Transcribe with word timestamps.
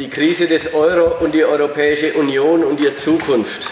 die 0.00 0.08
Krise 0.08 0.46
des 0.48 0.72
Euro 0.72 1.22
und 1.22 1.32
die 1.32 1.44
Europäische 1.44 2.14
Union 2.14 2.64
und 2.64 2.80
ihre 2.80 2.96
Zukunft. 2.96 3.68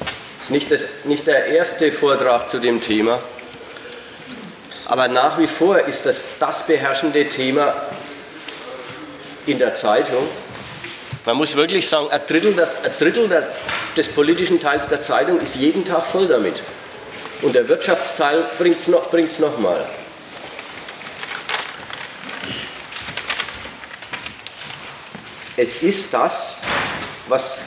Das 0.00 0.44
ist 0.44 0.50
nicht, 0.50 0.70
das, 0.70 0.82
nicht 1.04 1.26
der 1.26 1.46
erste 1.46 1.90
Vortrag 1.90 2.50
zu 2.50 2.58
dem 2.58 2.80
Thema, 2.80 3.20
aber 4.84 5.08
nach 5.08 5.38
wie 5.38 5.46
vor 5.46 5.80
ist 5.80 6.04
das 6.04 6.18
das 6.38 6.66
beherrschende 6.66 7.26
Thema 7.30 7.74
in 9.46 9.58
der 9.58 9.74
Zeitung. 9.74 10.28
Man 11.24 11.36
muss 11.38 11.56
wirklich 11.56 11.88
sagen, 11.88 12.08
ein 12.10 12.20
Drittel, 12.28 12.52
der, 12.52 12.68
ein 12.84 12.92
Drittel 12.98 13.26
der, 13.26 13.48
des 13.96 14.08
politischen 14.08 14.60
Teils 14.60 14.86
der 14.88 15.02
Zeitung 15.02 15.40
ist 15.40 15.56
jeden 15.56 15.86
Tag 15.86 16.06
voll 16.06 16.28
damit. 16.28 16.56
Und 17.40 17.54
der 17.54 17.66
Wirtschaftsteil 17.66 18.44
bringt 18.58 18.78
es 18.78 18.88
noch, 18.88 19.10
bringt's 19.10 19.38
noch 19.38 19.58
mal. 19.58 19.86
Es 25.56 25.82
ist 25.82 26.12
das, 26.12 26.58
was 27.28 27.58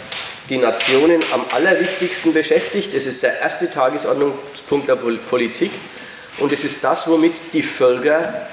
die 0.49 0.57
Nationen 0.57 1.23
am 1.31 1.45
allerwichtigsten 1.51 2.33
beschäftigt. 2.33 2.93
Es 2.93 3.05
ist 3.05 3.23
der 3.23 3.39
erste 3.39 3.69
Tagesordnungspunkt 3.69 4.87
der 4.87 4.95
Politik 4.95 5.71
und 6.37 6.51
es 6.51 6.63
ist 6.63 6.83
das, 6.83 7.07
womit 7.07 7.33
die 7.53 7.63
Völker 7.63 8.47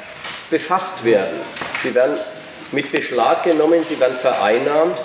befasst 0.50 1.04
werden. 1.04 1.40
Sie 1.82 1.94
werden 1.94 2.18
mit 2.72 2.90
Beschlag 2.90 3.44
genommen, 3.44 3.84
sie 3.84 3.98
werden 4.00 4.18
vereinnahmt 4.18 4.98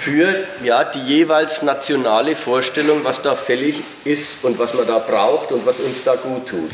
für 0.00 0.44
ja, 0.62 0.84
die 0.84 1.00
jeweils 1.00 1.62
nationale 1.62 2.36
Vorstellung, 2.36 3.04
was 3.04 3.22
da 3.22 3.34
fällig 3.34 3.82
ist 4.04 4.44
und 4.44 4.58
was 4.58 4.74
man 4.74 4.86
da 4.86 4.98
braucht 4.98 5.52
und 5.52 5.66
was 5.66 5.80
uns 5.80 6.04
da 6.04 6.14
gut 6.14 6.48
tut. 6.48 6.70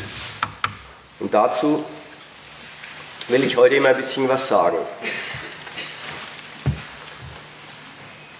Und 1.19 1.33
dazu 1.33 1.83
will 3.27 3.43
ich 3.43 3.57
heute 3.57 3.75
immer 3.75 3.89
ein 3.89 3.97
bisschen 3.97 4.29
was 4.29 4.47
sagen. 4.47 4.77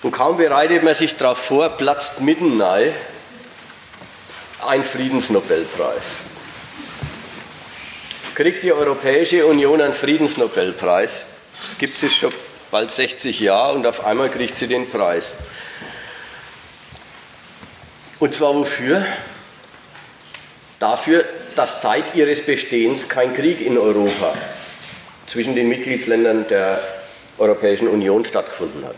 Und 0.07 0.13
kaum 0.13 0.38
bereitet 0.38 0.84
man 0.84 0.95
sich 0.95 1.17
darauf 1.17 1.38
vor, 1.38 1.67
platzt 1.67 2.22
mitten 2.22 2.61
rein 2.61 2.94
ein 4.66 4.81
Friedensnobelpreis. 4.86 6.02
Kriegt 8.33 8.63
die 8.63 8.72
Europäische 8.72 9.45
Union 9.45 9.81
einen 9.81 9.94
Friedensnobelpreis? 9.94 11.25
Das 11.59 11.78
gibt 11.78 12.02
es 12.02 12.16
schon 12.16 12.31
bald 12.72 12.89
60 12.89 13.41
Jahre 13.41 13.73
und 13.73 13.85
auf 13.85 14.05
einmal 14.05 14.30
kriegt 14.30 14.55
sie 14.55 14.67
den 14.67 14.89
Preis. 14.89 15.33
Und 18.17 18.33
zwar 18.33 18.55
wofür? 18.55 19.05
Dafür, 20.80 21.25
dass 21.58 21.81
seit 21.81 22.16
ihres 22.16 22.45
Bestehens 22.45 23.09
kein 23.09 23.35
Krieg 23.35 23.59
in 23.59 23.78
Europa 23.78 24.35
zwischen 25.25 25.53
den 25.53 25.67
Mitgliedsländern 25.67 26.47
der 26.47 26.81
Europäischen 27.38 27.89
Union 27.89 28.23
stattgefunden 28.23 28.85
hat. 28.85 28.95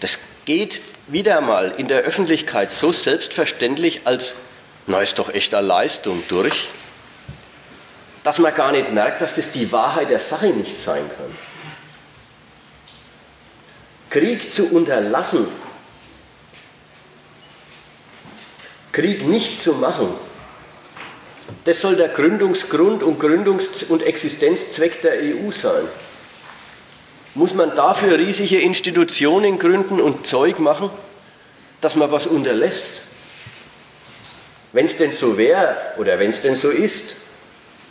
Das 0.00 0.18
geht 0.48 0.80
wieder 1.08 1.42
mal 1.42 1.74
in 1.76 1.88
der 1.88 2.00
Öffentlichkeit 2.04 2.72
so 2.72 2.90
selbstverständlich 2.90 4.00
als, 4.06 4.34
na 4.86 5.02
ist 5.02 5.18
doch 5.18 5.28
echter 5.28 5.60
Leistung 5.60 6.22
durch, 6.30 6.70
dass 8.24 8.38
man 8.38 8.54
gar 8.54 8.72
nicht 8.72 8.90
merkt, 8.90 9.20
dass 9.20 9.34
das 9.34 9.52
die 9.52 9.70
Wahrheit 9.72 10.08
der 10.08 10.20
Sache 10.20 10.46
nicht 10.46 10.74
sein 10.74 11.04
kann. 11.18 11.36
Krieg 14.08 14.54
zu 14.54 14.74
unterlassen, 14.74 15.48
Krieg 18.92 19.26
nicht 19.26 19.60
zu 19.60 19.74
machen, 19.74 20.14
das 21.66 21.82
soll 21.82 21.96
der 21.96 22.08
Gründungsgrund 22.08 23.02
und 23.02 23.20
Gründungs- 23.22 23.90
und 23.90 24.02
Existenzzweck 24.02 25.02
der 25.02 25.18
EU 25.20 25.50
sein. 25.52 25.88
Muss 27.38 27.54
man 27.54 27.76
dafür 27.76 28.18
riesige 28.18 28.58
Institutionen 28.58 29.60
gründen 29.60 30.00
und 30.00 30.26
Zeug 30.26 30.58
machen, 30.58 30.90
dass 31.80 31.94
man 31.94 32.10
was 32.10 32.26
unterlässt? 32.26 33.02
Wenn 34.72 34.86
es 34.86 34.96
denn 34.96 35.12
so 35.12 35.38
wäre 35.38 35.76
oder 35.98 36.18
wenn 36.18 36.30
es 36.30 36.42
denn 36.42 36.56
so 36.56 36.68
ist, 36.68 37.18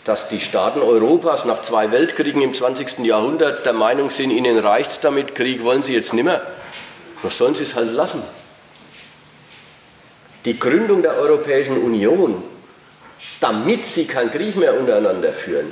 dass 0.04 0.28
die 0.28 0.42
Staaten 0.42 0.82
Europas 0.82 1.46
nach 1.46 1.62
zwei 1.62 1.94
Weltkriegen 1.94 2.42
im 2.42 2.54
20. 2.54 3.00
Jahrhundert 3.06 3.66
der 3.66 3.72
Meinung 3.72 4.10
sind, 4.10 4.32
ihnen 4.32 4.60
reicht 4.60 4.92
es 4.92 5.00
damit, 5.00 5.34
Krieg 5.34 5.64
wollen 5.64 5.82
sie 5.82 5.94
jetzt 5.94 6.14
nimmer, 6.14 6.42
was 7.24 7.38
sollen 7.38 7.56
sie 7.56 7.64
es 7.64 7.74
halt 7.74 7.94
lassen? 7.94 8.24
Die 10.44 10.60
Gründung 10.60 11.04
der 11.04 11.16
Europäischen 11.16 11.82
Union, 11.82 12.44
damit 13.40 13.88
sie 13.88 14.08
keinen 14.08 14.30
Krieg 14.30 14.58
mehr 14.58 14.78
untereinander 14.78 15.32
führen, 15.32 15.72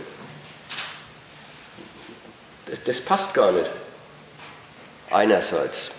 das, 2.67 2.83
das 2.83 3.01
passt 3.01 3.33
gar 3.33 3.51
nicht. 3.51 3.69
Einerseits. 5.11 5.91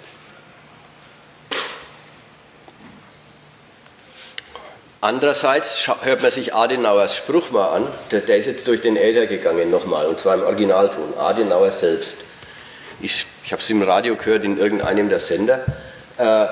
Andererseits 5.00 5.88
hört 6.02 6.22
man 6.22 6.30
sich 6.30 6.54
Adenauers 6.54 7.14
Spruch 7.14 7.50
mal 7.50 7.68
an, 7.68 7.86
der, 8.10 8.20
der 8.20 8.38
ist 8.38 8.46
jetzt 8.46 8.66
durch 8.66 8.80
den 8.80 8.96
Äther 8.96 9.26
gegangen 9.26 9.70
nochmal, 9.70 10.06
und 10.06 10.18
zwar 10.18 10.34
im 10.34 10.42
Originalton, 10.42 11.16
Adenauer 11.16 11.70
selbst. 11.70 12.24
Ich, 13.00 13.26
ich 13.44 13.52
habe 13.52 13.62
es 13.62 13.70
im 13.70 13.82
Radio 13.82 14.16
gehört, 14.16 14.42
in 14.42 14.58
irgendeinem 14.58 15.08
der 15.08 15.20
Sender. 15.20 15.64
Äh, 16.18 16.46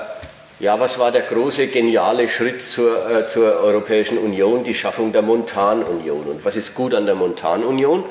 ja, 0.59 0.79
was 0.79 0.97
war 0.99 1.11
der 1.11 1.23
große, 1.23 1.67
geniale 1.67 2.29
Schritt 2.29 2.61
zur, 2.61 3.09
äh, 3.09 3.27
zur 3.27 3.59
Europäischen 3.59 4.17
Union? 4.17 4.63
Die 4.63 4.75
Schaffung 4.75 5.11
der 5.11 5.21
Montanunion. 5.21 6.25
Und 6.25 6.45
was 6.45 6.55
ist 6.55 6.75
gut 6.75 6.93
an 6.93 7.05
der 7.05 7.15
Montanunion? 7.15 8.05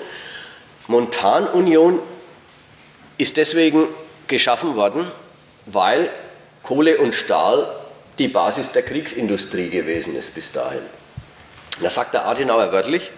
Montanunion 0.86 2.00
ist 3.16 3.36
deswegen 3.36 3.86
geschaffen 4.26 4.76
worden, 4.76 5.10
weil 5.66 6.10
Kohle 6.62 6.98
und 6.98 7.14
Stahl 7.14 7.74
die 8.18 8.28
Basis 8.28 8.72
der 8.72 8.82
Kriegsindustrie 8.82 9.70
gewesen 9.70 10.14
ist 10.16 10.34
bis 10.34 10.52
dahin. 10.52 10.82
Da 11.80 11.90
sagt 11.90 12.14
der 12.14 12.26
Adenauer 12.26 12.72
wörtlich, 12.72 13.10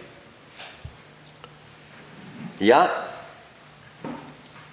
ja, 2.58 2.90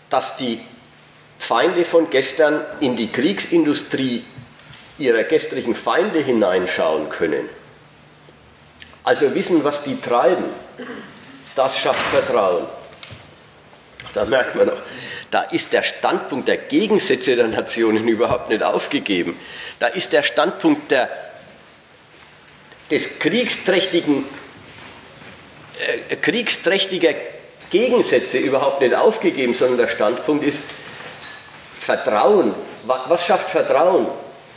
dass 0.09 0.37
die 0.37 0.61
Feinde 1.39 1.83
von 1.83 2.09
gestern 2.09 2.63
in 2.79 2.95
die 2.95 3.11
Kriegsindustrie 3.11 4.23
ihrer 4.97 5.23
gestrigen 5.23 5.75
Feinde 5.75 6.19
hineinschauen 6.19 7.09
können, 7.09 7.49
also 9.03 9.35
wissen, 9.35 9.63
was 9.63 9.83
die 9.83 9.99
treiben, 9.99 10.45
das 11.55 11.77
schafft 11.77 12.01
Vertrauen. 12.11 12.65
Da 14.13 14.25
merkt 14.25 14.55
man 14.55 14.67
noch, 14.67 14.81
da 15.31 15.41
ist 15.41 15.73
der 15.73 15.81
Standpunkt 15.81 16.47
der 16.47 16.57
Gegensätze 16.57 17.35
der 17.35 17.47
Nationen 17.47 18.07
überhaupt 18.07 18.49
nicht 18.49 18.61
aufgegeben. 18.61 19.37
Da 19.79 19.87
ist 19.87 20.13
der 20.13 20.21
Standpunkt 20.21 20.91
der, 20.91 21.09
des 22.91 23.17
kriegsträchtigen, 23.17 24.25
äh, 26.09 26.15
kriegsträchtiger 26.17 27.13
Gegensätze 27.71 28.37
überhaupt 28.37 28.81
nicht 28.81 28.93
aufgegeben, 28.93 29.55
sondern 29.55 29.79
der 29.79 29.87
Standpunkt 29.87 30.45
ist 30.45 30.59
Vertrauen. 31.79 32.53
Was 32.85 33.25
schafft 33.25 33.49
Vertrauen? 33.49 34.07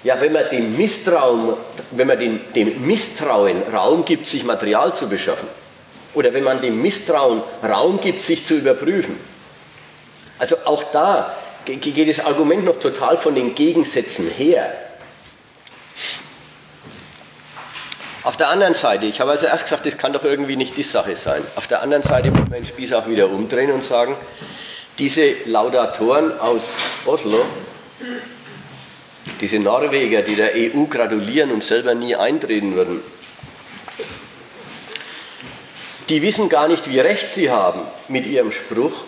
Ja, 0.04 0.20
wenn 0.20 0.32
man 0.32 0.48
dem 0.50 0.76
Misstrauen, 0.76 1.54
wenn 1.92 2.06
man 2.06 2.18
dem, 2.18 2.40
dem 2.54 2.86
Misstrauen 2.86 3.62
Raum 3.72 4.04
gibt, 4.04 4.26
sich 4.26 4.44
Material 4.44 4.94
zu 4.94 5.08
beschaffen. 5.08 5.48
Oder 6.12 6.34
wenn 6.34 6.44
man 6.44 6.60
dem 6.60 6.80
Misstrauen 6.82 7.42
Raum 7.62 8.00
gibt, 8.00 8.20
sich 8.20 8.44
zu 8.44 8.54
überprüfen. 8.54 9.18
Also 10.38 10.56
auch 10.64 10.84
da 10.92 11.34
geht 11.64 12.08
das 12.08 12.24
Argument 12.24 12.64
noch 12.64 12.78
total 12.78 13.16
von 13.16 13.34
den 13.34 13.54
Gegensätzen 13.54 14.30
her. 14.30 14.72
Auf 18.22 18.36
der 18.36 18.48
anderen 18.48 18.74
Seite, 18.74 19.06
ich 19.06 19.20
habe 19.20 19.30
also 19.30 19.46
erst 19.46 19.64
gesagt, 19.64 19.86
das 19.86 19.98
kann 19.98 20.12
doch 20.12 20.24
irgendwie 20.24 20.56
nicht 20.56 20.76
die 20.76 20.82
Sache 20.82 21.16
sein. 21.16 21.42
Auf 21.54 21.68
der 21.68 21.80
anderen 21.80 22.02
Seite 22.02 22.30
muss 22.30 22.40
man 22.40 22.54
den 22.54 22.64
Spieß 22.64 22.92
auch 22.92 23.06
wieder 23.08 23.30
umdrehen 23.30 23.70
und 23.70 23.84
sagen, 23.84 24.16
diese 24.98 25.32
Laudatoren 25.44 26.40
aus 26.40 26.74
Oslo, 27.04 27.44
diese 29.40 29.60
Norweger, 29.60 30.22
die 30.22 30.34
der 30.34 30.52
EU 30.54 30.86
gratulieren 30.86 31.52
und 31.52 31.62
selber 31.62 31.94
nie 31.94 32.16
eintreten 32.16 32.74
würden, 32.74 33.00
die 36.08 36.22
wissen 36.22 36.48
gar 36.48 36.68
nicht, 36.68 36.90
wie 36.90 36.98
recht 36.98 37.30
sie 37.30 37.50
haben 37.50 37.80
mit 38.08 38.26
ihrem 38.26 38.50
Spruch, 38.50 39.04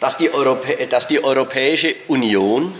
dass 0.00 0.16
die, 0.16 0.32
Europä 0.32 0.86
dass 0.86 1.06
die 1.06 1.22
Europäische 1.22 1.94
Union 2.08 2.74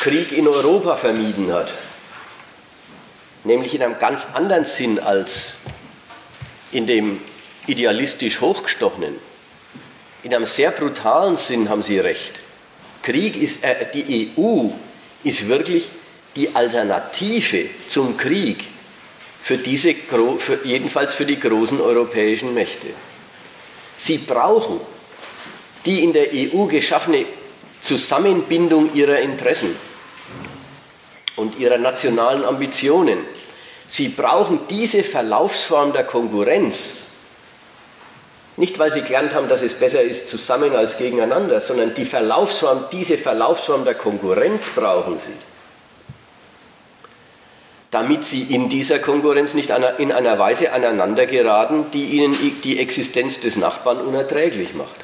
Krieg 0.00 0.30
in 0.30 0.46
Europa 0.46 0.94
vermieden 0.94 1.52
hat. 1.52 1.74
Nämlich 3.42 3.74
in 3.74 3.82
einem 3.82 3.98
ganz 3.98 4.24
anderen 4.34 4.64
Sinn 4.64 5.00
als 5.00 5.56
in 6.70 6.86
dem 6.86 7.20
idealistisch 7.66 8.40
hochgestochenen. 8.40 9.18
In 10.22 10.32
einem 10.34 10.46
sehr 10.46 10.70
brutalen 10.70 11.36
Sinn 11.36 11.68
haben 11.68 11.82
Sie 11.82 11.98
recht. 11.98 12.40
Krieg 13.02 13.36
ist, 13.36 13.64
äh, 13.64 13.86
die 13.92 14.32
EU 14.38 14.68
ist 15.24 15.48
wirklich 15.48 15.88
die 16.36 16.54
Alternative 16.54 17.68
zum 17.88 18.16
Krieg 18.16 18.64
für 19.46 19.58
diese, 19.58 19.94
für, 19.94 20.58
jedenfalls 20.64 21.14
für 21.14 21.24
die 21.24 21.38
großen 21.38 21.80
europäischen 21.80 22.52
Mächte. 22.52 22.88
Sie 23.96 24.18
brauchen 24.18 24.80
die 25.84 26.02
in 26.02 26.12
der 26.12 26.30
EU 26.34 26.64
geschaffene 26.64 27.26
Zusammenbindung 27.80 28.92
ihrer 28.92 29.20
Interessen 29.20 29.76
und 31.36 31.56
ihrer 31.60 31.78
nationalen 31.78 32.44
Ambitionen. 32.44 33.18
Sie 33.86 34.08
brauchen 34.08 34.62
diese 34.68 35.04
Verlaufsform 35.04 35.92
der 35.92 36.02
Konkurrenz, 36.02 37.12
nicht 38.56 38.76
weil 38.80 38.90
sie 38.90 39.02
gelernt 39.02 39.32
haben, 39.32 39.48
dass 39.48 39.62
es 39.62 39.74
besser 39.74 40.02
ist 40.02 40.26
zusammen 40.26 40.74
als 40.74 40.98
gegeneinander, 40.98 41.60
sondern 41.60 41.94
die 41.94 42.04
Verlaufsform, 42.04 42.86
diese 42.90 43.16
Verlaufsform 43.16 43.84
der 43.84 43.94
Konkurrenz 43.94 44.70
brauchen 44.74 45.20
sie 45.20 45.34
damit 47.96 48.26
sie 48.26 48.42
in 48.42 48.68
dieser 48.68 48.98
Konkurrenz 48.98 49.54
nicht 49.54 49.70
in 49.70 50.12
einer 50.12 50.38
Weise 50.38 50.70
aneinander 50.74 51.24
geraten, 51.24 51.90
die 51.92 52.04
ihnen 52.04 52.60
die 52.60 52.78
Existenz 52.78 53.40
des 53.40 53.56
Nachbarn 53.56 54.02
unerträglich 54.02 54.74
macht. 54.74 54.96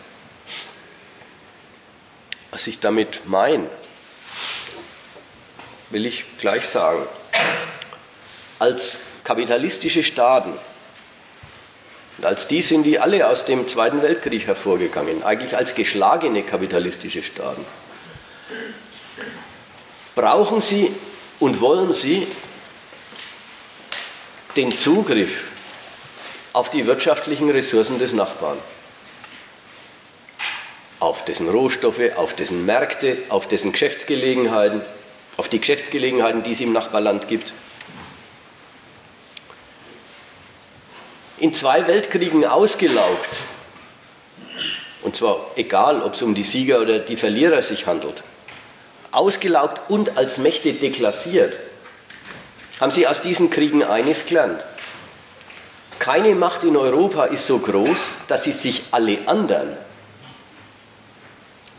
Was 2.51 2.67
ich 2.67 2.81
damit 2.81 3.23
meine, 3.25 3.71
will 5.89 6.05
ich 6.05 6.27
gleich 6.37 6.67
sagen. 6.67 7.07
Als 8.59 8.99
kapitalistische 9.25 10.05
Staaten, 10.05 10.53
als 12.21 12.47
die 12.47 12.61
sind 12.61 12.83
die 12.83 12.99
alle 12.99 13.27
aus 13.27 13.47
dem 13.47 13.69
Zweiten 13.69 14.03
Weltkrieg 14.03 14.47
hervorgegangen, 14.47 15.23
eigentlich 15.23 15.57
als 15.57 15.75
geschlagene 15.75 16.43
kapitalistische 16.43 17.23
Staaten, 17.23 17.65
brauchen 20.15 20.61
sie 20.61 20.95
und 21.41 21.63
wollen 21.63 21.95
sie 21.95 22.27
den 24.57 24.77
Zugriff 24.77 25.51
auf 26.53 26.71
die 26.71 26.87
wirtschaftlichen 26.87 27.51
Ressourcen 27.51 27.99
des 27.99 28.13
Nachbarn. 28.13 28.59
Auf 31.01 31.25
dessen 31.25 31.49
Rohstoffe, 31.49 32.17
auf 32.17 32.35
dessen 32.35 32.67
Märkte, 32.67 33.17
auf 33.29 33.49
dessen 33.49 33.73
Geschäftsgelegenheiten, 33.73 34.83
auf 35.37 35.49
die 35.49 35.59
Geschäftsgelegenheiten, 35.59 36.43
die 36.43 36.53
es 36.53 36.61
im 36.61 36.73
Nachbarland 36.73 37.29
gibt. 37.29 37.53
In 41.39 41.55
zwei 41.55 41.87
Weltkriegen 41.89 42.45
ausgelaugt, 42.45 43.31
und 45.03 45.17
zwar 45.17 45.51
egal, 45.57 46.03
ob 46.03 46.15
es 46.15 46.23
um 46.23 46.35
die 46.35 46.45
Sieger 46.45 46.81
oder 46.81 47.01
die 47.01 47.17
Verlierer 47.17 47.63
sich 47.63 47.87
handelt, 47.87 48.23
ausgelaugt 49.11 49.91
und 49.91 50.17
als 50.17 50.39
Mächte 50.39 50.73
deklassiert, 50.75 51.59
haben 52.83 52.91
sie 52.91 53.07
aus 53.07 53.23
diesen 53.23 53.49
Kriegen 53.49 53.85
eines 53.85 54.27
gelernt. 54.27 54.61
Keine 56.01 56.35
Macht 56.35 56.65
in 56.65 56.77
Europa 56.77 57.27
ist 57.27 57.47
so 57.47 57.61
groß, 57.61 58.17
dass 58.27 58.43
sie 58.43 58.51
sich 58.51 58.87
alle 58.91 59.19
anderen 59.27 59.77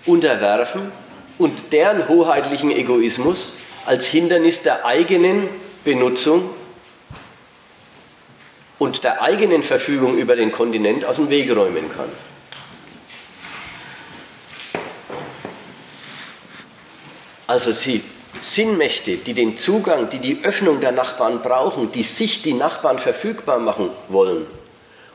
unterwerfen 0.05 0.93
und 1.37 1.73
deren 1.73 2.07
hoheitlichen 2.07 2.71
Egoismus 2.71 3.57
als 3.85 4.05
Hindernis 4.05 4.63
der 4.63 4.85
eigenen 4.85 5.49
Benutzung 5.83 6.51
und 8.79 9.03
der 9.03 9.21
eigenen 9.21 9.61
Verfügung 9.61 10.17
über 10.17 10.37
den 10.37 10.53
Kontinent 10.53 11.03
aus 11.03 11.17
dem 11.17 11.29
Weg 11.29 11.53
räumen 11.53 11.91
kann. 11.93 12.09
Also 17.45 17.73
sie 17.73 18.05
Sinnmächte, 18.41 19.17
die 19.17 19.33
den 19.33 19.57
Zugang, 19.57 20.09
die 20.09 20.19
die 20.19 20.43
Öffnung 20.43 20.79
der 20.81 20.91
Nachbarn 20.91 21.41
brauchen, 21.41 21.91
die 21.91 22.03
sich 22.03 22.41
die 22.41 22.53
Nachbarn 22.53 22.99
verfügbar 22.99 23.59
machen 23.59 23.89
wollen. 24.09 24.45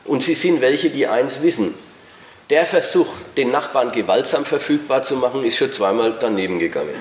Und 0.05 0.23
sie 0.23 0.35
sind 0.35 0.61
welche, 0.61 0.89
die 0.89 1.07
eins 1.07 1.41
wissen. 1.41 1.75
Der 2.49 2.65
Versuch, 2.65 3.07
den 3.37 3.51
Nachbarn 3.51 3.91
gewaltsam 3.91 4.45
verfügbar 4.45 5.03
zu 5.03 5.15
machen, 5.15 5.45
ist 5.45 5.57
schon 5.57 5.71
zweimal 5.71 6.17
daneben 6.19 6.57
gegangen. 6.57 6.95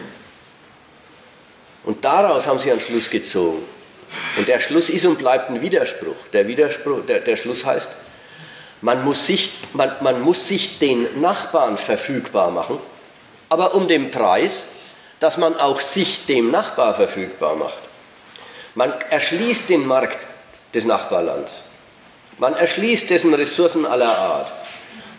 Und 1.84 2.04
daraus 2.04 2.46
haben 2.46 2.58
sie 2.58 2.70
einen 2.70 2.80
Schluss 2.80 3.08
gezogen. 3.08 3.62
Und 4.36 4.48
der 4.48 4.60
Schluss 4.60 4.90
ist 4.90 5.06
und 5.06 5.18
bleibt 5.18 5.50
ein 5.50 5.62
Widerspruch. 5.62 6.16
Der, 6.32 6.46
Widerspruch, 6.46 7.06
der, 7.06 7.20
der 7.20 7.36
Schluss 7.36 7.64
heißt, 7.64 7.88
man 8.80 9.04
muss, 9.04 9.26
sich, 9.26 9.52
man, 9.72 9.92
man 10.02 10.20
muss 10.20 10.46
sich 10.46 10.78
den 10.78 11.20
Nachbarn 11.20 11.78
verfügbar 11.78 12.50
machen, 12.50 12.78
aber 13.48 13.74
um 13.74 13.88
den 13.88 14.10
Preis, 14.10 14.68
dass 15.20 15.36
man 15.36 15.58
auch 15.58 15.80
sich 15.80 16.26
dem 16.26 16.50
Nachbar 16.50 16.94
verfügbar 16.94 17.56
macht. 17.56 17.82
Man 18.74 18.92
erschließt 19.10 19.68
den 19.68 19.86
Markt 19.86 20.18
des 20.74 20.84
Nachbarlands. 20.84 21.64
Man 22.38 22.54
erschließt 22.54 23.10
dessen 23.10 23.34
Ressourcen 23.34 23.84
aller 23.84 24.16
Art. 24.16 24.52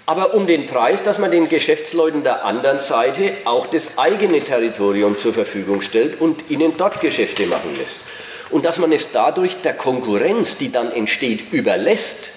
Aber 0.06 0.34
um 0.34 0.48
den 0.48 0.66
Preis, 0.66 1.04
dass 1.04 1.20
man 1.20 1.30
den 1.30 1.50
Geschäftsleuten 1.50 2.24
der 2.24 2.46
anderen 2.46 2.80
Seite 2.80 3.34
auch 3.46 3.68
das 3.68 3.98
eigene 3.98 4.42
Territorium 4.42 5.18
zur 5.18 5.34
Verfügung 5.34 5.82
stellt 5.82 6.20
und 6.20 6.50
ihnen 6.50 6.78
dort 6.78 7.02
Geschäfte 7.02 7.46
machen 7.46 7.76
lässt. 7.78 8.02
Und 8.50 8.66
dass 8.66 8.80
man 8.80 8.92
es 8.92 9.12
dadurch 9.12 9.62
der 9.62 9.76
Konkurrenz, 9.76 10.58
die 10.58 10.72
dann 10.72 10.92
entsteht, 10.92 11.52
überlässt, 11.52 12.32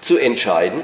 zu 0.00 0.16
entscheiden, 0.16 0.82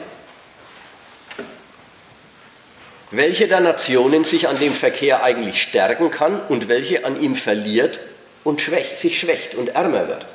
welche 3.17 3.49
der 3.49 3.61
Nationen 3.61 4.25
sich 4.25 4.49
an 4.49 4.59
dem 4.59 4.73
Verkehr 4.73 5.23
eigentlich 5.23 5.63
stärken 5.63 6.11
kann 6.11 6.41
und 6.49 6.69
welche 6.69 7.05
an 7.05 7.21
ihm 7.21 7.37
verliert 7.37 8.01
und 8.45 8.61
schwächt, 8.61 8.99
sich 8.99 9.19
schwächt 9.19 9.55
und 9.55 9.69
ärmer 9.69 10.09
wird. 10.09 10.27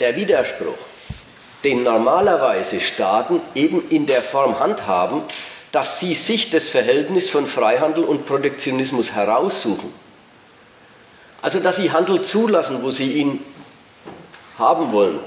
Der 0.00 0.16
Widerspruch, 0.16 0.78
den 1.62 1.84
normalerweise 1.84 2.80
Staaten 2.80 3.40
eben 3.54 3.88
in 3.88 4.06
der 4.06 4.20
Form 4.20 4.58
handhaben, 4.58 5.22
dass 5.70 6.00
sie 6.00 6.14
sich 6.14 6.50
das 6.50 6.68
Verhältnis 6.68 7.30
von 7.30 7.46
Freihandel 7.46 8.04
und 8.04 8.26
Protektionismus 8.26 9.12
heraussuchen. 9.12 9.94
Also 11.40 11.60
dass 11.60 11.76
sie 11.76 11.90
Handel 11.92 12.22
zulassen, 12.22 12.82
wo 12.82 12.90
sie 12.90 13.12
ihn 13.12 13.44
haben 14.62 14.92
wollen 14.92 15.20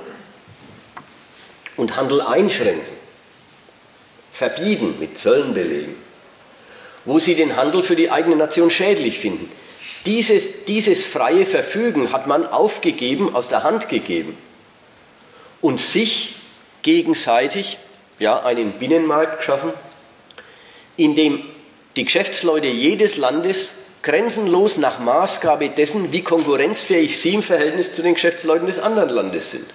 und 1.77 1.95
Handel 1.95 2.21
einschränken, 2.21 2.95
verbieten, 4.31 4.95
mit 4.99 5.17
Zöllen 5.17 5.53
belegen, 5.53 5.95
wo 7.03 7.19
sie 7.19 7.35
den 7.35 7.55
Handel 7.55 7.83
für 7.83 7.95
die 7.95 8.09
eigene 8.09 8.35
Nation 8.35 8.71
schädlich 8.71 9.19
finden. 9.19 9.51
Dieses, 10.05 10.65
dieses 10.65 11.05
freie 11.05 11.45
Verfügen 11.45 12.11
hat 12.11 12.27
man 12.27 12.47
aufgegeben, 12.47 13.35
aus 13.35 13.49
der 13.49 13.63
Hand 13.63 13.89
gegeben 13.89 14.37
und 15.61 15.79
sich 15.79 16.35
gegenseitig 16.81 17.77
ja, 18.19 18.41
einen 18.43 18.73
Binnenmarkt 18.73 19.39
geschaffen, 19.39 19.73
in 20.97 21.15
dem 21.15 21.43
die 21.95 22.05
Geschäftsleute 22.05 22.67
jedes 22.67 23.17
Landes 23.17 23.84
grenzenlos 24.05 24.77
nach 24.77 24.99
Maßgabe 24.99 25.69
dessen, 25.69 26.11
wie 26.11 26.21
konkurrenzfähig 26.21 27.19
sie 27.19 27.33
im 27.33 27.43
Verhältnis 27.43 27.95
zu 27.95 28.03
den 28.03 28.13
Geschäftsleuten 28.13 28.67
des 28.67 28.77
anderen 28.77 29.09
Landes 29.09 29.49
sind. 29.49 29.65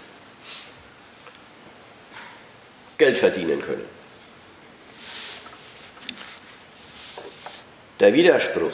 Geld 2.96 3.18
verdienen 3.18 3.60
können. 3.60 3.84
Der 7.98 8.14
Widerspruch, 8.14 8.72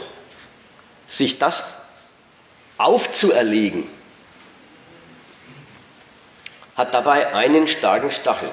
sich 1.06 1.38
das 1.38 1.64
aufzuerlegen, 2.76 3.88
hat 6.76 6.92
dabei 6.92 7.32
einen 7.32 7.66
starken 7.66 8.12
Stachel, 8.12 8.50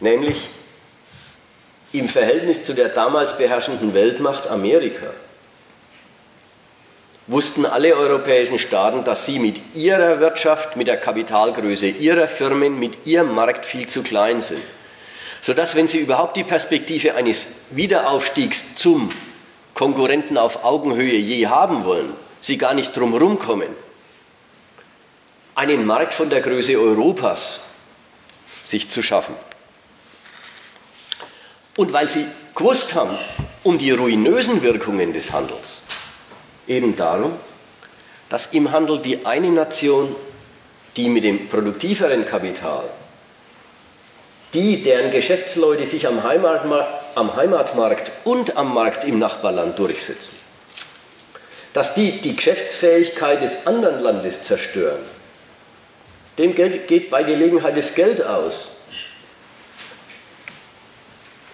nämlich 0.00 0.48
im 1.92 2.08
Verhältnis 2.08 2.64
zu 2.64 2.72
der 2.72 2.88
damals 2.88 3.36
beherrschenden 3.36 3.92
Weltmacht 3.92 4.46
Amerika 4.46 5.12
wussten 7.28 7.66
alle 7.66 7.94
europäischen 7.94 8.58
Staaten, 8.58 9.04
dass 9.04 9.26
sie 9.26 9.38
mit 9.38 9.60
ihrer 9.74 10.18
Wirtschaft, 10.18 10.76
mit 10.76 10.88
der 10.88 10.96
Kapitalgröße 10.96 11.86
ihrer 11.86 12.26
Firmen, 12.26 12.78
mit 12.78 13.06
ihrem 13.06 13.34
Markt 13.34 13.66
viel 13.66 13.86
zu 13.86 14.02
klein 14.02 14.42
sind. 14.42 14.62
Sodass, 15.40 15.76
wenn 15.76 15.86
sie 15.86 15.98
überhaupt 15.98 16.36
die 16.36 16.44
Perspektive 16.44 17.14
eines 17.14 17.54
Wiederaufstiegs 17.70 18.74
zum 18.74 19.10
Konkurrenten 19.74 20.36
auf 20.36 20.64
Augenhöhe 20.64 21.16
je 21.16 21.46
haben 21.46 21.84
wollen, 21.84 22.12
sie 22.40 22.58
gar 22.58 22.74
nicht 22.74 22.96
drum 22.96 23.38
kommen, 23.38 23.68
einen 25.54 25.86
Markt 25.86 26.14
von 26.14 26.30
der 26.30 26.40
Größe 26.40 26.78
Europas 26.78 27.60
sich 28.64 28.90
zu 28.90 29.02
schaffen. 29.02 29.34
Und 31.76 31.92
weil 31.92 32.08
sie 32.08 32.26
gewusst 32.54 32.94
haben 32.94 33.16
um 33.62 33.78
die 33.78 33.90
ruinösen 33.90 34.62
Wirkungen 34.62 35.12
des 35.12 35.32
Handels, 35.32 35.77
eben 36.68 36.94
darum, 36.94 37.34
dass 38.28 38.52
im 38.52 38.70
Handel 38.70 38.98
die 38.98 39.26
eine 39.26 39.48
Nation, 39.48 40.14
die 40.96 41.08
mit 41.08 41.24
dem 41.24 41.48
produktiveren 41.48 42.26
Kapital, 42.26 42.84
die, 44.54 44.82
deren 44.82 45.10
Geschäftsleute 45.10 45.86
sich 45.86 46.06
am 46.06 46.22
Heimatmarkt 46.22 46.98
am 47.18 47.34
Heimatmarkt 47.34 48.10
und 48.24 48.56
am 48.56 48.72
Markt 48.72 49.04
im 49.04 49.18
Nachbarland 49.18 49.78
durchsetzen. 49.78 50.36
Dass 51.72 51.94
die 51.94 52.12
die 52.20 52.36
Geschäftsfähigkeit 52.36 53.42
des 53.42 53.66
anderen 53.66 54.00
Landes 54.00 54.44
zerstören, 54.44 55.02
dem 56.38 56.54
geht 56.54 57.10
bei 57.10 57.24
Gelegenheit 57.24 57.76
das 57.76 57.94
Geld 57.94 58.24
aus. 58.24 58.76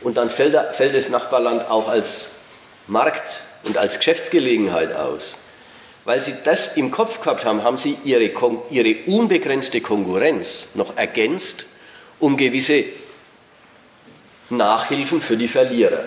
Und 0.03 0.19
dann 0.19 0.29
fällt, 0.29 0.55
fällt 0.75 0.95
das 0.95 1.09
Nachbarland 1.09 1.69
auch 1.71 1.89
als 1.89 2.37
Markt 2.87 3.41
und 3.65 3.77
als 3.77 3.99
Geschäftsgelegenheit 3.99 4.93
aus. 4.95 5.37
Weil 6.05 6.21
sie 6.21 6.35
das 6.45 6.77
im 6.77 6.91
Kopf 6.91 7.21
gehabt 7.21 7.45
haben, 7.45 7.63
haben 7.63 7.79
sie 7.79 7.97
ihre, 8.05 8.31
ihre 8.71 8.97
unbegrenzte 9.07 9.81
Konkurrenz 9.81 10.69
noch 10.75 10.97
ergänzt 10.97 11.67
um 12.21 12.37
gewisse 12.37 12.85
Nachhilfen 14.51 15.21
für 15.21 15.37
die 15.37 15.49
Verlierer. 15.49 16.05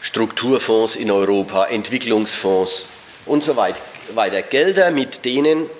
Strukturfonds 0.00 0.96
in 0.96 1.10
Europa, 1.10 1.66
Entwicklungsfonds 1.66 2.86
und 3.26 3.42
so 3.42 3.56
weiter. 3.56 4.42
Gelder, 4.42 4.90
mit 4.90 5.24
denen 5.24 5.70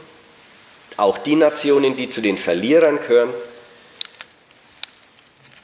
auch 0.96 1.18
die 1.18 1.34
Nationen, 1.34 1.96
die 1.96 2.10
zu 2.10 2.20
den 2.20 2.38
Verlierern 2.38 3.00
gehören, 3.00 3.32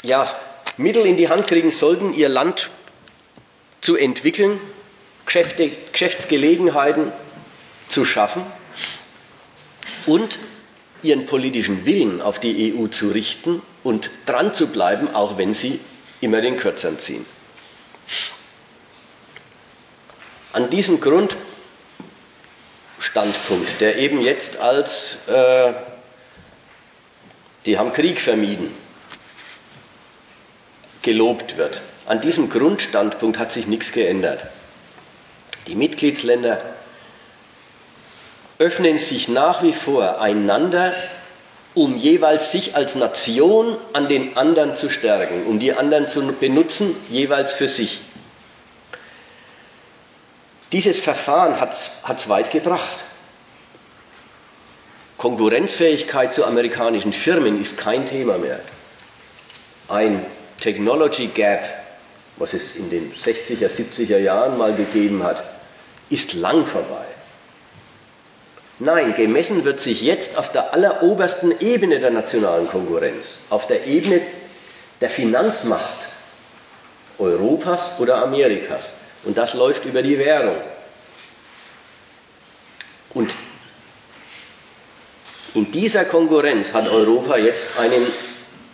ja, 0.03 0.35
Mittel 0.79 1.07
in 1.07 1.17
die 1.17 1.29
Hand 1.29 1.47
kriegen 1.47 1.73
sollten, 1.73 2.15
ihr 2.15 2.29
Land 2.29 2.71
zu 3.87 3.97
entwickeln, 3.97 4.61
Geschäfte, 5.27 5.71
Geschäftsgelegenheiten 5.93 7.13
zu 7.87 8.05
schaffen 8.05 8.45
und 10.07 10.41
ihren 11.03 11.27
politischen 11.27 11.87
Willen 11.87 12.21
auf 12.21 12.41
die 12.41 12.75
EU 12.75 12.89
zu 12.89 13.11
richten 13.11 13.63
und 13.85 14.11
dran 14.27 14.53
zu 14.53 14.73
bleiben, 14.73 15.15
auch 15.15 15.39
wenn 15.39 15.55
sie 15.55 15.79
immer 16.21 16.41
den 16.41 16.57
Kürzern 16.57 16.99
ziehen. 16.99 17.25
An 20.53 20.69
diesem 20.69 21.01
Grundstandpunkt, 21.01 23.81
der 23.81 23.99
eben 23.99 24.21
jetzt 24.21 24.57
als 24.57 25.29
äh, 25.29 25.73
die 27.67 27.79
haben 27.79 27.93
Krieg 27.93 28.21
vermieden, 28.21 28.75
gelobt 31.03 31.57
wird, 31.57 31.81
an 32.07 32.21
diesem 32.21 32.49
Grundstandpunkt 32.49 33.39
hat 33.39 33.53
sich 33.53 33.67
nichts 33.67 33.93
geändert. 33.93 34.45
Die 35.67 35.75
Mitgliedsländer 35.75 36.61
öffnen 38.59 38.99
sich 38.99 39.29
nach 39.29 39.63
wie 39.63 39.73
vor 39.73 40.21
einander, 40.21 40.95
um 41.75 41.97
jeweils 41.97 42.53
sich 42.53 42.75
als 42.75 42.95
Nation 42.95 43.77
an 43.93 44.09
den 44.09 44.37
anderen 44.37 44.77
zu 44.77 44.89
stärken, 44.89 45.47
um 45.47 45.59
die 45.59 45.75
anderen 45.75 46.09
zu 46.09 46.23
benutzen, 46.33 46.97
jeweils 47.11 47.53
für 47.53 47.69
sich. 47.69 48.01
Dieses 50.73 50.99
Verfahren 50.99 51.61
hat 51.61 51.75
es 51.75 52.29
weit 52.29 52.51
gebracht. 52.51 53.05
Konkurrenzfähigkeit 55.19 56.33
zu 56.33 56.45
amerikanischen 56.45 57.13
Firmen 57.13 57.61
ist 57.61 57.79
kein 57.79 58.07
Thema 58.07 58.39
mehr. 58.39 58.61
Ein 59.89 60.25
Technology 60.61 61.29
Gap, 61.29 61.86
was 62.37 62.53
es 62.53 62.77
in 62.77 62.91
den 62.91 63.13
60er, 63.13 63.69
70er 63.69 64.19
Jahren 64.19 64.59
mal 64.59 64.75
gegeben 64.75 65.23
hat, 65.23 65.43
ist 66.11 66.35
lang 66.35 66.67
vorbei. 66.67 67.05
Nein, 68.79 69.15
gemessen 69.15 69.65
wird 69.65 69.81
sich 69.81 70.03
jetzt 70.03 70.37
auf 70.37 70.53
der 70.53 70.75
allerobersten 70.75 71.61
Ebene 71.61 71.99
der 71.99 72.11
nationalen 72.11 72.69
Konkurrenz, 72.69 73.47
auf 73.49 73.67
der 73.67 73.87
Ebene 73.87 74.21
der 75.01 75.09
Finanzmacht 75.09 76.09
Europas 77.19 77.99
oder 78.01 78.23
Amerikas. 78.23 78.85
Und 79.25 79.39
das 79.39 79.55
läuft 79.55 79.87
über 79.87 80.03
die 80.03 80.19
Währung. 80.19 80.57
Und 83.15 83.35
in 85.55 85.73
dieser 85.73 86.05
Konkurrenz 86.05 86.75
hat 86.75 86.87
Europa 86.89 87.39
jetzt 87.39 87.79
einen 87.79 88.07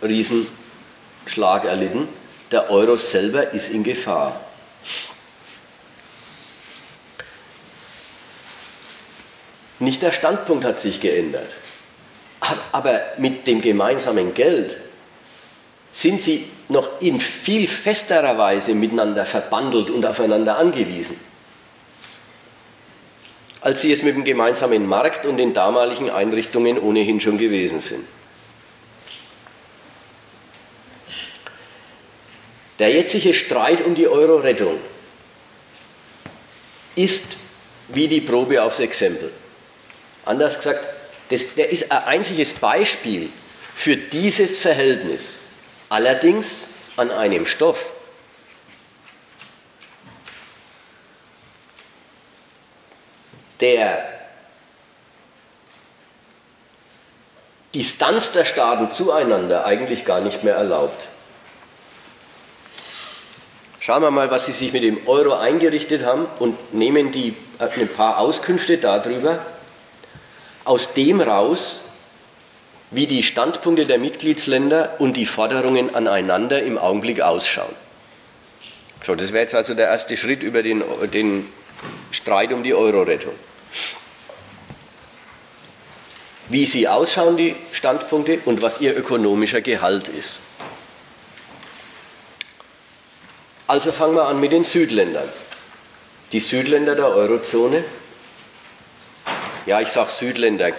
Riesenschlag 0.01 1.63
erlitten. 1.63 2.09
Der 2.53 2.69
Euro 2.69 2.97
selber 2.97 3.51
ist 3.51 3.69
in 3.71 3.83
Gefahr. 3.83 4.39
Nicht 9.79 10.03
der 10.03 10.11
Standpunkt 10.11 10.63
hat 10.63 10.79
sich 10.79 11.01
geändert. 11.01 11.55
Aber 12.71 13.01
mit 13.17 13.47
dem 13.47 13.59
gemeinsamen 13.59 14.35
Geld 14.35 14.77
sind 15.91 16.21
sie 16.21 16.47
noch 16.69 17.01
in 17.01 17.19
viel 17.19 17.67
festerer 17.67 18.37
Weise 18.37 18.75
miteinander 18.75 19.25
verbandelt 19.25 19.89
und 19.89 20.05
aufeinander 20.05 20.59
angewiesen, 20.59 21.19
als 23.61 23.81
sie 23.81 23.91
es 23.91 24.03
mit 24.03 24.15
dem 24.15 24.23
gemeinsamen 24.25 24.87
Markt 24.87 25.25
und 25.25 25.37
den 25.37 25.53
damaligen 25.53 26.11
Einrichtungen 26.11 26.77
ohnehin 26.77 27.19
schon 27.19 27.39
gewesen 27.39 27.79
sind. 27.79 28.05
Der 32.83 32.91
jetzige 32.91 33.33
Streit 33.33 33.79
um 33.79 33.95
die 33.95 34.09
Euro-Rettung 34.09 34.77
ist 36.97 37.37
wie 37.87 38.09
die 38.09 38.19
Probe 38.19 38.61
aufs 38.61 38.81
Exempel. 38.81 39.31
Anders 40.25 40.57
gesagt, 40.57 40.83
das, 41.29 41.55
der 41.55 41.69
ist 41.69 41.89
ein 41.89 42.03
einziges 42.03 42.51
Beispiel 42.51 43.29
für 43.73 43.95
dieses 43.95 44.59
Verhältnis, 44.59 45.39
allerdings 45.87 46.73
an 46.97 47.09
einem 47.11 47.45
Stoff. 47.45 47.89
Der 53.61 54.09
Distanz 57.73 58.33
der 58.33 58.43
Staaten 58.43 58.91
zueinander 58.91 59.65
eigentlich 59.65 60.03
gar 60.03 60.19
nicht 60.19 60.43
mehr 60.43 60.55
erlaubt. 60.55 61.07
Schauen 63.85 64.01
wir 64.01 64.11
mal, 64.11 64.31
was 64.31 64.45
sie 64.45 64.53
sich 64.53 64.71
mit 64.71 64.81
dem 64.81 64.97
Euro 65.07 65.33
eingerichtet 65.33 66.05
haben 66.05 66.25
und 66.39 66.73
nehmen 66.73 67.11
die, 67.11 67.35
äh, 67.59 67.67
ein 67.81 67.89
paar 67.89 68.17
Auskünfte 68.17 68.77
darüber, 68.77 69.45
aus 70.63 70.93
dem 70.93 71.19
raus, 71.19 71.93
wie 72.91 73.07
die 73.07 73.23
Standpunkte 73.23 73.85
der 73.85 73.99
Mitgliedsländer 73.99 74.95
und 74.99 75.17
die 75.17 75.25
Forderungen 75.25 75.93
aneinander 75.93 76.63
im 76.63 76.77
Augenblick 76.77 77.19
ausschauen. 77.19 77.75
So, 79.05 79.15
das 79.15 79.33
wäre 79.33 79.43
jetzt 79.43 79.53
also 79.53 79.73
der 79.73 79.87
erste 79.87 80.15
Schritt 80.15 80.43
über 80.43 80.63
den, 80.63 80.81
den 81.13 81.49
Streit 82.11 82.53
um 82.53 82.63
die 82.63 82.73
Euro-Rettung. 82.73 83.33
Wie 86.47 86.65
sie 86.65 86.87
ausschauen, 86.87 87.35
die 87.35 87.57
Standpunkte, 87.73 88.39
und 88.45 88.61
was 88.61 88.79
ihr 88.79 88.95
ökonomischer 88.95 89.59
Gehalt 89.59 90.07
ist. 90.07 90.39
Also 93.67 93.91
fangen 93.91 94.15
wir 94.15 94.25
an 94.25 94.39
mit 94.39 94.51
den 94.51 94.63
Südländern. 94.63 95.29
Die 96.31 96.39
Südländer 96.39 96.95
der 96.95 97.07
Eurozone 97.07 97.83
ja, 99.65 99.79
ich 99.79 99.87
sage 99.87 100.11
Südländer, 100.11 100.71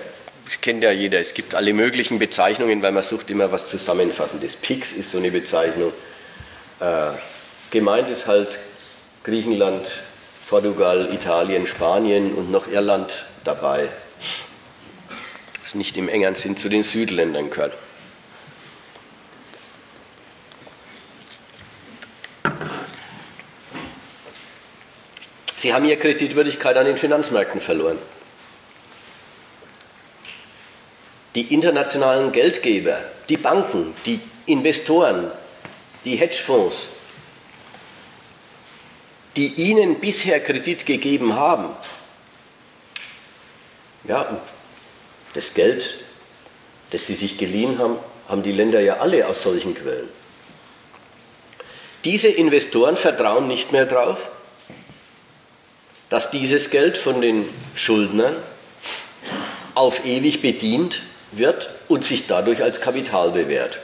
das 0.44 0.60
kennt 0.60 0.84
ja 0.84 0.90
jeder. 0.90 1.18
Es 1.18 1.32
gibt 1.32 1.54
alle 1.54 1.72
möglichen 1.72 2.18
Bezeichnungen, 2.18 2.82
weil 2.82 2.92
man 2.92 3.02
sucht 3.02 3.30
immer 3.30 3.50
was 3.50 3.64
Zusammenfassendes. 3.64 4.56
PIX 4.56 4.92
ist 4.92 5.10
so 5.10 5.18
eine 5.18 5.30
Bezeichnung. 5.30 5.90
Äh, 6.80 7.12
gemeint 7.70 8.10
ist 8.10 8.26
halt 8.26 8.58
Griechenland, 9.22 9.86
Portugal, 10.50 11.08
Italien, 11.14 11.66
Spanien 11.66 12.34
und 12.34 12.50
noch 12.50 12.68
Irland 12.68 13.24
dabei. 13.44 13.88
Das 15.62 15.74
nicht 15.74 15.96
im 15.96 16.10
engeren 16.10 16.34
Sinn 16.34 16.58
zu 16.58 16.68
den 16.68 16.82
Südländern 16.82 17.48
gehört. 17.48 17.72
Sie 25.64 25.72
haben 25.72 25.86
ihre 25.86 25.96
Kreditwürdigkeit 25.96 26.76
an 26.76 26.84
den 26.84 26.98
Finanzmärkten 26.98 27.60
verloren. 27.60 27.98
die 31.34 31.52
internationalen 31.52 32.32
Geldgeber, 32.32 32.98
die 33.28 33.36
Banken, 33.36 33.94
die 34.06 34.20
Investoren, 34.46 35.30
die 36.04 36.16
Hedgefonds, 36.16 36.90
die 39.36 39.48
ihnen 39.54 39.98
bisher 40.00 40.38
Kredit 40.38 40.86
gegeben 40.86 41.34
haben, 41.34 41.70
ja, 44.04 44.40
das 45.32 45.54
Geld, 45.54 46.04
das 46.90 47.06
sie 47.06 47.14
sich 47.14 47.38
geliehen 47.38 47.78
haben, 47.78 47.96
haben 48.28 48.42
die 48.42 48.52
Länder 48.52 48.80
ja 48.80 48.98
alle 48.98 49.26
aus 49.26 49.42
solchen 49.42 49.74
Quellen. 49.74 50.08
Diese 52.04 52.28
Investoren 52.28 52.96
vertrauen 52.96 53.48
nicht 53.48 53.72
mehr 53.72 53.86
darauf, 53.86 54.18
dass 56.10 56.30
dieses 56.30 56.70
Geld 56.70 56.96
von 56.96 57.20
den 57.20 57.48
Schuldnern 57.74 58.36
auf 59.74 60.04
ewig 60.04 60.42
bedient 60.42 61.02
wird 61.32 61.68
und 61.88 62.04
sich 62.04 62.26
dadurch 62.26 62.62
als 62.62 62.80
Kapital 62.80 63.30
bewährt. 63.30 63.80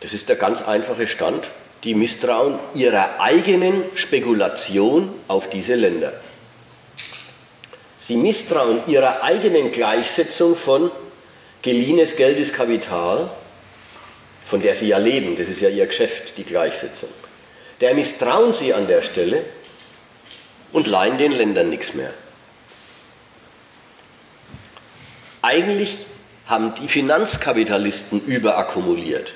Das 0.00 0.14
ist 0.14 0.28
der 0.28 0.36
ganz 0.36 0.62
einfache 0.62 1.06
Stand. 1.06 1.44
Die 1.84 1.94
misstrauen 1.94 2.58
ihrer 2.74 3.20
eigenen 3.20 3.84
Spekulation 3.94 5.14
auf 5.28 5.48
diese 5.48 5.74
Länder. 5.74 6.12
Sie 8.00 8.16
misstrauen 8.16 8.80
ihrer 8.86 9.22
eigenen 9.22 9.70
Gleichsetzung 9.70 10.56
von 10.56 10.90
geliehenes 11.62 12.16
Geld 12.16 12.38
ist 12.38 12.54
Kapital, 12.54 13.30
von 14.46 14.62
der 14.62 14.74
sie 14.74 14.88
ja 14.88 14.98
leben, 14.98 15.36
das 15.36 15.48
ist 15.48 15.60
ja 15.60 15.68
ihr 15.68 15.86
Geschäft, 15.86 16.36
die 16.36 16.44
Gleichsetzung. 16.44 17.10
Der 17.80 17.94
misstrauen 17.94 18.52
sie 18.52 18.72
an 18.72 18.86
der 18.88 19.02
Stelle 19.02 19.44
und 20.72 20.86
leihen 20.86 21.18
den 21.18 21.32
Ländern 21.32 21.70
nichts 21.70 21.94
mehr. 21.94 22.12
Eigentlich 25.42 26.06
haben 26.46 26.74
die 26.74 26.88
Finanzkapitalisten 26.88 28.24
überakkumuliert. 28.26 29.32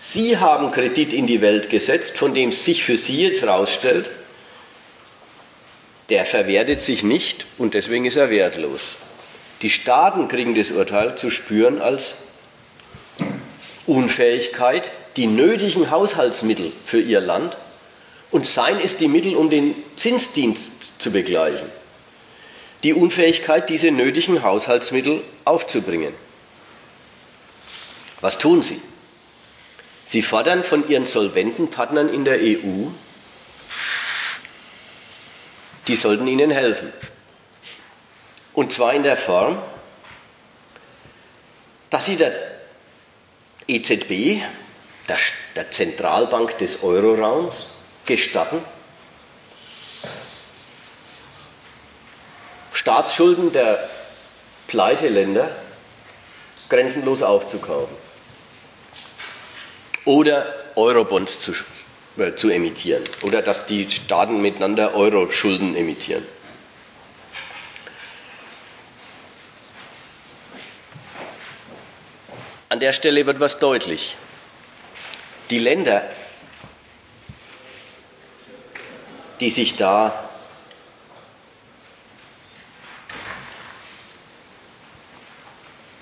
Sie 0.00 0.36
haben 0.36 0.70
Kredit 0.70 1.12
in 1.12 1.26
die 1.26 1.40
Welt 1.40 1.70
gesetzt, 1.70 2.16
von 2.16 2.34
dem 2.34 2.52
sich 2.52 2.84
für 2.84 2.96
sie 2.96 3.22
jetzt 3.22 3.42
herausstellt, 3.42 4.10
der 6.08 6.24
verwertet 6.24 6.80
sich 6.80 7.02
nicht 7.02 7.46
und 7.58 7.74
deswegen 7.74 8.04
ist 8.04 8.16
er 8.16 8.30
wertlos. 8.30 8.96
Die 9.62 9.70
Staaten 9.70 10.28
kriegen 10.28 10.54
das 10.54 10.70
Urteil 10.70 11.16
zu 11.16 11.30
spüren 11.30 11.80
als 11.80 12.16
Unfähigkeit, 13.86 14.90
die 15.16 15.26
nötigen 15.26 15.90
Haushaltsmittel 15.90 16.72
für 16.84 17.00
ihr 17.00 17.20
Land 17.20 17.56
und 18.30 18.46
seien 18.46 18.80
es 18.80 18.96
die 18.96 19.08
Mittel, 19.08 19.36
um 19.36 19.50
den 19.50 19.74
Zinsdienst 19.96 21.00
zu 21.00 21.10
begleichen. 21.10 21.68
Die 22.82 22.94
Unfähigkeit, 22.94 23.68
diese 23.68 23.90
nötigen 23.90 24.42
Haushaltsmittel 24.42 25.22
aufzubringen. 25.44 26.14
Was 28.20 28.38
tun 28.38 28.62
sie? 28.62 28.80
Sie 30.04 30.22
fordern 30.22 30.64
von 30.64 30.88
ihren 30.88 31.06
solventen 31.06 31.70
Partnern 31.70 32.08
in 32.08 32.24
der 32.24 32.38
EU, 32.40 32.88
die 35.86 35.96
sollten 35.96 36.26
ihnen 36.26 36.50
helfen. 36.50 36.92
Und 38.52 38.72
zwar 38.72 38.94
in 38.94 39.02
der 39.02 39.16
Form, 39.16 39.58
dass 41.90 42.06
sie 42.06 42.16
der 42.16 42.32
EZB, 43.66 44.42
der, 45.08 45.18
der 45.54 45.70
Zentralbank 45.70 46.58
des 46.58 46.82
Euroraums, 46.82 47.70
gestatten, 48.08 48.64
Staatsschulden 52.72 53.52
der 53.52 53.88
Pleiteländer 54.66 55.50
grenzenlos 56.68 57.22
aufzukaufen 57.22 57.96
oder 60.04 60.54
Eurobonds 60.74 61.38
zu, 61.38 61.52
äh, 62.16 62.34
zu 62.34 62.50
emittieren 62.50 63.04
oder 63.22 63.42
dass 63.42 63.66
die 63.66 63.90
Staaten 63.90 64.40
miteinander 64.40 64.94
Euro-Schulden 64.94 65.76
emittieren. 65.76 66.26
An 72.70 72.80
der 72.80 72.92
Stelle 72.92 73.26
wird 73.26 73.40
was 73.40 73.58
deutlich. 73.58 74.16
Die 75.50 75.58
Länder, 75.58 76.08
die 79.40 79.50
sich 79.50 79.76
da 79.76 80.28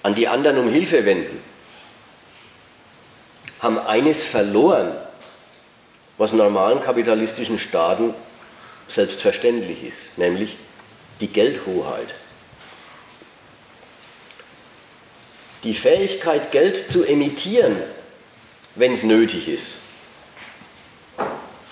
an 0.03 0.15
die 0.15 0.29
anderen 0.29 0.59
um 0.59 0.71
Hilfe 0.71 1.05
wenden, 1.05 1.43
haben 3.61 3.79
eines 3.79 4.23
verloren, 4.23 4.93
was 6.17 6.33
normalen 6.33 6.81
kapitalistischen 6.81 7.59
Staaten 7.59 8.15
selbstverständlich 8.89 9.83
ist, 9.83 10.17
nämlich 10.17 10.57
die 11.21 11.27
Geldhoheit. 11.27 12.15
Die 15.65 15.75
Fähigkeit, 15.75 16.53
Geld 16.53 16.77
zu 16.77 17.05
emittieren, 17.05 17.77
wenn 18.77 18.93
es 18.93 19.03
nötig 19.03 19.49
ist, 19.49 19.79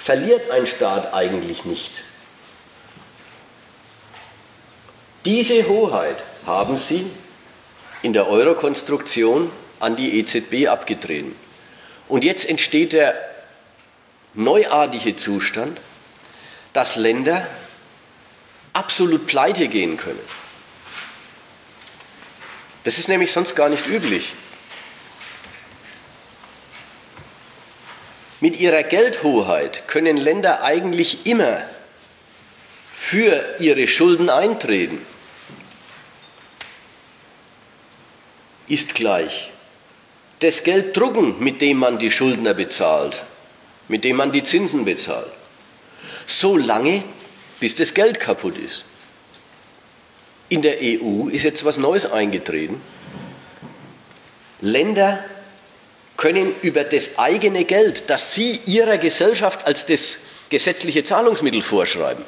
verliert 0.04 0.50
ein 0.50 0.66
Staat 0.66 1.14
eigentlich 1.14 1.64
nicht. 1.64 1.90
Diese 5.24 5.66
Hoheit 5.66 6.22
haben 6.44 6.76
sie 6.76 7.10
in 8.02 8.12
der 8.12 8.28
Euro-Konstruktion 8.28 9.50
an 9.80 9.96
die 9.96 10.18
EZB 10.20 10.68
abgetreten. 10.68 11.34
Und 12.06 12.22
jetzt 12.22 12.46
entsteht 12.46 12.92
der 12.92 13.14
neuartige 14.34 15.16
Zustand, 15.16 15.80
dass 16.74 16.96
Länder 16.96 17.46
absolut 18.74 19.26
pleite 19.26 19.68
gehen 19.68 19.96
können. 19.96 20.20
Das 22.82 22.98
ist 22.98 23.08
nämlich 23.08 23.32
sonst 23.32 23.54
gar 23.54 23.70
nicht 23.70 23.86
üblich. 23.86 24.34
Mit 28.44 28.60
ihrer 28.60 28.82
Geldhoheit 28.82 29.88
können 29.88 30.18
Länder 30.18 30.62
eigentlich 30.62 31.24
immer 31.24 31.62
für 32.92 33.42
ihre 33.58 33.88
Schulden 33.88 34.28
eintreten. 34.28 35.00
Ist 38.68 38.94
gleich 38.94 39.50
das 40.40 40.62
Geld 40.62 40.94
drucken, 40.94 41.42
mit 41.42 41.62
dem 41.62 41.78
man 41.78 41.98
die 41.98 42.10
Schuldner 42.10 42.52
bezahlt, 42.52 43.22
mit 43.88 44.04
dem 44.04 44.16
man 44.16 44.30
die 44.30 44.42
Zinsen 44.42 44.84
bezahlt. 44.84 45.32
So 46.26 46.58
lange, 46.58 47.02
bis 47.60 47.74
das 47.76 47.94
Geld 47.94 48.20
kaputt 48.20 48.58
ist. 48.58 48.84
In 50.50 50.60
der 50.60 50.76
EU 50.82 51.28
ist 51.28 51.44
jetzt 51.44 51.64
was 51.64 51.78
Neues 51.78 52.04
eingetreten. 52.04 52.78
Länder 54.60 55.24
können 56.16 56.54
über 56.62 56.84
das 56.84 57.18
eigene 57.18 57.64
Geld, 57.64 58.04
das 58.08 58.34
sie 58.34 58.60
ihrer 58.66 58.98
Gesellschaft 58.98 59.66
als 59.66 59.86
das 59.86 60.20
gesetzliche 60.48 61.04
Zahlungsmittel 61.04 61.62
vorschreiben, 61.62 62.24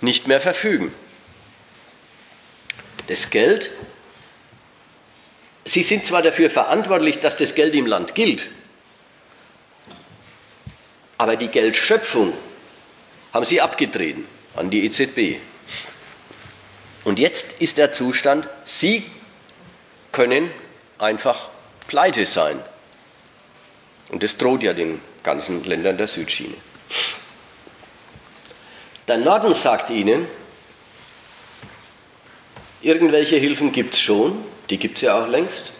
nicht 0.00 0.28
mehr 0.28 0.40
verfügen. 0.40 0.92
Das 3.08 3.30
Geld 3.30 3.70
Sie 5.64 5.82
sind 5.82 6.04
zwar 6.04 6.22
dafür 6.22 6.50
verantwortlich, 6.50 7.20
dass 7.20 7.36
das 7.36 7.54
Geld 7.54 7.74
im 7.74 7.86
Land 7.86 8.14
gilt, 8.14 8.48
aber 11.18 11.36
die 11.36 11.48
Geldschöpfung 11.48 12.32
haben 13.32 13.44
Sie 13.44 13.60
abgetreten 13.60 14.26
an 14.56 14.70
die 14.70 14.84
EZB. 14.86 15.36
Und 17.04 17.18
jetzt 17.18 17.60
ist 17.60 17.78
der 17.78 17.92
Zustand, 17.92 18.48
Sie 18.64 19.04
können 20.12 20.50
einfach 20.98 21.50
pleite 21.90 22.24
sein. 22.24 22.62
Und 24.12 24.22
das 24.22 24.38
droht 24.38 24.62
ja 24.62 24.72
den 24.72 25.00
ganzen 25.24 25.64
Ländern 25.64 25.98
der 25.98 26.06
Südschiene. 26.06 26.54
Der 29.08 29.18
Norden 29.18 29.54
sagt 29.54 29.90
Ihnen, 29.90 30.28
irgendwelche 32.80 33.36
Hilfen 33.36 33.72
gibt 33.72 33.94
es 33.94 34.00
schon, 34.00 34.44
die 34.70 34.78
gibt 34.78 34.98
es 34.98 35.02
ja 35.02 35.20
auch 35.20 35.26
längst. 35.26 35.72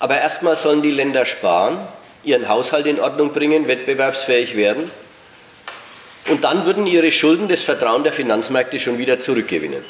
Aber 0.00 0.20
erstmal 0.20 0.56
sollen 0.56 0.82
die 0.82 0.90
Länder 0.90 1.26
sparen, 1.26 1.86
ihren 2.24 2.48
Haushalt 2.48 2.86
in 2.86 2.98
Ordnung 2.98 3.32
bringen, 3.32 3.68
wettbewerbsfähig 3.68 4.56
werden. 4.56 4.90
Und 6.28 6.42
dann 6.42 6.66
würden 6.66 6.88
ihre 6.88 7.12
Schulden 7.12 7.46
das 7.46 7.62
Vertrauen 7.62 8.02
der 8.02 8.12
Finanzmärkte 8.12 8.80
schon 8.80 8.98
wieder 8.98 9.20
zurückgewinnen. 9.20 9.84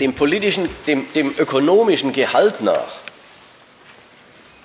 Dem 0.00 0.14
politischen, 0.14 0.68
dem, 0.86 1.12
dem 1.12 1.34
ökonomischen 1.38 2.12
Gehalt 2.12 2.62
nach 2.62 2.96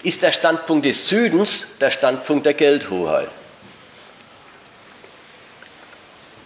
ist 0.01 0.21
der 0.21 0.31
Standpunkt 0.31 0.85
des 0.85 1.09
Südens 1.09 1.77
der 1.81 1.91
Standpunkt 1.91 2.45
der 2.45 2.53
Geldhoheit. 2.53 3.29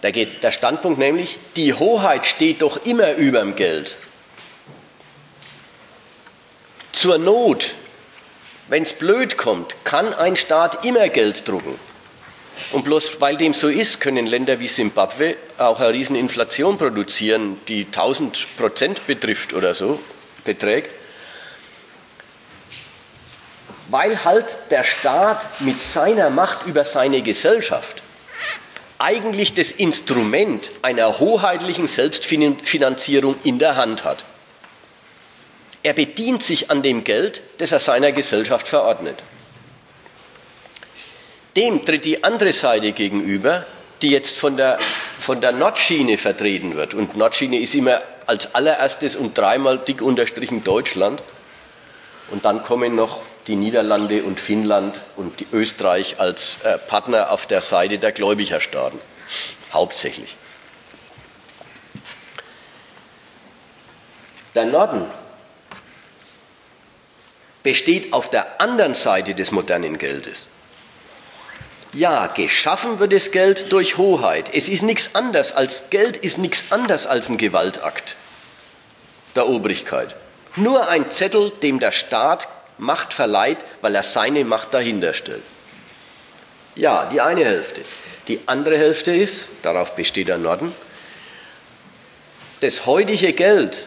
Da 0.00 0.10
geht 0.10 0.42
der 0.42 0.50
Standpunkt 0.50 0.98
nämlich, 0.98 1.38
die 1.56 1.74
Hoheit 1.74 2.26
steht 2.26 2.62
doch 2.62 2.84
immer 2.86 3.12
über 3.12 3.40
dem 3.40 3.54
Geld. 3.54 3.96
Zur 6.92 7.18
Not, 7.18 7.74
wenn 8.68 8.82
es 8.82 8.94
blöd 8.94 9.36
kommt, 9.36 9.76
kann 9.84 10.14
ein 10.14 10.36
Staat 10.36 10.84
immer 10.84 11.08
Geld 11.10 11.46
drucken. 11.46 11.78
Und 12.72 12.84
bloß 12.84 13.20
weil 13.20 13.36
dem 13.36 13.52
so 13.52 13.68
ist, 13.68 14.00
können 14.00 14.26
Länder 14.26 14.60
wie 14.60 14.68
Simbabwe 14.68 15.36
auch 15.58 15.80
eine 15.80 15.92
Rieseninflation 15.92 16.78
produzieren, 16.78 17.60
die 17.68 17.86
1000 17.86 18.56
Prozent 18.56 19.06
betrifft 19.06 19.52
oder 19.52 19.74
so, 19.74 19.98
beträgt. 20.44 20.94
Weil 23.88 24.24
halt 24.24 24.46
der 24.70 24.84
Staat 24.84 25.60
mit 25.60 25.80
seiner 25.80 26.30
Macht 26.30 26.66
über 26.66 26.84
seine 26.84 27.22
Gesellschaft 27.22 28.02
eigentlich 29.00 29.54
das 29.54 29.72
Instrument 29.72 30.70
einer 30.82 31.18
hoheitlichen 31.18 31.88
Selbstfinanzierung 31.88 33.34
in 33.42 33.58
der 33.58 33.76
Hand 33.76 34.04
hat. 34.04 34.24
Er 35.82 35.94
bedient 35.94 36.42
sich 36.42 36.70
an 36.70 36.82
dem 36.82 37.02
Geld, 37.04 37.40
das 37.56 37.72
er 37.72 37.80
seiner 37.80 38.12
Gesellschaft 38.12 38.68
verordnet. 38.68 39.22
Dem 41.56 41.84
tritt 41.84 42.04
die 42.04 42.22
andere 42.22 42.52
Seite 42.52 42.92
gegenüber, 42.92 43.66
die 44.02 44.10
jetzt 44.10 44.38
von 44.38 44.56
der, 44.56 44.78
von 45.18 45.40
der 45.40 45.52
Nordschiene 45.52 46.16
vertreten 46.16 46.76
wird. 46.76 46.94
Und 46.94 47.16
Nordschiene 47.16 47.58
ist 47.58 47.74
immer 47.74 48.02
als 48.26 48.54
allererstes 48.54 49.16
und 49.16 49.36
dreimal 49.36 49.78
dick 49.78 50.00
unterstrichen 50.00 50.62
Deutschland. 50.62 51.20
Und 52.30 52.44
dann 52.44 52.62
kommen 52.62 52.94
noch 52.94 53.20
die 53.46 53.56
Niederlande 53.56 54.22
und 54.22 54.38
Finnland 54.38 55.00
und 55.16 55.44
Österreich 55.52 56.20
als 56.20 56.62
äh, 56.62 56.78
Partner 56.78 57.30
auf 57.30 57.46
der 57.46 57.60
Seite 57.60 57.98
der 57.98 58.12
Gläubigerstaaten, 58.12 59.00
hauptsächlich. 59.72 60.36
Der 64.54 64.66
Norden 64.66 65.06
besteht 67.62 68.12
auf 68.12 68.30
der 68.30 68.60
anderen 68.60 68.94
Seite 68.94 69.34
des 69.34 69.50
modernen 69.50 69.98
Geldes. 69.98 70.46
Ja, 71.92 72.28
geschaffen 72.28 73.00
wird 73.00 73.12
das 73.12 73.32
Geld 73.32 73.72
durch 73.72 73.96
Hoheit. 73.96 74.50
Es 74.54 74.68
ist 74.68 74.82
nichts 74.82 75.14
anderes 75.14 75.52
als 75.52 75.90
Geld 75.90 76.16
ist 76.16 76.38
nichts 76.38 76.70
anderes 76.70 77.06
als 77.06 77.28
ein 77.28 77.36
Gewaltakt 77.36 78.16
der 79.34 79.48
Obrigkeit. 79.48 80.14
Nur 80.56 80.88
ein 80.88 81.10
Zettel, 81.10 81.50
dem 81.62 81.80
der 81.80 81.92
Staat 81.92 82.48
Macht 82.78 83.12
verleiht, 83.12 83.58
weil 83.82 83.94
er 83.94 84.02
seine 84.02 84.44
Macht 84.44 84.72
dahinter 84.72 85.12
stellt. 85.12 85.42
Ja, 86.76 87.10
die 87.12 87.20
eine 87.20 87.44
Hälfte. 87.44 87.82
Die 88.26 88.40
andere 88.46 88.78
Hälfte 88.78 89.14
ist, 89.14 89.48
darauf 89.62 89.94
besteht 89.96 90.28
der 90.28 90.38
Norden, 90.38 90.74
das 92.60 92.86
heutige 92.86 93.32
Geld 93.32 93.86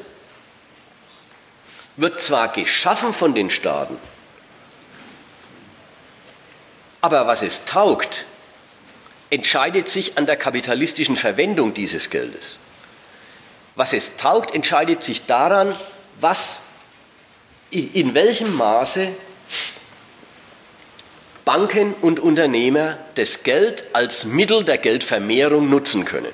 wird 1.98 2.22
zwar 2.22 2.50
geschaffen 2.50 3.14
von 3.14 3.34
den 3.34 3.50
Staaten, 3.50 3.98
aber 7.04 7.28
was 7.28 7.42
es 7.42 7.66
taugt, 7.66 8.24
entscheidet 9.30 9.90
sich 9.90 10.18
an 10.18 10.26
der 10.26 10.38
kapitalistischen 10.38 11.18
Verwendung 11.18 11.74
dieses 11.74 12.10
Geldes. 12.10 12.60
Was 13.76 13.92
es 13.92 14.16
taugt, 14.16 14.56
entscheidet 14.56 15.04
sich 15.04 15.26
daran, 15.26 15.76
was, 16.22 16.62
in 17.72 18.14
welchem 18.14 18.56
Maße 18.56 19.10
Banken 21.44 21.94
und 21.96 22.22
Unternehmer 22.22 22.98
das 23.16 23.44
Geld 23.44 23.84
als 23.92 24.24
Mittel 24.24 24.64
der 24.64 24.78
Geldvermehrung 24.78 25.70
nutzen 25.70 26.06
können. 26.06 26.32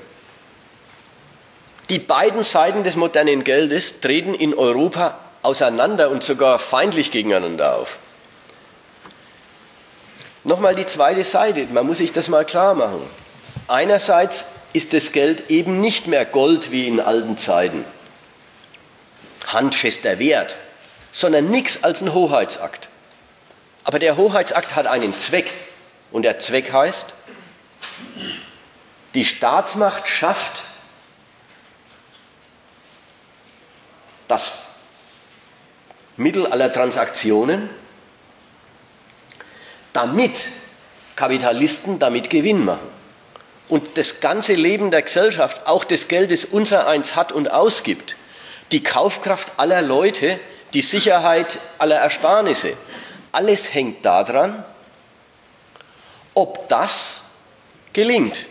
Die 1.90 1.98
beiden 1.98 2.44
Seiten 2.44 2.84
des 2.84 2.96
modernen 2.96 3.44
Geldes 3.44 4.02
treten 4.02 4.36
in 4.36 4.54
Europa 4.54 5.18
auseinander 5.42 6.12
und 6.12 6.24
sogar 6.24 6.60
feindlich 6.60 7.10
gegeneinander 7.10 7.76
auf. 7.76 7.98
Nochmal 10.50 10.74
die 10.74 10.88
zweite 10.88 11.24
Seite, 11.24 11.68
man 11.68 11.86
muss 11.86 12.00
sich 12.00 12.12
das 12.12 12.28
mal 12.28 12.44
klar 12.44 12.74
machen. 12.74 13.08
Einerseits 13.68 14.46
ist 14.74 14.94
das 14.94 15.12
Geld 15.12 15.52
eben 15.52 15.80
nicht 15.80 16.08
mehr 16.08 16.26
Gold 16.26 16.72
wie 16.72 16.88
in 16.88 17.00
alten 17.00 17.38
Zeiten, 17.38 17.86
handfester 19.46 20.18
Wert, 20.18 20.56
sondern 21.12 21.52
nichts 21.52 21.84
als 21.84 22.02
ein 22.02 22.16
Hoheitsakt. 22.16 22.90
Aber 23.84 24.00
der 24.00 24.18
Hoheitsakt 24.18 24.76
hat 24.76 24.88
einen 24.88 25.16
Zweck 25.20 25.54
und 26.10 26.24
der 26.24 26.40
Zweck 26.40 26.74
heißt, 26.74 27.14
die 29.14 29.26
Staatsmacht 29.26 30.08
schafft 30.08 30.64
das 34.28 34.64
Mittel 36.18 36.48
aller 36.48 36.74
Transaktionen 36.74 37.70
damit 40.00 40.40
Kapitalisten 41.18 42.00
damit 42.00 42.30
Gewinn 42.30 42.64
machen. 42.64 42.88
Und 43.68 43.98
das 43.98 44.22
ganze 44.22 44.54
Leben 44.54 44.92
der 44.92 45.02
Gesellschaft, 45.02 45.68
auch 45.68 45.84
das 45.84 46.08
Geld, 46.08 46.32
das 46.32 46.46
unser 46.46 46.88
eins 46.88 47.18
hat 47.18 47.34
und 47.34 47.52
ausgibt, 47.52 48.16
die 48.72 48.82
Kaufkraft 48.82 49.52
aller 49.58 49.82
Leute, 49.82 50.40
die 50.74 50.82
Sicherheit 50.82 51.60
aller 51.78 51.98
Ersparnisse, 51.98 52.74
alles 53.34 53.74
hängt 53.74 54.06
daran, 54.06 54.64
ob 56.34 56.70
das 56.70 57.26
gelingt. 57.92 58.46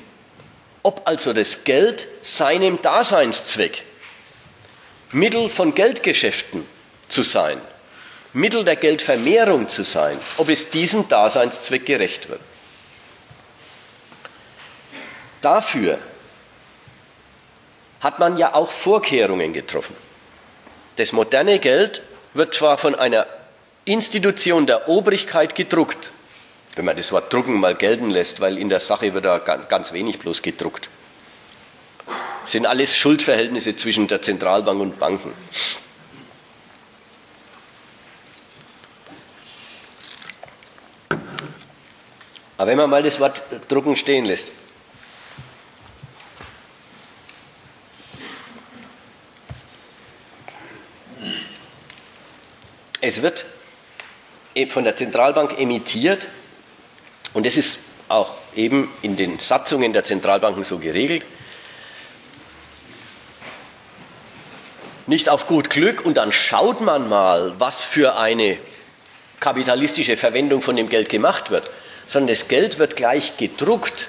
Ob 0.83 1.03
also 1.07 1.33
das 1.33 1.65
Geld 1.65 2.07
seinem 2.23 2.81
Daseinszweck, 2.83 3.85
Mittel 5.13 5.49
von 5.49 5.75
Geldgeschäften 5.75 6.67
zu 7.09 7.23
sein, 7.23 7.59
Mittel 8.33 8.65
der 8.65 8.77
Geldvermehrung 8.77 9.69
zu 9.69 9.85
sein, 9.85 10.19
ob 10.37 10.49
es 10.49 10.71
diesem 10.71 11.09
Daseinszweck 11.09 11.87
gerecht 11.87 12.29
wird. 12.29 12.41
Dafür 15.41 15.99
hat 18.01 18.19
man 18.19 18.37
ja 18.37 18.55
auch 18.55 18.71
Vorkehrungen 18.71 19.53
getroffen. 19.53 19.97
Das 20.97 21.13
moderne 21.13 21.59
Geld 21.59 22.03
wird 22.35 22.55
zwar 22.55 22.77
von 22.79 22.95
einer 22.95 23.27
Institution 23.85 24.67
der 24.67 24.89
Obrigkeit 24.89 25.55
gedruckt, 25.55 26.11
wenn 26.75 26.85
man 26.85 26.97
das 26.97 27.11
Wort 27.13 27.33
drucken 27.33 27.55
mal 27.59 27.75
gelten 27.75 28.11
lässt, 28.11 28.41
weil 28.41 28.59
in 28.59 28.69
der 28.69 28.81
Sache 28.81 29.15
wird 29.15 29.25
da 29.25 29.39
ganz 29.39 29.93
wenig 29.93 30.19
bloß 30.19 30.43
gedruckt. 30.43 30.89
Das 32.43 32.53
sind 32.53 32.67
alles 32.67 32.97
Schuldverhältnisse 32.97 33.77
zwischen 33.77 34.09
der 34.09 34.23
Zentralbank 34.23 34.81
und 34.81 34.99
Banken. 34.99 35.33
Aber 42.59 42.73
wenn 42.73 42.77
man 42.77 42.91
mal 42.91 43.05
das 43.05 43.21
Wort 43.21 43.41
drucken 43.69 43.95
stehen 43.97 44.25
lässt, 44.25 44.51
es 53.01 53.23
wird 53.23 53.47
von 54.71 54.83
der 54.83 54.97
Zentralbank 54.97 55.57
emittiert 55.61 56.27
und 57.33 57.47
das 57.47 57.57
ist 57.57 57.79
auch 58.09 58.35
eben 58.57 58.91
in 59.03 59.17
den 59.17 59.39
Satzungen 59.39 59.93
der 59.93 60.03
Zentralbanken 60.05 60.65
so 60.65 60.79
geregelt. 60.79 61.25
Nicht 65.07 65.29
auf 65.29 65.47
gut 65.47 65.71
Glück 65.71 66.05
und 66.05 66.17
dann 66.17 66.33
schaut 66.33 66.81
man 66.81 67.09
mal, 67.09 67.55
was 67.61 67.85
für 67.85 68.17
eine 68.17 68.59
kapitalistische 69.39 70.17
Verwendung 70.17 70.61
von 70.61 70.75
dem 70.75 70.89
Geld 70.89 71.09
gemacht 71.09 71.51
wird, 71.51 71.71
sondern 72.09 72.35
das 72.35 72.49
Geld 72.49 72.79
wird 72.79 72.97
gleich 72.97 73.37
gedruckt 73.37 74.09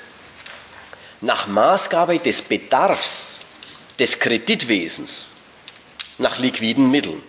nach 1.22 1.48
Maßgabe 1.48 2.18
des 2.20 2.42
Bedarfs 2.42 3.42
des 4.00 4.20
Kreditwesens, 4.20 5.34
nach 6.18 6.40
liquiden 6.40 6.90
Mitteln. 6.90 7.22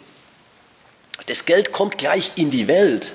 Das 1.26 1.44
Geld 1.44 1.72
kommt 1.72 1.98
gleich 1.98 2.30
in 2.36 2.50
die 2.50 2.68
Welt 2.68 3.12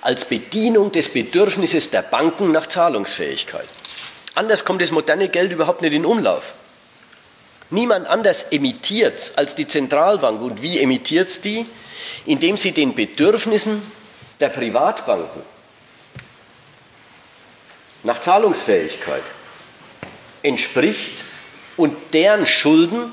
als 0.00 0.24
Bedienung 0.24 0.92
des 0.92 1.12
Bedürfnisses 1.12 1.90
der 1.90 2.02
Banken 2.02 2.52
nach 2.52 2.68
Zahlungsfähigkeit. 2.68 3.68
Anders 4.36 4.64
kommt 4.64 4.80
das 4.80 4.92
moderne 4.92 5.28
Geld 5.28 5.50
überhaupt 5.50 5.82
nicht 5.82 5.92
in 5.92 6.06
Umlauf. 6.06 6.54
Niemand 7.70 8.06
anders 8.06 8.44
emittiert 8.52 9.32
als 9.34 9.56
die 9.56 9.66
Zentralbank. 9.66 10.40
Und 10.40 10.62
wie 10.62 10.78
emittiert 10.78 11.44
die? 11.44 11.66
Indem 12.24 12.56
sie 12.56 12.70
den 12.70 12.94
Bedürfnissen 12.94 13.82
der 14.38 14.48
Privatbanken 14.48 15.42
nach 18.02 18.20
Zahlungsfähigkeit 18.20 19.22
entspricht 20.42 21.14
und 21.76 21.96
deren 22.12 22.46
Schulden 22.46 23.12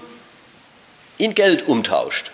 in 1.18 1.34
Geld 1.34 1.68
umtauscht. 1.68 2.32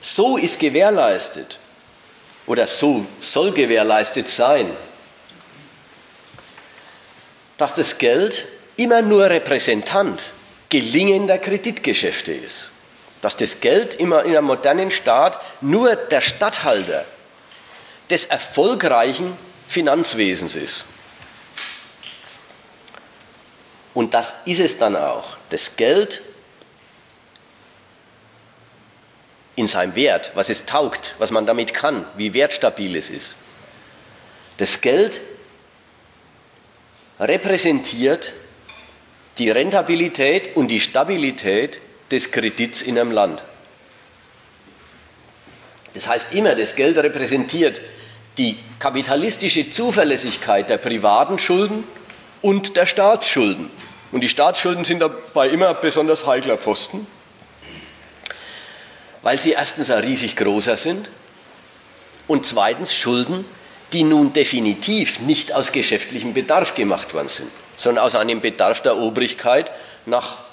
So 0.00 0.36
ist 0.36 0.60
gewährleistet 0.60 1.58
oder 2.46 2.66
so 2.66 3.04
soll 3.18 3.52
gewährleistet 3.52 4.28
sein, 4.28 4.70
dass 7.58 7.74
das 7.74 7.98
Geld 7.98 8.46
immer 8.76 9.02
nur 9.02 9.28
Repräsentant 9.28 10.22
gelingender 10.68 11.38
Kreditgeschäfte 11.38 12.32
ist 12.32 12.70
dass 13.20 13.36
das 13.36 13.60
Geld 13.60 13.94
immer 13.94 14.24
in 14.24 14.36
einem 14.36 14.46
modernen 14.46 14.90
Staat 14.90 15.40
nur 15.60 15.96
der 15.96 16.20
Statthalter 16.20 17.04
des 18.10 18.26
erfolgreichen 18.26 19.36
Finanzwesens 19.68 20.54
ist. 20.54 20.84
Und 23.94 24.14
das 24.14 24.34
ist 24.44 24.60
es 24.60 24.78
dann 24.78 24.94
auch. 24.94 25.36
Das 25.50 25.76
Geld 25.76 26.20
in 29.56 29.66
seinem 29.66 29.94
Wert, 29.94 30.32
was 30.34 30.50
es 30.50 30.66
taugt, 30.66 31.14
was 31.18 31.30
man 31.30 31.46
damit 31.46 31.72
kann, 31.72 32.06
wie 32.16 32.34
wertstabil 32.34 32.94
es 32.96 33.10
ist, 33.10 33.36
Das 34.58 34.80
Geld 34.80 35.20
repräsentiert 37.20 38.32
die 39.38 39.50
Rentabilität 39.50 40.56
und 40.56 40.68
die 40.68 40.80
Stabilität 40.80 41.80
des 42.10 42.30
Kredits 42.30 42.82
in 42.82 42.98
einem 42.98 43.10
Land. 43.10 43.42
Das 45.94 46.08
heißt 46.08 46.34
immer, 46.34 46.54
das 46.54 46.76
Geld 46.76 46.98
repräsentiert 46.98 47.80
die 48.38 48.58
kapitalistische 48.78 49.70
Zuverlässigkeit 49.70 50.68
der 50.68 50.76
privaten 50.76 51.38
Schulden 51.38 51.84
und 52.42 52.76
der 52.76 52.86
Staatsschulden. 52.86 53.70
Und 54.12 54.20
die 54.20 54.28
Staatsschulden 54.28 54.84
sind 54.84 55.00
dabei 55.00 55.48
immer 55.48 55.74
besonders 55.74 56.26
heikler 56.26 56.56
Posten, 56.56 57.06
weil 59.22 59.40
sie 59.40 59.52
erstens 59.52 59.90
ein 59.90 60.04
riesig 60.04 60.36
großer 60.36 60.76
sind 60.76 61.08
und 62.28 62.46
zweitens 62.46 62.94
Schulden, 62.94 63.44
die 63.92 64.04
nun 64.04 64.32
definitiv 64.32 65.20
nicht 65.20 65.52
aus 65.52 65.72
geschäftlichem 65.72 66.34
Bedarf 66.34 66.74
gemacht 66.74 67.14
worden 67.14 67.28
sind, 67.28 67.50
sondern 67.76 68.04
aus 68.04 68.14
einem 68.14 68.40
Bedarf 68.40 68.82
der 68.82 68.96
Obrigkeit 68.96 69.70
nach 70.04 70.45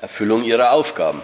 Erfüllung 0.00 0.44
ihrer 0.44 0.72
Aufgaben. 0.72 1.22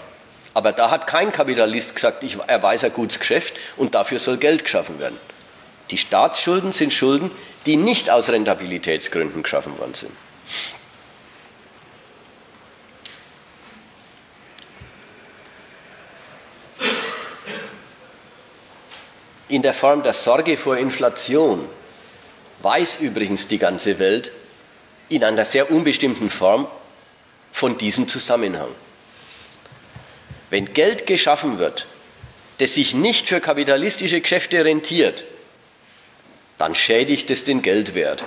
Aber 0.55 0.73
da 0.73 0.91
hat 0.91 1.07
kein 1.07 1.33
Kapitalist 1.33 1.95
gesagt, 1.95 2.23
ich, 2.23 2.37
er 2.47 2.63
weiß 2.63 2.85
ein 2.85 2.93
gutes 2.93 3.19
Geschäft 3.19 3.55
und 3.77 3.95
dafür 3.95 4.19
soll 4.19 4.37
Geld 4.37 4.65
geschaffen 4.65 4.99
werden. 4.99 5.19
Die 5.91 5.99
Staatsschulden 5.99 6.73
sind 6.73 6.93
Schulden, 6.93 7.31
die 7.67 7.77
nicht 7.77 8.11
aus 8.11 8.29
Rentabilitätsgründen 8.29 9.43
geschaffen 9.43 9.79
worden 9.79 9.95
sind. 9.95 10.13
In 19.49 19.61
der 19.61 19.75
Form 19.75 20.03
der 20.03 20.15
Sorge 20.15 20.57
vor 20.57 20.79
Inflation 20.79 21.69
weiß 22.63 23.01
übrigens 23.01 23.49
die 23.49 23.59
ganze 23.59 23.99
Welt 23.99 24.33
in 25.11 25.25
einer 25.25 25.45
sehr 25.45 25.71
unbestimmten 25.71 26.31
Form 26.31 26.67
von 27.53 27.79
diesem 27.79 28.09
Zusammenhang. 28.09 28.71
Wenn 30.51 30.73
Geld 30.73 31.07
geschaffen 31.07 31.59
wird, 31.59 31.87
das 32.59 32.75
sich 32.75 32.95
nicht 32.95 33.29
für 33.29 33.41
kapitalistische 33.41 34.21
Geschäfte 34.21 34.65
rentiert, 34.65 35.25
dann 36.59 36.75
schädigt 36.75 37.31
es 37.31 37.45
den 37.45 37.63
Geldwert. 37.63 38.23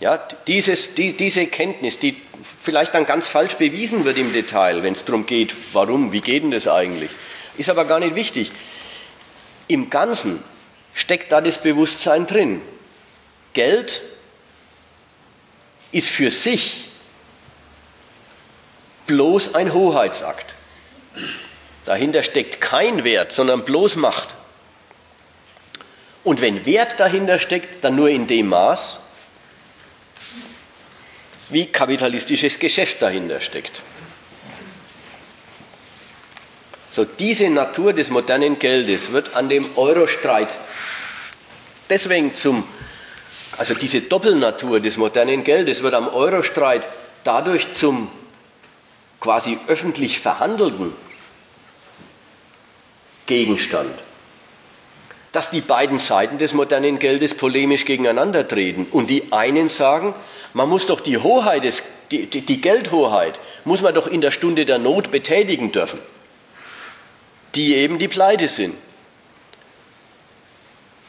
Ja, 0.00 0.16
dieses, 0.46 0.94
die, 0.94 1.16
diese 1.16 1.46
Kenntnis, 1.46 1.98
die 1.98 2.16
vielleicht 2.62 2.94
dann 2.94 3.06
ganz 3.06 3.26
falsch 3.26 3.54
bewiesen 3.54 4.04
wird 4.04 4.16
im 4.16 4.32
Detail, 4.32 4.82
wenn 4.82 4.92
es 4.92 5.04
darum 5.04 5.26
geht, 5.26 5.54
warum, 5.72 6.12
wie 6.12 6.20
geht 6.20 6.44
denn 6.44 6.52
das 6.52 6.68
eigentlich, 6.68 7.10
ist 7.56 7.68
aber 7.68 7.84
gar 7.84 7.98
nicht 7.98 8.14
wichtig. 8.14 8.52
Im 9.66 9.90
Ganzen 9.90 10.42
steckt 10.94 11.32
da 11.32 11.40
das 11.40 11.60
Bewusstsein 11.60 12.26
drin. 12.26 12.60
Geld 13.54 14.00
ist 15.90 16.08
für 16.08 16.30
sich 16.30 16.87
bloß 19.08 19.56
ein 19.56 19.74
Hoheitsakt. 19.74 20.54
Dahinter 21.84 22.22
steckt 22.22 22.60
kein 22.60 23.02
Wert, 23.02 23.32
sondern 23.32 23.64
bloß 23.64 23.96
Macht. 23.96 24.36
Und 26.22 26.40
wenn 26.40 26.64
Wert 26.64 27.00
dahinter 27.00 27.40
steckt, 27.40 27.82
dann 27.82 27.96
nur 27.96 28.08
in 28.08 28.28
dem 28.28 28.48
Maß, 28.48 29.00
wie 31.48 31.66
kapitalistisches 31.66 32.60
Geschäft 32.60 33.02
dahinter 33.02 33.40
steckt. 33.40 33.80
So, 36.90 37.04
diese 37.04 37.50
Natur 37.50 37.92
des 37.92 38.10
modernen 38.10 38.60
Geldes 38.60 39.10
wird 39.10 39.34
an 39.34 39.48
dem 39.48 39.66
Eurostreit 39.76 40.50
deswegen 41.88 42.34
zum, 42.34 42.64
also 43.56 43.74
diese 43.74 44.02
Doppelnatur 44.02 44.80
des 44.80 44.96
modernen 44.96 45.44
Geldes 45.44 45.82
wird 45.82 45.94
am 45.94 46.08
Eurostreit 46.08 46.86
dadurch 47.24 47.72
zum 47.72 48.10
quasi 49.20 49.58
öffentlich 49.66 50.20
verhandelten 50.20 50.92
Gegenstand, 53.26 53.94
dass 55.32 55.50
die 55.50 55.60
beiden 55.60 55.98
Seiten 55.98 56.38
des 56.38 56.54
modernen 56.54 56.98
Geldes 56.98 57.36
polemisch 57.36 57.84
gegeneinander 57.84 58.46
treten 58.46 58.86
und 58.90 59.10
die 59.10 59.32
einen 59.32 59.68
sagen, 59.68 60.14
man 60.54 60.68
muss 60.68 60.86
doch 60.86 61.00
die 61.00 61.18
Hoheit, 61.18 61.64
des, 61.64 61.82
die, 62.10 62.26
die, 62.26 62.60
Geldhoheit, 62.60 63.38
muss 63.64 63.82
man 63.82 63.94
doch 63.94 64.06
in 64.06 64.20
der 64.20 64.30
Stunde 64.30 64.64
der 64.64 64.78
Not 64.78 65.10
betätigen 65.10 65.72
dürfen 65.72 65.98
die 67.54 67.74
eben 67.74 67.98
die 67.98 68.08
Pleite 68.08 68.48
sind. 68.48 68.76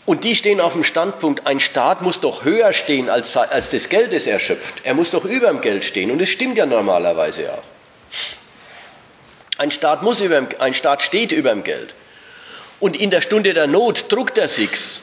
Und 0.05 0.23
die 0.23 0.35
stehen 0.35 0.59
auf 0.59 0.73
dem 0.73 0.83
Standpunkt, 0.83 1.45
ein 1.45 1.59
Staat 1.59 2.01
muss 2.01 2.19
doch 2.19 2.43
höher 2.43 2.73
stehen 2.73 3.09
als, 3.09 3.37
als 3.37 3.69
das 3.69 3.89
Geld, 3.89 4.11
das 4.11 4.25
er 4.25 4.39
schöpft. 4.39 4.73
Er 4.83 4.95
muss 4.95 5.11
doch 5.11 5.23
über 5.23 5.49
dem 5.49 5.61
Geld 5.61 5.85
stehen. 5.85 6.09
Und 6.09 6.19
das 6.19 6.29
stimmt 6.29 6.57
ja 6.57 6.65
normalerweise 6.65 7.53
auch. 7.53 7.63
Ein 9.57 9.71
Staat, 9.71 10.03
muss 10.03 10.21
über, 10.21 10.41
ein 10.59 10.73
Staat 10.73 11.01
steht 11.01 11.31
über 11.31 11.49
dem 11.49 11.63
Geld. 11.63 11.93
Und 12.79 12.95
in 12.95 13.09
der 13.09 13.21
Stunde 13.21 13.53
der 13.53 13.67
Not 13.67 14.05
druckt 14.09 14.37
er 14.37 14.47
sich's. 14.47 15.01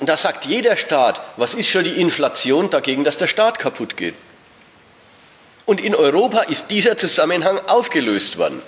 Und 0.00 0.08
da 0.08 0.16
sagt 0.16 0.44
jeder 0.44 0.76
Staat, 0.76 1.20
was 1.36 1.54
ist 1.54 1.68
schon 1.68 1.84
die 1.84 2.00
Inflation 2.00 2.68
dagegen, 2.70 3.04
dass 3.04 3.16
der 3.16 3.28
Staat 3.28 3.58
kaputt 3.58 3.96
geht? 3.96 4.14
Und 5.64 5.80
in 5.80 5.94
Europa 5.94 6.40
ist 6.40 6.70
dieser 6.70 6.96
Zusammenhang 6.96 7.58
aufgelöst 7.68 8.36
worden. 8.36 8.60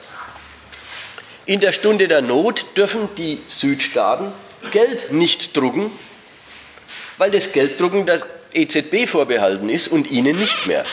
In 1.45 1.61
der 1.61 1.73
Stunde 1.73 2.09
der 2.09 2.23
Not 2.23 2.65
dürfen 2.77 3.09
die 3.17 3.41
Südstaaten 3.49 4.33
Geld 4.71 5.13
nicht 5.13 5.57
drucken, 5.57 5.91
weil 7.19 7.31
das 7.31 7.53
Gelddrucken 7.53 8.07
der 8.07 8.23
EZB 8.55 9.07
vorbehalten 9.07 9.69
ist 9.69 9.89
und 9.89 10.11
ihnen 10.11 10.39
nicht 10.39 10.67
mehr. 10.67 10.87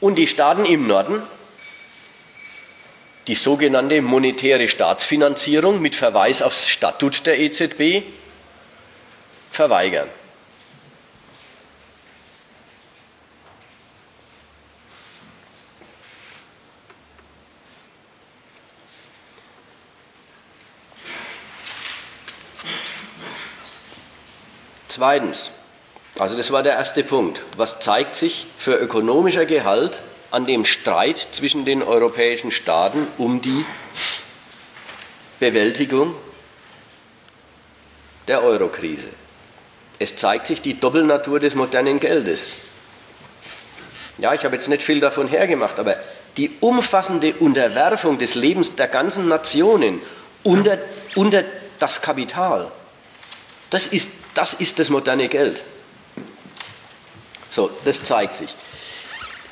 Und 0.00 0.16
die 0.16 0.26
Staaten 0.26 0.64
im 0.64 0.86
Norden? 0.86 1.22
Die 3.26 3.34
sogenannte 3.34 4.02
monetäre 4.02 4.68
Staatsfinanzierung 4.68 5.80
mit 5.80 5.94
Verweis 5.94 6.42
aufs 6.42 6.68
Statut 6.68 7.26
der 7.26 7.38
EZB 7.40 8.02
verweigern. 9.50 10.08
Zweitens, 24.88 25.50
also 26.18 26.36
das 26.36 26.50
war 26.50 26.62
der 26.62 26.74
erste 26.74 27.02
Punkt, 27.02 27.40
was 27.56 27.80
zeigt 27.80 28.16
sich 28.16 28.46
für 28.58 28.74
ökonomischer 28.74 29.46
Gehalt 29.46 30.00
an 30.30 30.46
dem 30.46 30.64
Streit 30.64 31.18
zwischen 31.32 31.64
den 31.64 31.82
europäischen 31.82 32.50
Staaten 32.50 33.06
um 33.18 33.40
die 33.40 33.64
Bewältigung 35.40 36.14
der 38.28 38.42
Eurokrise. 38.42 39.08
Es 39.98 40.16
zeigt 40.16 40.46
sich 40.46 40.62
die 40.62 40.78
Doppelnatur 40.78 41.40
des 41.40 41.54
modernen 41.54 42.00
Geldes. 42.00 42.54
Ja, 44.18 44.34
ich 44.34 44.44
habe 44.44 44.56
jetzt 44.56 44.68
nicht 44.68 44.82
viel 44.82 45.00
davon 45.00 45.28
hergemacht, 45.28 45.78
aber 45.78 45.96
die 46.36 46.52
umfassende 46.60 47.34
Unterwerfung 47.34 48.18
des 48.18 48.34
Lebens 48.34 48.74
der 48.74 48.88
ganzen 48.88 49.28
Nationen 49.28 50.00
unter, 50.42 50.78
unter 51.14 51.44
das 51.78 52.02
Kapital, 52.02 52.70
das 53.70 53.86
ist 53.86 54.08
das 54.36 54.52
ist 54.52 54.78
das 54.78 54.90
moderne 54.90 55.28
Geld. 55.28 55.64
So, 57.56 57.70
das 57.86 58.04
zeigt 58.04 58.36
sich. 58.36 58.50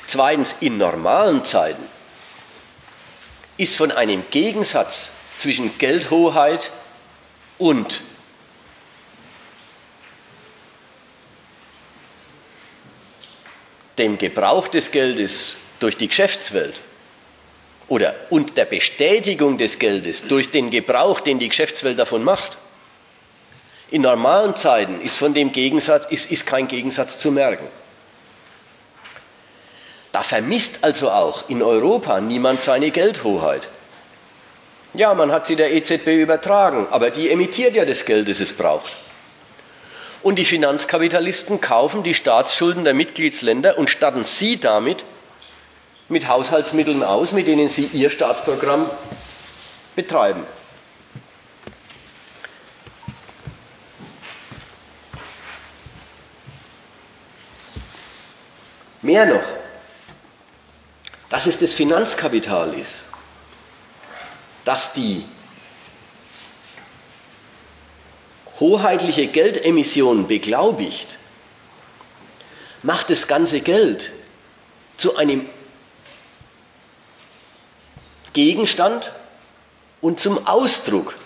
Zweitens, 0.05 0.57
in 0.59 0.77
normalen 0.77 1.43
Zeiten 1.43 1.83
ist 3.57 3.77
von 3.77 3.91
einem 3.91 4.25
Gegensatz 4.29 5.09
zwischen 5.39 5.75
Geldhoheit 5.79 6.69
und 7.57 8.03
dem 13.97 14.19
Gebrauch 14.19 14.67
des 14.67 14.91
Geldes 14.91 15.55
durch 15.79 15.97
die 15.97 16.07
Geschäftswelt 16.07 16.81
oder 17.87 18.13
und 18.29 18.55
der 18.55 18.65
Bestätigung 18.65 19.57
des 19.57 19.79
Geldes 19.79 20.27
durch 20.27 20.51
den 20.51 20.69
Gebrauch, 20.69 21.21
den 21.21 21.39
die 21.39 21.49
Geschäftswelt 21.49 21.97
davon 21.97 22.23
macht, 22.23 22.59
in 23.89 24.03
normalen 24.03 24.55
Zeiten 24.55 25.01
ist 25.01 25.17
von 25.17 25.33
dem 25.33 25.51
Gegensatz, 25.51 26.05
ist, 26.11 26.29
ist 26.29 26.45
kein 26.45 26.67
Gegensatz 26.67 27.17
zu 27.17 27.31
merken. 27.31 27.65
Da 30.15 30.23
vermisst 30.23 30.85
also 30.85 31.11
auch 31.11 31.49
in 31.49 31.61
Europa 31.61 32.21
niemand 32.21 32.61
seine 32.61 32.89
Geldhoheit. 32.89 33.67
Ja, 34.93 35.13
man 35.13 35.33
hat 35.33 35.45
sie 35.45 35.57
der 35.57 35.73
EZB 35.73 36.07
übertragen, 36.07 36.87
aber 36.89 37.09
die 37.09 37.29
emittiert 37.29 37.75
ja 37.75 37.83
das 37.83 38.05
Geld, 38.05 38.29
das 38.29 38.39
es 38.39 38.53
braucht. 38.53 38.93
Und 40.23 40.39
die 40.39 40.45
Finanzkapitalisten 40.45 41.59
kaufen 41.59 42.03
die 42.03 42.13
Staatsschulden 42.13 42.85
der 42.85 42.93
Mitgliedsländer 42.93 43.77
und 43.77 43.89
statten 43.89 44.23
sie 44.23 44.57
damit 44.57 45.03
mit 46.07 46.29
Haushaltsmitteln 46.29 47.03
aus, 47.03 47.33
mit 47.33 47.47
denen 47.47 47.67
sie 47.67 47.89
ihr 47.91 48.09
Staatsprogramm 48.09 48.89
betreiben. 49.97 50.45
Mehr 59.01 59.25
noch, 59.25 59.43
dass 61.35 61.47
es 61.47 61.57
das 61.57 61.73
Finanzkapital 61.73 62.73
ist, 62.75 63.03
dass 64.63 64.93
die 64.93 65.25
hoheitliche 68.61 69.27
Geldemission 69.27 70.29
beglaubigt, 70.29 71.17
macht 72.83 73.09
das 73.09 73.27
ganze 73.27 73.59
Geld 73.59 74.13
zu 74.95 75.17
einem 75.17 75.49
Gegenstand 78.31 79.11
und 79.99 80.21
zum 80.21 80.47
Ausdruck 80.47 81.17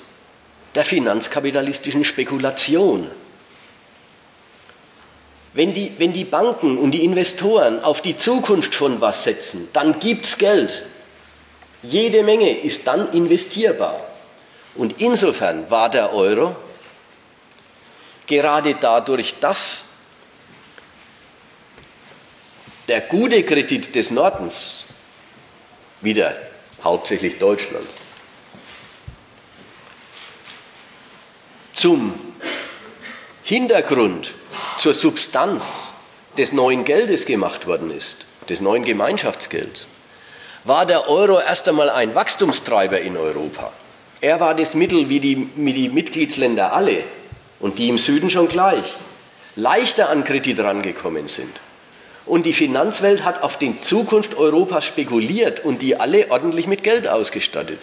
der 0.74 0.86
finanzkapitalistischen 0.86 2.04
Spekulation. 2.04 3.12
Wenn 5.54 5.74
die, 5.74 5.94
wenn 5.98 6.14
die 6.14 6.26
Banken 6.26 6.78
und 6.78 6.92
die 6.92 7.04
Investoren 7.04 7.84
auf 7.84 8.02
die 8.02 8.16
Zukunft 8.16 8.76
von 8.76 9.02
was 9.02 9.24
setzen, 9.24 9.68
dann 9.74 10.00
gibt 10.00 10.26
es 10.26 10.38
Geld. 10.38 10.86
Jede 11.82 12.24
Menge 12.24 12.60
ist 12.60 12.86
dann 12.86 13.12
investierbar. 13.14 14.00
Und 14.76 15.02
insofern 15.02 15.70
war 15.72 15.90
der 15.90 16.14
Euro 16.14 16.56
gerade 18.28 18.76
dadurch, 18.76 19.36
dass 19.40 19.86
der 22.88 23.02
gute 23.02 23.44
Kredit 23.44 23.96
des 23.96 24.12
Nordens, 24.12 24.86
wieder 26.02 26.36
hauptsächlich 26.84 27.38
Deutschland, 27.40 27.88
zum 31.74 32.14
Hintergrund, 33.44 34.34
zur 34.80 34.94
Substanz 34.94 35.94
des 36.38 36.54
neuen 36.54 36.86
Geldes 36.86 37.26
gemacht 37.26 37.68
worden 37.68 37.92
ist, 37.92 38.26
des 38.48 38.62
neuen 38.62 38.86
Gemeinschaftsgelds, 38.86 39.88
war 40.64 40.86
der 40.86 41.10
Euro 41.10 41.40
erst 41.40 41.68
einmal 41.68 41.90
ein 41.90 42.16
Wachstumstreiber 42.16 43.02
in 43.02 43.18
Europa. 43.18 43.74
Er 44.22 44.40
war 44.40 44.56
das 44.56 44.76
Mittel, 44.76 45.10
wie 45.10 45.20
die, 45.20 45.50
wie 45.56 45.74
die 45.74 45.90
Mitgliedsländer 45.90 46.72
alle 46.74 47.04
und 47.60 47.78
die 47.78 47.90
im 47.90 47.98
Süden 47.98 48.30
schon 48.30 48.48
gleich 48.48 48.96
leichter 49.56 50.10
an 50.10 50.24
Kredit 50.24 50.60
rangekommen 50.60 51.28
sind. 51.28 51.52
Und 52.26 52.46
die 52.46 52.54
Finanzwelt 52.54 53.26
hat 53.26 53.44
auf 53.44 53.58
die 53.58 53.82
Zukunft 53.82 54.38
Europas 54.38 54.86
spekuliert 54.86 55.66
und 55.66 55.82
die 55.82 56.00
alle 56.00 56.32
ordentlich 56.32 56.68
mit 56.68 56.84
Geld 56.84 57.08
ausgestattet. 57.08 57.80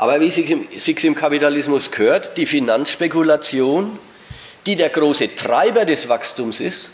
Aber 0.00 0.18
wie 0.18 0.30
sich 0.30 1.04
im 1.04 1.14
Kapitalismus 1.14 1.90
gehört, 1.90 2.38
die 2.38 2.46
Finanzspekulation, 2.46 3.98
die 4.64 4.74
der 4.74 4.88
große 4.88 5.34
Treiber 5.34 5.84
des 5.84 6.08
Wachstums 6.08 6.58
ist, 6.58 6.92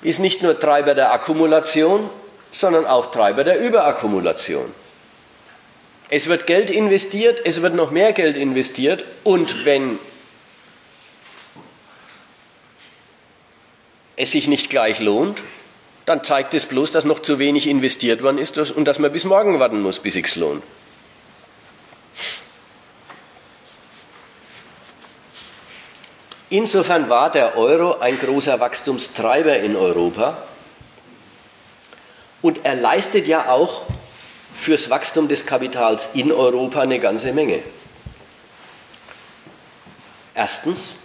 ist 0.00 0.20
nicht 0.20 0.44
nur 0.44 0.60
Treiber 0.60 0.94
der 0.94 1.12
Akkumulation, 1.12 2.08
sondern 2.52 2.86
auch 2.86 3.10
Treiber 3.10 3.42
der 3.42 3.58
Überakkumulation. 3.58 4.72
Es 6.08 6.28
wird 6.28 6.46
Geld 6.46 6.70
investiert, 6.70 7.40
es 7.44 7.62
wird 7.62 7.74
noch 7.74 7.90
mehr 7.90 8.12
Geld 8.12 8.36
investiert 8.36 9.04
und 9.24 9.64
wenn 9.64 9.98
es 14.14 14.30
sich 14.30 14.46
nicht 14.46 14.70
gleich 14.70 15.00
lohnt, 15.00 15.42
dann 16.06 16.22
zeigt 16.22 16.54
es 16.54 16.66
bloß, 16.66 16.92
dass 16.92 17.04
noch 17.04 17.18
zu 17.18 17.40
wenig 17.40 17.66
investiert 17.66 18.22
worden 18.22 18.38
ist 18.38 18.56
und 18.56 18.84
dass 18.84 19.00
man 19.00 19.12
bis 19.12 19.24
morgen 19.24 19.58
warten 19.58 19.82
muss, 19.82 19.98
bis 19.98 20.14
es 20.14 20.36
lohnt. 20.36 20.62
Insofern 26.50 27.08
war 27.08 27.30
der 27.30 27.56
Euro 27.56 27.98
ein 27.98 28.18
großer 28.18 28.58
Wachstumstreiber 28.58 29.58
in 29.58 29.76
Europa 29.76 30.42
und 32.40 32.64
er 32.64 32.74
leistet 32.74 33.26
ja 33.26 33.50
auch 33.50 33.82
fürs 34.54 34.88
Wachstum 34.88 35.28
des 35.28 35.44
Kapitals 35.44 36.08
in 36.14 36.32
Europa 36.32 36.80
eine 36.80 37.00
ganze 37.00 37.32
Menge. 37.32 37.62
Erstens, 40.34 40.98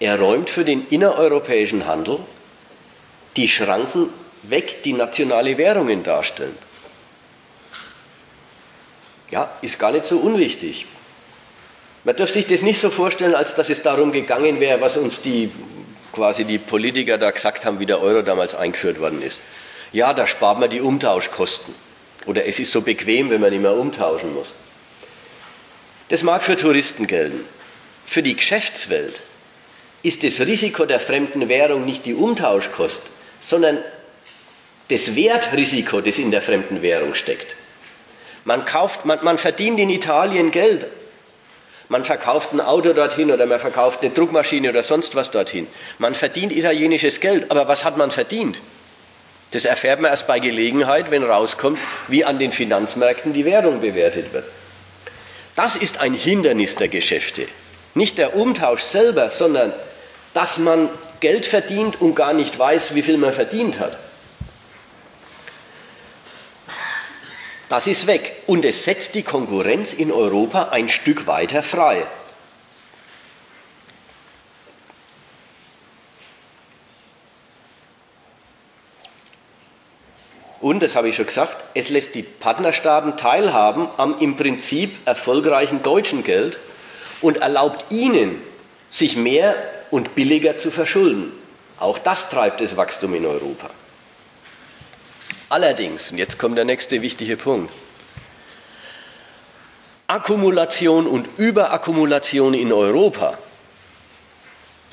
er 0.00 0.18
räumt 0.18 0.48
für 0.48 0.64
den 0.64 0.86
innereuropäischen 0.88 1.86
Handel 1.86 2.20
die 3.36 3.48
Schranken 3.48 4.10
weg, 4.44 4.82
die 4.82 4.92
nationale 4.92 5.58
Währungen 5.58 6.02
darstellen. 6.02 6.56
Ja, 9.30 9.50
ist 9.60 9.78
gar 9.78 9.92
nicht 9.92 10.06
so 10.06 10.18
unwichtig. 10.18 10.86
Man 12.08 12.16
darf 12.16 12.30
sich 12.30 12.46
das 12.46 12.62
nicht 12.62 12.80
so 12.80 12.88
vorstellen, 12.88 13.34
als 13.34 13.54
dass 13.54 13.68
es 13.68 13.82
darum 13.82 14.12
gegangen 14.12 14.60
wäre, 14.60 14.80
was 14.80 14.96
uns 14.96 15.20
die 15.20 15.52
quasi 16.14 16.46
die 16.46 16.56
Politiker 16.56 17.18
da 17.18 17.30
gesagt 17.30 17.66
haben, 17.66 17.80
wie 17.80 17.84
der 17.84 18.00
Euro 18.00 18.22
damals 18.22 18.54
eingeführt 18.54 18.98
worden 18.98 19.20
ist. 19.20 19.42
Ja, 19.92 20.14
da 20.14 20.26
spart 20.26 20.58
man 20.58 20.70
die 20.70 20.80
Umtauschkosten. 20.80 21.74
Oder 22.24 22.46
es 22.46 22.58
ist 22.60 22.72
so 22.72 22.80
bequem, 22.80 23.28
wenn 23.28 23.42
man 23.42 23.50
nicht 23.50 23.60
mehr 23.60 23.74
umtauschen 23.74 24.32
muss. 24.32 24.54
Das 26.08 26.22
mag 26.22 26.42
für 26.42 26.56
Touristen 26.56 27.06
gelten. 27.06 27.44
Für 28.06 28.22
die 28.22 28.36
Geschäftswelt 28.36 29.20
ist 30.02 30.24
das 30.24 30.40
Risiko 30.40 30.86
der 30.86 31.00
fremden 31.00 31.50
Währung 31.50 31.84
nicht 31.84 32.06
die 32.06 32.14
Umtauschkost, 32.14 33.02
sondern 33.42 33.76
das 34.88 35.14
Wertrisiko, 35.14 36.00
das 36.00 36.16
in 36.16 36.30
der 36.30 36.40
fremden 36.40 36.80
Währung 36.80 37.14
steckt. 37.14 37.54
Man, 38.46 38.64
kauft, 38.64 39.04
man, 39.04 39.18
man 39.22 39.36
verdient 39.36 39.78
in 39.78 39.90
Italien 39.90 40.52
Geld, 40.52 40.86
man 41.88 42.04
verkauft 42.04 42.52
ein 42.52 42.60
Auto 42.60 42.92
dorthin 42.92 43.30
oder 43.30 43.46
man 43.46 43.60
verkauft 43.60 44.00
eine 44.02 44.10
Druckmaschine 44.10 44.70
oder 44.70 44.82
sonst 44.82 45.14
was 45.14 45.30
dorthin. 45.30 45.66
Man 45.98 46.14
verdient 46.14 46.52
italienisches 46.52 47.20
Geld, 47.20 47.50
aber 47.50 47.68
was 47.68 47.84
hat 47.84 47.96
man 47.96 48.10
verdient? 48.10 48.60
Das 49.52 49.64
erfährt 49.64 50.00
man 50.00 50.10
erst 50.10 50.26
bei 50.26 50.38
Gelegenheit, 50.40 51.10
wenn 51.10 51.24
rauskommt, 51.24 51.78
wie 52.08 52.24
an 52.24 52.38
den 52.38 52.52
Finanzmärkten 52.52 53.32
die 53.32 53.46
Währung 53.46 53.80
bewertet 53.80 54.32
wird. 54.32 54.44
Das 55.56 55.74
ist 55.74 56.00
ein 56.00 56.12
Hindernis 56.12 56.76
der 56.76 56.88
Geschäfte. 56.88 57.48
Nicht 57.94 58.18
der 58.18 58.36
Umtausch 58.36 58.82
selber, 58.82 59.30
sondern 59.30 59.72
dass 60.34 60.58
man 60.58 60.90
Geld 61.20 61.46
verdient 61.46 62.00
und 62.00 62.14
gar 62.14 62.34
nicht 62.34 62.58
weiß, 62.58 62.94
wie 62.94 63.02
viel 63.02 63.16
man 63.16 63.32
verdient 63.32 63.78
hat. 63.78 63.98
Das 67.68 67.86
ist 67.86 68.06
weg 68.06 68.32
und 68.46 68.64
es 68.64 68.84
setzt 68.84 69.14
die 69.14 69.22
Konkurrenz 69.22 69.92
in 69.92 70.10
Europa 70.10 70.68
ein 70.70 70.88
Stück 70.88 71.26
weiter 71.26 71.62
frei. 71.62 72.06
Und, 80.60 80.82
das 80.82 80.96
habe 80.96 81.08
ich 81.08 81.14
schon 81.16 81.26
gesagt, 81.26 81.56
es 81.74 81.88
lässt 81.88 82.14
die 82.14 82.22
Partnerstaaten 82.22 83.16
teilhaben 83.16 83.88
am 83.96 84.18
im 84.18 84.36
Prinzip 84.36 84.90
erfolgreichen 85.06 85.82
deutschen 85.82 86.24
Geld 86.24 86.58
und 87.20 87.38
erlaubt 87.38 87.86
ihnen, 87.90 88.42
sich 88.90 89.16
mehr 89.16 89.54
und 89.90 90.14
billiger 90.14 90.58
zu 90.58 90.70
verschulden. 90.70 91.32
Auch 91.78 91.98
das 91.98 92.30
treibt 92.30 92.60
das 92.60 92.76
Wachstum 92.76 93.14
in 93.14 93.24
Europa. 93.24 93.70
Allerdings, 95.48 96.10
und 96.10 96.18
jetzt 96.18 96.38
kommt 96.38 96.58
der 96.58 96.64
nächste 96.64 97.00
wichtige 97.00 97.36
Punkt, 97.36 97.72
Akkumulation 100.06 101.06
und 101.06 101.28
Überakkumulation 101.38 102.54
in 102.54 102.72
Europa 102.72 103.38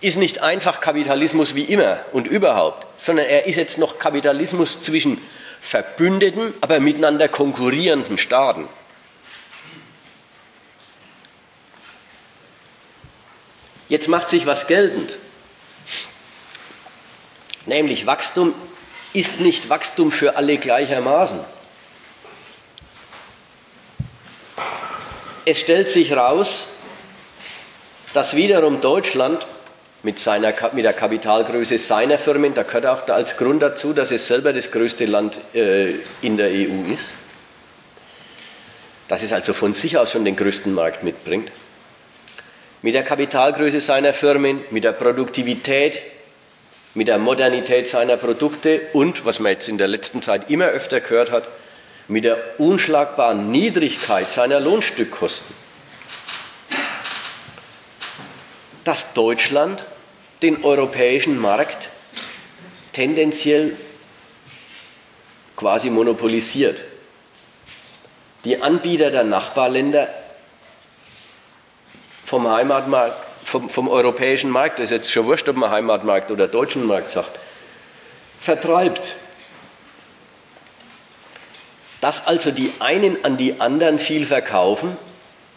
ist 0.01 0.17
nicht 0.17 0.41
einfach 0.41 0.81
Kapitalismus 0.81 1.55
wie 1.55 1.63
immer 1.63 1.99
und 2.11 2.27
überhaupt, 2.27 2.85
sondern 3.01 3.25
er 3.25 3.45
ist 3.47 3.55
jetzt 3.55 3.77
noch 3.77 3.97
Kapitalismus 3.97 4.81
zwischen 4.81 5.21
verbündeten, 5.61 6.53
aber 6.61 6.79
miteinander 6.79 7.27
konkurrierenden 7.27 8.17
Staaten. 8.17 8.67
Jetzt 13.87 14.07
macht 14.07 14.29
sich 14.29 14.45
was 14.45 14.67
geltend. 14.67 15.17
Nämlich 17.65 18.05
Wachstum 18.05 18.53
ist 19.15 19.39
nicht 19.39 19.69
Wachstum 19.69 20.11
für 20.11 20.35
alle 20.35 20.57
gleichermaßen. 20.57 21.39
Es 25.45 25.59
stellt 25.59 25.89
sich 25.89 26.09
heraus, 26.09 26.67
dass 28.13 28.35
wiederum 28.35 28.81
Deutschland 28.81 29.45
mit, 30.03 30.19
seiner, 30.19 30.53
mit 30.73 30.85
der 30.85 30.93
Kapitalgröße 30.93 31.77
seiner 31.77 32.17
Firmen, 32.17 32.53
da 32.53 32.63
gehört 32.63 32.85
auch 32.85 33.07
als 33.09 33.37
Grund 33.37 33.61
dazu, 33.61 33.93
dass 33.93 34.11
es 34.11 34.27
selber 34.27 34.53
das 34.53 34.71
größte 34.71 35.05
Land 35.05 35.37
äh, 35.53 35.95
in 36.21 36.37
der 36.37 36.47
EU 36.49 36.93
ist, 36.93 37.11
dass 39.07 39.23
es 39.23 39.33
also 39.33 39.53
von 39.53 39.73
sich 39.73 39.97
aus 39.97 40.11
schon 40.11 40.25
den 40.25 40.35
größten 40.35 40.73
Markt 40.73 41.03
mitbringt, 41.03 41.51
mit 42.81 42.95
der 42.95 43.03
Kapitalgröße 43.03 43.81
seiner 43.81 44.13
Firmen, 44.13 44.61
mit 44.71 44.83
der 44.83 44.91
Produktivität, 44.93 46.01
mit 46.95 47.07
der 47.07 47.19
Modernität 47.19 47.87
seiner 47.87 48.17
Produkte 48.17 48.81
und, 48.93 49.25
was 49.25 49.39
man 49.39 49.51
jetzt 49.51 49.69
in 49.69 49.77
der 49.77 49.87
letzten 49.87 50.21
Zeit 50.21 50.49
immer 50.49 50.65
öfter 50.67 50.99
gehört 50.99 51.29
hat, 51.29 51.47
mit 52.07 52.23
der 52.23 52.37
unschlagbaren 52.57 53.51
Niedrigkeit 53.51 54.29
seiner 54.29 54.59
Lohnstückkosten. 54.59 55.65
dass 58.85 59.13
Deutschland 59.13 59.83
den 60.41 60.63
europäischen 60.63 61.37
Markt 61.37 61.89
tendenziell 62.93 63.75
quasi 65.57 65.89
monopolisiert. 65.89 66.81
Die 68.45 68.61
Anbieter 68.61 69.09
der 69.09 69.23
Nachbarländer 69.23 70.07
vom 72.25 72.47
Heimatmarkt, 72.47 73.24
vom, 73.45 73.69
vom 73.69 73.87
europäischen 73.87 74.49
Markt, 74.49 74.79
das 74.79 74.85
ist 74.85 74.91
jetzt 74.91 75.11
schon 75.11 75.25
wurscht, 75.27 75.47
ob 75.47 75.55
man 75.55 75.69
Heimatmarkt 75.69 76.31
oder 76.31 76.47
deutschen 76.47 76.85
Markt 76.85 77.11
sagt, 77.11 77.39
vertreibt. 78.41 79.15
Dass 82.01 82.27
also 82.27 82.51
die 82.51 82.73
einen 82.79 83.23
an 83.23 83.37
die 83.37 83.61
anderen 83.61 83.99
viel 83.99 84.25
verkaufen 84.25 84.97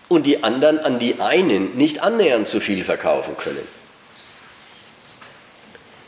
und 0.09 0.25
die 0.25 0.45
anderen 0.45 0.79
an 0.79 0.99
die 0.99 1.21
einen 1.21 1.77
nicht 1.77 2.01
annähernd 2.01 2.47
so 2.47 2.61
viel 2.61 2.85
verkaufen 2.85 3.37
können. 3.39 3.67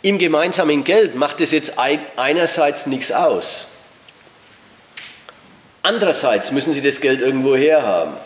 Im 0.03 0.19
gemeinsamen 0.19 0.85
Geld 0.85 1.15
macht 1.15 1.41
es 1.41 1.51
jetzt 1.51 1.75
einerseits 2.17 2.87
nichts 2.87 3.11
aus. 3.11 3.69
Andererseits 5.83 6.53
müssen 6.53 6.75
sie 6.75 6.83
das 6.83 7.01
Geld 7.01 7.21
irgendwo 7.21 7.57
herhaben. 7.57 8.17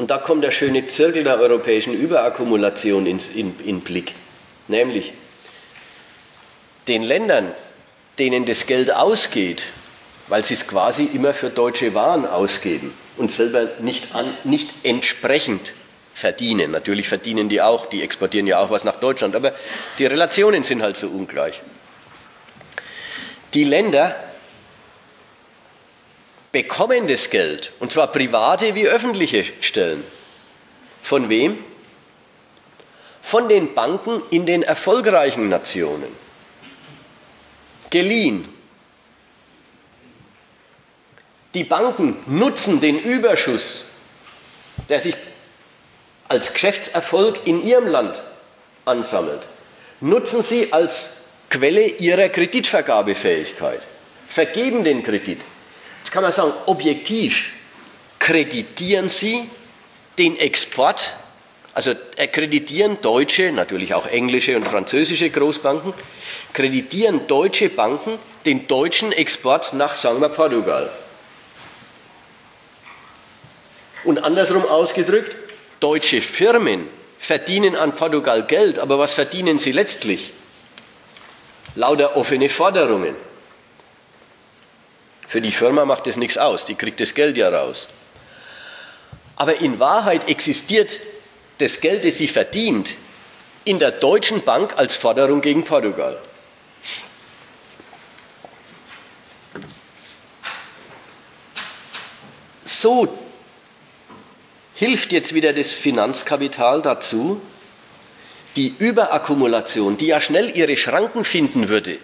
Und 0.00 0.10
da 0.10 0.16
kommt 0.16 0.42
der 0.42 0.50
schöne 0.50 0.88
Zirkel 0.88 1.24
der 1.24 1.38
europäischen 1.38 1.92
Überakkumulation 1.92 3.04
in, 3.04 3.20
in, 3.34 3.54
in 3.66 3.80
Blick. 3.82 4.14
Nämlich 4.66 5.12
den 6.88 7.02
Ländern, 7.02 7.52
denen 8.18 8.46
das 8.46 8.64
Geld 8.64 8.90
ausgeht, 8.90 9.66
weil 10.28 10.42
sie 10.42 10.54
es 10.54 10.66
quasi 10.66 11.04
immer 11.12 11.34
für 11.34 11.50
deutsche 11.50 11.92
Waren 11.92 12.24
ausgeben 12.24 12.94
und 13.18 13.30
selber 13.30 13.68
nicht, 13.80 14.14
an, 14.14 14.24
nicht 14.44 14.70
entsprechend 14.84 15.74
verdienen. 16.14 16.70
Natürlich 16.70 17.06
verdienen 17.06 17.50
die 17.50 17.60
auch, 17.60 17.84
die 17.84 18.02
exportieren 18.02 18.46
ja 18.46 18.58
auch 18.58 18.70
was 18.70 18.84
nach 18.84 18.96
Deutschland, 18.96 19.36
aber 19.36 19.52
die 19.98 20.06
Relationen 20.06 20.64
sind 20.64 20.80
halt 20.80 20.96
so 20.96 21.08
ungleich. 21.08 21.60
Die 23.52 23.64
Länder 23.64 24.16
bekommen 26.52 27.06
das 27.06 27.30
Geld, 27.30 27.72
und 27.78 27.92
zwar 27.92 28.08
private 28.08 28.74
wie 28.74 28.86
öffentliche 28.86 29.44
Stellen. 29.60 30.04
Von 31.02 31.28
wem? 31.28 31.58
Von 33.22 33.48
den 33.48 33.74
Banken 33.74 34.22
in 34.30 34.46
den 34.46 34.62
erfolgreichen 34.62 35.48
Nationen. 35.48 36.08
Geliehen. 37.90 38.48
Die 41.54 41.64
Banken 41.64 42.16
nutzen 42.26 42.80
den 42.80 43.00
Überschuss, 43.00 43.86
der 44.88 45.00
sich 45.00 45.16
als 46.28 46.52
Geschäftserfolg 46.52 47.46
in 47.46 47.64
ihrem 47.64 47.88
Land 47.88 48.22
ansammelt, 48.84 49.42
nutzen 50.00 50.42
sie 50.42 50.72
als 50.72 51.22
Quelle 51.50 51.86
ihrer 51.86 52.28
Kreditvergabefähigkeit, 52.28 53.80
vergeben 54.28 54.84
den 54.84 55.02
Kredit. 55.02 55.40
Jetzt 56.00 56.12
kann 56.12 56.22
man 56.22 56.32
sagen, 56.32 56.52
objektiv 56.66 57.52
kreditieren 58.18 59.08
sie 59.08 59.48
den 60.18 60.36
Export, 60.36 61.14
also 61.72 61.94
kreditieren 62.32 63.00
deutsche, 63.00 63.52
natürlich 63.52 63.94
auch 63.94 64.06
englische 64.06 64.56
und 64.56 64.66
französische 64.66 65.30
Großbanken, 65.30 65.94
kreditieren 66.52 67.26
deutsche 67.26 67.68
Banken 67.68 68.18
den 68.44 68.66
deutschen 68.66 69.12
Export 69.12 69.72
nach, 69.72 69.94
sagen 69.94 70.20
wir, 70.20 70.28
Portugal. 70.28 70.90
Und 74.04 74.24
andersrum 74.24 74.64
ausgedrückt, 74.66 75.36
Deutsche 75.80 76.20
Firmen 76.20 76.86
verdienen 77.18 77.74
an 77.74 77.94
Portugal 77.96 78.42
Geld, 78.46 78.78
aber 78.78 78.98
was 78.98 79.14
verdienen 79.14 79.58
sie 79.58 79.72
letztlich? 79.72 80.32
Lauter 81.74 82.16
offene 82.16 82.48
Forderungen. 82.48 83.16
Für 85.30 85.40
die 85.40 85.52
Firma 85.52 85.84
macht 85.84 86.08
das 86.08 86.16
nichts 86.16 86.36
aus, 86.38 86.64
die 86.64 86.74
kriegt 86.74 86.98
das 86.98 87.14
Geld 87.14 87.36
ja 87.36 87.48
raus. 87.50 87.86
Aber 89.36 89.60
in 89.60 89.78
Wahrheit 89.78 90.28
existiert 90.28 90.98
das 91.58 91.80
Geld, 91.80 92.04
das 92.04 92.18
sie 92.18 92.26
verdient, 92.26 92.94
in 93.64 93.78
der 93.78 93.92
Deutschen 93.92 94.42
Bank 94.42 94.72
als 94.76 94.96
Forderung 94.96 95.40
gegen 95.40 95.62
Portugal. 95.62 96.20
So 102.64 103.16
hilft 104.74 105.12
jetzt 105.12 105.32
wieder 105.32 105.52
das 105.52 105.70
Finanzkapital 105.70 106.82
dazu, 106.82 107.40
die 108.56 108.74
Überakkumulation, 108.76 109.96
die 109.96 110.08
ja 110.08 110.20
schnell 110.20 110.50
ihre 110.56 110.76
Schranken 110.76 111.24
finden 111.24 111.68
würde, 111.68 111.98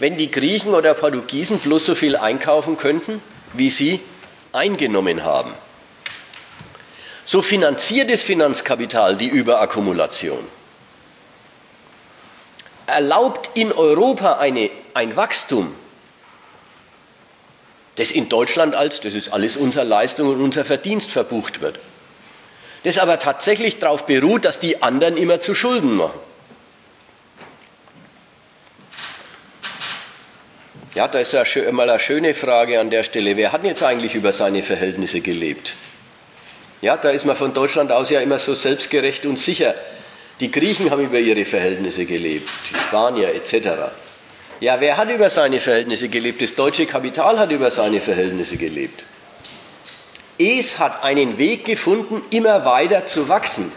wenn 0.00 0.16
die 0.16 0.30
Griechen 0.30 0.74
oder 0.74 0.94
Portugiesen 0.94 1.58
bloß 1.58 1.84
so 1.84 1.94
viel 1.94 2.16
einkaufen 2.16 2.78
könnten, 2.78 3.22
wie 3.52 3.68
sie 3.68 4.00
eingenommen 4.52 5.22
haben. 5.24 5.54
So 7.26 7.42
finanziert 7.42 8.10
das 8.10 8.22
Finanzkapital 8.22 9.16
die 9.16 9.28
Überakkumulation. 9.28 10.44
Erlaubt 12.86 13.50
in 13.54 13.70
Europa 13.72 14.38
eine, 14.38 14.70
ein 14.94 15.14
Wachstum, 15.16 15.74
das 17.96 18.10
in 18.10 18.30
Deutschland 18.30 18.74
als, 18.74 19.02
das 19.02 19.12
ist 19.12 19.28
alles 19.28 19.58
unsere 19.58 19.84
Leistung 19.84 20.28
und 20.28 20.42
unser 20.42 20.64
Verdienst 20.64 21.12
verbucht 21.12 21.60
wird. 21.60 21.78
Das 22.84 22.96
aber 22.96 23.18
tatsächlich 23.18 23.78
darauf 23.78 24.06
beruht, 24.06 24.46
dass 24.46 24.58
die 24.58 24.82
anderen 24.82 25.18
immer 25.18 25.40
zu 25.40 25.54
Schulden 25.54 25.96
machen. 25.96 26.18
Ja, 30.94 31.06
da 31.06 31.20
ist 31.20 31.32
ja 31.32 31.44
mal 31.70 31.88
eine 31.88 32.00
schöne 32.00 32.34
Frage 32.34 32.80
an 32.80 32.90
der 32.90 33.04
Stelle. 33.04 33.36
Wer 33.36 33.52
hat 33.52 33.62
jetzt 33.62 33.82
eigentlich 33.82 34.16
über 34.16 34.32
seine 34.32 34.62
Verhältnisse 34.62 35.20
gelebt? 35.20 35.74
Ja, 36.82 36.96
da 36.96 37.10
ist 37.10 37.24
man 37.24 37.36
von 37.36 37.54
Deutschland 37.54 37.92
aus 37.92 38.10
ja 38.10 38.20
immer 38.20 38.38
so 38.38 38.54
selbstgerecht 38.54 39.24
und 39.24 39.38
sicher. 39.38 39.74
Die 40.40 40.50
Griechen 40.50 40.90
haben 40.90 41.04
über 41.04 41.18
ihre 41.18 41.44
Verhältnisse 41.44 42.06
gelebt, 42.06 42.48
die 42.70 42.74
Spanier 42.74 43.34
etc. 43.34 43.92
Ja, 44.58 44.80
wer 44.80 44.96
hat 44.96 45.10
über 45.10 45.30
seine 45.30 45.60
Verhältnisse 45.60 46.08
gelebt? 46.08 46.42
Das 46.42 46.54
deutsche 46.54 46.86
Kapital 46.86 47.38
hat 47.38 47.52
über 47.52 47.70
seine 47.70 48.00
Verhältnisse 48.00 48.56
gelebt. 48.56 49.04
Es 50.38 50.78
hat 50.78 51.04
einen 51.04 51.38
Weg 51.38 51.66
gefunden, 51.66 52.22
immer 52.30 52.64
weiter 52.64 53.06
zu 53.06 53.28
wachsen. 53.28 53.70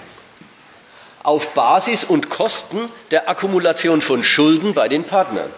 Auf 1.22 1.54
Basis 1.54 2.06
und 2.06 2.30
Kosten 2.30 2.90
der 3.12 3.30
Akkumulation 3.30 4.02
von 4.02 4.24
Schulden 4.24 4.74
bei 4.74 4.88
den 4.88 5.04
Partnern. 5.04 5.52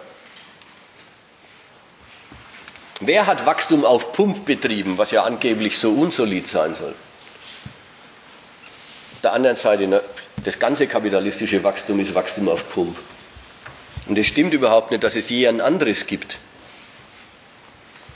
Wer 3.00 3.26
hat 3.26 3.44
Wachstum 3.44 3.84
auf 3.84 4.12
Pump 4.12 4.46
betrieben, 4.46 4.96
was 4.96 5.10
ja 5.10 5.24
angeblich 5.24 5.78
so 5.78 5.92
unsolid 5.92 6.48
sein 6.48 6.74
soll? 6.74 6.94
Auf 9.14 9.20
der 9.22 9.32
anderen 9.34 9.56
Seite, 9.56 9.86
ne, 9.86 10.02
das 10.44 10.58
ganze 10.58 10.86
kapitalistische 10.86 11.62
Wachstum 11.62 12.00
ist 12.00 12.14
Wachstum 12.14 12.48
auf 12.48 12.68
Pump. 12.70 12.96
Und 14.06 14.16
es 14.16 14.26
stimmt 14.26 14.54
überhaupt 14.54 14.92
nicht, 14.92 15.02
dass 15.02 15.16
es 15.16 15.28
je 15.28 15.46
ein 15.46 15.60
anderes 15.60 16.06
gibt. 16.06 16.38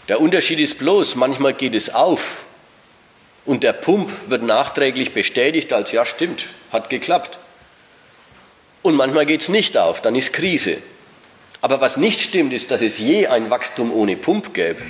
Der 0.09 0.20
Unterschied 0.20 0.61
ist 0.61 0.78
bloß, 0.78 1.14
manchmal 1.16 1.55
geht 1.55 1.74
es 1.74 1.93
auf 1.93 2.45
und 3.45 3.62
der 3.62 3.72
Pump 3.72 4.11
wird 4.28 4.43
nachträglich 4.43 5.12
bestätigt 5.12 5.72
als 5.72 5.93
ja 5.93 6.07
stimmt, 6.07 6.47
hat 6.72 6.89
geklappt. 6.89 7.39
Und 8.83 8.95
manchmal 8.95 9.26
geht 9.26 9.43
es 9.43 9.49
nicht 9.49 9.76
auf, 9.76 10.01
dann 10.01 10.14
ist 10.14 10.33
Krise. 10.33 10.78
Aber 11.61 11.80
was 11.80 11.96
nicht 11.96 12.20
stimmt, 12.20 12.52
ist, 12.52 12.70
dass 12.70 12.82
es 12.82 12.98
je 12.98 13.26
ein 13.26 13.50
Wachstum 13.50 13.92
ohne 13.92 14.16
Pump 14.16 14.54
gäbe. 14.54 14.82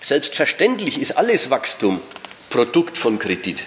Selbstverständlich 0.00 1.00
ist 1.00 1.12
alles 1.12 1.50
Wachstum 1.50 2.00
Produkt 2.50 2.98
von 2.98 3.18
Kredit. 3.18 3.64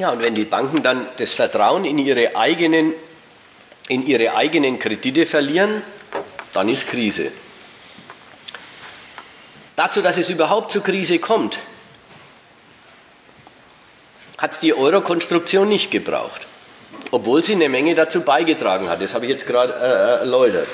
Ja, 0.00 0.12
und 0.12 0.22
wenn 0.22 0.34
die 0.34 0.46
Banken 0.46 0.82
dann 0.82 1.06
das 1.18 1.34
Vertrauen 1.34 1.84
in 1.84 1.98
ihre 1.98 2.34
eigenen, 2.34 2.94
in 3.86 4.06
ihre 4.06 4.34
eigenen 4.34 4.78
Kredite 4.78 5.26
verlieren, 5.26 5.82
dann 6.54 6.70
ist 6.70 6.88
Krise. 6.88 7.30
Dazu, 9.76 10.00
dass 10.00 10.16
es 10.16 10.30
überhaupt 10.30 10.72
zur 10.72 10.82
Krise 10.82 11.18
kommt, 11.18 11.58
hat 14.38 14.52
es 14.52 14.60
die 14.60 14.72
Euro-Konstruktion 14.72 15.68
nicht 15.68 15.90
gebraucht, 15.90 16.46
obwohl 17.10 17.42
sie 17.42 17.52
eine 17.52 17.68
Menge 17.68 17.94
dazu 17.94 18.22
beigetragen 18.22 18.88
hat. 18.88 19.02
Das 19.02 19.12
habe 19.12 19.26
ich 19.26 19.30
jetzt 19.30 19.46
gerade 19.46 19.74
äh, 19.74 20.20
erläutert. 20.20 20.68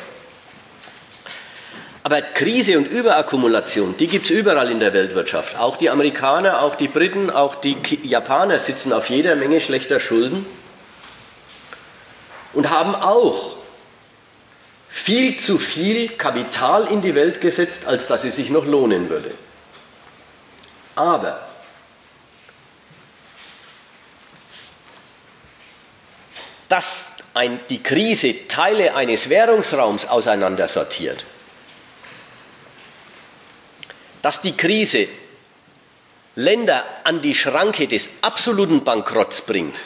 Aber 2.07 2.23
Krise 2.23 2.79
und 2.79 2.87
Überakkumulation, 2.87 3.97
die 3.97 4.07
gibt 4.07 4.27
es 4.27 4.31
überall 4.31 4.71
in 4.71 4.79
der 4.79 4.93
Weltwirtschaft. 4.93 5.59
Auch 5.59 5.75
die 5.75 5.91
Amerikaner, 5.91 6.63
auch 6.63 6.77
die 6.77 6.87
Briten, 6.87 7.31
auch 7.31 7.57
die 7.57 7.77
Japaner 8.05 8.61
sitzen 8.61 8.93
auf 8.93 9.11
jeder 9.11 9.35
Menge 9.35 9.61
schlechter 9.61 9.99
Schulden 9.99 10.47
und 12.53 12.71
haben 12.71 12.95
auch 12.95 13.57
viel 14.89 15.41
zu 15.41 15.59
viel 15.59 16.11
Kapital 16.11 16.87
in 16.87 17.03
die 17.03 17.17
Welt 17.17 17.41
gesetzt, 17.41 17.89
als 17.89 18.07
dass 18.07 18.23
es 18.23 18.37
sich 18.37 18.51
noch 18.51 18.67
lohnen 18.67 19.11
würde. 19.11 19.35
Aber 20.95 21.41
dass 26.69 27.07
ein, 27.35 27.59
die 27.69 27.83
Krise 27.83 28.47
Teile 28.47 28.95
eines 28.95 29.29
Währungsraums 29.29 30.07
auseinandersortiert, 30.07 31.25
dass 34.27 34.41
die 34.41 34.57
Krise 34.57 35.07
Länder 36.35 36.85
an 37.05 37.23
die 37.23 37.33
Schranke 37.33 37.87
des 37.87 38.11
absoluten 38.23 38.83
Bankrotts 38.83 39.43
bringt. 39.43 39.83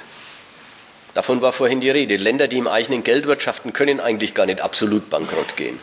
Davon 1.13 1.43
war 1.43 1.53
vorhin 1.53 1.83
die 1.83 1.91
Rede. 1.91 2.17
Länder, 2.17 2.49
die 2.49 2.57
im 2.57 2.67
eigenen 2.67 3.05
Geld 3.05 3.27
wirtschaften, 3.27 3.75
können 3.75 4.01
eigentlich 4.01 4.33
gar 4.33 4.47
nicht 4.47 4.63
absolut 4.63 5.11
bankrott 5.11 5.59
gehen. 5.59 5.79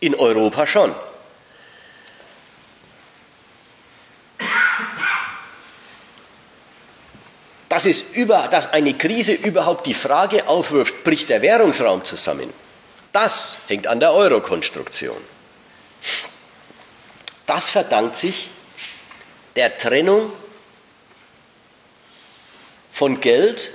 In 0.00 0.14
Europa 0.14 0.66
schon. 0.66 0.94
Dass, 7.68 7.84
es 7.84 8.00
über, 8.00 8.48
dass 8.48 8.72
eine 8.72 8.94
Krise 8.94 9.34
überhaupt 9.34 9.84
die 9.86 9.92
Frage 9.92 10.48
aufwirft, 10.48 11.04
bricht 11.04 11.28
der 11.28 11.42
Währungsraum 11.42 12.04
zusammen, 12.04 12.50
das 13.12 13.58
hängt 13.68 13.86
an 13.86 14.00
der 14.00 14.14
Euro-Konstruktion. 14.14 15.20
Das 17.46 17.70
verdankt 17.70 18.16
sich 18.16 18.48
der 19.56 19.76
Trennung 19.76 20.32
von 22.92 23.20
Geld 23.20 23.72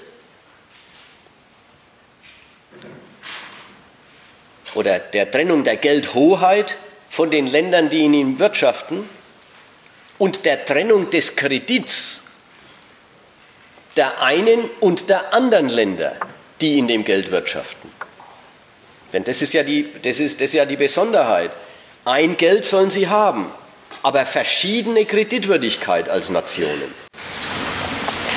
oder 4.74 4.99
der 4.99 5.30
Trennung 5.30 5.63
der 5.63 5.78
Geldhoheit 5.78 6.78
von 7.09 7.32
den 7.32 7.47
Ländern, 7.47 7.89
die 7.89 8.05
in 8.05 8.13
ihm 8.13 8.39
wirtschaften 8.39 9.09
und 10.18 10.45
der 10.45 10.65
Trennung 10.65 11.09
des 11.09 11.36
Kredits 11.36 12.24
der 13.97 14.22
einen 14.22 14.70
und 14.80 15.09
der 15.09 15.34
anderen 15.34 15.70
Länder, 15.70 16.15
die 16.61 16.78
in 16.78 16.88
dem 16.88 17.03
Geld 17.03 17.32
wirtschaften. 17.32 17.91
Denn 19.11 19.24
das 19.24 19.41
ist 19.41 19.53
ja 19.53 19.63
die, 19.63 19.91
das 20.03 20.20
ist, 20.20 20.39
das 20.39 20.49
ist 20.49 20.53
ja 20.53 20.65
die 20.65 20.76
Besonderheit. 20.76 21.51
Ein 22.08 22.38
Geld 22.38 22.64
sollen 22.64 22.89
sie 22.89 23.10
haben, 23.10 23.51
aber 24.01 24.26
verschiedene 24.26 25.03
Kreditwürdigkeit 25.03 26.08
als 26.08 26.30
Nationen. 26.30 26.93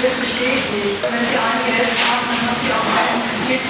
Das 0.03 0.12
verstehe 0.12 0.59
ich 0.59 0.66
nicht. 0.75 1.01
Wenn 1.05 1.12
Sie 1.12 1.39
ein 1.39 1.62
Geld 1.71 1.95
haben, 2.03 2.27
dann 2.27 2.41
haben 2.51 2.59
Sie 2.61 2.73
auch 2.75 2.91
einen 2.99 3.23
Kredit. 3.47 3.62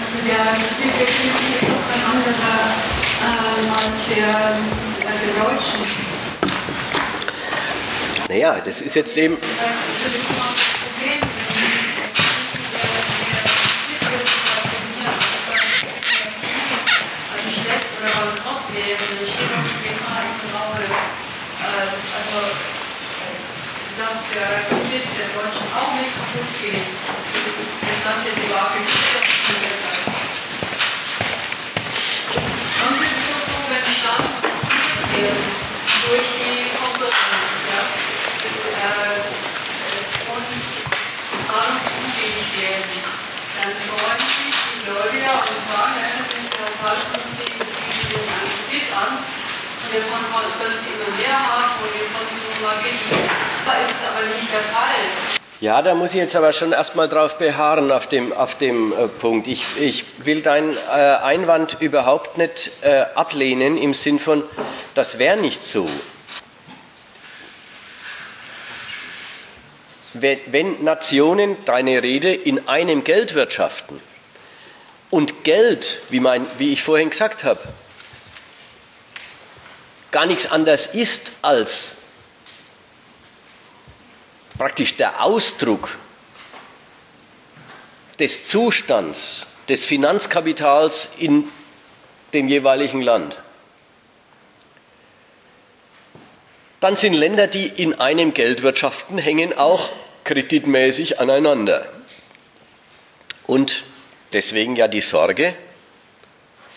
Also 0.00 0.18
der 0.24 0.44
Zwiebelkredit 0.64 1.60
ist 1.60 1.68
doch 1.68 1.84
ein 1.92 2.04
anderer 2.08 2.72
äh, 3.20 3.68
als 3.84 3.98
der, 4.08 4.32
äh, 5.04 5.12
der 5.20 5.32
Deutschen. 5.44 5.84
Naja, 8.30 8.62
das 8.64 8.80
ist 8.80 8.94
jetzt 8.94 9.14
eben. 9.18 9.36
Das 9.36 9.50
ist 9.52 10.14
das 10.14 10.24
Problem, 10.80 11.33
steht 18.74 19.52
auf 19.54 19.70
jeden 19.86 20.02
Fall 20.02 20.26
graue, 20.50 20.82
also 21.62 22.38
dass 23.94 24.18
der 24.34 24.66
Kredit 24.66 25.06
der 25.14 25.30
Deutschen 25.30 25.66
auch 25.70 25.94
nicht 25.94 26.10
kaputt 26.18 26.50
geht, 26.58 26.82
das 26.82 27.98
Ganze 28.02 28.34
die 28.34 28.50
Waage 28.50 28.82
viel 28.82 29.58
besser. 29.62 29.94
Sonst 32.74 33.02
ist 33.06 33.30
es 33.30 33.46
so, 33.46 33.58
wenn 33.70 33.86
Staaten 33.94 34.42
werden 34.42 35.46
durch 36.10 36.28
die 36.34 36.74
Konkurrenz, 36.74 37.54
ja, 37.70 37.82
das, 38.42 38.58
äh, 38.74 39.22
und 40.34 40.50
werden, 42.58 42.98
dann 43.54 43.72
freuen 43.86 44.18
sich 44.18 44.50
die 44.50 44.82
Gläubiger 44.84 45.38
und 45.38 45.58
sagen, 45.62 45.94
ja, 46.02 46.10
das 46.18 46.26
ist 46.26 46.50
der 46.50 46.70
zahlungsunfähig, 46.82 47.23
der 49.94 50.02
von 50.02 50.20
sollen 50.58 50.78
sie 50.80 50.90
immer 50.90 51.16
mehr 51.16 51.38
haben 51.38 51.84
und 51.84 51.94
jetzt 51.94 52.12
sonst 52.12 52.34
nur 52.34 52.68
mal 52.68 52.82
geben. 52.82 53.30
Da 53.64 53.72
ist 53.78 53.90
es 53.90 54.08
aber 54.08 54.26
nicht 54.26 54.52
der 54.52 54.60
Fall. 54.74 55.04
Ja, 55.60 55.82
da 55.82 55.94
muss 55.94 56.10
ich 56.10 56.16
jetzt 56.16 56.34
aber 56.34 56.52
schon 56.52 56.72
erstmal 56.72 57.08
drauf 57.08 57.38
beharren, 57.38 57.92
auf 57.92 58.08
dem, 58.08 58.32
auf 58.32 58.58
dem 58.58 58.92
äh, 58.92 59.06
Punkt. 59.06 59.46
Ich, 59.46 59.64
ich 59.78 60.04
will 60.18 60.42
deinen 60.42 60.76
äh, 60.76 60.90
Einwand 60.90 61.76
überhaupt 61.80 62.38
nicht 62.38 62.72
äh, 62.82 63.04
ablehnen 63.14 63.78
im 63.78 63.94
Sinn 63.94 64.18
von, 64.18 64.42
das 64.94 65.18
wäre 65.18 65.36
nicht 65.36 65.62
so. 65.62 65.88
Wenn, 70.12 70.40
wenn 70.46 70.82
Nationen, 70.84 71.56
deine 71.64 72.02
Rede, 72.02 72.34
in 72.34 72.68
einem 72.68 73.04
Geld 73.04 73.34
wirtschaften 73.34 74.00
und 75.10 75.44
Geld, 75.44 75.98
wie, 76.10 76.20
mein, 76.20 76.46
wie 76.58 76.72
ich 76.72 76.82
vorhin 76.82 77.10
gesagt 77.10 77.44
habe, 77.44 77.60
gar 80.14 80.26
nichts 80.26 80.46
anderes 80.46 80.86
ist 80.86 81.32
als 81.42 81.96
praktisch 84.56 84.96
der 84.96 85.20
Ausdruck 85.20 85.98
des 88.20 88.46
Zustands 88.46 89.48
des 89.68 89.84
Finanzkapitals 89.84 91.08
in 91.18 91.48
dem 92.32 92.46
jeweiligen 92.46 93.02
Land. 93.02 93.36
Dann 96.78 96.94
sind 96.94 97.14
Länder, 97.14 97.48
die 97.48 97.66
in 97.66 98.00
einem 98.00 98.34
Geld 98.34 98.62
wirtschaften, 98.62 99.18
hängen 99.18 99.58
auch 99.58 99.90
kreditmäßig 100.22 101.18
aneinander. 101.18 101.92
Und 103.48 103.82
deswegen 104.32 104.76
ja 104.76 104.86
die 104.86 105.00
Sorge, 105.00 105.56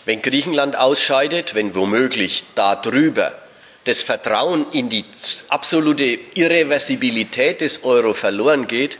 wenn 0.08 0.22
Griechenland 0.22 0.74
ausscheidet, 0.74 1.54
wenn 1.54 1.74
womöglich 1.74 2.44
darüber 2.54 3.36
das 3.84 4.00
Vertrauen 4.00 4.64
in 4.72 4.88
die 4.88 5.04
absolute 5.50 6.18
Irreversibilität 6.32 7.60
des 7.60 7.84
Euro 7.84 8.14
verloren 8.14 8.68
geht, 8.68 8.96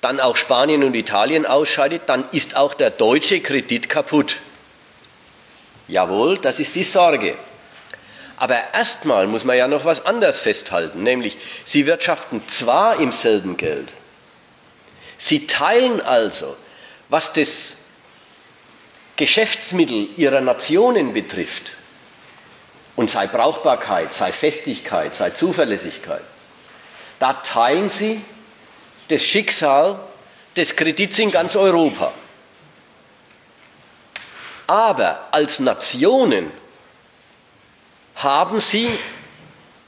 dann 0.00 0.18
auch 0.18 0.36
Spanien 0.36 0.82
und 0.82 0.96
Italien 0.96 1.46
ausscheidet, 1.46 2.02
dann 2.06 2.24
ist 2.32 2.56
auch 2.56 2.74
der 2.74 2.90
deutsche 2.90 3.40
Kredit 3.40 3.88
kaputt. 3.88 4.40
Jawohl, 5.86 6.38
das 6.38 6.58
ist 6.58 6.74
die 6.74 6.82
Sorge. 6.82 7.36
Aber 8.38 8.58
erstmal 8.74 9.28
muss 9.28 9.44
man 9.44 9.56
ja 9.56 9.68
noch 9.68 9.84
was 9.84 10.04
anderes 10.04 10.40
festhalten, 10.40 11.04
nämlich 11.04 11.36
sie 11.64 11.86
wirtschaften 11.86 12.42
zwar 12.48 12.98
im 12.98 13.12
selben 13.12 13.56
Geld, 13.56 13.90
sie 15.16 15.46
teilen 15.46 16.00
also, 16.00 16.56
was 17.08 17.32
das 17.32 17.77
Geschäftsmittel 19.18 20.08
ihrer 20.16 20.40
Nationen 20.40 21.12
betrifft, 21.12 21.72
und 22.94 23.10
sei 23.10 23.26
Brauchbarkeit, 23.28 24.12
sei 24.12 24.32
Festigkeit, 24.32 25.14
sei 25.14 25.30
Zuverlässigkeit, 25.30 26.22
da 27.18 27.32
teilen 27.34 27.90
sie 27.90 28.20
das 29.08 29.22
Schicksal 29.22 29.98
des 30.56 30.74
Kredits 30.76 31.18
in 31.18 31.30
ganz 31.30 31.54
Europa. 31.56 32.12
Aber 34.66 35.28
als 35.32 35.60
Nationen 35.60 36.50
haben 38.16 38.60
sie 38.60 38.88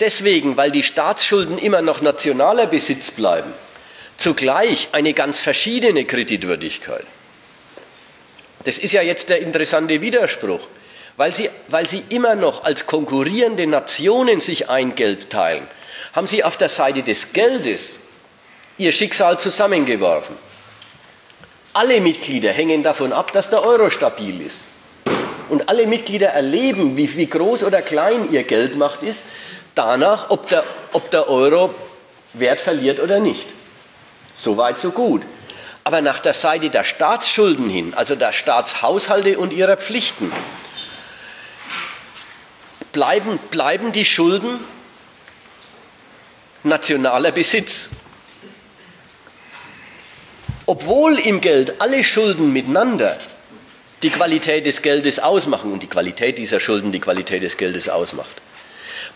deswegen, 0.00 0.56
weil 0.56 0.70
die 0.70 0.82
Staatsschulden 0.82 1.58
immer 1.58 1.82
noch 1.82 2.00
nationaler 2.00 2.66
Besitz 2.66 3.10
bleiben, 3.10 3.52
zugleich 4.16 4.88
eine 4.92 5.14
ganz 5.14 5.40
verschiedene 5.40 6.04
Kreditwürdigkeit. 6.04 7.06
Das 8.64 8.78
ist 8.78 8.92
ja 8.92 9.02
jetzt 9.02 9.28
der 9.28 9.40
interessante 9.40 10.00
Widerspruch, 10.00 10.60
weil 11.16 11.32
sie, 11.32 11.48
weil 11.68 11.86
sie 11.86 12.04
immer 12.10 12.34
noch 12.34 12.64
als 12.64 12.86
konkurrierende 12.86 13.66
Nationen 13.66 14.40
sich 14.40 14.68
ein 14.68 14.94
Geld 14.94 15.30
teilen, 15.30 15.66
haben 16.12 16.26
sie 16.26 16.44
auf 16.44 16.56
der 16.56 16.68
Seite 16.68 17.02
des 17.02 17.32
Geldes 17.32 18.00
ihr 18.76 18.92
Schicksal 18.92 19.38
zusammengeworfen. 19.38 20.36
Alle 21.72 22.00
Mitglieder 22.00 22.50
hängen 22.50 22.82
davon 22.82 23.12
ab, 23.12 23.32
dass 23.32 23.48
der 23.48 23.62
Euro 23.62 23.90
stabil 23.90 24.40
ist. 24.40 24.64
Und 25.48 25.68
alle 25.68 25.86
Mitglieder 25.86 26.28
erleben, 26.28 26.96
wie, 26.96 27.16
wie 27.16 27.26
groß 27.26 27.64
oder 27.64 27.82
klein 27.82 28.30
ihr 28.32 28.42
Geldmacht 28.42 29.02
ist, 29.02 29.24
danach, 29.74 30.30
ob 30.30 30.48
der, 30.48 30.64
ob 30.92 31.10
der 31.10 31.28
Euro 31.28 31.74
Wert 32.34 32.60
verliert 32.60 33.00
oder 33.00 33.20
nicht. 33.20 33.46
So 34.32 34.56
weit, 34.56 34.78
so 34.78 34.90
gut. 34.90 35.22
Aber 35.84 36.02
nach 36.02 36.18
der 36.18 36.34
Seite 36.34 36.70
der 36.70 36.84
Staatsschulden 36.84 37.70
hin, 37.70 37.94
also 37.94 38.14
der 38.14 38.32
Staatshaushalte 38.32 39.38
und 39.38 39.52
ihrer 39.52 39.76
Pflichten, 39.76 40.30
bleiben, 42.92 43.38
bleiben 43.50 43.92
die 43.92 44.04
Schulden 44.04 44.60
nationaler 46.62 47.32
Besitz. 47.32 47.90
Obwohl 50.66 51.18
im 51.18 51.40
Geld 51.40 51.80
alle 51.80 52.04
Schulden 52.04 52.52
miteinander 52.52 53.18
die 54.02 54.10
Qualität 54.10 54.66
des 54.66 54.82
Geldes 54.82 55.18
ausmachen 55.18 55.72
und 55.72 55.82
die 55.82 55.88
Qualität 55.88 56.38
dieser 56.38 56.60
Schulden 56.60 56.92
die 56.92 57.00
Qualität 57.00 57.42
des 57.42 57.56
Geldes 57.56 57.88
ausmacht, 57.88 58.40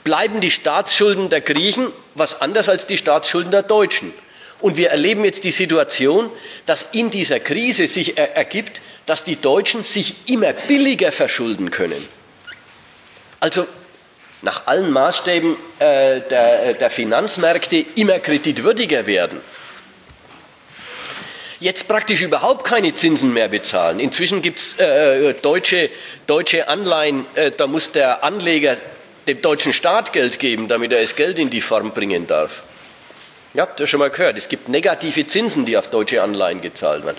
bleiben 0.03 0.41
die 0.41 0.51
Staatsschulden 0.51 1.31
der 1.31 1.41
Griechen 1.41 1.93
was 2.15 2.41
anders 2.41 2.69
als 2.69 2.87
die 2.87 2.99
Staatsschulden 2.99 3.51
der 3.51 3.62
Deutschen. 3.62 4.12
Und 4.61 4.76
wir 4.76 4.90
erleben 4.90 5.24
jetzt 5.24 5.44
die 5.44 5.52
Situation, 5.52 6.30
dass 6.66 6.86
in 6.92 7.11
dieser 7.11 7.40
Krise 7.40 7.88
sich 7.88 8.16
ergibt, 8.16 8.80
dass 9.07 9.24
die 9.24 9.36
Deutschen 9.36 9.82
sich 9.82 10.28
immer 10.30 10.52
billiger 10.52 11.12
verschulden 11.12 11.70
können. 11.70 12.09
Also 13.40 13.66
nach 14.42 14.66
allen 14.66 14.90
Maßstäben 14.90 15.57
äh, 15.78 16.20
der, 16.20 16.74
der 16.74 16.90
Finanzmärkte 16.90 17.84
immer 17.96 18.18
kreditwürdiger 18.18 19.07
werden 19.07 19.40
jetzt 21.64 21.88
praktisch 21.88 22.20
überhaupt 22.20 22.64
keine 22.64 22.94
Zinsen 22.94 23.32
mehr 23.32 23.48
bezahlen. 23.48 23.98
Inzwischen 23.98 24.42
gibt 24.42 24.61
es 24.61 24.78
äh, 24.78 25.32
deutsche, 25.34 25.90
deutsche 26.26 26.68
Anleihen, 26.68 27.26
äh, 27.34 27.50
da 27.50 27.66
muss 27.66 27.90
der 27.90 28.22
Anleger 28.22 28.76
dem 29.26 29.40
deutschen 29.40 29.72
Staat 29.72 30.12
Geld 30.12 30.38
geben, 30.38 30.68
damit 30.68 30.92
er 30.92 31.00
das 31.00 31.16
Geld 31.16 31.38
in 31.38 31.48
die 31.48 31.62
Form 31.62 31.92
bringen 31.92 32.26
darf. 32.26 32.62
Ihr 33.55 33.62
habt 33.62 33.78
das 33.78 33.88
schon 33.88 34.00
mal 34.00 34.11
gehört, 34.11 34.36
es 34.36 34.48
gibt 34.48 34.68
negative 34.68 35.28
Zinsen, 35.28 35.64
die 35.64 35.76
auf 35.76 35.88
deutsche 35.88 36.22
Anleihen 36.22 36.61
gezahlt 36.61 37.07
werden. 37.07 37.18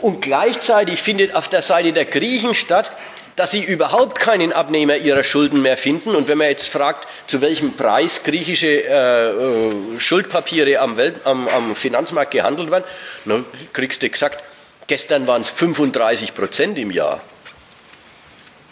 Und 0.00 0.20
gleichzeitig 0.20 1.00
findet 1.00 1.36
auf 1.36 1.48
der 1.48 1.62
Seite 1.62 1.92
der 1.92 2.06
Griechen 2.06 2.56
statt, 2.56 2.90
dass 3.36 3.52
sie 3.52 3.62
überhaupt 3.62 4.18
keinen 4.18 4.52
Abnehmer 4.52 4.96
ihrer 4.96 5.22
Schulden 5.22 5.62
mehr 5.62 5.76
finden. 5.76 6.16
Und 6.16 6.26
wenn 6.26 6.38
man 6.38 6.48
jetzt 6.48 6.68
fragt, 6.68 7.06
zu 7.28 7.40
welchem 7.40 7.76
Preis 7.76 8.24
griechische 8.24 8.66
äh, 8.66 9.30
äh, 9.30 10.00
Schuldpapiere 10.00 10.80
am, 10.80 10.96
Welt, 10.96 11.20
am, 11.24 11.46
am, 11.46 11.76
Finanzmarkt 11.76 12.32
gehandelt 12.32 12.72
werden, 12.72 12.84
dann 13.24 13.44
kriegst 13.72 14.02
du 14.02 14.10
gesagt, 14.10 14.42
gestern 14.88 15.28
waren 15.28 15.42
es 15.42 15.50
35 15.50 16.34
Prozent 16.34 16.78
im 16.78 16.90
Jahr. 16.90 17.20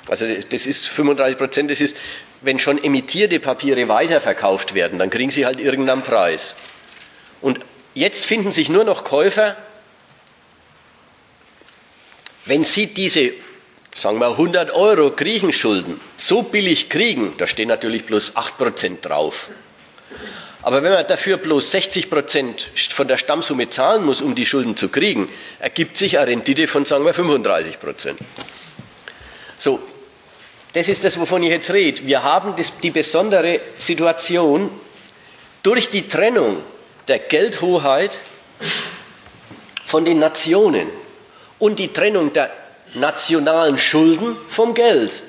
Also 0.09 0.27
das 0.27 0.67
ist 0.67 0.89
35 0.89 1.39
Prozent, 1.39 1.71
das 1.71 1.81
ist, 1.81 1.97
wenn 2.41 2.59
schon 2.59 2.83
emittierte 2.83 3.39
Papiere 3.39 3.89
weiterverkauft 3.89 4.75
werden, 4.75 4.99
dann 4.99 5.11
kriegen 5.11 5.31
sie 5.31 5.47
halt 5.47 5.61
irgendeinen 5.61 6.03
Preis. 6.03 6.57
Und 7.41 7.61
jetzt 7.95 8.27
finden 8.27 8.53
sich 8.53 8.69
nur 8.69 8.85
noch 8.85 9.05
Käufer, 9.05 9.57
wenn 12.45 12.65
sie 12.65 12.87
diese 12.87 13.33
sagen 13.99 14.19
wir 14.19 14.29
100 14.29 14.71
Euro 14.75 15.11
Griechenschulden 15.11 16.01
so 16.17 16.43
billig 16.43 16.89
kriegen, 16.89 17.35
da 17.39 17.47
stehen 17.47 17.69
natürlich 17.69 18.05
bloß 18.05 18.37
8% 18.37 19.01
drauf. 19.01 19.51
Aber 20.63 20.83
wenn 20.83 20.93
man 20.93 21.07
dafür 21.07 21.37
bloß 21.37 21.75
60% 21.75 22.93
von 22.93 23.09
der 23.09 23.17
Stammsumme 23.17 23.71
zahlen 23.71 24.05
muss, 24.05 24.21
um 24.21 24.35
die 24.35 24.47
Schulden 24.47 24.77
zu 24.77 24.89
kriegen, 24.89 25.29
ergibt 25.59 25.97
sich 25.97 26.19
eine 26.19 26.29
Rendite 26.29 26.69
von, 26.69 26.85
sagen 26.85 27.05
wir, 27.05 27.15
35%. 27.15 28.17
So, 29.59 29.81
das 30.73 30.89
ist 30.89 31.05
das, 31.05 31.19
wovon 31.19 31.43
ich 31.43 31.51
jetzt 31.51 31.71
rede. 31.71 32.07
Wir 32.07 32.23
haben 32.23 32.55
das, 32.57 32.79
die 32.81 32.91
besondere 32.91 33.61
Situation 33.79 34.71
durch 35.63 35.91
die 35.91 36.07
Trennung 36.07 36.63
der 37.09 37.19
Geldhoheit 37.19 38.13
von 39.85 40.05
den 40.05 40.19
Nationen 40.19 40.89
und 41.59 41.79
die 41.79 41.93
Trennung 41.93 42.33
der 42.33 42.51
nationalen 42.95 43.79
Schulden 43.79 44.37
vom 44.49 44.75
Geld. 44.75 45.23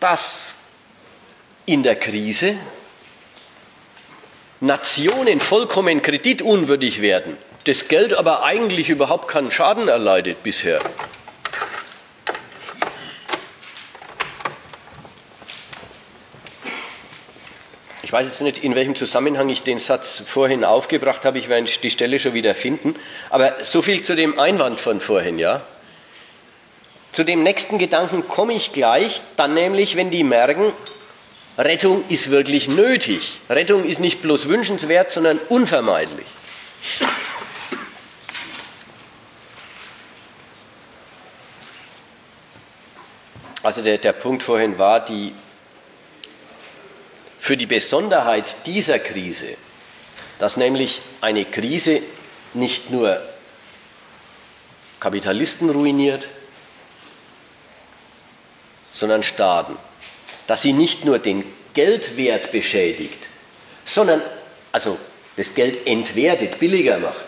Dass 0.00 0.48
in 1.64 1.82
der 1.82 1.96
Krise 1.96 2.56
Nationen 4.60 5.40
vollkommen 5.40 6.02
kreditunwürdig 6.02 7.00
werden, 7.00 7.36
das 7.64 7.88
Geld 7.88 8.14
aber 8.14 8.44
eigentlich 8.44 8.88
überhaupt 8.88 9.28
keinen 9.28 9.50
Schaden 9.50 9.88
erleidet 9.88 10.42
bisher. 10.42 10.80
Ich 18.06 18.12
weiß 18.12 18.24
jetzt 18.24 18.40
nicht, 18.40 18.58
in 18.58 18.76
welchem 18.76 18.94
Zusammenhang 18.94 19.48
ich 19.48 19.64
den 19.64 19.80
Satz 19.80 20.22
vorhin 20.24 20.64
aufgebracht 20.64 21.24
habe. 21.24 21.40
Ich 21.40 21.48
werde 21.48 21.68
die 21.82 21.90
Stelle 21.90 22.20
schon 22.20 22.34
wieder 22.34 22.54
finden. 22.54 22.94
Aber 23.30 23.64
so 23.64 23.82
viel 23.82 24.02
zu 24.02 24.14
dem 24.14 24.38
Einwand 24.38 24.78
von 24.78 25.00
vorhin, 25.00 25.40
ja. 25.40 25.62
Zu 27.10 27.24
dem 27.24 27.42
nächsten 27.42 27.78
Gedanken 27.78 28.28
komme 28.28 28.52
ich 28.52 28.70
gleich, 28.70 29.22
dann 29.36 29.54
nämlich, 29.54 29.96
wenn 29.96 30.10
die 30.10 30.22
merken, 30.22 30.72
Rettung 31.58 32.04
ist 32.08 32.30
wirklich 32.30 32.68
nötig. 32.68 33.40
Rettung 33.50 33.84
ist 33.84 33.98
nicht 33.98 34.22
bloß 34.22 34.46
wünschenswert, 34.46 35.10
sondern 35.10 35.40
unvermeidlich. 35.48 36.26
Also 43.64 43.82
der, 43.82 43.98
der 43.98 44.12
Punkt 44.12 44.44
vorhin 44.44 44.78
war, 44.78 45.04
die 45.04 45.32
für 47.46 47.56
die 47.56 47.66
Besonderheit 47.66 48.66
dieser 48.66 48.98
Krise, 48.98 49.56
dass 50.40 50.56
nämlich 50.56 51.00
eine 51.20 51.44
Krise 51.44 52.02
nicht 52.54 52.90
nur 52.90 53.22
Kapitalisten 54.98 55.70
ruiniert, 55.70 56.26
sondern 58.92 59.22
Staaten, 59.22 59.76
dass 60.48 60.62
sie 60.62 60.72
nicht 60.72 61.04
nur 61.04 61.20
den 61.20 61.44
Geldwert 61.72 62.50
beschädigt, 62.50 63.28
sondern 63.84 64.22
also 64.72 64.98
das 65.36 65.54
Geld 65.54 65.86
entwertet, 65.86 66.58
billiger 66.58 66.98
macht, 66.98 67.26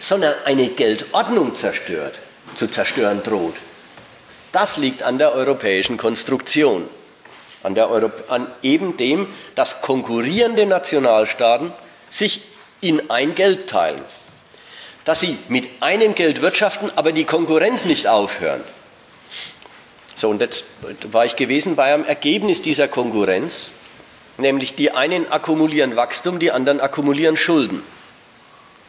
sondern 0.00 0.32
eine 0.46 0.68
Geldordnung 0.68 1.54
zerstört, 1.54 2.18
zu 2.54 2.68
zerstören 2.68 3.22
droht. 3.22 3.56
Das 4.50 4.78
liegt 4.78 5.02
an 5.02 5.18
der 5.18 5.34
europäischen 5.34 5.98
Konstruktion 5.98 6.88
an, 7.62 7.78
Europ 7.78 8.30
an 8.30 8.46
eben 8.62 8.96
dem, 8.96 9.26
dass 9.54 9.80
konkurrierende 9.82 10.66
Nationalstaaten 10.66 11.72
sich 12.10 12.42
in 12.80 13.10
ein 13.10 13.34
Geld 13.34 13.68
teilen. 13.68 14.00
Dass 15.04 15.20
sie 15.20 15.38
mit 15.48 15.68
einem 15.80 16.14
Geld 16.14 16.42
wirtschaften, 16.42 16.90
aber 16.96 17.12
die 17.12 17.24
Konkurrenz 17.24 17.84
nicht 17.84 18.06
aufhören. 18.06 18.62
So, 20.14 20.28
und 20.28 20.40
jetzt 20.40 20.64
war 21.12 21.24
ich 21.24 21.36
gewesen 21.36 21.76
bei 21.76 21.94
einem 21.94 22.04
Ergebnis 22.04 22.60
dieser 22.60 22.88
Konkurrenz, 22.88 23.72
nämlich 24.36 24.74
die 24.74 24.90
einen 24.90 25.30
akkumulieren 25.30 25.96
Wachstum, 25.96 26.38
die 26.38 26.50
anderen 26.50 26.80
akkumulieren 26.80 27.36
Schulden. 27.36 27.82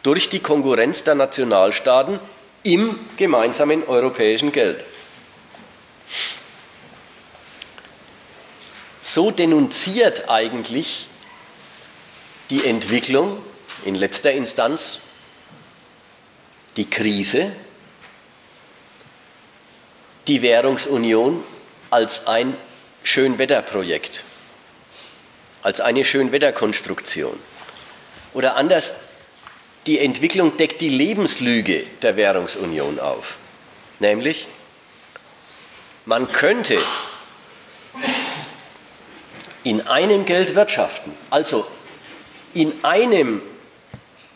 Durch 0.03 0.29
die 0.29 0.39
Konkurrenz 0.39 1.03
der 1.03 1.15
Nationalstaaten 1.15 2.19
im 2.63 2.99
gemeinsamen 3.17 3.83
europäischen 3.87 4.51
Geld. 4.51 4.83
So 9.13 9.31
denunziert 9.31 10.29
eigentlich 10.29 11.07
die 12.49 12.65
Entwicklung 12.65 13.41
in 13.85 13.95
letzter 13.95 14.31
Instanz 14.31 14.99
die 16.77 16.89
Krise, 16.89 17.51
die 20.27 20.41
Währungsunion 20.41 21.43
als 21.89 22.27
ein 22.27 22.55
Schönwetterprojekt, 23.03 24.23
als 25.63 25.81
eine 25.81 26.05
Schönwetterkonstruktion. 26.05 27.39
Oder 28.33 28.55
anders, 28.55 28.93
die 29.87 29.99
Entwicklung 29.99 30.55
deckt 30.57 30.81
die 30.81 30.89
Lebenslüge 30.89 31.85
der 32.01 32.15
Währungsunion 32.15 32.99
auf. 32.99 33.35
Nämlich, 33.99 34.47
man 36.05 36.31
könnte 36.31 36.77
in 39.69 39.85
einem 39.87 40.25
Geld 40.25 40.55
wirtschaften, 40.55 41.15
also 41.29 41.63
in 42.55 42.83
einem 42.83 43.39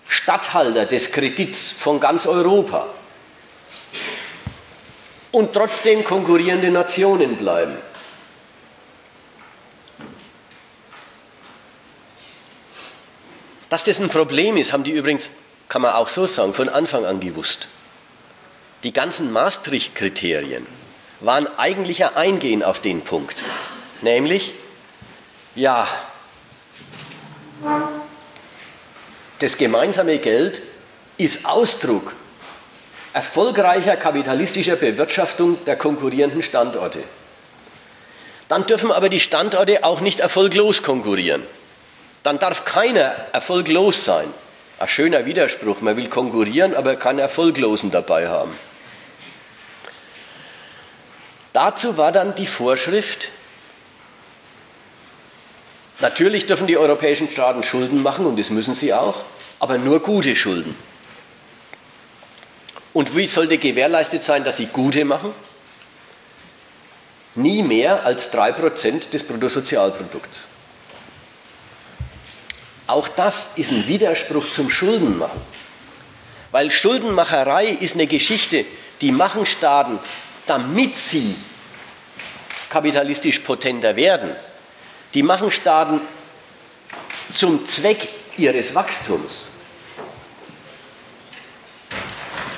Statthalter 0.08 0.86
des 0.86 1.12
Kredits 1.12 1.72
von 1.72 2.00
ganz 2.00 2.28
Europa 2.28 2.86
und 5.32 5.52
trotzdem 5.52 6.04
konkurrierende 6.04 6.70
Nationen 6.70 7.38
bleiben. 7.38 7.76
Dass 13.72 13.84
das 13.86 14.00
ein 14.00 14.10
Problem 14.10 14.56
ist, 14.56 14.72
haben 14.72 14.84
die 14.84 14.92
übrigens, 14.92 15.32
kann 15.68 15.82
man 15.82 15.94
auch 15.94 16.10
so 16.10 16.28
sagen, 16.28 16.54
von 16.54 16.70
Anfang 16.70 17.06
an 17.06 17.20
gewusst. 17.20 17.68
Die 18.84 18.94
ganzen 18.94 19.32
Maastricht-Kriterien 19.32 20.68
waren 21.22 21.48
eigentlich 21.58 22.06
ein 22.06 22.16
Eingehen 22.16 22.62
auf 22.62 22.82
den 22.82 23.02
Punkt, 23.02 23.42
nämlich 24.04 24.54
ja, 25.56 25.88
das 29.40 29.58
gemeinsame 29.58 30.18
Geld 30.18 30.62
ist 31.18 31.46
Ausdruck 31.46 32.14
erfolgreicher 33.14 33.96
kapitalistischer 33.96 34.76
Bewirtschaftung 34.76 35.64
der 35.66 35.76
konkurrierenden 35.76 36.42
Standorte. 36.42 37.04
Dann 38.50 38.66
dürfen 38.66 38.92
aber 38.92 39.10
die 39.10 39.20
Standorte 39.20 39.84
auch 39.84 40.02
nicht 40.02 40.20
erfolglos 40.20 40.84
konkurrieren. 40.84 41.44
Dann 42.24 42.40
darf 42.40 42.66
keiner 42.66 43.16
erfolglos 43.32 44.04
sein. 44.04 44.34
Ein 44.80 44.88
schöner 44.88 45.26
Widerspruch, 45.26 45.82
man 45.82 45.96
will 45.96 46.10
konkurrieren, 46.10 46.76
aber 46.76 46.96
keinen 46.96 47.20
Erfolglosen 47.20 47.92
dabei 47.92 48.28
haben. 48.28 48.58
Dazu 51.54 51.98
war 51.98 52.12
dann 52.12 52.34
die 52.34 52.48
Vorschrift, 52.48 53.30
natürlich 56.04 56.46
dürfen 56.46 56.68
die 56.68 56.78
europäischen 56.78 57.30
Staaten 57.30 57.64
Schulden 57.64 58.04
machen, 58.04 58.28
und 58.28 58.38
das 58.38 58.52
müssen 58.52 58.76
sie 58.76 58.94
auch, 58.94 59.16
aber 59.60 59.80
nur 59.80 60.02
gute 60.02 60.36
Schulden. 60.36 60.76
Und 62.94 63.16
wie 63.16 63.26
sollte 63.26 63.58
gewährleistet 63.58 64.24
sein, 64.24 64.44
dass 64.44 64.58
sie 64.58 64.68
gute 64.68 65.04
machen? 65.04 65.34
Nie 67.34 67.64
mehr 67.64 68.06
als 68.06 68.32
3% 68.32 69.10
des 69.10 69.24
Bruttosozialprodukts. 69.24 70.46
Auch 72.86 73.08
das 73.08 73.54
ist 73.56 73.72
ein 73.72 73.88
Widerspruch 73.88 74.52
zum 74.52 74.70
Schuldenmachen. 74.70 75.42
Weil 76.52 76.70
Schuldenmacherei 76.70 77.66
ist 77.66 77.96
eine 77.96 78.06
Geschichte, 78.06 78.66
die 79.02 79.12
machen 79.12 79.48
Staaten, 79.48 79.98
damit 80.46 80.96
sie 80.96 81.36
kapitalistisch 82.70 83.40
potenter 83.40 83.96
werden. 83.96 84.36
Die 85.14 85.24
machen 85.24 85.52
Staaten 85.52 86.02
zum 87.32 87.66
Zweck 87.66 88.10
ihres 88.38 88.74
Wachstums. 88.74 89.50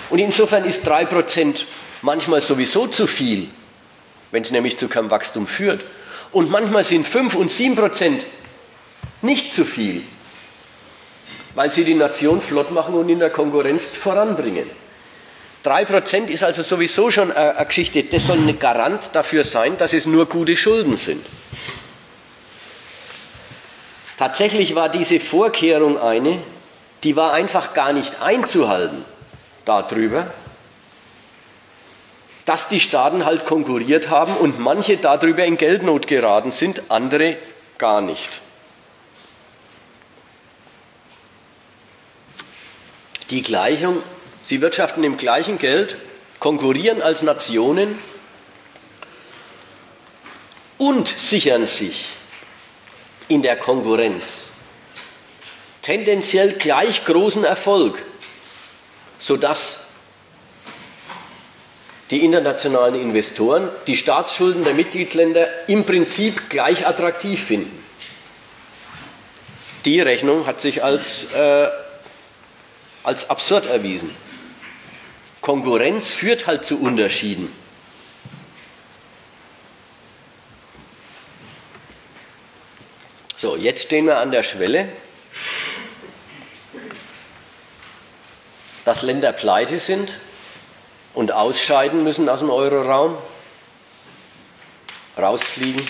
Und 0.09 0.19
insofern 0.19 0.65
ist 0.65 0.87
3% 0.87 1.63
manchmal 2.01 2.41
sowieso 2.41 2.87
zu 2.87 3.07
viel, 3.07 3.49
wenn 4.31 4.43
es 4.43 4.51
nämlich 4.51 4.77
zu 4.77 4.87
keinem 4.87 5.09
Wachstum 5.09 5.47
führt. 5.47 5.81
Und 6.31 6.49
manchmal 6.49 6.83
sind 6.83 7.07
5 7.07 7.35
und 7.35 7.51
7% 7.51 8.21
nicht 9.21 9.53
zu 9.53 9.65
viel, 9.65 10.03
weil 11.55 11.71
sie 11.71 11.83
die 11.83 11.93
Nation 11.93 12.41
flott 12.41 12.71
machen 12.71 12.93
und 12.93 13.09
in 13.09 13.19
der 13.19 13.29
Konkurrenz 13.29 13.97
voranbringen. 13.97 14.69
3% 15.63 16.27
ist 16.27 16.43
also 16.43 16.61
sowieso 16.61 17.09
schon 17.09 17.31
eine 17.31 17.65
Geschichte, 17.65 18.03
das 18.03 18.27
soll 18.27 18.37
ein 18.37 18.59
Garant 18.59 19.09
dafür 19.13 19.43
sein, 19.43 19.77
dass 19.77 19.93
es 19.93 20.05
nur 20.05 20.27
gute 20.27 20.55
Schulden 20.55 20.97
sind. 20.97 21.25
Tatsächlich 24.17 24.75
war 24.75 24.89
diese 24.89 25.19
Vorkehrung 25.19 25.99
eine, 25.99 26.39
die 27.03 27.15
war 27.15 27.33
einfach 27.33 27.73
gar 27.73 27.91
nicht 27.91 28.21
einzuhalten 28.21 29.03
darüber, 29.65 30.27
dass 32.45 32.69
die 32.69 32.79
Staaten 32.79 33.25
halt 33.25 33.45
konkurriert 33.45 34.09
haben 34.09 34.35
und 34.37 34.59
manche 34.59 34.97
darüber 34.97 35.43
in 35.43 35.57
Geldnot 35.57 36.07
geraten 36.07 36.51
sind, 36.51 36.83
andere 36.89 37.37
gar 37.77 38.01
nicht. 38.01 38.41
Die 43.31 43.41
Gleichung, 43.41 44.03
sie 44.43 44.61
wirtschaften 44.61 45.03
im 45.03 45.17
gleichen 45.17 45.57
Geld, 45.57 45.97
konkurrieren 46.39 47.01
als 47.01 47.23
Nationen 47.23 47.97
und 50.77 51.07
sichern 51.07 51.65
sich 51.65 52.09
in 53.27 53.41
der 53.41 53.55
Konkurrenz 53.57 54.49
tendenziell 55.81 56.53
gleich 56.53 57.05
großen 57.05 57.43
Erfolg 57.43 58.03
sodass 59.17 59.87
die 62.11 62.23
internationalen 62.23 62.95
Investoren 63.01 63.69
die 63.87 63.97
Staatsschulden 63.97 64.63
der 64.63 64.73
Mitgliedsländer 64.73 65.47
im 65.67 65.85
Prinzip 65.85 66.49
gleich 66.49 66.85
attraktiv 66.85 67.43
finden. 67.43 67.83
Die 69.85 69.99
Rechnung 70.01 70.45
hat 70.45 70.61
sich 70.61 70.83
als, 70.83 71.33
äh, 71.33 71.67
als 73.03 73.29
absurd 73.29 73.67
erwiesen. 73.67 74.09
Konkurrenz 75.41 76.11
führt 76.11 76.47
halt 76.47 76.65
zu 76.65 76.79
Unterschieden. 76.81 77.51
So, 83.37 83.55
jetzt 83.55 83.83
stehen 83.83 84.05
wir 84.05 84.17
an 84.17 84.31
der 84.31 84.43
Schwelle 84.43 84.89
dass 88.85 89.01
Länder 89.01 89.33
pleite 89.33 89.79
sind 89.79 90.15
und 91.15 91.31
ausscheiden 91.31 92.03
müssen 92.03 92.29
aus 92.29 92.39
dem 92.39 92.51
Euroraum, 92.51 93.17
rausfliegen. 95.17 95.85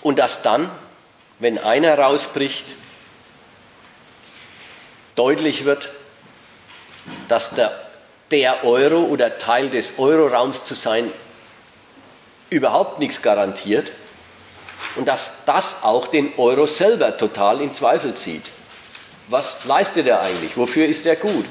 Und 0.00 0.20
dass 0.20 0.42
dann, 0.42 0.70
wenn 1.40 1.58
einer 1.58 1.98
rausbricht, 1.98 2.76
deutlich 5.16 5.64
wird, 5.64 5.90
dass 7.26 7.54
der, 7.56 7.85
der 8.30 8.64
Euro 8.64 9.04
oder 9.04 9.38
Teil 9.38 9.70
des 9.70 9.98
Euroraums 9.98 10.64
zu 10.64 10.74
sein 10.74 11.10
überhaupt 12.50 12.98
nichts 12.98 13.22
garantiert 13.22 13.90
und 14.96 15.06
dass 15.08 15.44
das 15.46 15.82
auch 15.82 16.06
den 16.06 16.32
Euro 16.36 16.66
selber 16.66 17.16
total 17.16 17.60
in 17.60 17.74
Zweifel 17.74 18.14
zieht. 18.14 18.44
Was 19.28 19.64
leistet 19.64 20.06
er 20.06 20.22
eigentlich? 20.22 20.56
Wofür 20.56 20.86
ist 20.86 21.06
er 21.06 21.16
gut? 21.16 21.46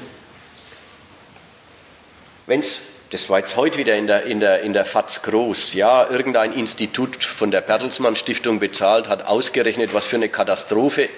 Wenn 2.46 2.60
es, 2.60 2.94
das 3.10 3.28
war 3.28 3.38
jetzt 3.38 3.56
heute 3.56 3.78
wieder 3.78 3.96
in 3.96 4.06
der, 4.06 4.22
in, 4.24 4.40
der, 4.40 4.62
in 4.62 4.72
der 4.72 4.84
FAZ 4.84 5.22
groß, 5.22 5.74
ja, 5.74 6.08
irgendein 6.08 6.52
Institut 6.52 7.22
von 7.24 7.50
der 7.50 7.60
Bertelsmann 7.60 8.16
Stiftung 8.16 8.60
bezahlt, 8.60 9.08
hat 9.08 9.26
ausgerechnet, 9.26 9.92
was 9.92 10.06
für 10.06 10.16
eine 10.16 10.28
Katastrophe 10.28 11.08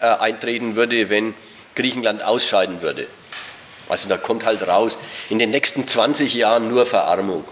äh, 0.00 0.06
eintreten 0.06 0.76
würde, 0.76 1.08
wenn 1.08 1.34
Griechenland 1.74 2.22
ausscheiden 2.22 2.82
würde. 2.82 3.06
Also 3.88 4.08
da 4.08 4.16
kommt 4.16 4.44
halt 4.44 4.66
raus, 4.66 4.98
in 5.28 5.38
den 5.38 5.50
nächsten 5.50 5.86
20 5.86 6.34
Jahren 6.34 6.68
nur 6.68 6.86
Verarmung. 6.86 7.44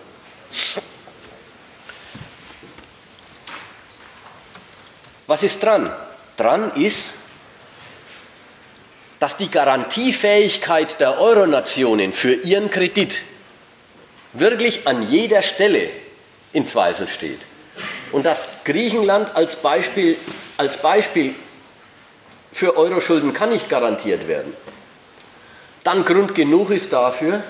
Was 5.26 5.42
ist 5.42 5.62
dran? 5.62 5.92
Dran 6.36 6.72
ist, 6.74 7.18
dass 9.20 9.36
die 9.36 9.50
Garantiefähigkeit 9.50 10.98
der 10.98 11.20
Euronationen 11.20 12.12
für 12.12 12.32
ihren 12.32 12.70
Kredit 12.70 13.22
wirklich 14.32 14.86
an 14.86 15.08
jeder 15.08 15.42
Stelle 15.42 15.90
in 16.52 16.66
Zweifel 16.66 17.06
steht. 17.06 17.40
Und 18.12 18.24
dass 18.26 18.48
Griechenland 18.64 19.36
als 19.36 19.56
Beispiel, 19.56 20.16
als 20.56 20.78
Beispiel 20.82 21.34
für 22.52 22.76
Euroschulden 22.76 23.32
kann 23.32 23.50
nicht 23.50 23.68
garantiert 23.68 24.26
werden. 24.26 24.56
Dann 25.84 26.04
Grund 26.04 26.34
genug 26.34 26.70
ist 26.70 26.92
dafür, 26.92 27.42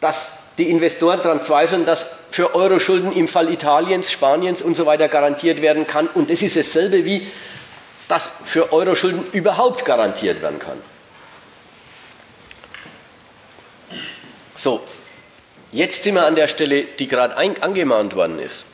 dass 0.00 0.44
die 0.58 0.70
Investoren 0.70 1.20
daran 1.22 1.42
zweifeln, 1.42 1.84
dass 1.86 2.06
für 2.30 2.54
Euro-Schulden 2.54 3.12
im 3.12 3.28
Fall 3.28 3.52
Italiens, 3.52 4.10
Spaniens 4.10 4.62
und 4.62 4.74
so 4.74 4.86
weiter 4.86 5.08
garantiert 5.08 5.62
werden 5.62 5.86
kann. 5.86 6.08
Und 6.08 6.30
das 6.30 6.42
ist 6.42 6.56
dasselbe 6.56 7.04
wie, 7.04 7.26
dass 8.08 8.30
für 8.44 8.72
Euro-Schulden 8.72 9.26
überhaupt 9.32 9.84
garantiert 9.84 10.42
werden 10.42 10.58
kann. 10.58 10.80
So, 14.56 14.82
jetzt 15.72 16.02
sind 16.02 16.14
wir 16.14 16.26
an 16.26 16.36
der 16.36 16.48
Stelle, 16.48 16.84
die 16.84 17.08
gerade 17.08 17.36
angemahnt 17.36 18.14
worden 18.14 18.38
ist. 18.38 18.64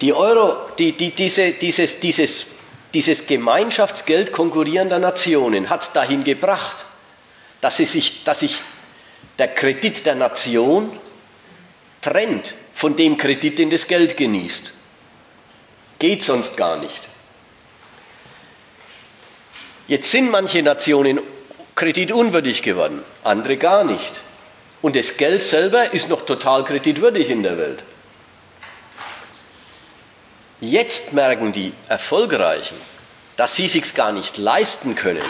Die 0.00 0.12
Euro, 0.12 0.56
die, 0.78 0.92
die, 0.92 1.12
diese, 1.12 1.52
dieses, 1.52 2.00
dieses, 2.00 2.46
dieses 2.94 3.26
Gemeinschaftsgeld 3.26 4.32
konkurrierender 4.32 5.00
Nationen 5.00 5.68
hat 5.68 5.82
es 5.82 5.92
dahin 5.92 6.22
gebracht, 6.22 6.86
dass, 7.60 7.76
sie 7.76 7.86
sich, 7.86 8.22
dass 8.24 8.40
sich 8.40 8.62
der 9.38 9.48
Kredit 9.48 10.06
der 10.06 10.14
Nation 10.14 10.96
trennt 12.00 12.54
von 12.72 12.94
dem 12.96 13.18
Kredit, 13.18 13.58
den 13.58 13.70
das 13.70 13.88
Geld 13.88 14.16
genießt. 14.16 14.72
Geht 15.98 16.22
sonst 16.22 16.56
gar 16.56 16.76
nicht. 16.78 17.08
Jetzt 19.88 20.10
sind 20.10 20.30
manche 20.30 20.62
Nationen 20.62 21.20
kreditunwürdig 21.74 22.62
geworden, 22.62 23.02
andere 23.24 23.56
gar 23.56 23.84
nicht. 23.84 24.12
Und 24.82 24.96
das 24.96 25.16
Geld 25.16 25.42
selber 25.42 25.92
ist 25.92 26.08
noch 26.08 26.24
total 26.26 26.64
kreditwürdig 26.64 27.28
in 27.28 27.42
der 27.42 27.58
Welt. 27.58 27.82
Jetzt 30.70 31.12
merken 31.12 31.52
die 31.52 31.72
Erfolgreichen, 31.88 32.76
dass 33.36 33.54
sie 33.54 33.68
sich 33.68 33.94
gar 33.94 34.12
nicht 34.12 34.38
leisten 34.38 34.94
können, 34.94 35.24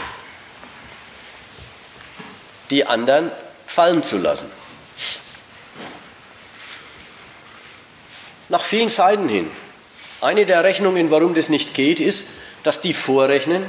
die 2.71 2.87
anderen 2.87 3.31
fallen 3.67 4.03
zu 4.03 4.19
lassen. 4.19 4.51
nach 8.49 8.63
vielen 8.65 8.89
Seiten 8.89 9.29
hin. 9.29 9.51
Eine 10.21 10.47
der 10.47 10.65
Rechnungen, 10.65 11.11
warum 11.11 11.35
das 11.35 11.49
nicht 11.49 11.75
geht, 11.75 12.01
ist, 12.01 12.25
dass 12.63 12.81
die 12.81 12.95
vorrechnen, 12.95 13.69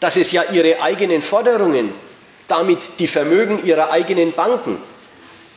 dass 0.00 0.16
es 0.16 0.32
ja 0.32 0.44
ihre 0.50 0.80
eigenen 0.82 1.22
Forderungen, 1.22 1.92
damit 2.48 2.78
die 2.98 3.06
Vermögen 3.08 3.64
ihrer 3.64 3.90
eigenen 3.90 4.32
Banken, 4.32 4.78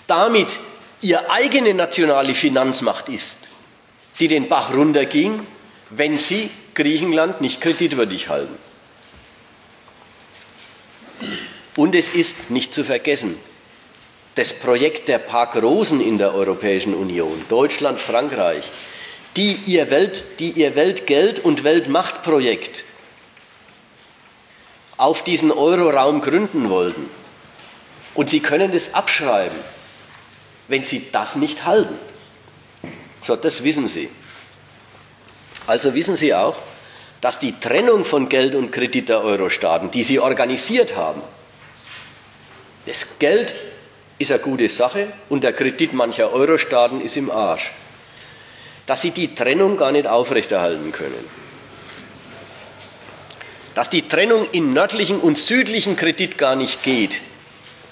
damit 0.08 0.60
ihre 1.02 1.30
eigene 1.32 1.74
nationale 1.74 2.36
Finanzmacht 2.36 3.10
ist, 3.10 3.48
die 4.20 4.28
den 4.28 4.48
Bach 4.50 4.74
runterging, 4.74 5.46
wenn 5.90 6.18
sie 6.18 6.50
Griechenland 6.74 7.42
nicht 7.42 7.62
kreditwürdig 7.62 8.30
halten. 8.30 8.56
Und 11.76 11.96
es 11.96 12.10
ist 12.10 12.50
nicht 12.50 12.74
zu 12.74 12.84
vergessen, 12.84 13.38
das 14.36 14.54
Projekt 14.54 15.08
der 15.08 15.18
Park 15.18 15.56
Rosen 15.62 16.02
in 16.02 16.18
der 16.18 16.34
Europäischen 16.34 16.94
Union, 16.94 17.46
Deutschland, 17.50 18.00
Frankreich, 18.02 18.66
die 19.36 19.58
ihr, 19.66 19.90
Welt, 19.90 20.24
die 20.40 20.52
ihr 20.52 20.76
Weltgeld- 20.76 21.40
und 21.40 21.64
Weltmachtprojekt 21.64 22.84
auf 24.98 25.24
diesen 25.24 25.52
Euroraum 25.52 26.22
gründen 26.22 26.70
wollten. 26.70 27.10
Und 28.14 28.30
sie 28.30 28.40
können 28.40 28.74
es 28.74 28.94
abschreiben, 28.94 29.58
wenn 30.70 30.86
sie 30.86 31.06
das 31.12 31.36
nicht 31.36 31.66
halten. 31.66 31.98
So, 33.26 33.36
das 33.36 33.64
wissen 33.64 33.88
sie. 33.88 34.10
Also 35.68 35.94
wissen 35.94 36.16
sie 36.16 36.34
auch, 36.34 36.56
dass 37.22 37.40
die 37.40 37.60
Trennung 37.60 38.06
von 38.06 38.30
Geld 38.30 38.54
und 38.54 38.72
Kredit 38.72 39.10
der 39.10 39.24
Euro-Staaten, 39.24 39.90
die 39.90 40.04
sie 40.04 40.20
organisiert 40.20 40.96
haben, 40.96 41.22
das 42.86 43.18
Geld 43.18 43.56
ist 44.20 44.32
eine 44.32 44.42
gute 44.42 44.70
Sache 44.70 45.08
und 45.30 45.44
der 45.44 45.54
Kredit 45.54 45.94
mancher 45.94 46.32
Euro-Staaten 46.32 47.02
ist 47.02 47.18
im 47.18 47.32
Arsch 47.32 47.72
dass 48.86 49.02
sie 49.02 49.12
die 49.12 49.34
Trennung 49.34 49.78
gar 49.78 49.92
nicht 49.92 50.08
aufrechterhalten 50.08 50.92
können. 50.92 51.26
Dass 53.74 53.90
die 53.90 54.08
Trennung 54.08 54.48
in 54.52 54.72
nördlichen 54.72 55.20
und 55.20 55.38
südlichen 55.38 55.96
Kredit 55.96 56.38
gar 56.38 56.56
nicht 56.56 56.84
geht, 56.84 57.22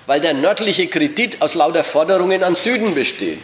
weil 0.06 0.22
der 0.22 0.34
nördliche 0.34 0.88
Kredit 0.88 1.42
aus 1.42 1.56
lauter 1.56 1.84
Forderungen 1.84 2.44
an 2.44 2.56
Süden 2.56 2.94
besteht. 2.94 3.40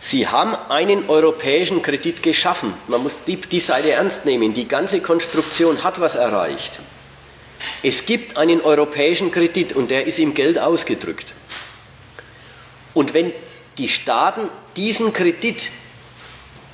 Sie 0.00 0.26
haben 0.26 0.56
einen 0.68 1.08
europäischen 1.08 1.80
Kredit 1.82 2.22
geschaffen. 2.22 2.74
Man 2.88 3.02
muss 3.02 3.14
die, 3.26 3.36
die 3.36 3.60
Seite 3.60 3.92
ernst 3.92 4.24
nehmen. 4.24 4.52
Die 4.52 4.66
ganze 4.66 5.00
Konstruktion 5.00 5.84
hat 5.84 6.00
was 6.00 6.16
erreicht. 6.16 6.80
Es 7.82 8.04
gibt 8.04 8.36
einen 8.36 8.60
europäischen 8.60 9.30
Kredit 9.30 9.72
und 9.72 9.90
der 9.90 10.06
ist 10.06 10.18
im 10.18 10.34
Geld 10.34 10.58
ausgedrückt. 10.58 11.32
Und 12.94 13.14
wenn 13.14 13.32
die 13.78 13.88
Staaten 13.88 14.48
diesen 14.76 15.12
Kredit 15.12 15.70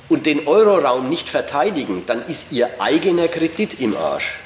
und 0.09 0.25
den 0.25 0.47
Euroraum 0.47 1.07
nicht 1.07 1.29
verteidigen, 1.29 2.03
dann 2.07 2.27
ist 2.27 2.51
ihr 2.51 2.81
eigener 2.81 3.27
Kredit 3.27 3.79
im 3.79 3.95
Arsch. 3.95 4.39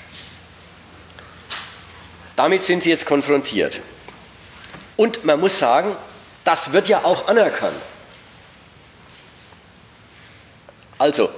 Damit 2.35 2.63
sind 2.63 2.83
sie 2.83 2.89
jetzt 2.89 3.05
konfrontiert. 3.05 3.79
Und 4.97 5.23
man 5.23 5.39
muss 5.39 5.57
sagen, 5.57 5.95
das 6.43 6.71
wird 6.73 6.87
ja 6.87 7.03
auch 7.03 7.27
anerkannt. 7.27 7.81
Also, 10.97 11.29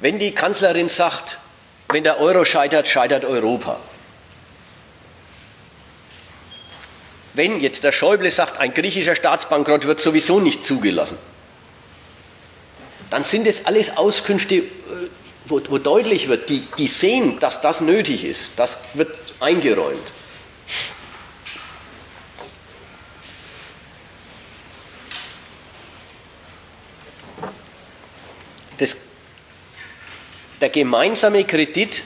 wenn 0.00 0.18
die 0.18 0.32
Kanzlerin 0.32 0.88
sagt, 0.88 1.38
wenn 1.88 2.04
der 2.04 2.20
Euro 2.20 2.44
scheitert, 2.44 2.88
scheitert 2.88 3.24
Europa. 3.24 3.78
Wenn 7.34 7.60
jetzt 7.60 7.84
der 7.84 7.92
Schäuble 7.92 8.30
sagt, 8.30 8.58
ein 8.58 8.74
griechischer 8.74 9.16
Staatsbankrott 9.16 9.86
wird 9.86 10.00
sowieso 10.00 10.40
nicht 10.40 10.64
zugelassen, 10.64 11.18
dann 13.10 13.24
sind 13.24 13.46
es 13.46 13.66
alles 13.66 13.96
Auskünfte, 13.96 14.56
äh, 14.56 14.64
wo, 15.46 15.60
wo 15.68 15.78
deutlich 15.78 16.28
wird, 16.28 16.48
die, 16.48 16.66
die 16.78 16.86
sehen, 16.86 17.38
dass 17.38 17.60
das 17.60 17.80
nötig 17.80 18.24
ist. 18.24 18.52
Das 18.56 18.84
wird 18.94 19.16
eingeräumt. 19.40 20.12
Das 28.78 28.96
der 30.64 30.70
gemeinsame 30.70 31.44
Kredit 31.44 32.02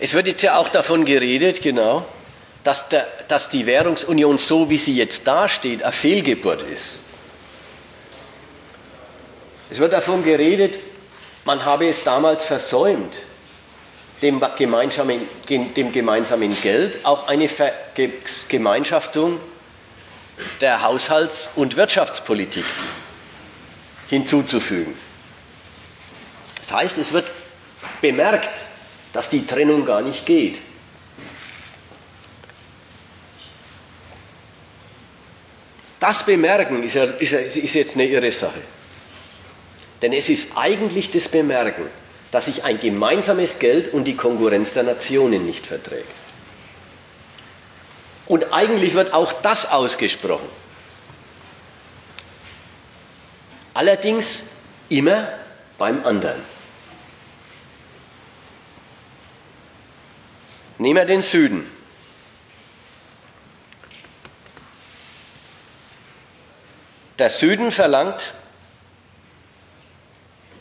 Es 0.00 0.14
wird 0.14 0.26
jetzt 0.26 0.42
ja 0.42 0.56
auch 0.56 0.68
davon 0.68 1.04
geredet, 1.04 1.60
genau, 1.62 2.06
dass, 2.62 2.88
der, 2.88 3.06
dass 3.28 3.50
die 3.50 3.66
Währungsunion 3.66 4.38
so, 4.38 4.70
wie 4.70 4.78
sie 4.78 4.96
jetzt 4.96 5.26
dasteht, 5.26 5.82
eine 5.82 5.92
Fehlgeburt 5.92 6.62
ist. 6.62 6.98
Es 9.70 9.78
wird 9.78 9.92
davon 9.92 10.24
geredet, 10.24 10.78
man 11.44 11.64
habe 11.64 11.88
es 11.88 12.04
damals 12.04 12.44
versäumt, 12.44 13.16
dem 14.22 14.42
gemeinsamen, 14.56 15.28
dem 15.48 15.92
gemeinsamen 15.92 16.58
Geld 16.62 17.04
auch 17.04 17.28
eine 17.28 17.48
Vergemeinschaftung 17.48 19.40
der 20.60 20.82
Haushalts- 20.82 21.50
und 21.56 21.76
Wirtschaftspolitik 21.76 22.64
hinzuzufügen. 24.08 24.94
Das 26.60 26.72
heißt, 26.72 26.98
es 26.98 27.12
wird 27.12 27.26
bemerkt, 28.00 28.50
dass 29.12 29.28
die 29.28 29.46
Trennung 29.46 29.84
gar 29.84 30.02
nicht 30.02 30.26
geht. 30.26 30.58
Das 36.00 36.24
Bemerken 36.24 36.82
ist, 36.82 36.94
ja, 36.94 37.04
ist, 37.04 37.32
ist 37.32 37.74
jetzt 37.74 37.94
eine 37.94 38.06
irre 38.06 38.30
Sache. 38.32 38.60
Denn 40.02 40.12
es 40.12 40.28
ist 40.28 40.56
eigentlich 40.56 41.10
das 41.10 41.28
Bemerken, 41.28 41.84
dass 42.30 42.46
sich 42.46 42.64
ein 42.64 42.78
gemeinsames 42.78 43.58
Geld 43.58 43.92
und 43.94 44.04
die 44.04 44.16
Konkurrenz 44.16 44.72
der 44.72 44.82
Nationen 44.82 45.46
nicht 45.46 45.66
verträgt. 45.66 46.23
Und 48.26 48.52
eigentlich 48.52 48.94
wird 48.94 49.12
auch 49.12 49.32
das 49.32 49.70
ausgesprochen. 49.70 50.48
Allerdings 53.74 54.56
immer 54.88 55.28
beim 55.78 56.04
anderen. 56.06 56.40
Nehmen 60.78 60.96
wir 60.96 61.04
den 61.04 61.22
Süden. 61.22 61.70
Der 67.18 67.30
Süden 67.30 67.70
verlangt, 67.70 68.34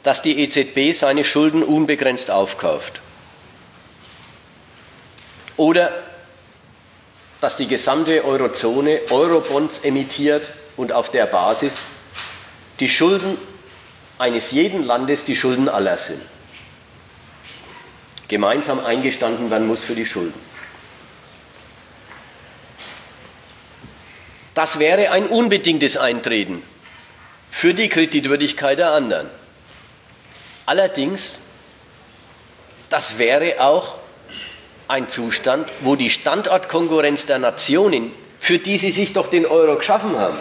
dass 0.03 0.21
die 0.21 0.39
EZB 0.39 0.93
seine 0.93 1.23
Schulden 1.23 1.63
unbegrenzt 1.63 2.29
aufkauft. 2.29 3.01
Oder 5.55 5.91
dass 7.43 7.57
die 7.57 7.67
gesamte 7.67 8.23
Eurozone 8.23 9.01
Eurobonds 9.09 9.79
emittiert 9.79 10.49
und 10.77 10.93
auf 10.93 11.11
der 11.11 11.25
Basis 11.25 11.79
die 12.79 12.87
Schulden 12.87 13.37
eines 14.17 14.51
jeden 14.51 14.85
Landes 14.85 15.25
die 15.25 15.35
Schulden 15.35 15.67
aller 15.67 15.97
sind. 15.97 16.21
Gemeinsam 18.29 18.79
eingestanden 18.79 19.51
werden 19.51 19.67
muss 19.67 19.83
für 19.83 19.93
die 19.93 20.05
Schulden. 20.05 20.39
Das 24.53 24.79
wäre 24.79 25.11
ein 25.11 25.25
unbedingtes 25.25 25.97
Eintreten 25.97 26.63
für 27.49 27.73
die 27.73 27.89
Kreditwürdigkeit 27.89 28.79
der 28.79 28.91
anderen. 28.91 29.29
Allerdings, 30.65 31.41
das 32.89 33.17
wäre 33.17 33.59
auch 33.59 33.95
ein 34.93 35.09
Zustand, 35.09 35.67
wo 35.81 35.95
die 35.95 36.11
Standortkonkurrenz 36.11 37.25
der 37.25 37.39
Nationen, 37.39 38.11
für 38.39 38.59
die 38.59 38.77
sie 38.77 38.91
sich 38.91 39.11
doch 39.13 39.27
den 39.27 39.47
Euro 39.47 39.75
geschaffen 39.77 40.19
haben, 40.19 40.37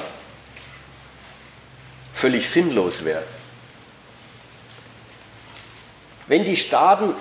völlig 2.13 2.51
sinnlos 2.51 3.05
wäre. 3.07 3.23
Wenn 6.27 6.45
die 6.45 6.59
Staaten 6.59 7.15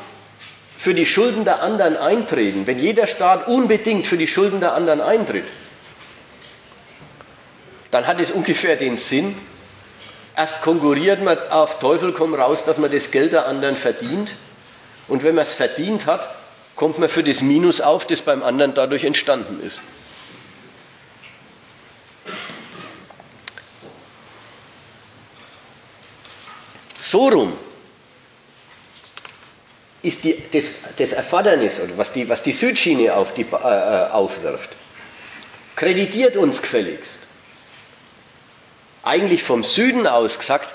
für 0.77 0.93
die 0.93 1.05
Schulden 1.05 1.45
der 1.45 1.61
anderen 1.63 1.95
eintreten, 1.95 2.67
wenn 2.67 2.79
jeder 2.79 3.07
Staat 3.07 3.47
unbedingt 3.47 4.07
für 4.07 4.17
die 4.17 4.27
Schulden 4.27 4.59
der 4.59 4.73
anderen 4.73 4.99
eintritt, 4.99 5.47
dann 7.91 8.07
hat 8.07 8.19
es 8.19 8.29
ungefähr 8.31 8.75
den 8.75 8.97
Sinn, 8.97 9.37
erst 10.35 10.61
konkurriert 10.61 11.23
man 11.23 11.37
auf 11.49 11.79
Teufel 11.79 12.11
komm 12.11 12.33
raus, 12.33 12.65
dass 12.65 12.77
man 12.77 12.91
das 12.91 13.09
Geld 13.09 13.31
der 13.31 13.47
anderen 13.47 13.77
verdient. 13.77 14.33
Und 15.07 15.23
wenn 15.23 15.35
man 15.35 15.43
es 15.43 15.53
verdient 15.53 16.05
hat, 16.05 16.35
kommt 16.81 16.97
man 16.97 17.09
für 17.09 17.23
das 17.23 17.43
Minus 17.43 17.79
auf, 17.79 18.07
das 18.07 18.23
beim 18.23 18.41
anderen 18.41 18.73
dadurch 18.73 19.03
entstanden 19.03 19.61
ist. 19.61 19.79
So 26.97 27.27
rum 27.27 27.53
ist 30.01 30.23
die, 30.23 30.43
das, 30.51 30.95
das 30.97 31.11
Erfordernis, 31.11 31.79
oder 31.79 31.99
was 31.99 32.13
die, 32.13 32.27
was 32.27 32.41
die 32.41 32.51
Südschiene 32.51 33.13
auf 33.13 33.35
die, 33.35 33.43
äh, 33.43 33.45
äh, 33.53 34.09
aufwirft, 34.09 34.71
kreditiert 35.75 36.35
uns 36.35 36.63
gefälligst. 36.63 37.19
Eigentlich 39.03 39.43
vom 39.43 39.63
Süden 39.63 40.07
aus 40.07 40.39
gesagt, 40.39 40.73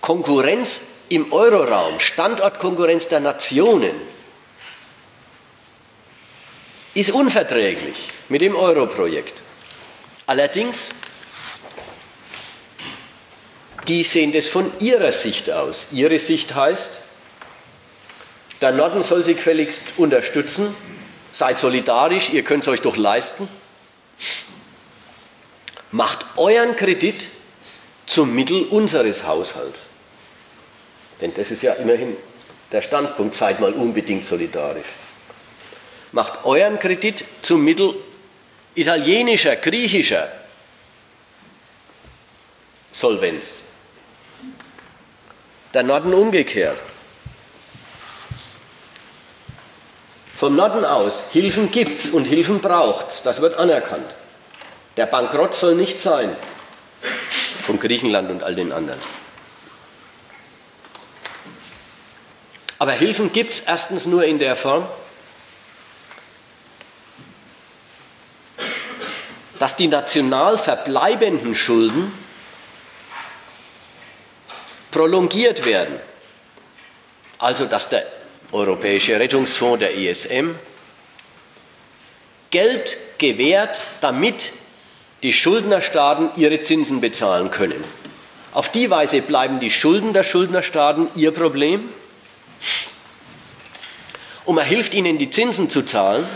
Konkurrenz 0.00 0.80
im 1.10 1.30
Euroraum, 1.30 2.00
Standortkonkurrenz 2.00 3.08
der 3.08 3.20
Nationen, 3.20 3.92
ist 6.94 7.10
unverträglich 7.10 8.10
mit 8.28 8.42
dem 8.42 8.54
Euro-Projekt. 8.54 9.40
Allerdings, 10.26 10.90
die 13.88 14.02
sehen 14.04 14.32
das 14.32 14.48
von 14.48 14.70
ihrer 14.78 15.12
Sicht 15.12 15.50
aus. 15.50 15.88
Ihre 15.92 16.18
Sicht 16.18 16.54
heißt, 16.54 17.00
der 18.60 18.72
Norden 18.72 19.02
soll 19.02 19.24
sie 19.24 19.34
gefälligst 19.34 19.82
unterstützen. 19.96 20.74
Seid 21.32 21.58
solidarisch, 21.58 22.30
ihr 22.30 22.44
könnt 22.44 22.62
es 22.64 22.68
euch 22.68 22.80
doch 22.80 22.96
leisten. 22.96 23.48
Macht 25.90 26.24
euren 26.36 26.76
Kredit 26.76 27.28
zum 28.06 28.34
Mittel 28.34 28.64
unseres 28.66 29.26
Haushalts. 29.26 29.86
Denn 31.20 31.34
das 31.34 31.50
ist 31.50 31.62
ja 31.62 31.72
immerhin 31.74 32.16
der 32.70 32.82
Standpunkt, 32.82 33.34
seid 33.34 33.60
mal 33.60 33.72
unbedingt 33.72 34.24
solidarisch. 34.24 34.86
Macht 36.12 36.44
euren 36.44 36.78
Kredit 36.78 37.24
zum 37.40 37.64
Mittel 37.64 37.94
italienischer, 38.74 39.56
griechischer 39.56 40.28
Solvenz. 42.92 43.60
Der 45.72 45.82
Norden 45.82 46.12
umgekehrt. 46.12 46.80
Vom 50.36 50.56
Norden 50.56 50.84
aus, 50.84 51.30
Hilfen 51.32 51.70
gibt's 51.70 52.10
und 52.10 52.24
Hilfen 52.24 52.60
braucht's, 52.60 53.22
das 53.22 53.40
wird 53.40 53.56
anerkannt. 53.56 54.10
Der 54.96 55.06
Bankrott 55.06 55.54
soll 55.54 55.76
nicht 55.76 56.00
sein 56.00 56.36
von 57.62 57.78
Griechenland 57.78 58.30
und 58.30 58.42
all 58.42 58.54
den 58.54 58.72
anderen. 58.72 58.98
Aber 62.78 62.92
Hilfen 62.92 63.32
gibt's 63.32 63.60
erstens 63.60 64.06
nur 64.06 64.24
in 64.24 64.40
der 64.40 64.56
Form, 64.56 64.86
dass 69.62 69.76
die 69.76 69.86
national 69.86 70.58
verbleibenden 70.58 71.54
Schulden 71.54 72.12
prolongiert 74.90 75.64
werden. 75.64 76.00
Also 77.38 77.66
dass 77.66 77.88
der 77.88 78.04
Europäische 78.50 79.20
Rettungsfonds, 79.20 79.78
der 79.78 79.96
ESM, 79.96 80.56
Geld 82.50 82.98
gewährt, 83.18 83.80
damit 84.00 84.52
die 85.22 85.32
Schuldnerstaaten 85.32 86.30
ihre 86.34 86.60
Zinsen 86.62 87.00
bezahlen 87.00 87.52
können. 87.52 87.84
Auf 88.50 88.72
die 88.72 88.90
Weise 88.90 89.22
bleiben 89.22 89.60
die 89.60 89.70
Schulden 89.70 90.12
der 90.12 90.24
Schuldnerstaaten 90.24 91.08
ihr 91.14 91.30
Problem 91.30 91.88
und 94.44 94.56
man 94.56 94.66
hilft 94.66 94.92
ihnen, 94.92 95.18
die 95.18 95.30
Zinsen 95.30 95.70
zu 95.70 95.82
zahlen 95.82 96.26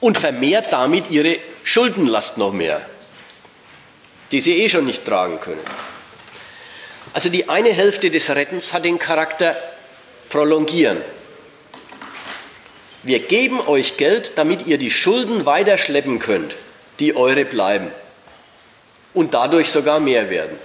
und 0.00 0.18
vermehrt 0.18 0.72
damit 0.72 1.10
ihre 1.10 1.38
Schuldenlast 1.62 2.38
noch 2.38 2.52
mehr, 2.52 2.80
die 4.32 4.40
sie 4.40 4.62
eh 4.62 4.68
schon 4.68 4.86
nicht 4.86 5.04
tragen 5.04 5.40
können. 5.40 5.60
Also 7.12 7.28
die 7.28 7.48
eine 7.48 7.70
Hälfte 7.70 8.10
des 8.10 8.30
Rettens 8.30 8.72
hat 8.72 8.84
den 8.84 8.98
Charakter 8.98 9.56
prolongieren. 10.28 11.02
Wir 13.02 13.18
geben 13.20 13.60
euch 13.66 13.96
Geld, 13.96 14.32
damit 14.36 14.66
ihr 14.66 14.78
die 14.78 14.90
Schulden 14.90 15.46
weiterschleppen 15.46 16.18
könnt, 16.18 16.54
die 16.98 17.16
eure 17.16 17.44
bleiben 17.44 17.90
und 19.14 19.34
dadurch 19.34 19.70
sogar 19.70 20.00
mehr 20.00 20.30
werden. 20.30 20.58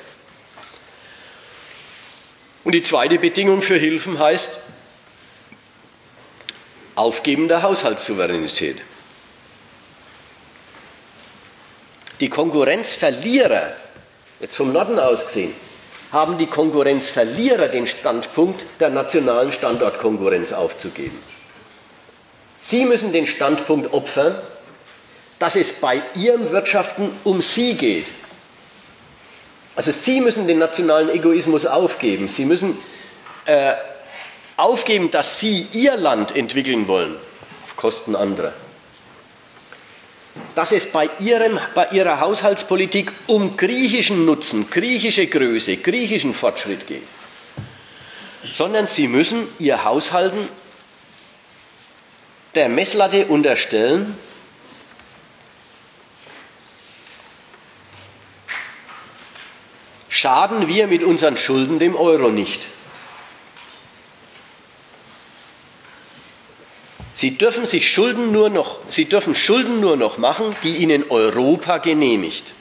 Und 2.64 2.74
die 2.74 2.84
zweite 2.84 3.20
Bedingung 3.20 3.62
für 3.62 3.78
Hilfen 3.78 4.20
heißt 4.20 4.60
Aufgeben 6.96 7.48
der 7.48 7.62
Haushaltssouveränität. 7.62 8.78
Die 12.20 12.30
Konkurrenzverlierer, 12.30 13.74
jetzt 14.40 14.56
vom 14.56 14.72
Norden 14.72 15.00
aus 15.00 15.26
gesehen, 15.26 15.54
haben 16.12 16.38
die 16.38 16.48
Konkurrenzverlierer 16.48 17.68
den 17.68 17.88
Standpunkt 17.88 18.64
der 18.80 18.90
nationalen 18.90 19.52
Standortkonkurrenz 19.52 20.54
aufzugeben. 20.54 21.22
Sie 22.62 22.86
müssen 22.86 23.12
den 23.12 23.28
Standpunkt 23.28 23.94
opfern, 23.94 24.36
dass 25.40 25.56
es 25.56 25.74
bei 25.74 26.02
ihrem 26.16 26.52
Wirtschaften 26.52 27.12
um 27.24 27.42
Sie 27.42 27.74
geht. 27.74 28.08
Also 29.76 29.92
Sie 29.92 30.22
müssen 30.22 30.48
den 30.48 30.58
nationalen 30.58 31.10
Egoismus 31.10 31.66
aufgeben. 31.66 32.30
Sie 32.30 32.46
müssen 32.46 32.78
äh, 33.46 33.74
aufgeben, 34.56 35.12
dass 35.12 35.40
Sie 35.40 35.68
Ihr 35.74 35.98
Land 35.98 36.36
entwickeln 36.36 36.88
wollen, 36.88 37.18
auf 37.66 37.76
Kosten 37.76 38.16
anderer. 38.16 38.54
Dass 40.54 40.72
es 40.72 40.92
bei, 40.92 41.10
ihrem, 41.20 41.60
bei 41.74 41.88
Ihrer 41.92 42.20
Haushaltspolitik 42.20 43.12
um 43.28 43.56
griechischen 43.58 44.26
Nutzen, 44.26 44.70
griechische 44.70 45.28
Größe, 45.28 45.78
griechischen 45.78 46.34
Fortschritt 46.34 46.88
geht. 46.88 47.04
Sondern 48.44 48.88
Sie 48.88 49.08
müssen 49.08 49.48
Ihr 49.60 49.84
Haushalten 49.84 50.48
der 52.54 52.70
Messlatte 52.70 53.26
unterstellen, 53.28 54.18
schaden 60.10 60.68
wir 60.68 60.88
mit 60.88 61.04
unseren 61.04 61.38
Schulden 61.38 61.80
dem 61.80 61.96
Euro 61.96 62.30
nicht. 62.30 62.68
Sie 67.16 67.38
dürfen 67.38 67.66
sich 67.66 67.90
Schulden 67.90 68.34
nur 68.34 68.50
noch, 68.50 68.80
Sie 68.90 69.06
dürfen 69.06 69.36
Schulden 69.36 69.80
nur 69.80 69.96
noch 69.96 70.18
machen, 70.18 70.54
die 70.64 70.76
Ihnen 70.76 71.10
Europa 71.10 71.78
genehmigt. 71.78 72.52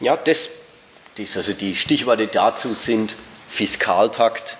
Ja, 0.00 0.16
das, 0.16 0.50
das 1.16 1.36
also 1.36 1.52
die 1.52 1.76
Stichworte 1.76 2.26
dazu 2.26 2.74
sind 2.74 3.14
Fiskalpakt, 3.48 4.58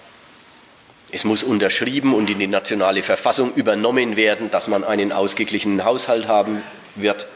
es 1.11 1.25
muss 1.25 1.43
unterschrieben 1.43 2.15
und 2.15 2.31
in 2.31 2.39
die 2.39 2.47
nationale 2.47 3.03
Verfassung 3.03 3.55
übernommen 3.55 4.17
werden, 4.17 4.53
dass 4.53 4.69
man 4.69 4.85
einen 4.85 5.11
ausgeglichenen 5.13 5.85
Haushalt 5.85 6.29
haben 6.29 6.63
wird. 6.95 7.27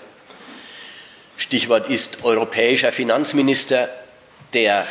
Stichwort 1.36 1.88
ist 1.90 2.22
europäischer 2.22 2.92
Finanzminister, 2.92 3.88
der 4.54 4.86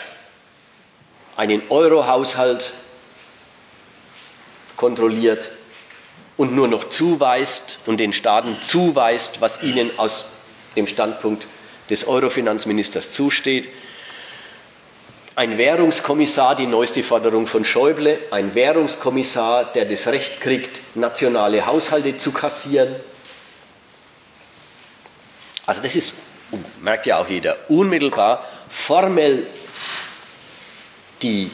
einen 1.40 1.62
Euro-Haushalt 1.70 2.74
kontrolliert 4.76 5.50
und 6.36 6.54
nur 6.54 6.68
noch 6.68 6.90
zuweist 6.90 7.80
und 7.86 7.98
den 7.98 8.12
Staaten 8.12 8.62
zuweist, 8.62 9.40
was 9.40 9.64
ihnen 9.64 9.98
aus 9.98 10.32
dem 10.76 10.86
Standpunkt 10.86 11.48
des 11.90 12.08
Euro-Finanzministers 12.08 13.12
zusteht 13.14 13.70
ein 15.40 15.58
Währungskommissar, 15.58 16.58
die 16.58 16.66
neueste 16.66 17.02
Forderung 17.02 17.48
von 17.48 17.64
Schäuble, 17.64 18.20
ein 18.30 18.56
Währungskommissar, 18.56 19.72
der 19.72 19.86
das 19.86 20.06
Recht 20.08 20.42
kriegt, 20.42 20.82
nationale 20.96 21.66
Haushalte 21.66 22.18
zu 22.18 22.34
kassieren. 22.34 22.94
Also 25.66 25.82
das 25.82 25.96
ist, 25.96 26.16
merkt 26.82 27.06
ja 27.06 27.22
auch 27.22 27.30
jeder, 27.30 27.56
unmittelbar 27.70 28.44
formell 28.68 29.48
die, 31.22 31.52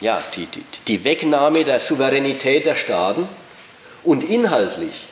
ja, 0.00 0.22
die, 0.36 0.46
die, 0.46 0.62
die 0.86 1.04
Wegnahme 1.04 1.64
der 1.64 1.80
Souveränität 1.80 2.64
der 2.64 2.76
Staaten 2.76 3.28
und 4.02 4.22
inhaltlich 4.22 5.08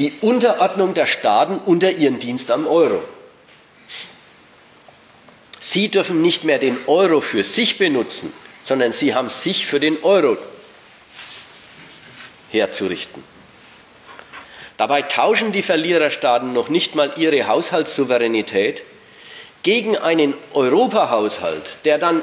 die 0.00 0.14
Unterordnung 0.22 0.94
der 0.94 1.04
Staaten 1.04 1.60
unter 1.66 1.90
ihren 1.92 2.18
Dienst 2.18 2.50
am 2.50 2.66
Euro. 2.66 3.02
Sie 5.60 5.90
dürfen 5.90 6.22
nicht 6.22 6.42
mehr 6.42 6.58
den 6.58 6.78
Euro 6.86 7.20
für 7.20 7.44
sich 7.44 7.76
benutzen, 7.76 8.32
sondern 8.62 8.94
sie 8.94 9.14
haben 9.14 9.28
sich 9.28 9.66
für 9.66 9.78
den 9.78 10.02
Euro 10.02 10.38
herzurichten. 12.50 13.22
Dabei 14.78 15.02
tauschen 15.02 15.52
die 15.52 15.62
Verliererstaaten 15.62 16.54
noch 16.54 16.70
nicht 16.70 16.94
mal 16.94 17.12
ihre 17.18 17.46
Haushaltssouveränität 17.46 18.82
gegen 19.62 19.96
einen 19.96 20.34
Europahaushalt, 20.54 21.76
der 21.84 21.98
dann 21.98 22.22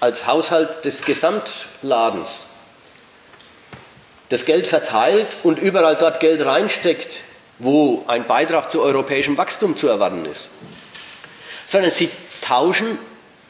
als 0.00 0.26
Haushalt 0.26 0.84
des 0.84 1.04
Gesamtladens 1.04 2.50
das 4.28 4.44
Geld 4.44 4.66
verteilt 4.66 5.28
und 5.42 5.58
überall 5.58 5.96
dort 5.96 6.20
Geld 6.20 6.44
reinsteckt, 6.44 7.20
wo 7.58 8.04
ein 8.06 8.26
Beitrag 8.26 8.70
zu 8.70 8.82
europäischem 8.82 9.36
Wachstum 9.36 9.76
zu 9.76 9.88
erwarten 9.88 10.24
ist, 10.24 10.50
sondern 11.66 11.90
sie 11.90 12.10
tauschen 12.40 12.98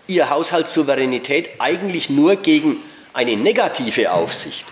ihre 0.07 0.31
Haushaltssouveränität 0.31 1.61
eigentlich 1.61 2.11
nur 2.11 2.37
gegen 2.37 2.83
eine 3.15 3.37
negative 3.37 4.13
Aufsicht. 4.13 4.67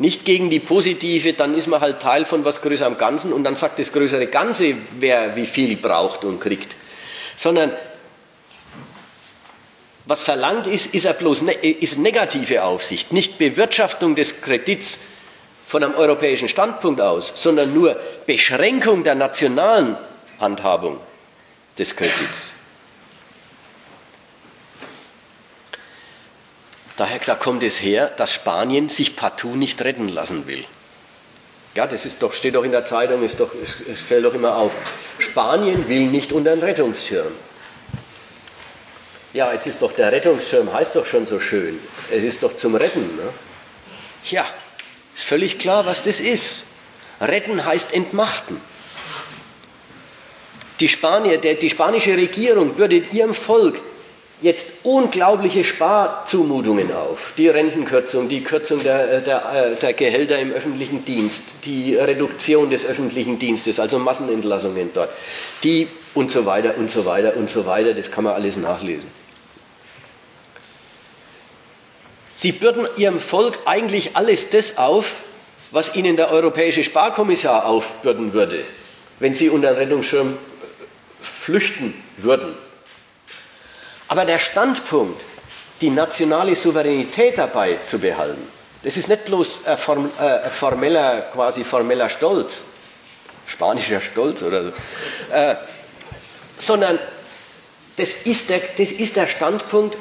Nicht 0.00 0.24
gegen 0.24 0.48
die 0.48 0.60
positive, 0.60 1.34
dann 1.34 1.54
ist 1.54 1.66
man 1.66 1.82
halt 1.82 2.00
Teil 2.00 2.24
von 2.24 2.42
was 2.42 2.62
Größerem 2.62 2.96
Ganzen 2.96 3.34
und 3.34 3.44
dann 3.44 3.54
sagt 3.54 3.78
das 3.78 3.92
größere 3.92 4.28
Ganze, 4.28 4.74
wer 4.98 5.36
wie 5.36 5.44
viel 5.44 5.76
braucht 5.76 6.24
und 6.24 6.40
kriegt. 6.40 6.74
Sondern 7.36 7.70
was 10.06 10.22
verlangt 10.22 10.66
ist, 10.66 10.94
ist 10.94 11.04
er 11.04 11.12
bloß 11.12 11.42
ne 11.42 11.52
ist 11.52 11.98
negative 11.98 12.64
Aufsicht, 12.64 13.12
nicht 13.12 13.36
Bewirtschaftung 13.36 14.14
des 14.14 14.40
Kredits 14.40 15.00
von 15.66 15.84
einem 15.84 15.94
europäischen 15.94 16.48
Standpunkt 16.48 17.02
aus, 17.02 17.34
sondern 17.36 17.74
nur 17.74 18.00
Beschränkung 18.24 19.04
der 19.04 19.16
nationalen 19.16 19.98
Handhabung 20.40 20.98
des 21.76 21.94
Kredits. 21.94 22.54
Daher 27.00 27.18
kommt 27.36 27.62
es 27.62 27.80
her, 27.80 28.12
dass 28.18 28.30
Spanien 28.30 28.90
sich 28.90 29.16
partout 29.16 29.56
nicht 29.56 29.80
retten 29.80 30.10
lassen 30.10 30.46
will. 30.46 30.66
Ja, 31.74 31.86
das 31.86 32.04
ist 32.04 32.20
doch, 32.20 32.34
steht 32.34 32.56
doch 32.56 32.62
in 32.62 32.72
der 32.72 32.84
Zeitung, 32.84 33.22
ist 33.24 33.40
doch, 33.40 33.52
es 33.90 34.00
fällt 34.02 34.26
doch 34.26 34.34
immer 34.34 34.54
auf. 34.54 34.72
Spanien 35.18 35.88
will 35.88 36.08
nicht 36.08 36.30
unter 36.30 36.54
den 36.54 36.62
Rettungsschirm. 36.62 37.32
Ja, 39.32 39.50
jetzt 39.50 39.66
ist 39.66 39.80
doch 39.80 39.92
der 39.92 40.12
Rettungsschirm, 40.12 40.70
heißt 40.70 40.94
doch 40.94 41.06
schon 41.06 41.24
so 41.24 41.40
schön. 41.40 41.80
Es 42.10 42.22
ist 42.22 42.42
doch 42.42 42.54
zum 42.54 42.74
Retten. 42.74 43.16
Ne? 43.16 43.32
Ja, 44.28 44.44
ist 45.14 45.24
völlig 45.24 45.58
klar, 45.58 45.86
was 45.86 46.02
das 46.02 46.20
ist. 46.20 46.66
Retten 47.18 47.64
heißt 47.64 47.94
entmachten. 47.94 48.60
Die, 50.80 50.88
Spanier, 50.88 51.38
der, 51.38 51.54
die 51.54 51.70
spanische 51.70 52.14
Regierung 52.14 52.74
bürdet 52.74 53.10
ihrem 53.14 53.32
Volk 53.32 53.80
jetzt 54.42 54.72
unglaubliche 54.82 55.64
Sparzumutungen 55.64 56.92
auf. 56.92 57.32
Die 57.36 57.48
Rentenkürzung, 57.48 58.28
die 58.28 58.42
Kürzung 58.42 58.82
der, 58.82 59.20
der, 59.20 59.76
der, 59.80 59.92
Gehälter 59.92 60.38
im 60.38 60.52
öffentlichen 60.52 61.04
Dienst, 61.04 61.42
die 61.64 61.94
Reduktion 61.96 62.70
des 62.70 62.84
öffentlichen 62.84 63.38
Dienstes, 63.38 63.78
also 63.78 63.98
Massenentlassungen 63.98 64.90
dort, 64.94 65.10
die 65.62 65.88
und 66.14 66.30
so 66.30 66.46
weiter 66.46 66.76
und 66.76 66.90
so 66.90 67.04
weiter 67.04 67.36
und 67.36 67.50
so 67.50 67.66
weiter, 67.66 67.94
das 67.94 68.10
kann 68.10 68.24
man 68.24 68.34
alles 68.34 68.56
nachlesen. 68.56 69.10
Sie 72.36 72.52
bürden 72.52 72.86
ihrem 72.96 73.20
Volk 73.20 73.58
eigentlich 73.66 74.16
alles 74.16 74.48
das 74.48 74.78
auf, 74.78 75.16
was 75.72 75.94
ihnen 75.94 76.16
der 76.16 76.32
europäische 76.32 76.82
Sparkommissar 76.84 77.66
aufbürden 77.66 78.32
würde, 78.32 78.64
wenn 79.18 79.34
sie 79.34 79.50
unter 79.50 79.74
den 79.74 79.76
Rettungsschirm 79.76 80.38
flüchten 81.20 81.94
würden. 82.16 82.54
Aber 84.10 84.24
der 84.24 84.40
Standpunkt, 84.40 85.22
die 85.80 85.88
nationale 85.88 86.56
Souveränität 86.56 87.38
dabei 87.38 87.78
zu 87.86 88.00
behalten, 88.00 88.42
das 88.82 88.96
ist 88.96 89.08
nicht 89.08 89.24
bloß 89.26 89.68
ein, 89.68 89.78
form, 89.78 90.10
äh, 90.18 90.50
formeller, 90.50 91.30
quasi 91.32 91.62
formeller 91.62 92.08
Stolz, 92.08 92.64
spanischer 93.46 94.00
Stolz 94.00 94.42
oder 94.42 94.64
so, 94.64 94.72
äh, 95.32 95.54
sondern 96.58 96.98
das 97.96 98.14
ist, 98.24 98.50
der, 98.50 98.60
das 98.76 98.90
ist 98.90 99.14
der 99.14 99.28
Standpunkt, 99.28 99.96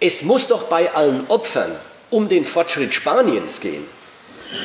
es 0.00 0.22
muss 0.22 0.48
doch 0.48 0.64
bei 0.64 0.92
allen 0.92 1.24
Opfern 1.28 1.76
um 2.10 2.28
den 2.28 2.44
Fortschritt 2.44 2.92
Spaniens 2.92 3.60
gehen. 3.60 3.86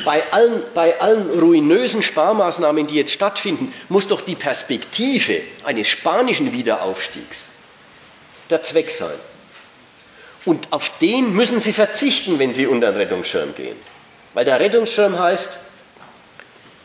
Bei 0.04 0.24
allen, 0.32 0.64
bei 0.74 1.00
allen 1.00 1.30
ruinösen 1.38 2.02
Sparmaßnahmen, 2.02 2.88
die 2.88 2.96
jetzt 2.96 3.12
stattfinden, 3.12 3.72
muss 3.88 4.08
doch 4.08 4.22
die 4.22 4.34
Perspektive 4.34 5.40
eines 5.62 5.86
spanischen 5.86 6.52
Wiederaufstiegs 6.52 7.50
der 8.50 8.62
Zweck 8.62 8.90
sein. 8.90 9.18
Und 10.44 10.72
auf 10.72 10.90
den 10.98 11.34
müssen 11.34 11.60
Sie 11.60 11.72
verzichten, 11.72 12.38
wenn 12.38 12.54
Sie 12.54 12.66
unter 12.66 12.92
den 12.92 12.96
Rettungsschirm 12.96 13.54
gehen. 13.54 13.76
Weil 14.32 14.44
der 14.44 14.58
Rettungsschirm 14.60 15.18
heißt, 15.18 15.58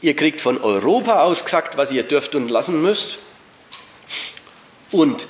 ihr 0.02 0.16
kriegt 0.16 0.42
von 0.42 0.62
Europa 0.62 1.24
aus 1.24 1.46
gesagt, 1.46 1.78
was 1.78 1.92
ihr 1.92 2.04
dürft 2.04 2.36
und 2.36 2.50
lassen 2.50 2.82
müsst. 2.82 3.20
Und 4.92 5.28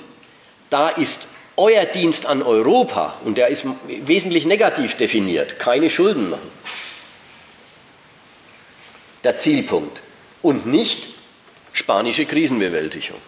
da 0.70 0.88
ist 0.88 1.28
euer 1.56 1.84
Dienst 1.86 2.26
an 2.26 2.42
Europa, 2.42 3.14
und 3.24 3.38
der 3.38 3.48
ist 3.48 3.64
wesentlich 3.86 4.44
negativ 4.44 4.96
definiert, 4.96 5.58
keine 5.58 5.88
Schulden 5.88 6.30
machen. 6.30 6.50
Der 9.24 9.38
Zielpunkt. 9.38 10.02
Und 10.42 10.66
nicht 10.66 11.02
spanische 11.72 12.26
Krisenbewältigung. 12.26 13.20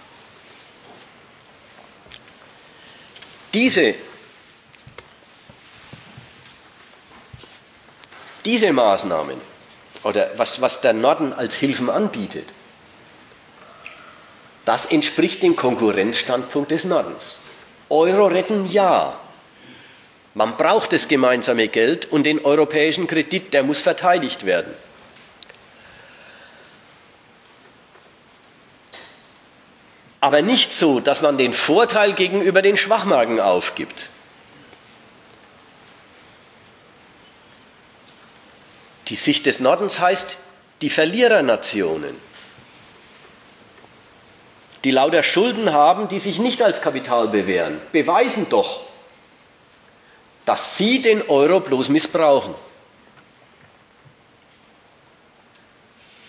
Diese, 3.54 3.94
diese 8.44 8.72
Maßnahmen 8.72 9.40
oder 10.04 10.30
was, 10.36 10.60
was 10.60 10.80
der 10.80 10.92
Norden 10.92 11.32
als 11.32 11.54
Hilfen 11.54 11.88
anbietet, 11.88 12.48
das 14.64 14.86
entspricht 14.86 15.42
dem 15.42 15.56
Konkurrenzstandpunkt 15.56 16.70
des 16.70 16.84
Nordens. 16.84 17.38
Euro 17.88 18.26
retten 18.26 18.70
ja. 18.70 19.18
Man 20.34 20.56
braucht 20.58 20.92
das 20.92 21.08
gemeinsame 21.08 21.68
Geld 21.68 22.12
und 22.12 22.24
den 22.24 22.44
europäischen 22.44 23.06
Kredit, 23.06 23.54
der 23.54 23.62
muss 23.62 23.80
verteidigt 23.80 24.44
werden. 24.44 24.74
Aber 30.20 30.42
nicht 30.42 30.72
so, 30.72 31.00
dass 31.00 31.22
man 31.22 31.38
den 31.38 31.54
Vorteil 31.54 32.12
gegenüber 32.12 32.62
den 32.62 32.76
Schwachmagen 32.76 33.40
aufgibt. 33.40 34.08
Die 39.08 39.16
Sicht 39.16 39.46
des 39.46 39.60
Nordens 39.60 40.00
heißt 40.00 40.38
die 40.82 40.90
Verlierernationen, 40.90 42.16
die 44.84 44.90
lauter 44.90 45.22
Schulden 45.22 45.72
haben, 45.72 46.08
die 46.08 46.20
sich 46.20 46.38
nicht 46.38 46.62
als 46.62 46.82
Kapital 46.82 47.28
bewähren, 47.28 47.80
beweisen 47.92 48.48
doch, 48.50 48.86
dass 50.44 50.76
sie 50.76 51.02
den 51.02 51.28
Euro 51.28 51.60
bloß 51.60 51.88
missbrauchen. 51.88 52.54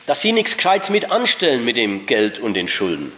Dass 0.06 0.22
sie 0.22 0.32
nichts 0.32 0.56
Gescheites 0.58 0.90
mit 0.90 1.12
anstellen 1.12 1.64
mit 1.64 1.78
dem 1.78 2.06
Geld 2.06 2.40
und 2.40 2.56
den 2.56 2.68
Schulden. 2.68 3.14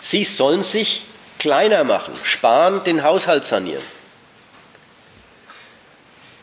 Sie 0.00 0.24
sollen 0.24 0.62
sich 0.62 1.02
kleiner 1.38 1.84
machen, 1.84 2.14
sparen, 2.24 2.82
den 2.84 3.02
Haushalt 3.04 3.44
sanieren. 3.44 3.82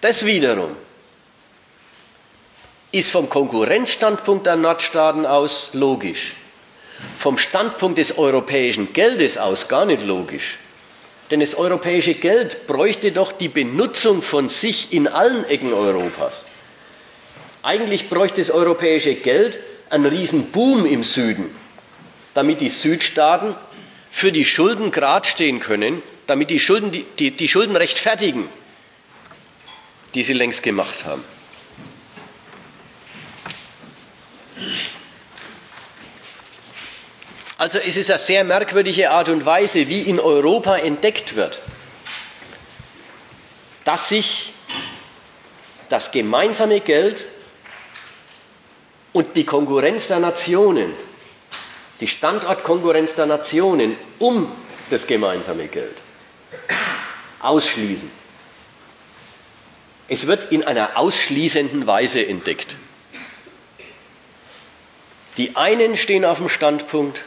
Das 0.02 0.26
wiederum 0.26 0.76
ist 2.92 3.12
vom 3.12 3.30
Konkurrenzstandpunkt 3.30 4.46
der 4.46 4.56
Nordstaaten 4.56 5.26
aus 5.26 5.72
logisch. 5.74 6.34
Vom 7.18 7.38
Standpunkt 7.38 7.98
des 7.98 8.18
europäischen 8.18 8.94
Geldes 8.94 9.38
aus 9.38 9.68
gar 9.68 9.86
nicht 9.86 10.04
logisch. 10.04 10.58
Denn 11.30 11.42
das 11.42 11.56
europäische 11.56 12.14
Geld 12.14 12.68
bräuchte 12.68 13.12
doch 13.12 13.32
die 13.32 13.50
Benutzung 13.50 14.22
von 14.22 14.50
sich 14.50 14.94
in 14.94 15.08
allen 15.08 15.46
Ecken 15.50 15.74
Europas. 15.74 16.44
Eigentlich 17.64 18.10
bräuchte 18.10 18.40
das 18.40 18.50
europäische 18.50 19.16
Geld 19.16 19.60
einen 19.90 20.06
riesen 20.06 20.52
Boom 20.52 20.86
im 20.86 21.04
Süden, 21.04 21.54
damit 22.38 22.62
die 22.62 22.70
Südstaaten 22.70 23.56
für 24.12 24.32
die 24.32 24.46
Schulden 24.46 24.92
grad 24.92 25.26
stehen 25.26 25.60
können, 25.60 26.04
damit 26.28 26.52
die 26.52 26.60
Schulden, 26.60 26.92
die, 26.92 27.32
die 27.32 27.48
Schulden 27.48 27.76
rechtfertigen, 27.76 28.48
die 30.14 30.22
sie 30.22 30.34
längst 30.34 30.62
gemacht 30.62 31.04
haben. 31.04 31.24
Also 37.58 37.80
es 37.80 37.98
ist 37.98 38.12
eine 38.12 38.20
sehr 38.20 38.44
merkwürdige 38.44 39.10
Art 39.10 39.30
und 39.30 39.44
Weise, 39.44 39.88
wie 39.88 40.02
in 40.02 40.20
Europa 40.20 40.78
entdeckt 40.78 41.36
wird, 41.36 41.58
dass 43.84 44.10
sich 44.10 44.54
das 45.90 46.12
gemeinsame 46.12 46.82
Geld 46.82 47.26
und 49.12 49.36
die 49.36 49.44
Konkurrenz 49.44 50.08
der 50.08 50.20
Nationen 50.20 50.94
die 52.00 52.08
Standortkonkurrenz 52.08 53.16
der 53.16 53.26
Nationen 53.26 53.96
um 54.20 54.52
das 54.90 55.08
gemeinsame 55.08 55.68
Geld 55.68 55.96
ausschließen. 57.40 58.10
Es 60.08 60.28
wird 60.28 60.52
in 60.52 60.64
einer 60.64 60.98
ausschließenden 60.98 61.86
Weise 61.86 62.26
entdeckt. 62.26 62.76
Die 65.38 65.56
einen 65.56 65.98
stehen 65.98 66.26
auf 66.26 66.38
dem 66.38 66.50
Standpunkt, 66.50 67.24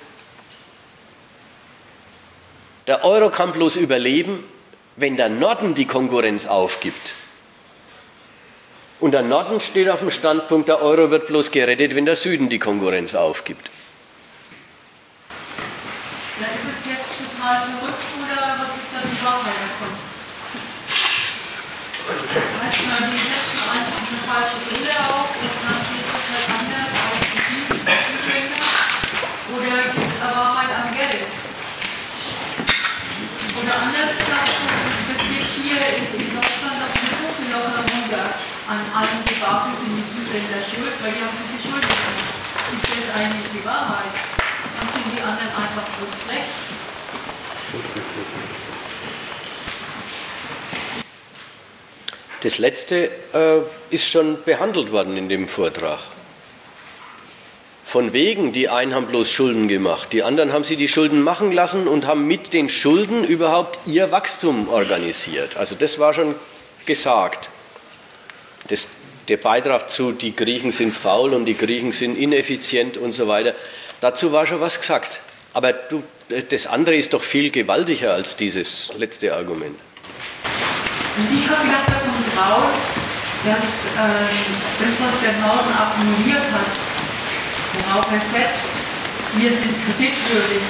der 2.87 3.05
Euro 3.05 3.31
kann 3.31 3.53
bloß 3.53 3.77
überleben, 3.77 4.43
wenn 4.97 5.17
der 5.17 5.29
Norden 5.29 5.75
die 5.75 5.87
Konkurrenz 5.87 6.47
aufgibt. 6.47 7.13
Und 8.99 9.13
der 9.13 9.23
Norden 9.23 9.61
steht 9.61 9.89
auf 9.89 10.01
dem 10.01 10.11
Standpunkt, 10.11 10.69
der 10.69 10.83
Euro 10.83 11.11
wird 11.11 11.29
bloß 11.29 11.53
gerettet, 11.53 11.95
wenn 11.95 12.05
der 12.05 12.17
Süden 12.17 12.49
die 12.49 12.59
Konkurrenz 12.59 13.15
aufgibt. 13.15 13.71
Ja, 16.41 16.47
ist 16.47 16.65
es 16.87 17.31
total 17.51 17.67
verrückt 17.67 18.07
oder 18.15 18.63
was 18.63 18.71
ist 18.79 18.91
da 18.95 19.03
die 19.03 19.19
Wahrheit 19.27 19.59
davon? 19.59 19.91
Heißt, 22.63 22.79
die 22.79 23.27
setzen 23.27 23.59
einfach 23.59 24.03
eine 24.07 24.23
falsche 24.31 24.59
Brille 24.71 24.95
auf 25.11 25.35
und 25.35 25.55
dann 25.67 25.83
geht 25.91 26.07
es 26.07 26.27
halt 26.31 26.47
anders 26.47 26.95
auf 26.95 27.19
die 27.19 27.43
Südländer? 27.67 28.63
Oder 29.51 29.75
gibt 29.91 30.11
es 30.15 30.19
eine 30.23 30.31
Wahrheit 30.31 30.71
am 30.79 30.89
Geld? 30.95 31.27
Oder 33.59 33.75
anders 33.83 34.13
gesagt, 34.15 34.55
das 35.11 35.21
geht 35.27 35.51
hier 35.59 35.83
in, 35.91 36.31
Deutschland 36.31 36.79
auch 36.87 36.95
mit 37.03 37.15
so 37.19 37.27
viel 37.35 37.51
locker 37.51 37.83
runter 37.83 38.27
an 38.71 38.79
allen 38.95 39.27
Debakel 39.27 39.75
sind 39.75 39.99
die 39.99 40.07
Südländer 40.07 40.63
schuld, 40.71 40.95
weil 41.03 41.19
die 41.19 41.23
haben 41.27 41.35
Schuld 41.35 41.83
gemacht. 41.83 42.31
Ist 42.79 42.87
das 42.87 43.11
eigentlich 43.11 43.51
die 43.51 43.65
Wahrheit? 43.67 44.15
Dann 44.39 44.87
sind 44.87 45.11
die 45.11 45.19
anderen 45.19 45.51
einfach 45.51 45.91
bloß 45.99 46.15
frech. 46.31 46.47
Das 52.43 52.59
letzte 52.59 53.11
äh, 53.35 53.59
ist 53.91 54.09
schon 54.09 54.43
behandelt 54.45 54.93
worden 54.93 55.17
in 55.17 55.29
dem 55.29 55.47
Vortrag. 55.49 55.99
Von 57.85 58.13
wegen, 58.13 58.53
die 58.53 58.69
einen 58.69 58.95
haben 58.95 59.07
bloß 59.07 59.29
Schulden 59.29 59.67
gemacht, 59.67 60.13
die 60.13 60.23
anderen 60.23 60.53
haben 60.53 60.63
sie 60.63 60.77
die 60.77 60.89
Schulden 60.89 61.23
machen 61.23 61.51
lassen 61.51 61.89
und 61.89 62.07
haben 62.07 62.27
mit 62.27 62.53
den 62.53 62.69
Schulden 62.69 63.25
überhaupt 63.25 63.81
ihr 63.85 64.13
Wachstum 64.13 64.69
organisiert. 64.69 65.57
Also 65.57 65.75
das 65.75 65.99
war 65.99 66.15
schon 66.15 66.37
gesagt. 66.87 67.51
Das, 68.69 68.93
der 69.29 69.39
Beitrag 69.39 69.91
zu, 69.91 70.13
die 70.13 70.37
Griechen 70.37 70.71
sind 70.71 70.95
faul 70.95 71.35
und 71.35 71.47
die 71.47 71.57
Griechen 71.57 71.91
sind 71.93 72.17
ineffizient 72.17 72.97
und 72.97 73.13
so 73.13 73.27
weiter, 73.27 73.55
dazu 74.01 74.31
war 74.31 74.47
schon 74.47 74.61
was 74.61 74.81
gesagt. 74.81 75.21
Aber 75.53 75.73
du, 75.73 76.05
das 76.49 76.69
andere 76.69 76.95
ist 76.95 77.13
doch 77.13 77.23
viel 77.23 77.51
gewaltiger 77.51 78.15
als 78.15 78.37
dieses 78.37 78.93
letzte 78.97 79.35
Argument. 79.35 79.77
Ich 81.33 81.49
habe 81.49 81.67
gedacht, 81.67 81.89
da 81.89 82.00
kommt 82.21 82.37
raus, 82.37 82.93
dass 83.45 83.97
äh, 83.97 84.29
das, 84.85 85.01
was 85.01 85.21
der 85.25 85.33
Norden 85.41 85.73
akkumuliert 85.73 86.45
hat, 86.53 86.73
worauf 87.81 88.07
er 88.13 88.21
setzt, 88.21 88.93
wir 89.37 89.53
sind 89.53 89.73
kreditwürdig, 89.87 90.61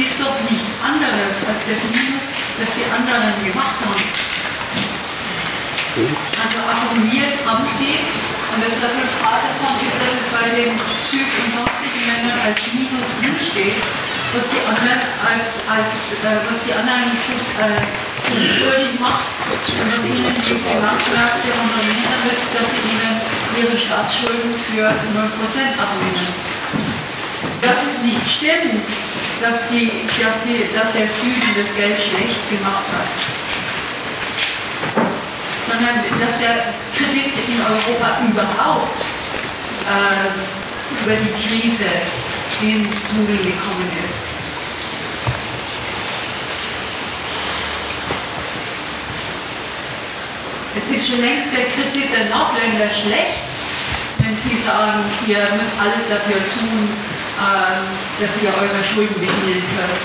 ist 0.00 0.18
doch 0.18 0.34
nichts 0.50 0.74
anderes 0.82 1.36
als 1.46 1.60
das 1.68 1.80
Minus, 1.94 2.34
das 2.58 2.74
die 2.74 2.86
anderen 2.90 3.30
gemacht 3.46 3.78
haben. 3.84 4.02
Also 6.42 6.58
akkumuliert 6.66 7.38
haben 7.46 7.66
sie 7.78 8.02
und 8.54 8.64
das 8.64 8.78
Resultat 8.78 9.38
davon 9.44 9.78
ist, 9.86 9.98
dass 9.98 10.14
es 10.18 10.26
bei 10.34 10.46
den 10.50 10.72
Süd- 10.98 11.34
und 11.42 11.50
sonstigen 11.54 12.02
Ländern 12.06 12.38
als 12.42 12.58
Minus 12.74 13.06
drinsteht, 13.22 13.78
was 14.34 14.50
die 14.50 14.62
anderen 14.66 15.02
als, 15.22 15.62
als 15.66 16.22
äh, 16.22 16.42
was 16.46 16.58
die 16.66 16.74
anderen 16.74 17.06
äh, 17.06 18.07
würdig 18.34 19.00
macht 19.00 19.28
und 19.48 19.92
was 19.92 20.04
ihnen 20.06 20.34
die 20.36 20.58
Finanzmärkte 20.60 21.48
honorieren 21.54 22.04
damit, 22.08 22.40
dass 22.54 22.68
sie 22.70 22.82
ihnen 22.84 23.14
ihre 23.58 23.78
Staatsschulden 23.78 24.52
für 24.68 24.86
0% 24.86 24.92
abnehmen. 25.78 26.28
Das 27.62 27.82
ist 27.82 28.04
nicht 28.04 28.26
stimmt, 28.28 28.84
dass, 29.40 29.68
die, 29.68 29.90
dass, 30.22 30.44
die, 30.44 30.66
dass 30.74 30.92
der 30.92 31.08
Süden 31.08 31.50
das 31.56 31.74
Geld 31.74 31.98
schlecht 32.00 32.42
gemacht 32.50 32.86
hat 32.92 33.10
sondern 35.68 36.00
dass 36.20 36.38
der 36.38 36.72
Kredit 36.96 37.34
in 37.46 37.60
Europa 37.60 38.18
überhaupt 38.26 39.04
äh, 39.84 41.04
über 41.04 41.14
die 41.14 41.32
Krise 41.46 41.84
ins 42.62 43.04
Trudeln 43.08 43.44
gekommen 43.44 43.90
ist. 44.04 44.26
Es 50.78 50.86
ist 50.92 51.08
schon 51.08 51.20
längst 51.20 51.52
der 51.52 51.64
Kredit 51.74 52.08
der 52.14 52.26
Nordländer 52.30 52.88
schlecht, 52.88 53.42
wenn 54.18 54.36
sie 54.36 54.56
sagen, 54.56 55.02
ihr 55.26 55.40
müsst 55.58 55.72
alles 55.74 56.06
dafür 56.08 56.38
tun, 56.54 56.88
äh, 57.34 57.82
dass 58.22 58.40
ihr 58.40 58.54
eure 58.54 58.84
Schulden 58.84 59.14
begehen 59.14 59.64
könnt. 59.74 59.98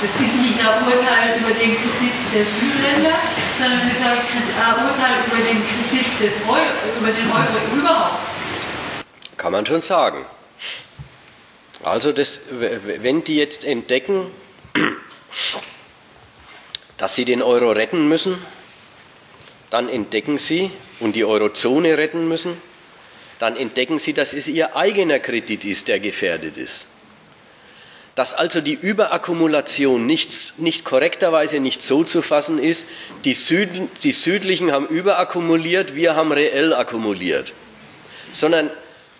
Das 0.00 0.14
ist 0.14 0.40
nicht 0.40 0.58
ein 0.60 0.86
Urteil 0.86 1.36
über 1.38 1.50
den 1.50 1.76
Kredit 1.76 2.14
der 2.32 2.46
Südländer, 2.46 3.18
sondern 3.58 3.86
es 3.86 3.98
ist 3.98 4.06
ein 4.06 4.16
Urteil 4.16 5.24
über 5.26 5.36
den 5.44 5.62
Kredit 5.68 6.06
des 6.20 6.32
Euro, 6.48 6.72
über 6.98 7.10
den 7.10 7.30
Euro 7.30 7.58
überhaupt. 7.76 8.16
Kann 9.36 9.52
man 9.52 9.66
schon 9.66 9.82
sagen. 9.82 10.24
Also, 11.84 12.12
das, 12.12 12.46
wenn 12.50 13.24
die 13.24 13.36
jetzt 13.36 13.62
entdecken, 13.62 14.30
dass 16.96 17.14
sie 17.14 17.26
den 17.26 17.42
Euro 17.42 17.72
retten 17.72 18.08
müssen, 18.08 18.38
dann 19.70 19.88
entdecken 19.88 20.38
sie, 20.38 20.70
und 21.00 21.14
die 21.14 21.24
Eurozone 21.24 21.98
retten 21.98 22.28
müssen, 22.28 22.56
dann 23.38 23.56
entdecken 23.56 23.98
sie, 23.98 24.12
dass 24.12 24.32
es 24.32 24.48
ihr 24.48 24.76
eigener 24.76 25.18
Kredit 25.18 25.64
ist, 25.64 25.88
der 25.88 26.00
gefährdet 26.00 26.56
ist. 26.56 26.86
Dass 28.14 28.34
also 28.34 28.60
die 28.60 28.74
Überakkumulation 28.74 30.04
nicht, 30.04 30.58
nicht 30.58 30.84
korrekterweise 30.84 31.60
nicht 31.60 31.82
so 31.82 32.02
zu 32.02 32.20
fassen 32.20 32.58
ist, 32.58 32.88
die, 33.24 33.34
Süden, 33.34 33.88
die 34.02 34.10
Südlichen 34.10 34.72
haben 34.72 34.86
überakkumuliert, 34.86 35.94
wir 35.94 36.16
haben 36.16 36.32
reell 36.32 36.72
akkumuliert, 36.74 37.52
sondern 38.32 38.70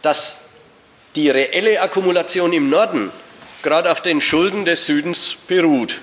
dass 0.03 0.41
die 1.15 1.31
reelle 1.31 1.81
Akkumulation 1.81 2.53
im 2.53 2.71
Norden 2.71 3.13
gerade 3.63 3.91
auf 3.93 4.03
den 4.03 4.21
Schulden 4.21 4.65
des 4.65 4.87
Südens 4.87 5.37
beruht. 5.47 6.01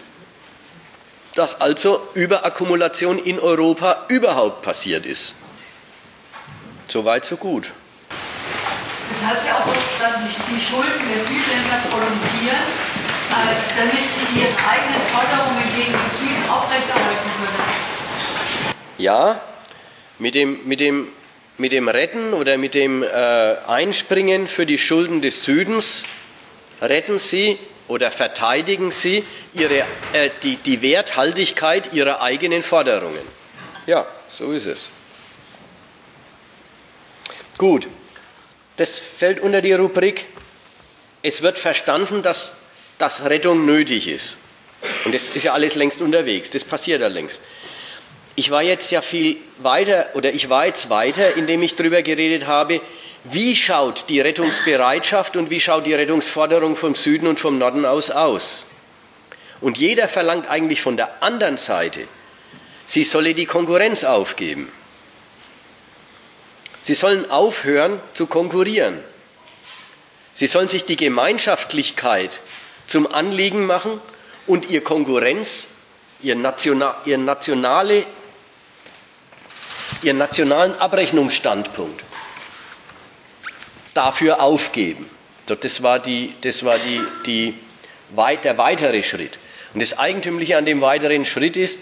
Dass 1.35 1.59
also 1.59 2.07
Überakkumulation 2.13 3.19
in 3.19 3.39
Europa 3.39 4.05
überhaupt 4.07 4.61
passiert 4.61 5.05
ist. 5.05 5.35
Soweit, 6.87 7.25
so 7.25 7.35
gut. 7.35 7.71
Weshalb 9.09 9.41
sie 9.41 9.51
auch 9.51 9.65
dann 9.99 10.27
die 10.27 10.61
Schulden 10.61 11.05
der 11.09 11.21
Südländer 11.23 11.79
prolongieren, 11.89 12.65
äh, 13.31 13.55
damit 13.77 14.09
sie 14.09 14.39
ihre 14.39 14.55
eigenen 14.69 15.01
Forderungen 15.11 15.63
gegen 15.75 15.91
den 15.91 16.11
Süden 16.11 16.49
aufrechterhalten 16.49 17.29
können. 17.37 17.85
Ja, 18.97 19.41
mit 20.19 20.35
dem, 20.35 20.59
mit 20.65 20.79
dem 20.79 21.07
mit 21.57 21.71
dem 21.71 21.87
Retten 21.87 22.33
oder 22.33 22.57
mit 22.57 22.73
dem 22.73 23.01
äh, 23.01 23.07
Einspringen 23.07 24.47
für 24.47 24.65
die 24.65 24.77
Schulden 24.77 25.21
des 25.21 25.43
Südens 25.45 26.05
retten 26.81 27.17
sie 27.17 27.57
oder 27.87 28.11
verteidigen 28.11 28.91
sie 28.91 29.23
ihre, 29.53 29.85
äh, 30.13 30.29
die, 30.43 30.57
die 30.57 30.81
Werthaltigkeit 30.81 31.93
ihrer 31.93 32.21
eigenen 32.21 32.63
Forderungen. 32.63 33.21
Ja, 33.85 34.05
so 34.29 34.51
ist 34.51 34.65
es. 34.65 34.89
Gut, 37.57 37.87
das 38.77 38.99
fällt 38.99 39.39
unter 39.39 39.61
die 39.61 39.73
Rubrik, 39.73 40.25
es 41.21 41.41
wird 41.41 41.57
verstanden, 41.57 42.21
dass, 42.21 42.57
dass 42.97 43.25
Rettung 43.25 43.65
nötig 43.65 44.07
ist. 44.07 44.37
Und 45.05 45.15
das 45.15 45.29
ist 45.29 45.43
ja 45.43 45.53
alles 45.53 45.75
längst 45.75 46.01
unterwegs, 46.01 46.49
das 46.49 46.63
passiert 46.63 47.01
ja 47.01 47.07
längst. 47.07 47.41
Ich 48.35 48.51
war 48.51 48.61
jetzt 48.61 48.91
ja 48.91 49.01
viel 49.01 49.37
weiter 49.59 50.09
oder 50.13 50.33
ich 50.33 50.49
war 50.49 50.65
jetzt 50.65 50.89
weiter, 50.89 51.35
indem 51.35 51.63
ich 51.63 51.75
darüber 51.75 52.01
geredet 52.01 52.45
habe, 52.45 52.81
wie 53.31 53.55
schaut 53.55 54.05
die 54.09 54.21
Rettungsbereitschaft 54.21 55.35
und 55.35 55.49
wie 55.49 55.59
schaut 55.59 55.85
die 55.85 55.93
Rettungsforderung 55.93 56.75
vom 56.75 56.95
Süden 56.95 57.27
und 57.27 57.39
vom 57.39 57.57
Norden 57.57 57.85
aus 57.85 58.11
aus. 58.11 58.67
Und 59.61 59.77
jeder 59.77 60.07
verlangt 60.07 60.47
eigentlich 60.47 60.81
von 60.81 60.95
der 60.95 61.23
anderen 61.23 61.57
Seite, 61.57 62.07
sie 62.85 63.03
solle 63.03 63.33
die 63.33 63.45
Konkurrenz 63.45 64.03
aufgeben. 64.03 64.71
Sie 66.83 66.93
sollen 66.93 67.31
aufhören 67.31 67.99
zu 68.13 68.27
konkurrieren. 68.27 68.99
Sie 70.35 70.45
sollen 70.45 70.67
sich 70.67 70.85
die 70.85 70.97
Gemeinschaftlichkeit 70.97 72.41
zum 72.85 73.11
Anliegen 73.11 73.65
machen 73.65 73.99
und 74.45 74.69
ihr 74.69 74.83
Konkurrenz, 74.83 75.69
ihr, 76.21 76.35
national, 76.35 76.95
ihr 77.05 77.17
nationale 77.17 78.05
ihren 80.01 80.17
nationalen 80.17 80.77
Abrechnungsstandpunkt 80.79 82.04
dafür 83.95 84.41
aufgeben. 84.41 85.09
Das 85.47 85.81
war, 85.81 85.97
die, 85.99 86.33
das 86.41 86.63
war 86.63 86.77
die, 86.77 87.01
die, 87.25 87.55
der 88.43 88.57
weitere 88.57 89.01
Schritt. 89.01 89.39
Und 89.73 89.81
das 89.81 89.97
Eigentümliche 89.97 90.57
an 90.57 90.65
dem 90.65 90.81
weiteren 90.81 91.25
Schritt 91.25 91.57
ist, 91.57 91.79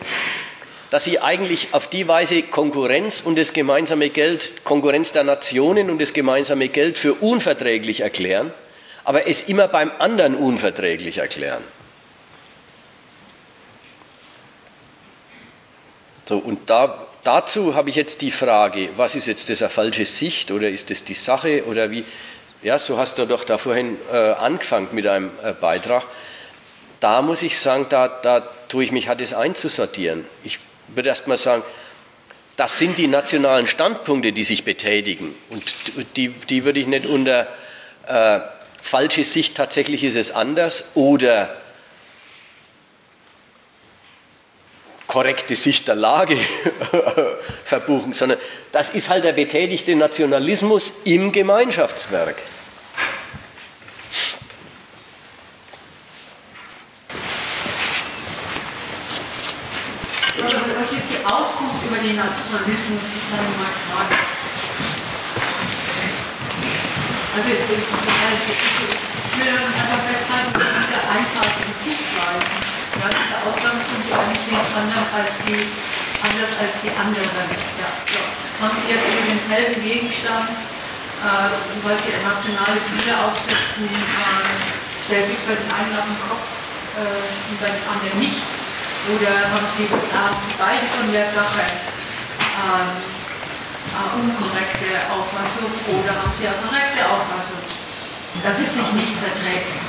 dass 0.89 1.05
sie 1.05 1.19
eigentlich 1.19 1.69
auf 1.71 1.87
die 1.87 2.07
Weise 2.07 2.43
Konkurrenz 2.43 3.21
und 3.21 3.37
das 3.37 3.53
gemeinsame 3.53 4.09
Geld, 4.09 4.63
Konkurrenz 4.63 5.11
der 5.11 5.23
Nationen 5.23 5.89
und 5.89 5.99
das 5.99 6.13
gemeinsame 6.13 6.69
Geld 6.69 6.97
für 6.97 7.15
unverträglich 7.15 8.01
erklären, 8.01 8.53
aber 9.03 9.27
es 9.27 9.41
immer 9.43 9.67
beim 9.67 9.91
anderen 9.99 10.35
unverträglich 10.35 11.17
erklären. 11.17 11.63
So, 16.29 16.37
und 16.37 16.69
da, 16.69 17.07
dazu 17.23 17.75
habe 17.75 17.89
ich 17.89 17.95
jetzt 17.95 18.21
die 18.21 18.31
Frage, 18.31 18.89
was 18.97 19.15
ist 19.15 19.27
jetzt 19.27 19.49
das 19.49 19.61
eine 19.61 19.69
falsche 19.69 20.05
Sicht 20.05 20.51
oder 20.51 20.69
ist 20.69 20.89
das 20.89 21.03
die 21.03 21.13
Sache 21.13 21.65
oder 21.65 21.91
wie? 21.91 22.03
Ja, 22.61 22.79
so 22.79 22.97
hast 22.97 23.17
du 23.17 23.25
doch 23.25 23.43
da 23.43 23.57
vorhin 23.57 23.97
äh, 24.11 24.15
angefangen 24.15 24.89
mit 24.91 25.05
einem 25.07 25.31
äh, 25.43 25.53
Beitrag. 25.53 26.03
Da 26.99 27.21
muss 27.21 27.41
ich 27.41 27.59
sagen, 27.59 27.87
da, 27.89 28.07
da 28.07 28.41
tue 28.69 28.85
ich 28.85 28.91
mich 28.91 29.09
halt 29.09 29.19
das 29.19 29.33
einzusortieren. 29.33 30.25
Ich 30.43 30.59
würde 30.87 31.09
erst 31.09 31.27
mal 31.27 31.37
sagen, 31.37 31.63
das 32.55 32.77
sind 32.79 32.97
die 32.97 33.07
nationalen 33.07 33.67
Standpunkte, 33.67 34.31
die 34.31 34.43
sich 34.43 34.63
betätigen. 34.63 35.35
Und 35.49 35.63
die, 36.15 36.29
die 36.29 36.63
würde 36.63 36.79
ich 36.79 36.87
nicht 36.87 37.05
unter 37.05 37.47
äh, 38.07 38.39
falsche 38.81 39.23
Sicht, 39.23 39.55
tatsächlich 39.55 40.03
ist 40.03 40.15
es 40.15 40.31
anders 40.31 40.91
oder 40.93 41.55
korrekte 45.13 45.55
Sicht 45.55 45.87
der 45.87 45.93
Lage 45.93 46.35
verbuchen, 47.63 48.13
sondern 48.13 48.39
das 48.71 48.89
ist 48.89 49.09
halt 49.09 49.23
der 49.23 49.33
betätigte 49.33 49.95
Nationalismus 49.95 51.01
im 51.05 51.31
Gemeinschaftswerk. 51.31 52.37
Was 60.81 60.91
ist 60.93 61.07
die 61.11 61.23
Auskunft 61.23 61.85
über 61.85 61.97
den 61.97 62.15
Nationalismus? 62.15 63.03
Ich 63.15 63.29
kann 63.29 63.45
mal 63.61 63.69
fragen. 63.85 64.17
Also 67.35 67.49
ich 67.49 67.69
will 69.37 69.53
einfach 69.53 70.01
festhalten, 70.09 70.53
dass 70.53 70.69
diese 70.81 70.97
einseitigen 71.07 71.75
Sichtweisen, 71.85 72.62
ja, 73.03 73.11
diese 73.11 73.35
Ausgangspunkte 73.43 74.11
eigentlich 74.15 74.47
nichts 74.47 74.71
anderes 74.71 75.11
als 75.11 75.33
die, 75.43 75.59
anders 76.23 76.53
als 76.55 76.73
die 76.79 76.93
anderen. 76.95 77.51
Ja, 77.75 77.91
ja. 77.91 78.23
Haben 78.63 78.75
Sie 78.79 78.95
jetzt 78.95 79.03
über 79.11 79.27
denselben 79.27 79.83
Gegenstand, 79.83 80.55
äh, 81.19 81.51
weil 81.83 81.99
Sie 81.99 82.15
nationale 82.23 82.79
Bilder 82.95 83.27
aufsetzen, 83.27 83.91
äh, 83.91 84.47
stellt 85.03 85.27
sich 85.27 85.41
bei 85.43 85.59
den 85.59 85.67
einen 85.67 85.91
auf 85.99 86.07
den 86.07 86.19
Kopf 86.31 86.47
äh, 86.95 87.27
und 87.27 87.57
bei 87.59 87.67
den 87.75 87.83
anderen 87.83 88.19
nicht? 88.23 88.39
Oder 89.11 89.51
haben 89.51 89.67
Sie, 89.67 89.83
haben 90.15 90.39
Sie 90.47 90.55
beide 90.55 90.87
von 90.95 91.11
der 91.11 91.27
Sache 91.27 91.59
ähm, 91.59 93.03
äh, 93.03 94.07
unkorrekte 94.15 94.95
Auffassung 95.11 95.67
oder 95.91 96.23
haben 96.23 96.31
Sie 96.31 96.47
eine 96.47 96.55
korrekte 96.63 97.03
Auffassung? 97.03 97.59
Das 98.39 98.63
ist 98.63 98.79
sich 98.79 98.89
nicht 98.95 99.19
verträglich. 99.19 99.83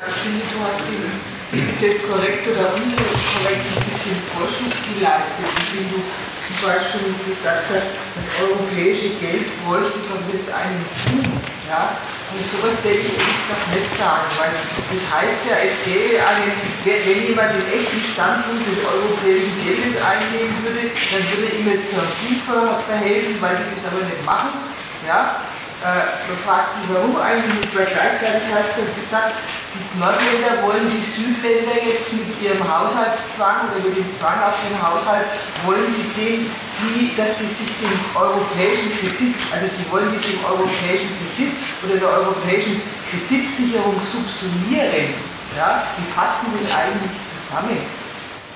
Ich 0.00 0.20
finde, 0.24 0.44
du 0.44 0.58
hast 0.64 0.80
den, 0.88 1.29
ist 1.52 1.66
das 1.66 1.80
jetzt 1.82 2.06
korrekt 2.06 2.46
oder 2.46 2.70
unkorrekt, 2.78 3.66
ein 3.66 3.84
bisschen 3.90 4.14
Forschung 4.30 4.70
geleistet, 4.94 5.50
indem 5.66 5.90
du 5.90 5.98
zum 5.98 6.58
Beispiel 6.62 7.10
gesagt 7.26 7.66
hast, 7.74 7.90
das 8.14 8.26
europäische 8.38 9.18
Geld 9.18 9.50
bräuchte 9.66 9.98
doch 10.06 10.22
jetzt 10.30 10.50
einen 10.50 10.82
Boom. 11.06 11.26
Ja? 11.66 11.98
Und 12.30 12.46
sowas 12.46 12.78
denke 12.86 13.10
ich 13.10 13.18
ehrlich 13.18 13.38
gesagt 13.42 13.66
nicht 13.74 13.90
sagen, 13.98 14.26
weil 14.38 14.54
das 14.54 15.02
heißt 15.10 15.40
ja, 15.50 15.56
es 15.66 15.74
gäbe 15.82 16.22
einen, 16.22 16.54
wenn 16.86 17.20
jemand 17.26 17.58
den 17.58 17.66
echten 17.66 17.98
Standpunkt 17.98 18.62
des 18.70 18.78
europäischen 18.86 19.50
Geldes 19.66 19.98
einnehmen 19.98 20.54
würde, 20.62 20.94
dann 21.10 21.22
würde 21.34 21.50
ihm 21.50 21.66
jetzt 21.66 21.90
ein 21.90 22.06
Brief 22.22 22.46
verhelfen, 22.46 23.34
weil 23.42 23.58
die 23.58 23.74
das 23.74 23.90
aber 23.90 24.06
nicht 24.06 24.22
machen. 24.22 24.62
Ja? 25.02 25.42
Äh, 25.80 26.28
man 26.28 26.36
fragt 26.44 26.76
sich, 26.76 26.84
warum 26.92 27.16
eigentlich 27.16 27.64
nicht, 27.64 27.72
weil 27.72 27.88
gleichzeitig 27.88 28.52
hast 28.52 28.76
du 28.76 28.84
gesagt, 29.00 29.32
die 29.72 29.80
Nordländer 29.96 30.60
wollen 30.60 30.92
die 30.92 31.00
Südländer 31.00 31.72
jetzt 31.72 32.12
mit 32.12 32.28
ihrem 32.36 32.60
Haushaltszwang 32.60 33.72
oder 33.72 33.80
mit 33.88 33.96
dem 33.96 34.04
Zwang 34.12 34.44
auf 34.44 34.60
den 34.60 34.76
Haushalt, 34.76 35.24
wollen 35.64 35.88
die 35.88 36.04
den, 36.12 36.40
die, 36.84 37.16
dass 37.16 37.32
die 37.40 37.48
sich 37.48 37.72
dem 37.80 37.96
europäischen 38.12 38.92
Kredit, 38.92 39.32
also 39.48 39.72
die 39.72 39.86
wollen 39.88 40.12
die 40.12 40.20
dem 40.20 40.44
europäischen 40.44 41.08
Kredit 41.16 41.56
oder 41.80 41.96
der 41.96 42.12
europäischen 42.28 42.76
Kreditsicherung 43.08 43.96
subsumieren. 44.04 45.16
Ja, 45.56 45.88
die 45.96 46.04
passen 46.12 46.52
denn 46.60 46.68
eigentlich 46.68 47.16
zusammen. 47.24 47.80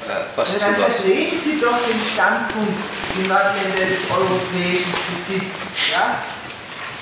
Äh, 0.04 0.28
was 0.36 0.60
dann 0.60 0.76
vertreten 0.76 1.40
Sie 1.40 1.56
doch 1.56 1.80
den 1.88 1.96
Standpunkt, 2.12 2.76
die 3.16 3.24
Nordländer 3.24 3.88
des 3.88 4.04
europäischen 4.12 4.92
Kredits. 4.92 5.72
Ja? 5.88 6.20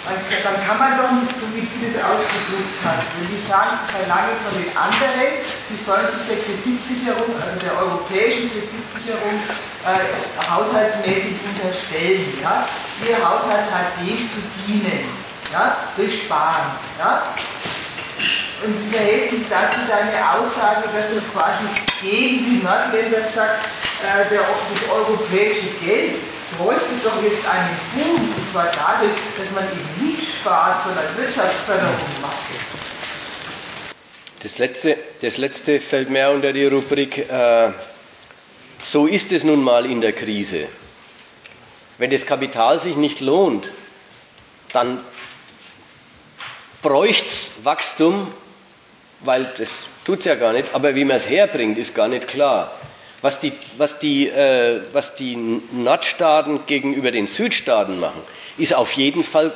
Dann 0.02 0.58
kann 0.66 0.78
man 0.82 0.98
doch 0.98 1.12
nicht 1.14 1.38
so, 1.38 1.46
wie 1.54 1.62
du 1.62 1.78
das 1.78 1.94
ausgedrückt 2.02 2.74
hast. 2.82 3.06
Wenn 3.14 3.30
die 3.30 3.38
sagen, 3.38 3.78
sie 3.78 3.86
verlangen 3.94 4.34
von 4.42 4.54
den 4.58 4.70
anderen, 4.74 5.46
sie 5.70 5.78
sollen 5.78 6.10
sich 6.10 6.26
der 6.26 6.42
Kreditsicherung, 6.42 7.30
also 7.38 7.54
der 7.62 7.74
europäischen 7.78 8.50
Kreditsicherung, 8.50 9.38
äh, 9.86 10.10
haushaltsmäßig 10.42 11.38
unterstellen. 11.46 12.34
Ja? 12.42 12.66
Ihr 13.06 13.18
Haushalt 13.22 13.70
hat 13.70 13.94
dem 14.02 14.18
zu 14.26 14.42
dienen, 14.66 15.06
ja? 15.54 15.94
durch 15.94 16.26
Sparen. 16.26 16.74
Ja? 16.98 17.30
Und 18.66 18.74
wie 18.74 18.90
verhält 18.90 19.30
sich 19.30 19.46
dazu 19.46 19.86
deine 19.86 20.18
Aussage, 20.18 20.90
dass 20.90 21.14
du 21.14 21.22
quasi 21.30 21.62
gegen 22.02 22.42
die 22.42 22.60
Nordländer 22.62 23.22
sagst, 23.30 23.62
äh, 24.02 24.26
der, 24.34 24.42
das 24.42 24.82
europäische 24.90 25.78
Geld 25.78 26.18
bräuchte 26.58 26.94
doch 27.02 27.22
jetzt 27.22 27.46
einen 27.46 27.76
Boom, 27.94 28.34
und 28.34 28.52
zwar 28.52 28.66
dadurch, 28.66 29.18
dass 29.38 29.50
man 29.52 29.64
eben 29.64 30.06
nicht 30.06 30.28
spart, 30.40 30.82
sondern 30.84 31.04
Wirtschaftsförderung 31.16 31.94
macht. 32.20 32.36
Das 34.42 34.58
letzte, 34.58 34.96
das 35.20 35.38
letzte 35.38 35.80
fällt 35.80 36.10
mehr 36.10 36.30
unter 36.30 36.52
die 36.52 36.66
Rubrik, 36.66 37.30
äh, 37.30 37.70
so 38.82 39.06
ist 39.06 39.30
es 39.30 39.44
nun 39.44 39.62
mal 39.62 39.86
in 39.86 40.00
der 40.00 40.12
Krise. 40.12 40.66
Wenn 41.98 42.10
das 42.10 42.26
Kapital 42.26 42.78
sich 42.78 42.96
nicht 42.96 43.20
lohnt, 43.20 43.68
dann 44.72 45.04
bräuchte 46.82 47.28
es 47.28 47.64
Wachstum, 47.64 48.32
weil 49.20 49.52
das 49.56 49.78
tut 50.04 50.20
es 50.20 50.24
ja 50.24 50.34
gar 50.34 50.52
nicht, 50.52 50.74
aber 50.74 50.94
wie 50.96 51.04
man 51.04 51.16
es 51.16 51.28
herbringt, 51.28 51.78
ist 51.78 51.94
gar 51.94 52.08
nicht 52.08 52.26
klar. 52.26 52.72
Was 53.22 53.38
die, 53.38 53.52
was, 53.78 54.00
die, 54.00 54.28
äh, 54.28 54.80
was 54.92 55.14
die 55.14 55.36
Nordstaaten 55.36 56.66
gegenüber 56.66 57.12
den 57.12 57.28
Südstaaten 57.28 58.00
machen, 58.00 58.20
ist 58.58 58.74
auf 58.74 58.92
jeden 58.92 59.22
Fall 59.22 59.52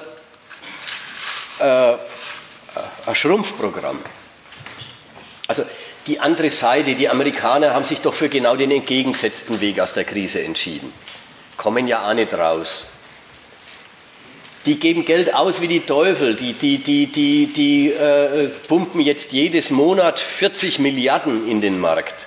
äh, 1.59 1.95
ein 3.07 3.15
Schrumpfprogramm. 3.15 3.99
Also 5.49 5.65
die 6.07 6.21
andere 6.21 6.51
Seite, 6.51 6.95
die 6.95 7.09
Amerikaner 7.09 7.75
haben 7.75 7.85
sich 7.85 8.01
doch 8.01 8.15
für 8.15 8.29
genau 8.29 8.55
den 8.55 8.71
entgegengesetzten 8.71 9.61
Weg 9.61 9.81
aus 9.81 9.93
der 9.93 10.05
Krise 10.05 10.43
entschieden. 10.43 10.93
Kommen 11.57 11.89
ja 11.89 12.09
auch 12.09 12.15
nicht 12.15 12.33
raus. 12.35 12.87
Die 14.67 14.79
geben 14.79 15.05
Geld 15.05 15.35
aus 15.35 15.61
wie 15.61 15.69
die 15.69 15.81
Teufel. 15.81 16.35
Die, 16.35 16.53
die, 16.53 16.79
die, 16.79 17.07
die, 17.07 17.47
die 17.53 17.93
äh, 17.93 18.49
pumpen 18.69 19.01
jetzt 19.01 19.33
jedes 19.33 19.71
Monat 19.71 20.19
40 20.19 20.79
Milliarden 20.81 21.49
in 21.49 21.61
den 21.61 21.81
Markt. 21.81 22.27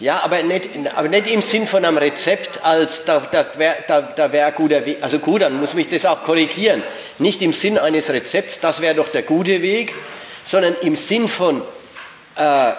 Ja, 0.00 0.22
aber 0.22 0.42
nicht, 0.44 0.68
aber 0.94 1.08
nicht 1.08 1.26
im 1.26 1.42
Sinn 1.42 1.66
von 1.66 1.84
einem 1.84 1.98
Rezept, 1.98 2.64
als 2.64 3.04
da, 3.04 3.18
da 3.18 3.46
wäre 3.56 3.76
da, 3.88 4.00
da 4.00 4.32
wär 4.32 4.52
guter 4.52 4.86
Weg. 4.86 4.98
Also 5.00 5.18
gut, 5.18 5.42
dann 5.42 5.58
muss 5.58 5.74
mich 5.74 5.88
das 5.88 6.06
auch 6.06 6.22
korrigieren. 6.22 6.84
Nicht 7.18 7.42
im 7.42 7.52
Sinn 7.52 7.78
eines 7.78 8.08
Rezepts, 8.08 8.60
das 8.60 8.80
wäre 8.80 8.94
doch 8.94 9.08
der 9.08 9.22
gute 9.22 9.60
Weg, 9.60 9.94
sondern 10.44 10.76
im 10.82 10.94
Sinn 10.94 11.28
von 11.28 11.62
äh, 12.36 12.72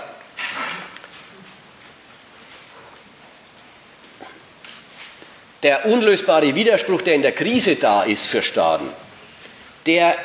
der 5.62 5.86
unlösbare 5.88 6.56
Widerspruch, 6.56 7.02
der 7.02 7.16
in 7.16 7.22
der 7.22 7.34
Krise 7.34 7.76
da 7.76 8.04
ist 8.04 8.28
für 8.28 8.42
Staaten, 8.42 8.90
der 9.86 10.16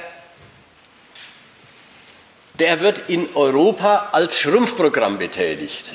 der 2.58 2.80
wird 2.80 3.08
in 3.08 3.28
Europa 3.34 4.10
als 4.12 4.38
Schrumpfprogramm 4.38 5.18
betätigt. 5.18 5.86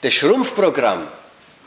Das 0.00 0.14
Schrumpfprogramm 0.14 1.08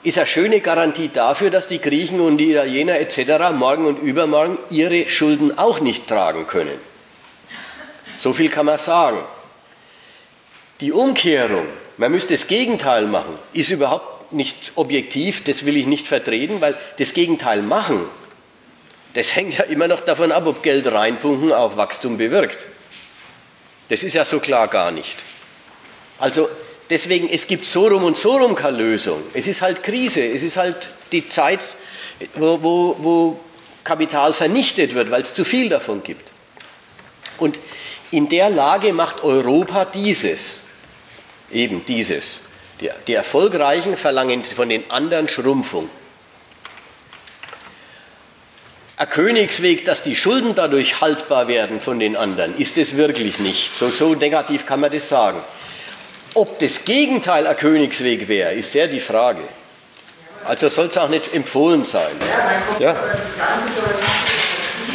ist 0.02 0.18
eine 0.18 0.28
schöne 0.28 0.60
Garantie 0.60 1.10
dafür, 1.14 1.50
dass 1.50 1.68
die 1.68 1.80
Griechen 1.80 2.20
und 2.20 2.38
die 2.38 2.52
Italiener 2.52 3.00
etc. 3.00 3.52
morgen 3.54 3.86
und 3.86 4.02
übermorgen 4.02 4.58
ihre 4.70 5.08
Schulden 5.08 5.58
auch 5.58 5.80
nicht 5.80 6.08
tragen 6.08 6.48
können. 6.48 6.78
So 8.18 8.34
viel 8.34 8.50
kann 8.50 8.66
man 8.66 8.78
sagen. 8.78 9.20
Die 10.82 10.92
Umkehrung, 10.92 11.66
man 11.98 12.12
müsste 12.12 12.34
das 12.34 12.48
Gegenteil 12.48 13.06
machen, 13.06 13.38
ist 13.54 13.72
überhaupt 13.72 14.34
nicht 14.34 14.74
objektiv, 14.76 15.44
das 15.44 15.66
will 15.66 15.78
ich 15.78 15.86
nicht 15.86 16.08
vertreten, 16.08 16.60
weil 16.60 16.76
das 16.98 17.14
Gegenteil 17.14 17.62
machen, 17.62 18.04
das 19.14 19.36
hängt 19.36 19.60
ja 19.60 19.64
immer 19.66 19.88
noch 19.88 20.02
davon 20.02 20.32
ab, 20.32 20.48
ob 20.48 20.64
Geld 20.64 20.92
reinpumpen 20.92 21.54
auch 21.54 21.78
Wachstum 21.78 22.18
bewirkt. 22.18 22.58
Das 23.90 24.04
ist 24.04 24.14
ja 24.14 24.26
so 24.26 24.40
klar 24.40 24.68
gar 24.68 24.92
nicht. 24.92 25.24
Also 26.20 26.50
deswegen, 26.90 27.30
es 27.30 27.48
gibt 27.48 27.66
so 27.66 27.88
rum 27.88 28.04
und 28.04 28.18
so 28.18 28.38
rum 28.38 28.56
keine 28.56 28.78
Lösung. 28.78 29.24
Es 29.34 29.48
ist 29.48 29.62
halt 29.62 29.84
Krise, 29.84 30.26
es 30.26 30.44
ist 30.44 30.58
halt 30.58 30.90
die 31.12 31.28
Zeit, 31.28 31.60
wo, 32.36 32.62
wo, 32.62 32.96
wo 33.00 33.40
Kapital 33.84 34.34
vernichtet 34.34 34.96
wird, 34.96 35.12
weil 35.12 35.24
es 35.24 35.34
zu 35.34 35.44
viel 35.44 35.70
davon 35.70 36.04
gibt. 36.04 36.32
Und 37.38 37.60
In 38.14 38.30
der 38.30 38.52
Lage 38.52 38.94
macht 38.94 39.24
Europa 39.24 39.86
dieses, 39.86 40.66
eben 41.52 41.84
dieses. 41.84 42.42
Die, 42.80 42.92
die 43.08 43.16
Erfolgreichen 43.16 43.98
verlangen 43.98 44.44
von 44.46 44.70
den 44.70 44.92
anderen 44.92 45.28
Schrumpfung. 45.28 45.90
Ein 48.96 49.10
Königsweg, 49.10 49.86
dass 49.86 50.04
die 50.04 50.16
Schulden 50.16 50.54
dadurch 50.54 51.02
haltbar 51.02 51.48
werden 51.48 51.82
von 51.82 52.00
den 52.00 52.16
anderen, 52.16 52.56
ist 52.58 52.78
es 52.78 52.96
wirklich 52.96 53.40
nicht. 53.40 53.76
So, 53.76 53.90
so 53.90 54.14
negativ 54.14 54.68
kann 54.68 54.82
man 54.82 54.92
das 54.92 55.10
sagen. 55.10 55.40
Ob 56.36 56.60
das 56.60 56.86
Gegenteil 56.86 57.48
ein 57.48 57.58
Königsweg 57.58 58.28
wäre, 58.28 58.54
ist 58.54 58.72
sehr 58.72 58.88
die 58.88 59.00
Frage. 59.00 59.42
Also 60.46 60.70
soll 60.70 60.88
es 60.88 60.98
auch 60.98 61.10
nicht 61.10 61.34
empfohlen 61.34 61.84
sein. 61.84 62.12
Ja, 62.20 62.38
dann 62.38 62.68
kommt 62.68 62.82
ja. 62.82 62.94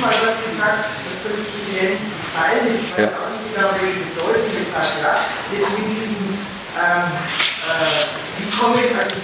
mal 0.01 0.11
was 0.11 0.37
gesagt, 0.45 0.85
dass 1.05 1.19
das 1.25 1.41
bisher 1.59 1.91
nicht 1.91 2.03
gefallen 2.07 2.67
ist, 2.69 2.83
weiß 2.93 3.03
ja. 3.03 3.09
auch 3.19 3.31
nicht 3.35 3.55
genau, 3.55 3.71
welche 3.81 3.99
Bedeutung 4.15 4.47
das 4.47 4.69
hat, 4.79 4.93
ja, 5.03 5.15
das 5.51 5.71
mit 5.75 5.87
diesem, 5.91 6.39
ähm, 6.79 7.11
äh, 7.67 7.99
wie 8.39 8.49
komme 8.57 8.79
ich, 8.79 8.95
also, 8.97 9.17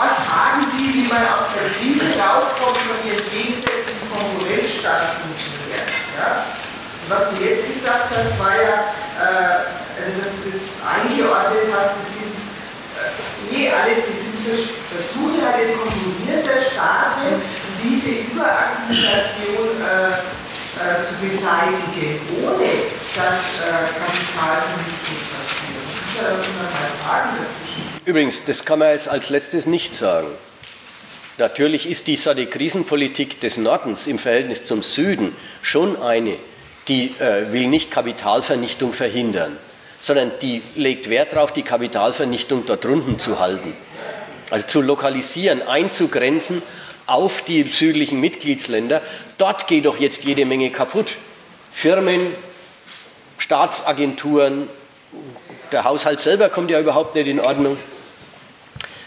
was 0.00 0.16
sagen 0.24 0.64
Sie, 0.72 0.88
wie 0.96 1.08
man 1.12 1.20
aus 1.28 1.52
der 1.52 1.68
Krise 1.76 2.08
rauskommt 2.16 2.80
von 2.88 2.96
Ihren 3.04 3.20
gegensätzlichen 3.28 4.08
Konkurrenzstandpunkten 4.08 5.52
her? 5.68 5.84
Ja? 6.16 6.30
Was 7.12 7.28
du 7.28 7.36
jetzt 7.44 7.68
gesagt 7.68 8.08
hast, 8.08 8.32
war 8.40 8.56
ja, 8.56 8.76
äh, 9.20 10.00
also 10.00 10.10
dass 10.16 10.32
du 10.40 10.48
das 10.48 10.64
eingeordnet 10.80 11.68
hast, 11.76 12.00
das 12.00 12.08
sind 12.16 12.32
äh, 12.32 13.60
eh 13.60 13.68
alles, 13.68 14.08
das 14.08 14.16
sind 14.24 14.30
Versuche 14.40 15.46
eines 15.46 15.76
konkurrierender 15.78 16.58
Staaten, 16.64 17.38
diese 17.78 18.24
Überakkumulation 18.32 19.78
äh, 19.78 20.18
äh, 20.80 21.04
zu 21.04 21.14
beseitigen, 21.22 22.18
ohne 22.42 22.88
dass 23.14 23.38
äh, 23.62 23.94
Kapitalvernichtung 23.94 25.20
passiert. 25.30 25.86
Ich 25.86 26.18
will 26.18 26.24
da 26.24 26.30
immer 26.40 26.66
mal 26.72 26.90
sagen 27.04 27.30
dazwischen. 27.38 27.69
Übrigens, 28.04 28.44
das 28.46 28.64
kann 28.64 28.78
man 28.78 28.92
jetzt 28.92 29.08
als 29.08 29.28
letztes 29.28 29.66
nicht 29.66 29.94
sagen. 29.94 30.28
Natürlich 31.38 31.88
ist 31.88 32.06
die, 32.06 32.16
Krisenpolitik 32.16 33.40
des 33.40 33.56
Nordens 33.56 34.06
im 34.06 34.18
Verhältnis 34.18 34.64
zum 34.64 34.82
Süden 34.82 35.34
schon 35.62 36.00
eine, 36.02 36.36
die 36.88 37.14
äh, 37.18 37.52
will 37.52 37.66
nicht 37.66 37.90
Kapitalvernichtung 37.90 38.92
verhindern, 38.92 39.56
sondern 40.00 40.32
die 40.42 40.62
legt 40.74 41.08
Wert 41.08 41.32
darauf, 41.32 41.52
die 41.52 41.62
Kapitalvernichtung 41.62 42.64
dort 42.66 42.84
drunten 42.84 43.18
zu 43.18 43.38
halten. 43.38 43.74
Also 44.50 44.66
zu 44.66 44.82
lokalisieren, 44.82 45.66
einzugrenzen 45.66 46.62
auf 47.06 47.42
die 47.42 47.62
südlichen 47.64 48.20
Mitgliedsländer. 48.20 49.00
Dort 49.38 49.66
geht 49.66 49.86
doch 49.86 49.98
jetzt 49.98 50.24
jede 50.24 50.44
Menge 50.44 50.70
kaputt. 50.70 51.12
Firmen, 51.72 52.20
Staatsagenturen, 53.38 54.68
der 55.72 55.84
Haushalt 55.84 56.20
selber 56.20 56.48
kommt 56.48 56.70
ja 56.70 56.80
überhaupt 56.80 57.14
nicht 57.14 57.26
in 57.26 57.40
Ordnung. 57.40 57.76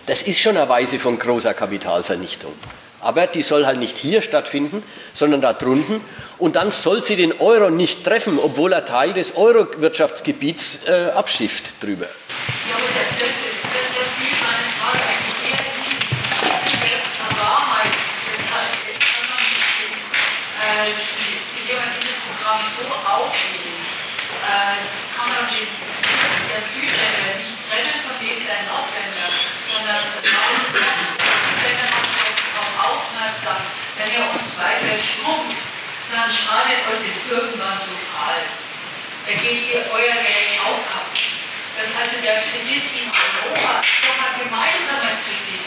Das 0.06 0.22
ist 0.22 0.40
schon 0.40 0.58
eine 0.58 0.68
Weise 0.68 1.00
von 1.00 1.18
großer 1.18 1.54
Kapitalvernichtung. 1.54 2.54
Aber 3.00 3.28
die 3.28 3.42
soll 3.42 3.66
halt 3.66 3.80
nicht 3.80 3.98
hier 3.98 4.22
stattfinden, 4.22 4.84
sondern 5.14 5.42
da 5.42 5.54
drunten. 5.54 6.02
Und 6.40 6.56
dann 6.56 6.72
soll 6.72 7.04
sie 7.04 7.16
den 7.16 7.40
Euro 7.40 7.70
nicht 7.70 8.04
treffen, 8.06 8.40
obwohl 8.40 8.72
er 8.74 8.86
Teil 8.86 9.14
des 9.14 9.36
Euro-Wirtschaftsgebiets 9.36 10.88
äh, 10.88 11.12
abschifft 11.14 11.82
drüber. 11.82 12.08
Ja, 12.70 12.76
aber 12.76 12.88
das, 12.96 13.20
das, 13.20 13.36
das 13.76 14.10
sieht 14.20 14.40
meine 14.40 14.70
Frage 14.72 15.04
eigentlich 15.04 15.52
eher 15.52 15.60
in 16.72 16.80
der 16.80 17.38
Wahrheit 17.44 17.92
des 17.92 18.40
Ökonomiesystems. 18.92 20.08
Äh, 20.64 20.96
indem 21.60 21.76
man 21.76 21.92
dieses 22.00 22.20
Programm 22.24 22.60
so 22.76 22.88
auflegt, 22.88 23.84
äh, 24.48 24.80
kann 25.16 25.28
man 25.28 25.44
den, 25.52 25.68
der 26.54 26.62
Südländer 26.70 27.34
nicht 27.42 27.58
trennen 27.66 27.98
von 28.06 28.16
dem 28.22 28.38
der 28.46 28.62
Nordländer, 28.70 29.30
sondern 29.74 30.06
auswerten. 30.22 31.10
Wenn 31.66 31.78
man 31.82 32.06
darauf 32.54 32.74
aufmerksam, 32.78 33.60
wenn 33.98 34.10
ihr 34.14 34.26
uns 34.30 34.50
weiter 34.62 35.02
schrumpft, 35.02 35.58
dann 36.14 36.30
schadet 36.30 36.86
euch 36.86 37.02
das 37.10 37.18
irgendwann 37.26 37.82
total. 37.82 38.38
Dann 39.26 39.38
geht 39.42 39.66
ihr 39.74 39.82
euer 39.90 40.14
Geld 40.22 40.62
auch 40.62 40.86
ab. 40.94 41.10
Das 41.74 41.90
ist 41.90 41.98
also 41.98 42.22
der 42.22 42.46
Kredit 42.46 42.86
in 43.02 43.10
Europa 43.10 43.82
doch 43.82 44.20
ein 44.22 44.46
gemeinsamer 44.46 45.18
Kredit. 45.26 45.66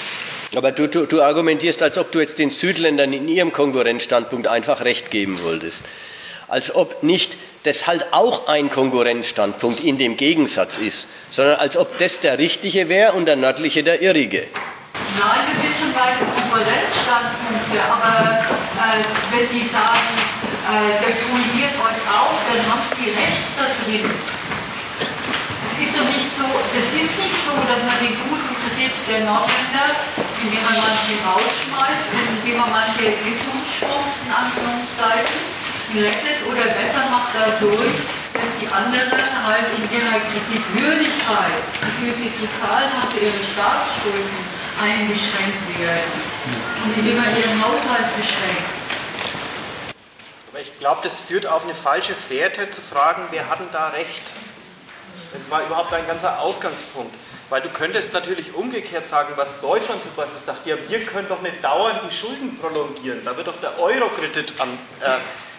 Aber 0.54 0.70
du, 0.70 0.86
du, 0.86 1.06
du, 1.06 1.20
argumentierst, 1.20 1.82
als 1.82 1.98
ob 1.98 2.12
du 2.12 2.20
jetzt 2.20 2.38
den 2.38 2.50
Südländern 2.50 3.12
in 3.12 3.26
ihrem 3.26 3.52
Konkurrenzstandpunkt 3.52 4.46
einfach 4.46 4.82
recht 4.82 5.10
geben 5.10 5.42
wolltest. 5.42 5.82
Als 6.46 6.72
ob 6.72 7.02
nicht 7.02 7.36
das 7.66 7.86
halt 7.86 8.06
auch 8.12 8.48
ein 8.48 8.70
Konkurrenzstandpunkt 8.70 9.80
in 9.80 9.98
dem 9.98 10.16
Gegensatz 10.16 10.78
ist, 10.78 11.08
sondern 11.30 11.56
als 11.56 11.76
ob 11.76 11.98
das 11.98 12.20
der 12.20 12.38
richtige 12.38 12.88
wäre 12.88 13.12
und 13.12 13.26
der 13.26 13.36
nördliche 13.36 13.82
der 13.82 14.00
irrige. 14.00 14.46
Nein, 15.18 15.44
das 15.50 15.60
sind 15.60 15.74
schon 15.78 15.92
beide 15.92 16.22
Konkurrenzstandpunkte, 16.22 17.78
aber 17.90 18.46
äh, 18.80 19.02
wenn 19.32 19.48
die 19.50 19.64
sagen, 19.66 20.14
äh, 20.70 21.02
das 21.04 21.24
ruiniert 21.28 21.74
euch 21.74 22.00
auch, 22.06 22.38
dann 22.46 22.60
haben 22.70 22.84
sie 22.96 23.10
recht 23.10 23.44
da 23.58 23.66
drin. 23.84 24.06
Es 25.72 25.82
ist 25.82 25.92
doch 25.92 26.08
nicht 26.08 26.32
so, 26.32 26.46
das 26.72 26.88
ist 26.88 27.18
nicht 27.18 27.38
so, 27.44 27.52
dass 27.68 27.82
man 27.84 28.00
den 28.00 28.16
guten 28.24 28.52
Kredit 28.64 28.94
der 29.10 29.28
Nordländer, 29.28 29.92
indem 30.40 30.62
man 30.64 30.76
manche 30.80 31.20
rausschmeißt 31.20 32.06
und 32.14 32.24
indem 32.40 32.56
man 32.60 32.70
manche 32.72 33.12
gesund 33.26 33.66
schrumpft, 33.68 34.16
in 34.24 34.32
Anführungszeichen, 34.32 35.55
gerettet 35.96 36.44
oder 36.44 36.64
besser 36.76 37.08
macht 37.08 37.32
dadurch, 37.32 37.96
dass 38.36 38.52
die 38.60 38.68
anderen 38.68 39.32
halt 39.46 39.64
in 39.80 39.84
ihrer 39.96 40.20
Kreditwürdigkeit, 40.28 41.64
für 42.00 42.12
sie 42.12 42.32
zu 42.36 42.44
zahlen 42.60 42.92
für 43.08 43.24
ihre 43.24 43.42
Staatsschulden 43.56 44.36
eingeschränkt 44.76 45.64
werden. 45.80 46.20
Und 46.84 46.98
indem 46.98 47.16
man 47.16 47.32
ihren 47.32 47.56
Haushalt 47.64 48.12
beschränkt. 48.20 48.68
Aber 50.52 50.60
ich 50.60 50.78
glaube, 50.78 51.00
das 51.02 51.20
führt 51.20 51.46
auf 51.46 51.64
eine 51.64 51.74
falsche 51.74 52.14
Fährte 52.14 52.70
zu 52.70 52.82
fragen, 52.82 53.28
wer 53.30 53.48
hat 53.48 53.60
denn 53.60 53.72
da 53.72 53.88
recht? 53.88 54.22
Das 55.32 55.50
war 55.50 55.64
überhaupt 55.64 55.92
ein 55.92 56.06
ganzer 56.06 56.40
Ausgangspunkt. 56.40 57.14
Weil 57.48 57.62
du 57.62 57.68
könntest 57.68 58.12
natürlich 58.12 58.54
umgekehrt 58.54 59.06
sagen, 59.06 59.32
was 59.36 59.60
Deutschland 59.60 60.02
zum 60.02 60.12
Beispiel 60.14 60.38
sagt, 60.38 60.66
ja, 60.66 60.76
wir 60.88 61.04
können 61.06 61.28
doch 61.28 61.40
nicht 61.42 61.62
dauernd 61.62 62.00
die 62.08 62.14
Schulden 62.14 62.58
prolongieren, 62.58 63.24
da 63.24 63.36
wird 63.36 63.46
doch 63.46 63.60
der 63.60 63.78
Euro-Kredit 63.78 64.54
an, 64.58 64.76
äh, 65.00 65.18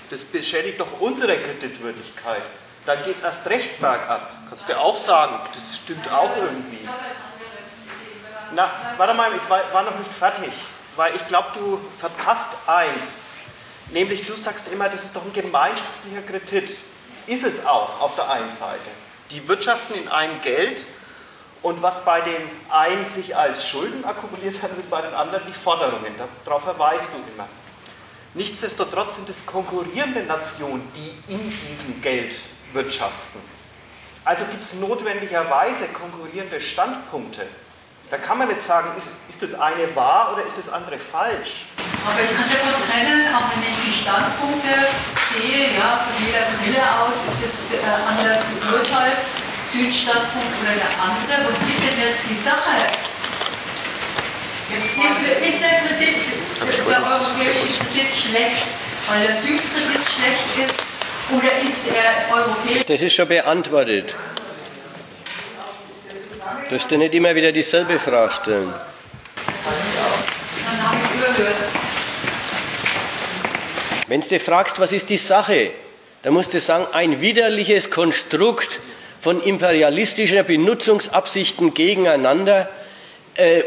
das 0.09 0.25
beschädigt 0.25 0.79
doch 0.79 0.99
unsere 0.99 1.37
Kreditwürdigkeit. 1.37 2.41
Dann 2.85 3.03
geht 3.03 3.17
es 3.17 3.21
erst 3.21 3.47
recht 3.49 3.81
bergab. 3.81 4.31
Kannst 4.47 4.69
du 4.69 4.79
auch 4.79 4.95
sagen, 4.95 5.39
das 5.53 5.75
stimmt 5.75 6.09
auch 6.11 6.35
irgendwie. 6.37 6.87
Na, 8.53 8.71
warte 8.95 9.13
mal, 9.13 9.31
ich 9.35 9.49
war, 9.49 9.61
war 9.73 9.83
noch 9.83 9.97
nicht 9.99 10.13
fertig, 10.13 10.53
weil 10.95 11.13
ich 11.15 11.27
glaube, 11.27 11.49
du 11.53 11.81
verpasst 11.97 12.51
eins. 12.65 13.23
Nämlich, 13.89 14.25
du 14.25 14.35
sagst 14.37 14.67
immer, 14.71 14.87
das 14.87 15.03
ist 15.03 15.15
doch 15.15 15.25
ein 15.25 15.33
gemeinschaftlicher 15.33 16.21
Kredit. 16.21 16.77
Ist 17.25 17.43
es 17.43 17.65
auch 17.65 17.99
auf 17.99 18.15
der 18.15 18.29
einen 18.29 18.51
Seite. 18.51 18.79
Die 19.31 19.45
wirtschaften 19.49 19.95
in 19.95 20.07
einem 20.07 20.39
Geld 20.41 20.85
und 21.61 21.81
was 21.81 22.05
bei 22.05 22.21
den 22.21 22.49
einen 22.69 23.05
sich 23.05 23.35
als 23.35 23.67
Schulden 23.67 24.05
akkumuliert 24.05 24.61
hat, 24.61 24.73
sind 24.75 24.89
bei 24.89 25.01
den 25.01 25.13
anderen 25.13 25.45
die 25.45 25.53
Forderungen. 25.53 26.15
Darauf 26.45 26.63
verweist 26.63 27.09
du 27.11 27.33
immer. 27.33 27.47
Nichtsdestotrotz 28.37 29.15
sind 29.15 29.27
es 29.29 29.43
konkurrierende 29.47 30.21
Nationen, 30.21 30.87
die 30.95 31.33
in 31.33 31.51
diesem 31.67 31.99
Geld 32.03 32.35
wirtschaften. 32.71 33.39
Also 34.23 34.45
gibt 34.45 34.63
es 34.63 34.75
notwendigerweise 34.75 35.87
konkurrierende 35.87 36.61
Standpunkte. 36.61 37.47
Da 38.11 38.19
kann 38.19 38.37
man 38.37 38.47
nicht 38.49 38.61
sagen, 38.61 38.89
ist, 38.95 39.07
ist 39.27 39.41
das 39.41 39.59
eine 39.59 39.93
wahr 39.95 40.33
oder 40.33 40.45
ist 40.45 40.55
das 40.55 40.69
andere 40.69 40.99
falsch. 40.99 41.65
Aber 42.05 42.21
ich 42.21 42.29
kann 42.29 42.45
schon 42.45 42.87
trennen, 42.87 43.33
auch 43.33 43.49
wenn 43.57 43.63
ich 43.65 43.77
die 43.89 44.03
Standpunkte 44.03 44.85
sehe, 45.33 45.73
ja, 45.73 46.05
von 46.05 46.23
jeder 46.23 46.45
Brille 46.61 46.85
aus 47.01 47.17
ist 47.41 47.41
das 47.41 47.79
äh, 47.79 47.83
anders 48.07 48.37
beurteilt, 48.61 49.17
Südstandpunkt 49.73 50.53
oder 50.61 50.75
der 50.77 50.93
andere. 51.01 51.49
Was 51.49 51.57
ist 51.67 51.81
denn 51.81 51.99
jetzt 52.05 52.21
die 52.29 52.37
Sache? 52.37 52.93
Jetzt 54.69 54.97
ist, 54.97 55.53
ist 55.53 55.61
der 55.61 55.79
Kredit 55.87 56.17
der 56.59 56.97
europäische 56.97 57.35
Kredit 57.35 58.15
schlecht, 58.15 58.65
weil 59.07 59.25
der 59.25 59.35
Südkredit 59.35 60.05
schlecht 60.05 60.69
ist? 60.69 60.83
Oder 61.29 61.51
ist 61.65 61.85
der 61.87 62.35
europäische. 62.35 62.85
Das 62.85 63.01
ist 63.01 63.13
schon 63.13 63.27
beantwortet. 63.27 64.15
Du 66.65 66.75
darfst 66.75 66.91
dir 66.91 66.97
nicht 66.97 67.13
immer 67.13 67.33
wieder 67.33 67.51
dieselbe 67.53 67.97
Frage 67.97 68.33
stellen. 68.33 68.73
Dann 70.65 70.89
habe 70.89 70.97
ich 70.97 71.11
es 71.11 71.15
überhört. 71.15 71.55
Wenn 74.07 74.21
du 74.21 74.39
fragst, 74.39 74.79
was 74.79 74.91
ist 74.91 75.09
die 75.09 75.17
Sache, 75.17 75.71
dann 76.23 76.33
musst 76.33 76.53
du 76.53 76.59
sagen, 76.59 76.87
ein 76.91 77.21
widerliches 77.21 77.89
Konstrukt 77.89 78.79
von 79.21 79.41
imperialistischen 79.41 80.45
Benutzungsabsichten 80.45 81.73
gegeneinander, 81.73 82.69
äh, 83.35 83.59
äh 83.59 83.63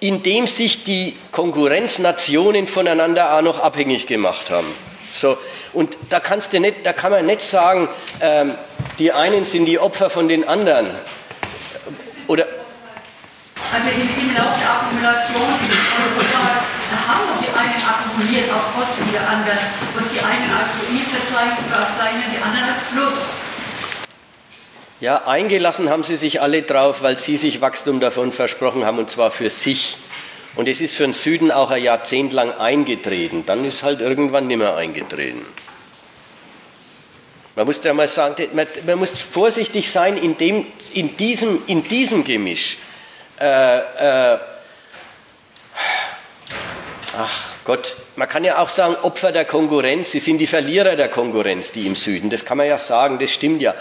indem 0.00 0.46
sich 0.46 0.84
die 0.84 1.16
Konkurrenznationen 1.32 2.66
voneinander 2.66 3.34
auch 3.34 3.42
noch 3.42 3.60
abhängig 3.60 4.06
gemacht 4.06 4.50
haben. 4.50 4.72
So, 5.12 5.36
Und 5.72 5.96
da, 6.10 6.20
kannst 6.20 6.52
du 6.52 6.60
nicht, 6.60 6.84
da 6.84 6.92
kann 6.92 7.12
man 7.12 7.26
nicht 7.26 7.42
sagen, 7.42 7.88
ähm, 8.20 8.54
die 8.98 9.12
einen 9.12 9.44
sind 9.44 9.66
die 9.66 9.78
Opfer 9.78 10.10
von 10.10 10.28
den 10.28 10.46
anderen. 10.46 10.90
Oder 12.26 12.46
also 13.70 13.90
im, 13.90 14.08
im 14.08 14.34
Lauf 14.34 14.56
der 14.56 14.70
Akkumulation 14.70 15.44
in 15.60 15.76
Europa 15.76 16.40
haben 17.04 17.28
die 17.44 17.52
einen 17.52 17.82
akkumuliert 17.84 18.48
auf 18.48 18.64
Kosten 18.74 19.12
der 19.12 19.20
anderen, 19.28 19.60
was 19.94 20.08
die 20.08 20.20
einen 20.20 20.48
als 20.56 20.72
Ruin 20.88 21.04
verzeichnen, 21.04 22.24
die 22.32 22.40
anderen 22.40 22.72
als 22.72 22.82
Plus. 22.92 23.28
Ja, 25.00 25.26
eingelassen 25.26 25.90
haben 25.90 26.02
sie 26.02 26.16
sich 26.16 26.40
alle 26.40 26.62
drauf, 26.62 27.02
weil 27.02 27.16
sie 27.16 27.36
sich 27.36 27.60
Wachstum 27.60 28.00
davon 28.00 28.32
versprochen 28.32 28.84
haben, 28.84 28.98
und 28.98 29.08
zwar 29.08 29.30
für 29.30 29.48
sich. 29.48 29.96
Und 30.56 30.66
es 30.66 30.80
ist 30.80 30.96
für 30.96 31.04
den 31.04 31.12
Süden 31.12 31.52
auch 31.52 31.70
ein 31.70 31.82
Jahrzehnt 31.82 32.32
lang 32.32 32.52
eingetreten. 32.52 33.44
Dann 33.46 33.64
ist 33.64 33.84
halt 33.84 34.00
irgendwann 34.00 34.48
nicht 34.48 34.56
mehr 34.56 34.76
eingetreten. 34.76 35.46
Man 37.54 37.66
muss 37.66 37.82
ja 37.84 37.94
mal 37.94 38.08
sagen, 38.08 38.48
man, 38.54 38.66
man 38.86 38.98
muss 38.98 39.20
vorsichtig 39.20 39.90
sein 39.90 40.16
in, 40.16 40.36
dem, 40.36 40.66
in, 40.94 41.16
diesem, 41.16 41.62
in 41.68 41.86
diesem 41.86 42.24
Gemisch. 42.24 42.78
Äh, 43.40 43.78
äh, 43.78 44.38
ach 47.16 47.44
Gott, 47.64 47.96
man 48.16 48.28
kann 48.28 48.42
ja 48.42 48.58
auch 48.58 48.68
sagen, 48.68 48.96
Opfer 49.02 49.30
der 49.30 49.44
Konkurrenz, 49.44 50.10
sie 50.10 50.20
sind 50.20 50.38
die 50.38 50.46
Verlierer 50.48 50.96
der 50.96 51.08
Konkurrenz, 51.08 51.70
die 51.70 51.86
im 51.86 51.94
Süden. 51.94 52.30
Das 52.30 52.44
kann 52.44 52.58
man 52.58 52.66
ja 52.66 52.78
sagen, 52.78 53.18
das 53.20 53.30
stimmt 53.30 53.60
ja. 53.60 53.74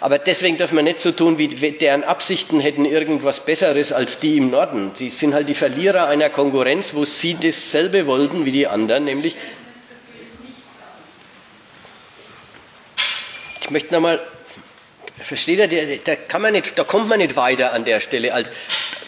Aber 0.00 0.18
deswegen 0.18 0.58
dürfen 0.58 0.76
wir 0.76 0.82
nicht 0.82 1.00
so 1.00 1.12
tun, 1.12 1.38
wie 1.38 1.48
deren 1.48 2.04
Absichten 2.04 2.60
hätten 2.60 2.84
irgendwas 2.84 3.40
Besseres 3.40 3.92
als 3.92 4.20
die 4.20 4.36
im 4.36 4.50
Norden. 4.50 4.92
Sie 4.94 5.08
sind 5.08 5.32
halt 5.32 5.48
die 5.48 5.54
Verlierer 5.54 6.06
einer 6.06 6.28
Konkurrenz, 6.28 6.92
wo 6.94 7.04
sie 7.04 7.36
dasselbe 7.40 8.06
wollten 8.06 8.44
wie 8.44 8.52
die 8.52 8.66
anderen, 8.66 9.04
nämlich. 9.04 9.36
Ich 13.62 13.70
möchte 13.70 13.94
nochmal, 13.94 14.20
versteht 15.22 15.72
ihr, 15.72 15.98
da, 16.04 16.14
kann 16.14 16.42
man 16.42 16.52
nicht, 16.52 16.78
da 16.78 16.84
kommt 16.84 17.08
man 17.08 17.18
nicht 17.18 17.34
weiter 17.34 17.72
an 17.72 17.84
der 17.84 18.00
Stelle, 18.00 18.34
als 18.34 18.52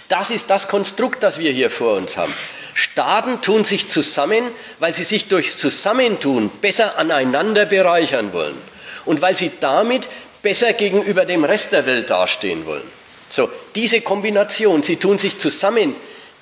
das 0.09 0.31
ist 0.31 0.49
das 0.49 0.69
Konstrukt, 0.69 1.23
das 1.23 1.39
wir 1.39 1.53
hier 1.53 1.71
vor 1.71 1.97
uns 1.97 2.17
haben. 2.17 2.33
Staaten 2.73 3.43
tun 3.43 3.65
sich 3.65 3.89
zusammen, 3.91 4.51
weil 4.79 4.95
sie 4.95 5.05
sich 5.05 5.29
durchs 5.29 5.59
Zusammentun 5.59 6.49
besser 6.49 6.97
aneinander 6.97 7.67
bereichern 7.67 8.33
wollen 8.33 8.57
und 9.05 9.21
weil 9.21 9.37
sie 9.37 9.51
damit 9.61 10.09
besser 10.43 10.73
gegenüber 10.73 11.25
dem 11.25 11.45
Rest 11.45 11.73
der 11.73 11.87
Welt 11.87 12.11
dastehen 12.11 12.67
wollen. 12.67 12.91
So, 13.31 13.51
diese 13.75 14.01
Kombination, 14.01 14.83
sie 14.83 14.97
tun 14.97 15.19
sich 15.19 15.39
zusammen, 15.39 15.95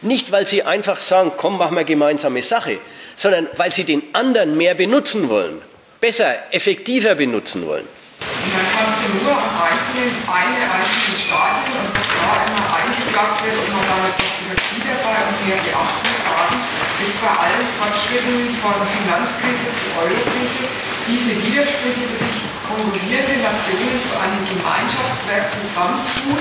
nicht 0.02 0.30
weil 0.30 0.46
sie 0.46 0.62
einfach 0.62 0.98
sagen, 0.98 1.32
komm, 1.36 1.58
machen 1.58 1.76
wir 1.76 1.84
gemeinsame 1.84 2.42
Sache, 2.42 2.78
sondern 3.16 3.48
weil 3.56 3.72
sie 3.72 3.84
den 3.84 4.02
anderen 4.12 4.56
mehr 4.56 4.74
benutzen 4.74 5.28
wollen, 5.28 5.62
besser, 6.00 6.34
effektiver 6.52 7.14
benutzen 7.14 7.66
wollen. 7.66 7.86
Und 8.20 8.52
dann 8.54 8.68
kannst 8.72 8.98
du 9.02 9.24
nur 9.24 9.32
am 9.32 9.54
einzelnen, 9.60 10.14
eine 10.24 10.62
einzelne 10.62 11.18
Stadion 11.20 11.84
und 11.84 11.92
was 11.92 12.08
da 12.16 12.32
immer 12.48 12.66
eingeklagt 12.80 13.38
wird 13.44 13.58
und 13.60 13.70
man 13.76 13.84
damit 13.92 14.14
was 14.14 14.32
Demokratie 14.40 14.82
dabei 14.88 15.16
und 15.26 15.38
mehr 15.44 15.60
Beachtung 15.60 16.16
sagen, 16.22 16.56
ist 17.02 17.16
bei 17.20 17.32
allen 17.32 17.66
Fortschritten 17.76 18.56
von 18.62 18.76
Finanzkrise 18.88 19.68
zu 19.74 19.86
Eurokrise 20.00 20.95
diese 21.06 21.38
Widersprüche, 21.38 22.02
die 22.10 22.18
sich 22.18 22.36
konkurrierende 22.66 23.38
Nationen 23.38 23.98
zu 24.02 24.12
einem 24.18 24.42
Gemeinschaftswerk 24.50 25.54
zusammentun, 25.54 26.38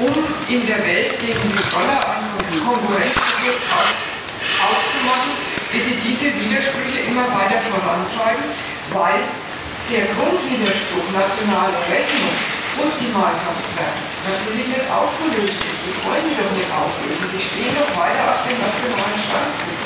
um 0.00 0.16
in 0.48 0.64
der 0.64 0.80
Welt 0.80 1.20
gegen 1.20 1.44
die 1.52 1.64
Dollar 1.68 2.24
einen 2.24 2.64
Konkurrenzdruck 2.64 3.60
aufzumachen, 4.58 5.32
bis 5.72 5.84
sie 5.92 5.96
diese 6.00 6.32
Widersprüche 6.40 7.04
immer 7.04 7.28
weiter 7.36 7.60
vorantreiben, 7.68 8.48
weil 8.96 9.20
der 9.92 10.08
Grundwiderspruch 10.16 11.08
nationale 11.12 11.76
Rechnung 11.88 12.32
und 12.80 12.92
Gemeinschaftswerk 13.00 13.96
natürlich 14.24 14.68
nicht 14.72 14.88
aufzulösen 14.88 15.60
ist. 15.68 15.82
Das 15.84 15.96
wollen 16.08 16.24
die 16.28 16.36
doch 16.36 16.52
nicht 16.56 16.70
auflösen. 16.72 17.28
Die 17.32 17.42
stehen 17.42 17.74
doch 17.76 17.92
weiter 17.96 18.24
auf 18.28 18.40
dem 18.44 18.56
nationalen 18.56 19.20
Standpunkt. 19.20 19.77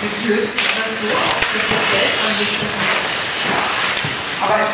Jetzt 0.00 0.24
löst 0.24 0.52
sich 0.56 0.64
das 0.80 0.96
so 0.96 1.12
auf, 1.12 1.44
dass 1.52 1.60
das 1.60 1.84
Geld 1.92 2.12
angegriffen 2.24 2.72
wird. 2.72 3.12
Aber 4.40 4.64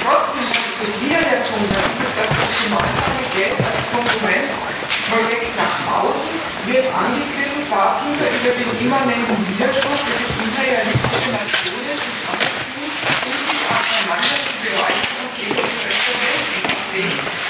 trotzdem 0.00 0.48
ist 0.80 0.96
wieder 1.04 1.20
der 1.20 1.44
dass 1.44 1.98
es 2.00 2.12
das 2.16 2.32
optimale 2.32 2.88
Geld 3.36 3.52
als 3.60 3.80
Konkurrenzprojekt 3.92 5.52
nach 5.60 5.76
außen 6.00 6.40
wird 6.72 6.88
angegriffen 6.88 7.68
darüber, 7.68 8.24
über 8.32 8.52
den 8.56 8.86
immanenten 8.86 9.36
Widerspruch, 9.52 10.00
dass 10.08 10.16
sich 10.24 10.32
imperialistische 10.40 11.30
Nationen 11.36 11.96
zusammentun, 12.08 12.88
um 13.28 13.36
sich 13.44 13.60
aufeinander 13.68 14.40
zu 14.40 14.56
bereichern 14.56 15.20
und 15.20 15.32
gegen 15.36 15.52
die 15.52 15.84
Rest 15.84 16.16
der. 16.16 17.42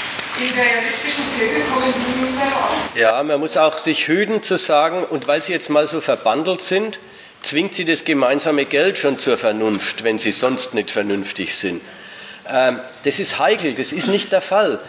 Imperialistischen 0.43 1.23
Zirkel 1.31 1.63
kommen 1.71 1.93
die 1.93 2.19
nicht 2.19 2.35
mehr. 2.35 3.01
Ja, 3.01 3.23
man 3.23 3.39
muss 3.39 3.55
auch 3.55 3.77
sich 3.77 4.07
hüten 4.07 4.43
zu 4.43 4.57
sagen, 4.57 5.03
und 5.05 5.27
weil 5.27 5.41
sie 5.41 5.53
jetzt 5.53 5.69
mal 5.69 5.87
so 5.87 6.01
verbandelt 6.01 6.61
sind, 6.61 6.99
zwingt 7.43 7.75
sie 7.75 7.85
das 7.85 8.03
gemeinsame 8.05 8.65
Geld 8.65 8.97
schon 8.97 9.19
zur 9.19 9.37
Vernunft, 9.37 10.03
wenn 10.03 10.17
sie 10.17 10.31
sonst 10.31 10.73
nicht 10.73 10.91
vernünftig 10.91 11.55
sind. 11.55 11.81
Ähm, 12.49 12.79
das 13.03 13.19
ist 13.19 13.39
heikel, 13.39 13.75
das 13.75 13.91
ist 13.91 14.07
nicht 14.07 14.31
der 14.31 14.41
Fall. 14.41 14.79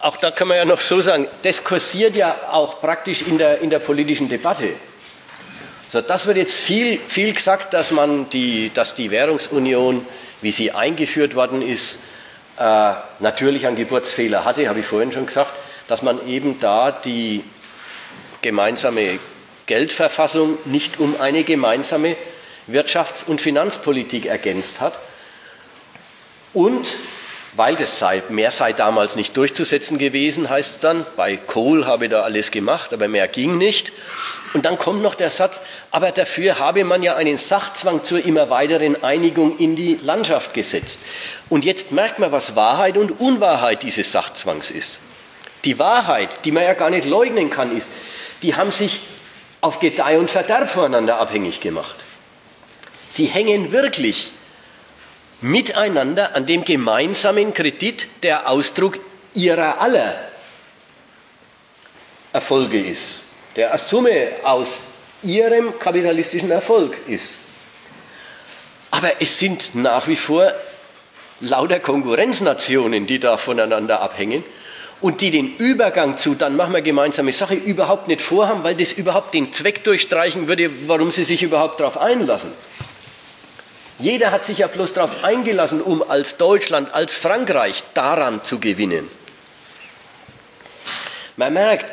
Auch 0.00 0.16
da 0.16 0.30
kann 0.30 0.46
man 0.46 0.56
ja 0.56 0.64
noch 0.64 0.80
so 0.80 1.00
sagen, 1.00 1.26
das 1.42 1.64
kursiert 1.64 2.14
ja 2.14 2.36
auch 2.52 2.80
praktisch 2.80 3.22
in 3.22 3.36
der, 3.36 3.60
in 3.60 3.68
der 3.68 3.80
politischen 3.80 4.28
Debatte. 4.28 4.74
So, 5.90 6.00
das 6.00 6.26
wird 6.26 6.36
jetzt 6.36 6.54
viel, 6.54 7.00
viel 7.00 7.32
gesagt, 7.32 7.74
dass, 7.74 7.90
man 7.90 8.30
die, 8.30 8.70
dass 8.72 8.94
die 8.94 9.10
Währungsunion, 9.10 10.06
wie 10.40 10.52
sie 10.52 10.70
eingeführt 10.70 11.34
worden 11.34 11.62
ist, 11.62 12.04
äh, 12.58 12.92
natürlich 13.18 13.66
einen 13.66 13.76
Geburtsfehler 13.76 14.44
hatte, 14.44 14.68
habe 14.68 14.80
ich 14.80 14.86
vorhin 14.86 15.10
schon 15.10 15.26
gesagt, 15.26 15.52
dass 15.88 16.02
man 16.02 16.28
eben 16.28 16.60
da 16.60 16.92
die 16.92 17.42
gemeinsame 18.42 19.18
Geldverfassung 19.68 20.58
nicht 20.64 20.98
um 20.98 21.20
eine 21.20 21.44
gemeinsame 21.44 22.16
Wirtschafts- 22.68 23.24
und 23.24 23.40
Finanzpolitik 23.40 24.26
ergänzt 24.26 24.80
hat. 24.80 24.98
Und 26.52 26.86
weil 27.54 27.76
das 27.76 27.98
sei, 27.98 28.22
mehr 28.28 28.50
sei 28.50 28.72
damals 28.72 29.16
nicht 29.16 29.36
durchzusetzen 29.36 29.98
gewesen, 29.98 30.50
heißt 30.50 30.76
es 30.76 30.80
dann, 30.80 31.06
bei 31.16 31.36
Kohl 31.36 31.86
habe 31.86 32.08
da 32.08 32.22
alles 32.22 32.50
gemacht, 32.50 32.92
aber 32.92 33.08
mehr 33.08 33.28
ging 33.28 33.58
nicht. 33.58 33.92
Und 34.54 34.64
dann 34.64 34.78
kommt 34.78 35.02
noch 35.02 35.14
der 35.14 35.30
Satz, 35.30 35.60
aber 35.90 36.12
dafür 36.12 36.58
habe 36.58 36.84
man 36.84 37.02
ja 37.02 37.16
einen 37.16 37.36
Sachzwang 37.36 38.04
zur 38.04 38.24
immer 38.24 38.50
weiteren 38.50 39.02
Einigung 39.02 39.58
in 39.58 39.76
die 39.76 39.98
Landschaft 40.02 40.54
gesetzt. 40.54 41.00
Und 41.48 41.64
jetzt 41.64 41.92
merkt 41.92 42.18
man, 42.18 42.32
was 42.32 42.56
Wahrheit 42.56 42.96
und 42.96 43.20
Unwahrheit 43.20 43.82
dieses 43.82 44.12
Sachzwangs 44.12 44.70
ist. 44.70 45.00
Die 45.64 45.78
Wahrheit, 45.78 46.44
die 46.44 46.52
man 46.52 46.62
ja 46.62 46.74
gar 46.74 46.90
nicht 46.90 47.06
leugnen 47.06 47.50
kann, 47.50 47.76
ist, 47.76 47.88
die 48.42 48.54
haben 48.54 48.70
sich 48.70 49.00
auf 49.60 49.80
Gedeih 49.80 50.18
und 50.18 50.30
Verderb 50.30 50.68
voneinander 50.68 51.18
abhängig 51.18 51.60
gemacht. 51.60 51.96
Sie 53.08 53.26
hängen 53.26 53.72
wirklich 53.72 54.32
miteinander 55.40 56.34
an 56.34 56.46
dem 56.46 56.64
gemeinsamen 56.64 57.54
Kredit, 57.54 58.08
der 58.22 58.48
Ausdruck 58.48 58.98
ihrer 59.34 59.80
aller 59.80 60.14
Erfolge 62.32 62.80
ist, 62.80 63.22
der 63.56 63.70
eine 63.70 63.78
Summe 63.78 64.28
aus 64.44 64.80
ihrem 65.22 65.78
kapitalistischen 65.78 66.50
Erfolg 66.50 66.96
ist. 67.06 67.34
Aber 68.90 69.20
es 69.20 69.38
sind 69.38 69.74
nach 69.74 70.08
wie 70.08 70.16
vor 70.16 70.52
lauter 71.40 71.80
Konkurrenznationen, 71.80 73.06
die 73.06 73.18
da 73.18 73.36
voneinander 73.36 74.00
abhängen 74.00 74.44
und 75.00 75.20
die 75.20 75.30
den 75.30 75.56
Übergang 75.56 76.16
zu, 76.16 76.34
dann 76.34 76.56
machen 76.56 76.74
wir 76.74 76.82
gemeinsame 76.82 77.32
Sache, 77.32 77.54
überhaupt 77.54 78.08
nicht 78.08 78.20
vorhaben, 78.20 78.64
weil 78.64 78.74
das 78.74 78.92
überhaupt 78.92 79.34
den 79.34 79.52
Zweck 79.52 79.84
durchstreichen 79.84 80.48
würde, 80.48 80.70
warum 80.88 81.12
sie 81.12 81.24
sich 81.24 81.42
überhaupt 81.42 81.80
darauf 81.80 81.98
einlassen. 81.98 82.52
Jeder 84.00 84.30
hat 84.30 84.44
sich 84.44 84.58
ja 84.58 84.66
bloß 84.66 84.94
darauf 84.94 85.24
eingelassen, 85.24 85.82
um 85.82 86.08
als 86.08 86.36
Deutschland, 86.36 86.94
als 86.94 87.14
Frankreich 87.14 87.82
daran 87.94 88.44
zu 88.44 88.60
gewinnen. 88.60 89.08
Man 91.36 91.52
merkt, 91.52 91.92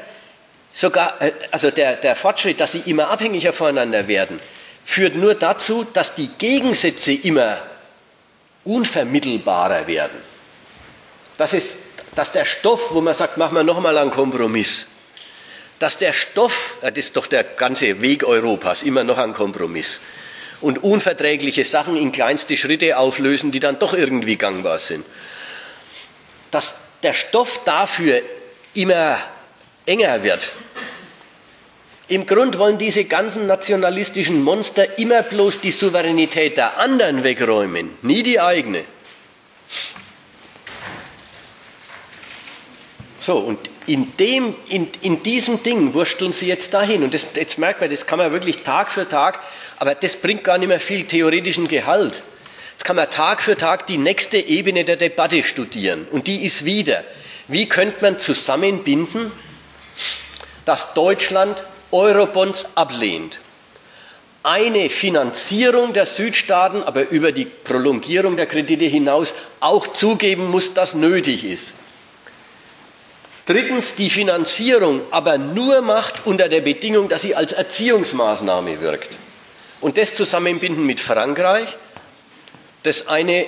sogar, 0.72 1.22
äh, 1.22 1.32
also 1.52 1.72
der, 1.72 1.96
der 1.96 2.16
Fortschritt, 2.16 2.60
dass 2.60 2.74
sie 2.74 2.84
immer 2.86 3.10
abhängiger 3.10 3.54
voneinander 3.54 4.08
werden, 4.08 4.40
führt 4.84 5.16
nur 5.16 5.34
dazu, 5.36 5.84
dass 5.84 6.16
die 6.16 6.30
Gegensätze 6.38 7.14
immer 7.14 7.58
unvermittelbarer 8.64 9.88
werden. 9.88 10.18
Das 11.38 11.54
ist 11.54 11.85
dass 12.16 12.32
der 12.32 12.46
Stoff, 12.46 12.92
wo 12.92 13.02
man 13.02 13.14
sagt, 13.14 13.38
machen 13.38 13.56
wir 13.56 13.64
nochmal 13.64 13.98
einen 13.98 14.12
Kompromiss, 14.12 14.88
dass 15.80 15.98
der 15.98 16.14
Stoff, 16.14 16.78
das 16.82 16.94
ist 16.94 17.16
doch 17.18 17.28
der 17.28 17.44
ganze 17.44 18.02
Weg 18.02 18.24
Europas, 18.24 18.84
immer 18.84 19.04
noch 19.04 19.18
ein 19.18 19.34
Kompromiss, 19.34 20.00
und 20.62 20.84
unverträgliche 20.84 21.66
Sachen 21.66 21.98
in 21.98 22.12
kleinste 22.12 22.56
Schritte 22.56 22.98
auflösen, 22.98 23.52
die 23.52 23.60
dann 23.60 23.78
doch 23.78 23.94
irgendwie 23.94 24.38
gangbar 24.38 24.80
sind. 24.80 25.06
Dass 26.50 26.76
der 27.04 27.14
Stoff 27.14 27.62
dafür 27.66 28.22
immer 28.74 29.20
enger 29.86 30.24
wird, 30.24 30.52
Im 32.08 32.28
Grund 32.28 32.60
wollen 32.60 32.78
diese 32.78 33.06
ganzen 33.06 33.48
nationalistischen 33.48 34.44
Monster 34.44 35.00
immer 35.00 35.24
bloß 35.24 35.60
die 35.62 35.72
Souveränität 35.72 36.56
der 36.56 36.78
anderen 36.78 37.24
wegräumen, 37.24 37.98
nie 38.04 38.22
die 38.22 38.40
eigene. 38.40 38.84
So, 43.26 43.38
und 43.38 43.58
in, 43.88 44.16
dem, 44.18 44.54
in, 44.70 44.88
in 45.02 45.24
diesem 45.24 45.64
Ding 45.64 45.96
wursteln 45.96 46.32
sie 46.32 46.46
jetzt 46.46 46.76
dahin. 46.76 47.02
Und 47.02 47.12
das, 47.12 47.26
jetzt 47.34 47.58
merkt 47.58 47.82
man, 47.82 47.90
das 47.90 48.06
kann 48.06 48.20
man 48.20 48.32
wirklich 48.32 48.62
Tag 48.62 48.92
für 48.92 49.10
Tag, 49.10 49.40
aber 49.78 49.96
das 49.96 50.16
bringt 50.16 50.44
gar 50.44 50.60
nicht 50.60 50.68
mehr 50.68 50.80
viel 50.80 51.06
theoretischen 51.06 51.68
Gehalt. 51.68 52.22
Jetzt 52.74 52.86
kann 52.86 52.96
man 52.96 53.10
Tag 53.10 53.42
für 53.42 53.58
Tag 53.58 53.88
die 53.88 53.98
nächste 53.98 54.38
Ebene 54.38 54.86
der 54.86 54.98
Debatte 54.98 55.44
studieren. 55.44 56.08
Und 56.12 56.28
die 56.28 56.46
ist 56.46 56.66
wieder, 56.66 57.04
wie 57.48 57.68
könnte 57.68 57.98
man 58.02 58.20
zusammenbinden, 58.20 59.32
dass 60.66 60.94
Deutschland 60.94 61.64
Eurobonds 61.92 62.78
ablehnt, 62.78 63.40
eine 64.44 64.92
Finanzierung 64.92 65.94
der 65.94 66.06
Südstaaten, 66.06 66.84
aber 66.84 67.10
über 67.10 67.32
die 67.32 67.46
Prolongierung 67.46 68.38
der 68.38 68.46
Kredite 68.46 68.86
hinaus 68.86 69.34
auch 69.62 69.94
zugeben 69.94 70.52
muss, 70.52 70.76
dass 70.76 70.94
nötig 70.94 71.44
ist 71.44 71.74
Drittens 73.46 73.96
die 73.96 74.10
Finanzierung 74.10 75.02
aber 75.12 75.38
nur 75.38 75.82
macht 75.82 76.26
unter 76.26 76.50
der 76.50 76.62
Bedingung, 76.62 77.10
dass 77.10 77.22
sie 77.22 77.36
als 77.36 77.52
Erziehungsmaßnahme 77.52 78.82
wirkt. 78.82 79.18
Und 79.82 79.98
das 79.98 80.16
zusammenbinden 80.16 80.86
mit 80.86 81.00
Frankreich, 81.00 81.78
das 82.82 83.08
eine, 83.08 83.46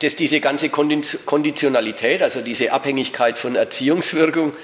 das 0.00 0.14
diese 0.14 0.40
ganze 0.40 0.68
Konditionalität, 0.68 2.22
also 2.22 2.42
diese 2.42 2.72
Abhängigkeit 2.72 3.38
von 3.38 3.56
Erziehungswirkung 3.56 4.54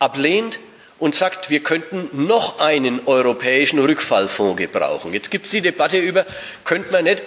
ablehnt 0.00 0.58
und 0.98 1.14
sagt, 1.14 1.50
wir 1.50 1.60
könnten 1.62 2.26
noch 2.26 2.58
einen 2.58 3.06
europäischen 3.06 3.78
Rückfallfonds 3.78 4.56
gebrauchen. 4.56 5.12
Jetzt 5.12 5.30
gibt 5.30 5.44
es 5.44 5.52
die 5.52 5.60
Debatte 5.60 5.98
über, 5.98 6.26
könnte 6.64 6.90
man 6.90 7.04
nicht 7.04 7.22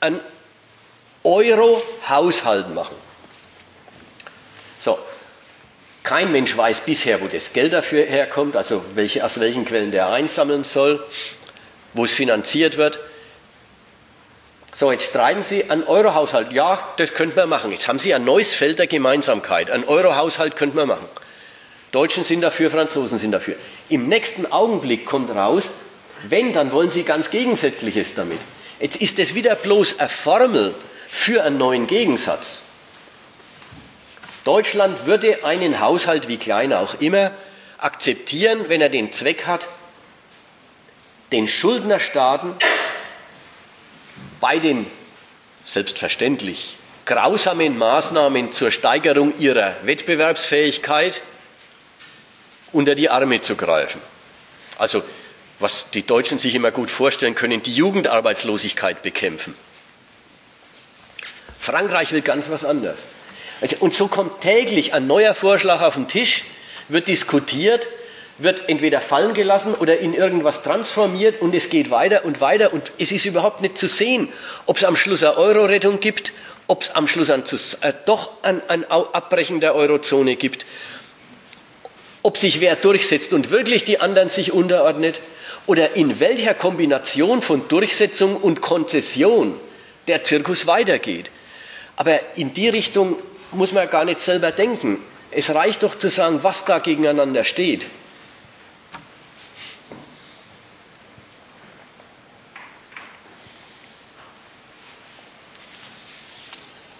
einen 0.00 0.20
Euro-Haushalt 1.22 2.74
machen. 2.74 2.96
So, 4.78 4.98
kein 6.10 6.32
Mensch 6.32 6.56
weiß 6.56 6.80
bisher, 6.80 7.20
wo 7.20 7.28
das 7.28 7.52
Geld 7.52 7.72
dafür 7.72 8.04
herkommt, 8.04 8.56
also 8.56 8.84
welche, 8.96 9.24
aus 9.24 9.38
welchen 9.38 9.64
Quellen 9.64 9.92
der 9.92 10.08
einsammeln 10.08 10.64
soll, 10.64 11.00
wo 11.92 12.04
es 12.04 12.12
finanziert 12.12 12.76
wird. 12.76 12.98
So, 14.72 14.90
jetzt 14.90 15.10
streiten 15.10 15.44
Sie 15.44 15.70
an 15.70 15.84
Eurohaushalt. 15.84 16.50
Ja, 16.50 16.82
das 16.96 17.14
könnte 17.14 17.36
man 17.36 17.48
machen. 17.48 17.70
Jetzt 17.70 17.86
haben 17.86 18.00
Sie 18.00 18.12
ein 18.12 18.24
neues 18.24 18.52
Feld 18.52 18.80
der 18.80 18.88
Gemeinsamkeit. 18.88 19.70
Ein 19.70 19.86
Eurohaushalt 19.86 20.56
könnte 20.56 20.74
man 20.74 20.88
machen. 20.88 21.06
Deutschen 21.92 22.24
sind 22.24 22.40
dafür, 22.40 22.72
Franzosen 22.72 23.18
sind 23.18 23.30
dafür. 23.30 23.54
Im 23.88 24.08
nächsten 24.08 24.50
Augenblick 24.50 25.06
kommt 25.06 25.30
raus, 25.30 25.70
wenn, 26.28 26.52
dann 26.52 26.72
wollen 26.72 26.90
Sie 26.90 27.04
ganz 27.04 27.30
Gegensätzliches 27.30 28.16
damit. 28.16 28.40
Jetzt 28.80 28.96
ist 28.96 29.20
das 29.20 29.36
wieder 29.36 29.54
bloß 29.54 30.00
eine 30.00 30.08
Formel 30.08 30.74
für 31.08 31.44
einen 31.44 31.58
neuen 31.58 31.86
Gegensatz. 31.86 32.69
Deutschland 34.44 35.06
würde 35.06 35.44
einen 35.44 35.80
Haushalt, 35.80 36.28
wie 36.28 36.38
klein 36.38 36.72
auch 36.72 37.00
immer, 37.00 37.32
akzeptieren, 37.78 38.68
wenn 38.68 38.80
er 38.80 38.88
den 38.88 39.12
Zweck 39.12 39.46
hat, 39.46 39.66
den 41.32 41.48
Schuldnerstaaten 41.48 42.54
bei 44.40 44.58
den 44.58 44.86
selbstverständlich 45.64 46.76
grausamen 47.06 47.76
Maßnahmen 47.76 48.52
zur 48.52 48.70
Steigerung 48.70 49.38
ihrer 49.38 49.76
Wettbewerbsfähigkeit 49.82 51.22
unter 52.72 52.94
die 52.94 53.10
Arme 53.10 53.40
zu 53.40 53.56
greifen. 53.56 54.00
Also 54.78 55.02
was 55.58 55.90
die 55.90 56.06
Deutschen 56.06 56.38
sich 56.38 56.54
immer 56.54 56.70
gut 56.70 56.90
vorstellen 56.90 57.34
können, 57.34 57.62
die 57.62 57.74
Jugendarbeitslosigkeit 57.74 59.02
bekämpfen. 59.02 59.54
Frankreich 61.60 62.12
will 62.12 62.22
ganz 62.22 62.48
was 62.48 62.64
anderes. 62.64 63.00
Also, 63.60 63.76
und 63.80 63.92
so 63.92 64.08
kommt 64.08 64.40
täglich 64.40 64.94
ein 64.94 65.06
neuer 65.06 65.34
Vorschlag 65.34 65.82
auf 65.82 65.94
den 65.94 66.08
Tisch, 66.08 66.44
wird 66.88 67.08
diskutiert, 67.08 67.86
wird 68.38 68.68
entweder 68.68 69.00
fallen 69.00 69.34
gelassen 69.34 69.74
oder 69.74 69.98
in 69.98 70.14
irgendwas 70.14 70.62
transformiert 70.62 71.42
und 71.42 71.54
es 71.54 71.68
geht 71.68 71.90
weiter 71.90 72.24
und 72.24 72.40
weiter 72.40 72.72
und 72.72 72.92
es 72.98 73.12
ist 73.12 73.26
überhaupt 73.26 73.60
nicht 73.60 73.76
zu 73.76 73.86
sehen, 73.86 74.32
ob 74.66 74.78
es 74.78 74.84
am 74.84 74.96
Schluss 74.96 75.22
eine 75.22 75.36
Euro-Rettung 75.36 76.00
gibt, 76.00 76.32
ob 76.66 76.82
es 76.82 76.94
am 76.94 77.06
Schluss 77.06 77.30
ein, 77.30 77.42
äh, 77.82 77.92
doch 78.06 78.30
ein, 78.42 78.62
ein 78.68 78.90
Abbrechen 78.90 79.60
der 79.60 79.74
Eurozone 79.74 80.36
gibt, 80.36 80.64
ob 82.22 82.38
sich 82.38 82.60
wer 82.60 82.76
durchsetzt 82.76 83.32
und 83.32 83.50
wirklich 83.50 83.84
die 83.84 84.00
anderen 84.00 84.30
sich 84.30 84.52
unterordnet 84.52 85.20
oder 85.66 85.96
in 85.96 86.18
welcher 86.18 86.54
Kombination 86.54 87.42
von 87.42 87.68
Durchsetzung 87.68 88.36
und 88.36 88.60
Konzession 88.60 89.56
der 90.08 90.24
Zirkus 90.24 90.66
weitergeht. 90.66 91.30
Aber 91.96 92.18
in 92.36 92.54
die 92.54 92.68
Richtung 92.68 93.16
muss 93.52 93.72
man 93.72 93.88
gar 93.88 94.04
nicht 94.04 94.20
selber 94.20 94.52
denken. 94.52 94.98
Es 95.30 95.54
reicht 95.54 95.82
doch 95.82 95.96
zu 95.96 96.08
sagen, 96.10 96.40
was 96.42 96.64
da 96.64 96.78
gegeneinander 96.78 97.44
steht. 97.44 97.86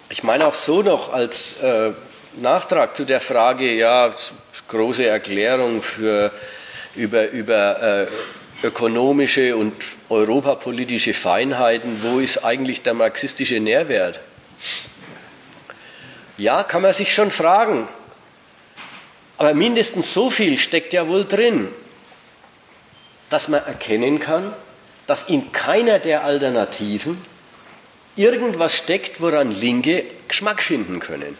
Ich 0.09 0.23
meine 0.23 0.45
auch 0.45 0.55
so 0.55 0.81
noch 0.81 1.11
als 1.11 1.61
äh, 1.61 1.91
Nachtrag 2.35 2.95
zu 2.95 3.05
der 3.05 3.21
Frage, 3.21 3.73
ja, 3.73 4.13
große 4.67 5.05
Erklärung 5.05 5.81
für, 5.81 6.31
über, 6.95 7.29
über 7.29 8.07
äh, 8.63 8.65
ökonomische 8.65 9.55
und 9.55 9.73
europapolitische 10.09 11.13
Feinheiten, 11.13 12.01
wo 12.03 12.19
ist 12.19 12.43
eigentlich 12.43 12.81
der 12.83 12.93
marxistische 12.93 13.59
Nährwert? 13.59 14.19
Ja, 16.41 16.63
kann 16.63 16.81
man 16.81 16.91
sich 16.91 17.13
schon 17.13 17.29
fragen. 17.29 17.87
Aber 19.37 19.53
mindestens 19.53 20.11
so 20.11 20.31
viel 20.31 20.57
steckt 20.57 20.91
ja 20.91 21.07
wohl 21.07 21.23
drin, 21.23 21.71
dass 23.29 23.47
man 23.47 23.63
erkennen 23.63 24.19
kann, 24.19 24.51
dass 25.05 25.29
in 25.29 25.51
keiner 25.51 25.99
der 25.99 26.23
Alternativen 26.23 27.15
irgendwas 28.15 28.75
steckt, 28.75 29.21
woran 29.21 29.51
Linke 29.51 30.03
Geschmack 30.27 30.63
finden 30.63 30.99
können. 30.99 31.37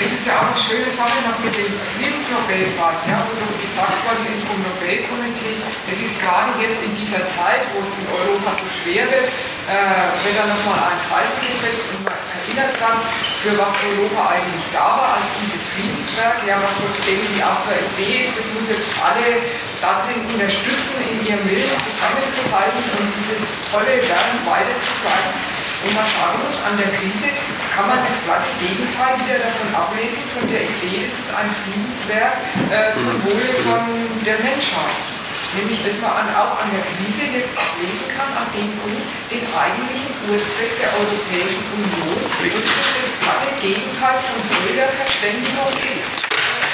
Es 0.00 0.12
ist 0.12 0.26
ja 0.28 0.38
auch 0.38 0.54
eine 0.54 0.62
schöne 0.62 0.90
Sache 0.90 1.18
noch 1.26 1.38
mit 1.42 1.54
dem 1.56 1.72
Friedensnobelpreis, 1.98 3.02
ja, 3.08 3.26
wo 3.26 3.62
gesagt 3.62 3.98
worden 4.06 4.26
ist 4.32 4.44
vom 4.44 4.62
Nobelkomitee, 4.62 5.58
es 5.90 5.98
ist 6.06 6.20
gerade 6.22 6.54
jetzt 6.62 6.84
in 6.84 6.94
dieser 6.94 7.26
Zeit, 7.34 7.66
wo 7.74 7.82
es 7.82 7.98
in 7.98 8.06
Europa 8.14 8.54
so 8.54 8.66
schwer 8.78 9.10
wird, 9.10 9.26
äh, 9.66 10.06
wird 10.22 10.38
da 10.38 10.46
nochmal 10.46 10.94
ein 10.94 11.00
Zeichen 11.10 11.38
gesetzt 11.42 11.90
und 11.90 12.06
man 12.06 12.14
erinnert 12.14 12.70
dran, 12.78 13.02
für 13.42 13.54
was 13.58 13.74
Europa 13.82 14.22
eigentlich 14.30 14.66
da 14.70 14.86
war, 14.94 15.10
als 15.18 15.28
dieses 15.42 15.66
Friedenswerk, 15.74 16.42
ja, 16.46 16.58
was 16.62 16.70
so 16.78 16.86
irgendwie 17.02 17.42
auch 17.42 17.58
so 17.66 17.74
eine 17.74 17.82
Idee 17.94 18.26
ist, 18.26 18.38
das 18.38 18.46
muss 18.54 18.66
jetzt 18.70 18.94
alle 19.02 19.42
darin 19.82 20.22
unterstützen, 20.30 21.02
in 21.10 21.18
ihrem 21.26 21.42
Willen 21.50 21.78
zusammenzuhalten 21.82 22.82
und 22.94 23.06
dieses 23.22 23.66
tolle 23.70 24.02
Werk 24.06 24.34
weiterzutreiben. 24.46 25.34
Und 25.82 25.92
man 25.94 26.06
sagen 26.08 26.38
muss, 26.42 26.56
an 26.64 26.74
der 26.78 26.90
Krise 26.94 27.30
kann 27.74 27.86
man 27.90 28.00
das 28.06 28.16
gleiche 28.24 28.54
Gegenteil 28.62 29.14
wieder 29.22 29.38
davon 29.44 29.70
ablesen, 29.74 30.22
von 30.34 30.46
der 30.48 30.62
Idee, 30.62 31.10
es 31.10 31.14
ist 31.14 31.30
ein 31.34 31.50
Friedenswerk 31.66 32.38
äh, 32.70 32.94
zum 32.96 33.18
Wohle 33.26 33.50
von 33.66 33.82
der 34.24 34.38
Menschheit. 34.40 35.15
Nämlich, 35.56 35.80
dass 35.82 36.00
man 36.02 36.28
auch 36.36 36.60
an 36.60 36.68
der 36.68 36.84
Krise 36.84 37.32
jetzt 37.32 37.56
lesen 37.80 38.08
kann, 38.12 38.28
an 38.36 38.44
dem 38.52 38.68
Punkt, 38.76 39.00
den 39.32 39.40
eigentlichen 39.56 40.12
Urzweck 40.28 40.76
der 40.76 40.92
Europäischen 40.92 41.64
Union 41.72 42.12
und 42.12 42.52
dass 42.52 42.90
das 42.92 43.12
glatte 43.24 43.50
Gegenteil 43.64 44.20
von 44.20 44.36
Bürgerverständigung 44.68 45.72
ist, 45.88 46.12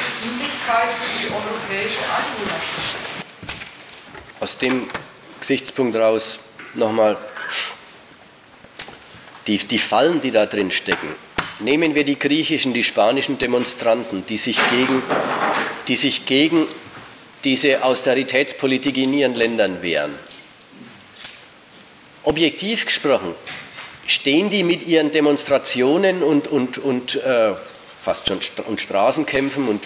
die 0.02 0.26
Dienlichkeit 0.26 0.90
für 0.98 1.10
die 1.14 1.30
europäische 1.30 2.02
Einwohnerschaft. 2.10 3.02
Aus 4.40 4.58
dem 4.58 4.88
Gesichtspunkt 5.38 5.94
raus 5.96 6.40
nochmal 6.74 7.16
die, 9.46 9.58
die 9.58 9.78
Fallen, 9.78 10.20
die 10.20 10.32
da 10.32 10.46
drin 10.46 10.72
stecken. 10.72 11.14
Nehmen 11.60 11.94
wir 11.94 12.02
die 12.04 12.18
griechischen, 12.18 12.74
die 12.74 12.82
spanischen 12.82 13.38
Demonstranten, 13.38 14.26
die 14.26 14.36
sich 14.36 14.58
gegen, 14.70 15.02
die 15.86 15.96
sich 15.96 16.26
gegen 16.26 16.66
diese 17.44 17.84
Austeritätspolitik 17.84 18.96
in 18.98 19.12
ihren 19.14 19.34
Ländern 19.34 19.82
wehren. 19.82 20.14
Objektiv 22.24 22.86
gesprochen, 22.86 23.34
stehen 24.06 24.50
die 24.50 24.62
mit 24.62 24.86
ihren 24.86 25.10
Demonstrationen 25.10 26.22
und, 26.22 26.46
und, 26.48 26.78
und 26.78 27.16
äh, 27.16 27.54
fast 27.98 28.28
schon 28.28 28.40
und 28.66 28.80
Straßenkämpfen 28.80 29.68
und 29.68 29.84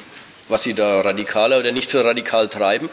was 0.48 0.62
sie 0.62 0.74
da 0.74 1.00
radikaler 1.00 1.58
oder 1.58 1.72
nicht 1.72 1.90
so 1.90 2.00
radikal 2.00 2.48
treiben, 2.48 2.88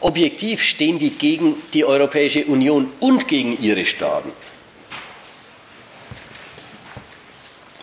objektiv 0.00 0.62
stehen 0.62 0.98
die 0.98 1.10
gegen 1.10 1.62
die 1.72 1.84
Europäische 1.84 2.44
Union 2.44 2.92
und 3.00 3.28
gegen 3.28 3.60
ihre 3.62 3.86
Staaten. 3.86 4.32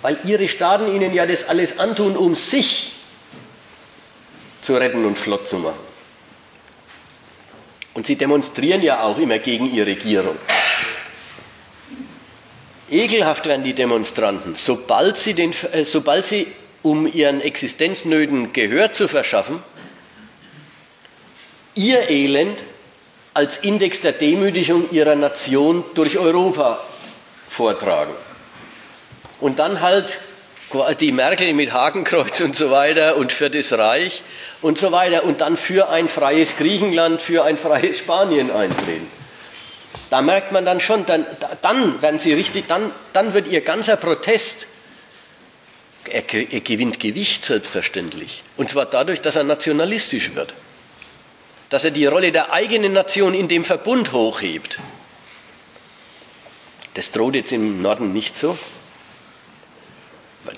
weil 0.05 0.19
ihre 0.23 0.47
Staaten 0.47 0.95
ihnen 0.95 1.15
ja 1.15 1.25
das 1.25 1.49
alles 1.49 1.79
antun, 1.79 2.15
um 2.15 2.35
sich 2.35 2.91
zu 4.61 4.75
retten 4.75 5.03
und 5.03 5.17
flott 5.17 5.47
zu 5.47 5.57
machen. 5.57 5.84
Und 7.95 8.05
sie 8.05 8.17
demonstrieren 8.17 8.83
ja 8.83 9.01
auch 9.01 9.17
immer 9.17 9.39
gegen 9.39 9.73
ihre 9.73 9.87
Regierung. 9.87 10.37
Ekelhaft 12.91 13.45
werden 13.47 13.63
die 13.63 13.73
Demonstranten, 13.73 14.53
sobald 14.53 15.17
sie, 15.17 15.33
den, 15.33 15.53
äh, 15.71 15.85
sobald 15.85 16.25
sie 16.25 16.47
um 16.83 17.11
ihren 17.11 17.41
Existenznöten 17.41 18.53
Gehör 18.53 18.91
zu 18.91 19.07
verschaffen, 19.07 19.63
ihr 21.73 22.09
Elend 22.09 22.59
als 23.33 23.57
Index 23.57 24.01
der 24.01 24.11
Demütigung 24.11 24.91
ihrer 24.91 25.15
Nation 25.15 25.83
durch 25.95 26.17
Europa 26.17 26.79
vortragen. 27.49 28.13
Und 29.39 29.57
dann 29.57 29.81
halt 29.81 30.19
die 30.99 31.11
Merkel 31.11 31.53
mit 31.53 31.71
Hakenkreuz 31.73 32.41
und 32.41 32.55
so 32.55 32.71
weiter 32.71 33.17
und 33.17 33.31
für 33.31 33.49
das 33.49 33.71
Reich 33.73 34.23
und 34.61 34.77
so 34.77 34.91
weiter 34.91 35.23
und 35.23 35.41
dann 35.41 35.57
für 35.57 35.89
ein 35.89 36.09
freies 36.09 36.57
Griechenland, 36.57 37.21
für 37.21 37.43
ein 37.43 37.57
freies 37.57 37.99
Spanien 37.99 38.51
eintreten. 38.51 39.07
Da 40.09 40.21
merkt 40.21 40.51
man 40.51 40.65
dann 40.65 40.79
schon, 40.79 41.05
dann, 41.05 41.25
dann 41.61 42.01
werden 42.01 42.19
sie 42.19 42.33
richtig, 42.33 42.67
dann, 42.67 42.91
dann 43.13 43.33
wird 43.33 43.47
ihr 43.47 43.61
ganzer 43.61 43.95
Protest, 43.95 44.67
er, 46.05 46.23
er 46.33 46.61
gewinnt 46.61 46.99
Gewicht 46.99 47.45
selbstverständlich. 47.45 48.43
Und 48.57 48.69
zwar 48.69 48.85
dadurch, 48.85 49.21
dass 49.21 49.35
er 49.35 49.43
nationalistisch 49.43 50.35
wird. 50.35 50.53
Dass 51.69 51.83
er 51.83 51.91
die 51.91 52.05
Rolle 52.05 52.31
der 52.31 52.53
eigenen 52.53 52.93
Nation 52.93 53.33
in 53.33 53.47
dem 53.47 53.65
Verbund 53.65 54.11
hochhebt. 54.11 54.79
Das 56.93 57.11
droht 57.11 57.35
jetzt 57.35 57.51
im 57.51 57.81
Norden 57.81 58.13
nicht 58.13 58.37
so, 58.37 58.57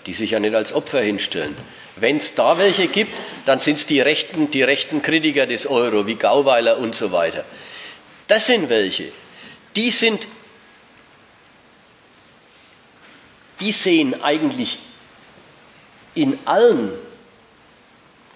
die 0.06 0.14
sich 0.14 0.32
ja 0.32 0.40
nicht 0.40 0.56
als 0.56 0.74
Opfer 0.74 1.02
hinstellen. 1.02 1.56
Wenn 1.96 2.18
es 2.18 2.36
da 2.36 2.58
welche 2.58 2.88
gibt, 2.88 3.14
dann 3.46 3.60
sind 3.60 3.76
es 3.76 3.86
die 3.86 4.02
rechten, 4.02 4.52
die 4.52 4.64
rechten 4.64 5.02
Kritiker 5.02 5.46
des 5.48 5.68
Euro, 5.68 6.06
wie 6.08 6.16
Gauweiler 6.16 6.78
und 6.78 6.96
so 6.96 7.12
weiter. 7.12 7.44
Das 8.28 8.46
sind 8.46 8.70
welche, 8.70 9.12
die 9.76 9.92
sind, 9.92 10.28
die 13.60 13.72
sehen 13.72 14.22
eigentlich 14.22 14.80
in 16.14 16.38
allen 16.46 16.92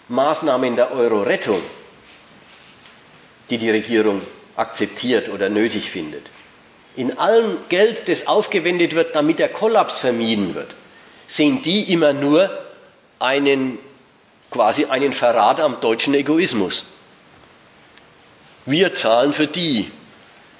Maßnahmen 0.07 0.75
der 0.75 0.91
Euro-Rettung, 0.91 1.61
die 3.49 3.57
die 3.57 3.69
Regierung 3.69 4.21
akzeptiert 4.55 5.29
oder 5.29 5.49
nötig 5.49 5.89
findet, 5.89 6.23
in 6.95 7.17
allem 7.17 7.57
Geld, 7.69 8.07
das 8.07 8.27
aufgewendet 8.27 8.93
wird, 8.93 9.15
damit 9.15 9.39
der 9.39 9.49
Kollaps 9.49 9.97
vermieden 9.97 10.55
wird, 10.55 10.75
sehen 11.31 11.61
die 11.61 11.93
immer 11.93 12.11
nur 12.11 12.49
einen, 13.17 13.79
quasi 14.49 14.85
einen 14.85 15.13
Verrat 15.13 15.61
am 15.61 15.79
deutschen 15.79 16.13
Egoismus. 16.13 16.83
Wir 18.65 18.93
zahlen 18.93 19.31
für 19.31 19.47
die, 19.47 19.89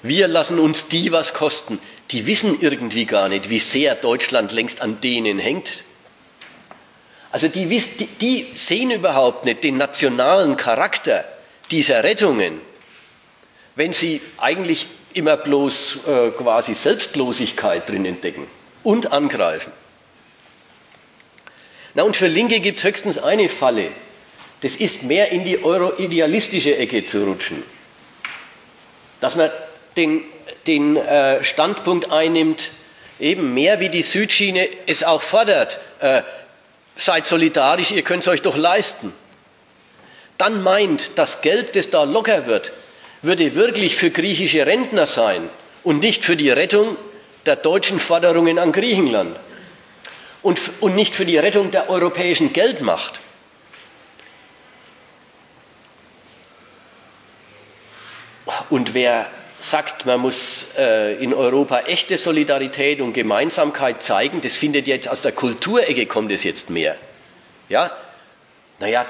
wir 0.02 0.28
lassen 0.28 0.58
uns 0.58 0.88
die 0.88 1.12
was 1.12 1.34
kosten. 1.34 1.78
Die 2.10 2.24
wissen 2.24 2.56
irgendwie 2.58 3.04
gar 3.04 3.28
nicht, 3.28 3.50
wie 3.50 3.58
sehr 3.58 3.94
Deutschland 3.96 4.52
längst 4.52 4.80
an 4.80 5.02
denen 5.02 5.38
hängt. 5.38 5.84
Also 7.30 7.48
die, 7.48 7.66
die, 8.20 8.46
sehen 8.54 8.90
überhaupt 8.90 9.44
nicht 9.44 9.62
den 9.64 9.76
nationalen 9.76 10.56
Charakter 10.56 11.24
dieser 11.70 12.02
Rettungen, 12.02 12.62
wenn 13.76 13.92
sie 13.92 14.22
eigentlich 14.38 14.86
immer 15.12 15.36
bloß 15.36 15.98
äh, 16.06 16.30
quasi 16.30 16.74
Selbstlosigkeit 16.74 17.86
drin 17.88 18.06
entdecken 18.06 18.46
und 18.82 19.12
angreifen. 19.12 19.72
Na 21.94 22.04
und 22.04 22.16
für 22.16 22.26
Linke 22.26 22.60
gibt 22.60 22.78
es 22.78 22.84
höchstens 22.84 23.18
eine 23.18 23.48
Falle. 23.48 23.88
Das 24.62 24.76
ist 24.76 25.02
mehr 25.02 25.30
in 25.32 25.44
die 25.44 25.62
euro-idealistische 25.62 26.76
Ecke 26.76 27.04
zu 27.04 27.24
rutschen. 27.24 27.62
Dass 29.20 29.36
man 29.36 29.50
den, 29.96 30.22
den 30.66 30.96
äh, 30.96 31.44
Standpunkt 31.44 32.10
einnimmt, 32.10 32.70
eben 33.20 33.52
mehr 33.54 33.80
wie 33.80 33.88
die 33.88 34.02
Südschiene 34.02 34.68
es 34.86 35.02
auch 35.02 35.20
fordert, 35.20 35.80
äh, 36.00 36.22
seid 36.96 37.26
solidarisch, 37.26 37.90
ihr 37.90 38.02
könnt 38.02 38.22
es 38.22 38.28
euch 38.28 38.42
doch 38.42 38.56
leisten. 38.56 39.12
Dann 40.38 40.62
meint, 40.62 41.10
das 41.16 41.42
Geld, 41.42 41.76
das 41.76 41.90
da 41.90 42.04
locker 42.04 42.46
wird, 42.46 42.72
würde 43.20 43.54
wirklich 43.54 43.96
für 43.96 44.10
griechische 44.10 44.66
Rentner 44.66 45.06
sein 45.06 45.48
und 45.84 46.00
nicht 46.00 46.24
für 46.24 46.36
die 46.36 46.50
Rettung 46.50 46.96
der 47.46 47.56
deutschen 47.56 48.00
Forderungen 48.00 48.58
an 48.58 48.72
Griechenland 48.72 49.36
und, 50.42 50.60
und 50.80 50.94
nicht 50.94 51.14
für 51.14 51.24
die 51.24 51.38
Rettung 51.38 51.70
der 51.70 51.88
europäischen 51.90 52.52
Geldmacht. 52.52 53.20
Und 58.70 58.94
wer 58.94 59.26
sagt, 59.60 60.06
man 60.06 60.20
muss 60.20 60.74
äh, 60.76 61.14
in 61.22 61.32
Europa 61.32 61.80
echte 61.80 62.18
Solidarität 62.18 63.00
und 63.00 63.12
Gemeinsamkeit 63.12 64.02
zeigen, 64.02 64.40
das 64.40 64.56
findet 64.56 64.86
jetzt 64.86 65.08
aus 65.08 65.22
der 65.22 65.32
Kulturecke 65.32 66.06
kommt 66.06 66.32
es 66.32 66.42
jetzt 66.42 66.70
mehr. 66.70 66.96
Ja, 67.68 67.90
naja, 68.80 69.06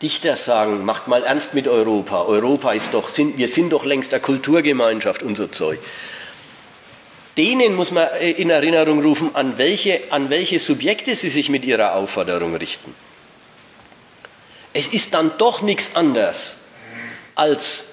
Dichter 0.00 0.36
sagen, 0.36 0.84
macht 0.84 1.08
mal 1.08 1.22
ernst 1.24 1.52
mit 1.54 1.68
Europa. 1.68 2.22
Europa 2.22 2.72
ist 2.72 2.94
doch, 2.94 3.10
sind, 3.10 3.36
wir 3.36 3.48
sind 3.48 3.70
doch 3.70 3.84
längst 3.84 4.12
der 4.12 4.20
Kulturgemeinschaft 4.20 5.22
und 5.22 5.36
so 5.36 5.46
Zeug. 5.46 5.78
Denen 7.36 7.74
muss 7.74 7.90
man 7.90 8.08
äh, 8.20 8.30
in 8.32 8.50
Erinnerung 8.50 9.02
rufen, 9.02 9.34
an 9.34 9.56
welche, 9.58 10.02
an 10.10 10.30
welche 10.30 10.58
Subjekte 10.58 11.14
sie 11.16 11.30
sich 11.30 11.48
mit 11.48 11.64
ihrer 11.64 11.94
Aufforderung 11.94 12.56
richten. 12.56 12.94
Es 14.72 14.88
ist 14.88 15.14
dann 15.14 15.32
doch 15.38 15.62
nichts 15.62 15.96
anderes 15.96 16.60
als 17.40 17.86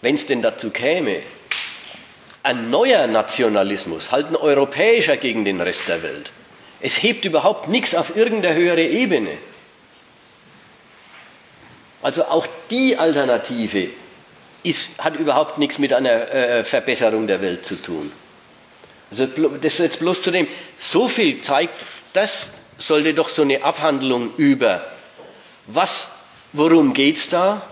wenn 0.00 0.14
es 0.14 0.26
denn 0.26 0.42
dazu 0.42 0.70
käme, 0.70 1.22
ein 2.44 2.70
neuer 2.70 3.08
Nationalismus, 3.08 4.12
halt 4.12 4.28
ein 4.28 4.36
europäischer 4.36 5.16
gegen 5.16 5.44
den 5.44 5.60
Rest 5.60 5.88
der 5.88 6.04
Welt. 6.04 6.30
Es 6.80 7.02
hebt 7.02 7.24
überhaupt 7.24 7.68
nichts 7.68 7.96
auf 7.96 8.14
irgendeine 8.16 8.54
höhere 8.54 8.82
Ebene. 8.82 9.36
Also 12.00 12.26
auch 12.26 12.46
die 12.70 12.96
Alternative 12.96 13.88
ist, 14.62 14.98
hat 14.98 15.16
überhaupt 15.16 15.58
nichts 15.58 15.78
mit 15.78 15.92
einer 15.92 16.30
äh, 16.30 16.64
Verbesserung 16.64 17.26
der 17.26 17.40
Welt 17.40 17.64
zu 17.64 17.76
tun. 17.76 18.12
Also 19.10 19.26
das 19.60 19.78
jetzt 19.78 20.00
bloß 20.00 20.22
zu 20.22 20.30
dem, 20.30 20.46
so 20.78 21.08
viel 21.08 21.40
zeigt, 21.40 21.84
das 22.12 22.50
sollte 22.76 23.14
doch 23.14 23.28
so 23.28 23.42
eine 23.42 23.62
Abhandlung 23.64 24.30
über, 24.36 24.84
was, 25.66 26.08
worum 26.52 26.92
geht 26.92 27.16
es 27.16 27.28
da, 27.28 27.62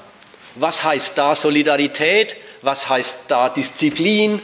was 0.56 0.82
heißt 0.82 1.16
da 1.18 1.34
Solidarität? 1.34 2.36
Was 2.62 2.88
heißt 2.88 3.16
da 3.28 3.48
Disziplin? 3.48 4.40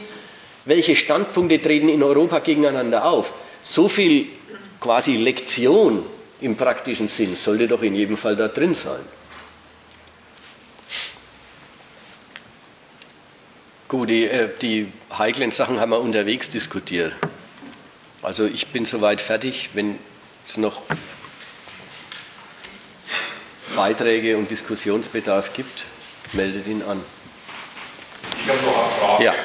Welche 0.65 0.95
Standpunkte 0.95 1.61
treten 1.61 1.89
in 1.89 2.03
Europa 2.03 2.39
gegeneinander 2.39 3.05
auf? 3.05 3.33
So 3.63 3.89
viel 3.89 4.27
quasi 4.79 5.17
Lektion 5.17 6.05
im 6.39 6.55
praktischen 6.55 7.07
Sinn 7.07 7.35
sollte 7.35 7.67
doch 7.67 7.81
in 7.81 7.95
jedem 7.95 8.17
Fall 8.17 8.35
da 8.35 8.47
drin 8.47 8.75
sein. 8.75 9.01
Gut, 13.93 14.09
die, 14.09 14.25
äh, 14.27 14.49
die 14.59 14.91
heiklen 15.15 15.51
Sachen 15.51 15.79
haben 15.79 15.91
wir 15.91 15.99
unterwegs 15.99 16.49
diskutiert. 16.49 17.13
Also 18.23 18.45
ich 18.45 18.65
bin 18.69 18.87
soweit 18.87 19.21
fertig. 19.21 19.69
Wenn 19.73 19.99
es 20.47 20.57
noch 20.57 20.81
Beiträge 23.75 24.35
und 24.37 24.49
Diskussionsbedarf 24.49 25.53
gibt, 25.53 25.83
meldet 26.31 26.65
ihn 26.65 26.81
an. 26.81 27.01
Ich 28.43 28.49
habe 28.49 28.63
noch 28.63 28.79
eine 28.79 28.89
Frage. 28.99 29.25
Ja. 29.25 29.31
Äh, 29.33 29.35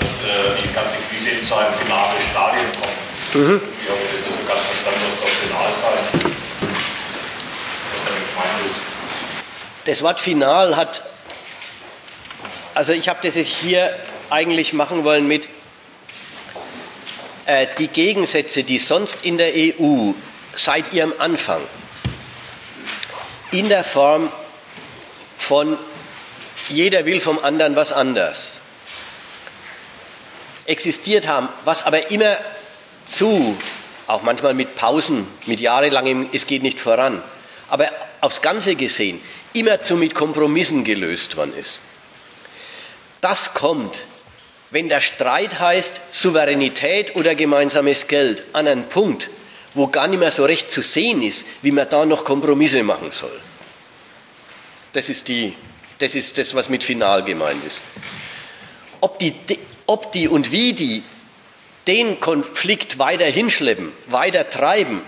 dass 0.00 0.08
äh, 0.08 0.62
die 0.62 0.72
ganze 0.72 0.94
Krise 1.10 1.36
jetzt 1.36 1.48
zu 1.48 1.54
einem 1.54 1.74
finalen 1.74 2.18
Stadium 2.30 2.64
kommt. 2.80 2.96
Mhm. 3.34 3.60
Ich 3.82 3.90
habe 3.90 4.00
das 4.10 4.26
nicht 4.26 4.40
so 4.40 4.48
ganz 4.48 4.62
verstanden, 4.62 5.00
was 5.04 5.20
da 5.20 5.26
final 5.26 5.66
heißt. 5.66 6.12
Was 7.92 8.04
damit 8.06 8.24
gemeint 8.30 8.66
ist. 8.66 8.80
Das 9.84 10.00
Wort 10.00 10.20
final 10.20 10.76
hat, 10.76 11.02
also 12.74 12.92
ich 12.92 13.08
habe 13.08 13.20
das 13.22 13.36
jetzt 13.36 13.48
hier 13.48 13.94
eigentlich 14.30 14.72
machen 14.72 15.04
wollen 15.04 15.26
mit 15.26 15.48
äh, 17.46 17.66
die 17.78 17.88
Gegensätze, 17.88 18.64
die 18.64 18.78
sonst 18.78 19.24
in 19.24 19.38
der 19.38 19.52
EU 19.54 20.12
seit 20.54 20.92
ihrem 20.92 21.12
Anfang 21.18 21.60
in 23.50 23.68
der 23.68 23.84
Form 23.84 24.30
von 25.38 25.78
jeder 26.68 27.04
will 27.04 27.20
vom 27.20 27.38
anderen 27.38 27.76
was 27.76 27.92
anders 27.92 28.58
existiert 30.66 31.26
haben, 31.26 31.48
was 31.64 31.84
aber 31.84 32.10
immer 32.10 32.38
zu, 33.04 33.56
auch 34.06 34.22
manchmal 34.22 34.54
mit 34.54 34.76
Pausen, 34.76 35.26
mit 35.46 35.60
jahrelangem, 35.60 36.30
es 36.32 36.46
geht 36.46 36.62
nicht 36.62 36.80
voran, 36.80 37.22
aber 37.68 37.90
aufs 38.22 38.40
Ganze 38.40 38.74
gesehen, 38.74 39.20
immer 39.52 39.82
zu 39.82 39.96
mit 39.96 40.14
Kompromissen 40.14 40.84
gelöst 40.84 41.36
worden 41.36 41.52
ist. 41.56 41.80
Das 43.24 43.54
kommt, 43.54 44.04
wenn 44.70 44.90
der 44.90 45.00
Streit 45.00 45.58
heißt 45.58 45.98
Souveränität 46.10 47.16
oder 47.16 47.34
gemeinsames 47.34 48.06
Geld, 48.06 48.42
an 48.52 48.68
einen 48.68 48.90
Punkt, 48.90 49.30
wo 49.72 49.86
gar 49.86 50.08
nicht 50.08 50.18
mehr 50.18 50.30
so 50.30 50.44
recht 50.44 50.70
zu 50.70 50.82
sehen 50.82 51.22
ist, 51.22 51.46
wie 51.62 51.70
man 51.70 51.88
da 51.88 52.04
noch 52.04 52.26
Kompromisse 52.26 52.82
machen 52.82 53.12
soll. 53.12 53.40
Das 54.92 55.08
ist, 55.08 55.28
die, 55.28 55.54
das, 56.00 56.14
ist 56.14 56.36
das, 56.36 56.54
was 56.54 56.68
mit 56.68 56.84
Final 56.84 57.24
gemeint 57.24 57.64
ist. 57.64 57.80
Ob 59.00 59.18
die, 59.18 59.32
ob 59.86 60.12
die 60.12 60.28
und 60.28 60.52
wie 60.52 60.74
die 60.74 61.02
den 61.86 62.20
Konflikt 62.20 62.98
weiter 62.98 63.24
hinschleppen, 63.24 63.90
weiter 64.08 64.50
treiben, 64.50 65.00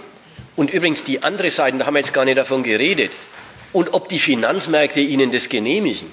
und 0.57 0.71
übrigens 0.73 1.05
die 1.05 1.23
andere 1.23 1.51
Seite, 1.51 1.77
da 1.77 1.85
haben 1.85 1.93
wir 1.93 2.01
jetzt 2.01 2.15
gar 2.15 2.25
nicht 2.25 2.39
davon 2.39 2.63
geredet, 2.63 3.13
und 3.75 3.93
ob 3.93 4.09
die 4.09 4.19
Finanzmärkte 4.19 5.01
ihnen 5.01 5.33
das 5.33 5.51
genehmigen. 5.51 6.11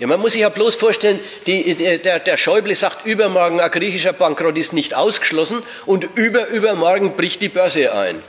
Ja, 0.00 0.06
man 0.06 0.18
muss 0.18 0.32
sich 0.32 0.40
ja 0.40 0.48
bloß 0.48 0.76
vorstellen, 0.76 1.20
die, 1.46 1.74
der, 1.74 2.18
der 2.18 2.36
Schäuble 2.38 2.74
sagt, 2.74 3.06
übermorgen 3.06 3.60
ein 3.60 3.70
griechischer 3.70 4.14
Bankrott 4.14 4.56
ist 4.56 4.72
nicht 4.72 4.94
ausgeschlossen 4.94 5.62
und 5.84 6.08
über, 6.14 6.46
übermorgen 6.46 7.16
bricht 7.16 7.42
die 7.42 7.50
Börse 7.50 7.94
ein. 7.94 8.22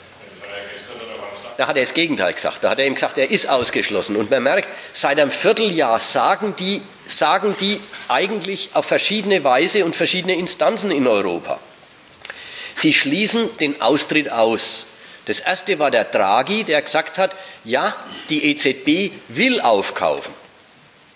Da 1.56 1.68
hat 1.68 1.78
er 1.78 1.84
das 1.84 1.94
Gegenteil 1.94 2.34
gesagt. 2.34 2.64
Da 2.64 2.72
hat 2.72 2.80
er 2.80 2.88
ihm 2.88 2.96
gesagt, 2.96 3.18
er 3.18 3.32
ist 3.32 3.48
ausgeschlossen. 3.48 4.18
Und 4.18 4.30
man 4.30 4.44
merkt, 4.44 4.68
seit 4.94 5.18
einem 5.20 5.32
Vierteljahr 5.32 6.00
sagen 6.00 6.56
die, 6.60 6.82
sagen 7.08 7.56
die 7.62 7.80
eigentlich 8.10 8.72
auf 8.74 8.86
verschiedene 8.86 9.44
Weise 9.44 9.86
und 9.86 9.96
verschiedene 9.96 10.36
Instanzen 10.36 10.92
in 10.92 11.08
Europa. 11.08 11.60
Sie 12.76 12.94
schließen 12.94 13.48
den 13.60 13.82
Austritt 13.82 14.30
aus. 14.30 14.88
Das 15.26 15.40
erste 15.40 15.80
war 15.80 15.92
der 15.92 16.06
Draghi, 16.06 16.64
der 16.64 16.82
gesagt 16.82 17.18
hat, 17.18 17.36
ja, 17.64 17.96
die 18.30 18.44
EZB 18.52 19.14
will 19.30 19.62
aufkaufen. 19.62 20.41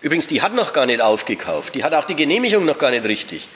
Übrigens, 0.06 0.28
die 0.28 0.44
hat 0.44 0.54
noch 0.54 0.72
gar 0.72 0.86
nicht 0.86 1.02
aufgekauft. 1.02 1.74
Die 1.74 1.84
hat 1.84 1.96
auch 1.96 2.06
die 2.06 2.16
Genehmigung 2.16 2.64
noch 2.64 2.78
gar 2.78 2.92
nicht 2.92 3.06
richtig. 3.06 3.48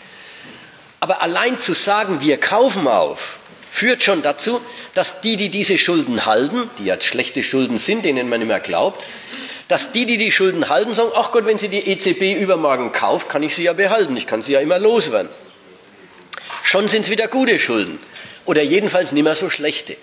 Aber 0.99 1.21
allein 1.21 1.59
zu 1.59 1.75
sagen, 1.75 2.21
wir 2.21 2.37
kaufen 2.37 2.87
auf, 2.87 3.37
führt 3.69 4.01
schon 4.01 4.23
dazu, 4.23 4.59
dass 4.95 5.21
die, 5.21 5.37
die 5.37 5.49
diese 5.49 5.77
Schulden 5.77 6.25
halten, 6.25 6.67
die 6.79 6.85
jetzt 6.85 7.05
schlechte 7.05 7.43
Schulden 7.43 7.77
sind, 7.77 8.03
denen 8.03 8.29
man 8.29 8.41
immer 8.41 8.59
glaubt, 8.59 9.05
dass 9.67 9.91
die, 9.91 10.07
die 10.07 10.17
die 10.17 10.31
Schulden 10.31 10.69
halten, 10.69 10.95
sagen, 10.95 11.11
ach 11.13 11.31
Gott, 11.31 11.45
wenn 11.45 11.59
sie 11.59 11.67
die 11.67 11.87
EZB 11.87 12.41
übermorgen 12.41 12.93
kauft, 12.93 13.29
kann 13.29 13.43
ich 13.43 13.53
sie 13.53 13.65
ja 13.65 13.73
behalten, 13.73 14.17
ich 14.17 14.25
kann 14.25 14.41
sie 14.41 14.53
ja 14.53 14.59
immer 14.59 14.79
loswerden. 14.79 15.29
Schon 16.63 16.87
sind 16.87 17.03
es 17.03 17.11
wieder 17.11 17.27
gute 17.27 17.59
Schulden 17.59 17.99
oder 18.45 18.63
jedenfalls 18.63 19.11
nicht 19.11 19.23
mehr 19.23 19.35
so 19.35 19.51
schlechte. 19.51 19.97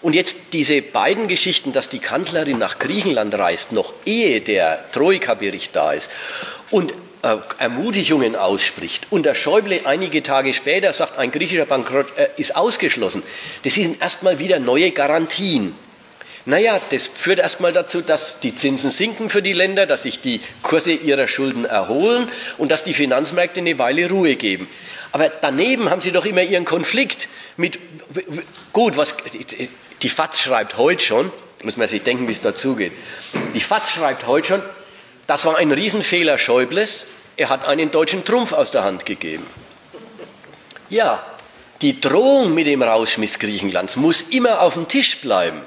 Und 0.00 0.14
jetzt 0.14 0.36
diese 0.52 0.80
beiden 0.80 1.26
Geschichten, 1.26 1.72
dass 1.72 1.88
die 1.88 1.98
Kanzlerin 1.98 2.58
nach 2.58 2.78
Griechenland 2.78 3.34
reist, 3.34 3.72
noch 3.72 3.92
ehe 4.04 4.40
der 4.40 4.84
Troika-Bericht 4.92 5.74
da 5.74 5.92
ist 5.92 6.08
und 6.70 6.92
äh, 7.22 7.36
Ermutigungen 7.58 8.36
ausspricht 8.36 9.08
und 9.10 9.24
der 9.26 9.34
Schäuble 9.34 9.80
einige 9.84 10.22
Tage 10.22 10.54
später 10.54 10.92
sagt, 10.92 11.18
ein 11.18 11.32
griechischer 11.32 11.66
Bankrott 11.66 12.16
äh, 12.16 12.28
ist 12.36 12.54
ausgeschlossen, 12.54 13.24
das 13.64 13.74
sind 13.74 14.00
erstmal 14.00 14.38
wieder 14.38 14.60
neue 14.60 14.92
Garantien. 14.92 15.74
Naja, 16.44 16.80
das 16.90 17.08
führt 17.08 17.40
erstmal 17.40 17.72
dazu, 17.72 18.00
dass 18.00 18.40
die 18.40 18.54
Zinsen 18.54 18.90
sinken 18.90 19.28
für 19.30 19.42
die 19.42 19.52
Länder, 19.52 19.84
dass 19.84 20.04
sich 20.04 20.20
die 20.20 20.40
Kurse 20.62 20.92
ihrer 20.92 21.26
Schulden 21.28 21.64
erholen 21.64 22.28
und 22.56 22.70
dass 22.70 22.84
die 22.84 22.94
Finanzmärkte 22.94 23.60
eine 23.60 23.78
Weile 23.78 24.08
Ruhe 24.08 24.36
geben. 24.36 24.68
Aber 25.12 25.28
daneben 25.28 25.90
haben 25.90 26.00
sie 26.00 26.12
doch 26.12 26.24
immer 26.24 26.42
ihren 26.42 26.64
Konflikt 26.64 27.28
mit, 27.56 27.78
gut, 28.72 28.96
was, 28.96 29.16
die 30.02 30.08
FAZ 30.08 30.38
schreibt 30.38 30.76
heute 30.76 31.04
schon, 31.04 31.32
muss 31.62 31.76
man 31.76 31.88
sich 31.88 32.02
denken, 32.02 32.28
wie 32.28 32.32
es 32.32 32.40
dazugeht. 32.40 32.92
Die 33.54 33.60
FAZ 33.60 33.90
schreibt 33.90 34.26
heute 34.26 34.48
schon, 34.48 34.62
das 35.26 35.44
war 35.44 35.56
ein 35.56 35.72
Riesenfehler 35.72 36.38
Schäubles. 36.38 37.06
Er 37.36 37.48
hat 37.48 37.64
einen 37.64 37.90
deutschen 37.90 38.24
Trumpf 38.24 38.52
aus 38.52 38.70
der 38.70 38.84
Hand 38.84 39.06
gegeben. 39.06 39.46
Ja, 40.88 41.24
die 41.82 42.00
Drohung 42.00 42.54
mit 42.54 42.66
dem 42.66 42.82
Rausschmiss 42.82 43.38
Griechenlands 43.38 43.96
muss 43.96 44.22
immer 44.22 44.62
auf 44.62 44.74
dem 44.74 44.88
Tisch 44.88 45.20
bleiben. 45.20 45.62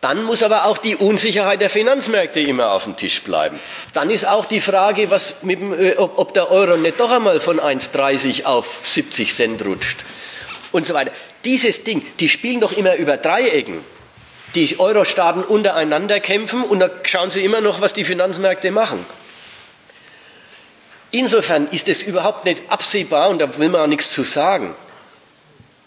Dann 0.00 0.24
muss 0.24 0.42
aber 0.42 0.66
auch 0.66 0.76
die 0.76 0.96
Unsicherheit 0.96 1.62
der 1.62 1.70
Finanzmärkte 1.70 2.40
immer 2.40 2.72
auf 2.72 2.84
dem 2.84 2.96
Tisch 2.96 3.22
bleiben. 3.22 3.58
Dann 3.94 4.10
ist 4.10 4.26
auch 4.26 4.44
die 4.44 4.60
Frage, 4.60 5.10
was 5.10 5.40
dem, 5.40 5.72
äh, 5.78 5.96
ob, 5.96 6.18
ob 6.18 6.34
der 6.34 6.50
Euro 6.50 6.76
nicht 6.76 7.00
doch 7.00 7.10
einmal 7.10 7.40
von 7.40 7.58
1,30 7.58 8.44
auf 8.44 8.82
70 8.86 9.32
Cent 9.32 9.64
rutscht 9.64 9.98
und 10.72 10.84
so 10.84 10.92
weiter. 10.92 11.10
Dieses 11.44 11.84
Ding, 11.84 12.02
die 12.20 12.28
spielen 12.28 12.60
doch 12.60 12.72
immer 12.72 12.94
über 12.96 13.16
Dreiecken 13.16 13.84
die 14.54 14.78
Euro-Staaten 14.78 15.42
untereinander 15.42 16.20
kämpfen 16.20 16.62
und 16.62 16.78
da 16.80 16.88
schauen 17.04 17.30
Sie 17.30 17.44
immer 17.44 17.60
noch, 17.60 17.80
was 17.80 17.92
die 17.92 18.04
Finanzmärkte 18.04 18.70
machen. 18.70 19.04
Insofern 21.10 21.68
ist 21.68 21.88
es 21.88 22.02
überhaupt 22.02 22.44
nicht 22.44 22.62
absehbar, 22.68 23.30
und 23.30 23.40
da 23.40 23.58
will 23.58 23.68
man 23.68 23.82
auch 23.82 23.86
nichts 23.86 24.10
zu 24.10 24.24
sagen, 24.24 24.74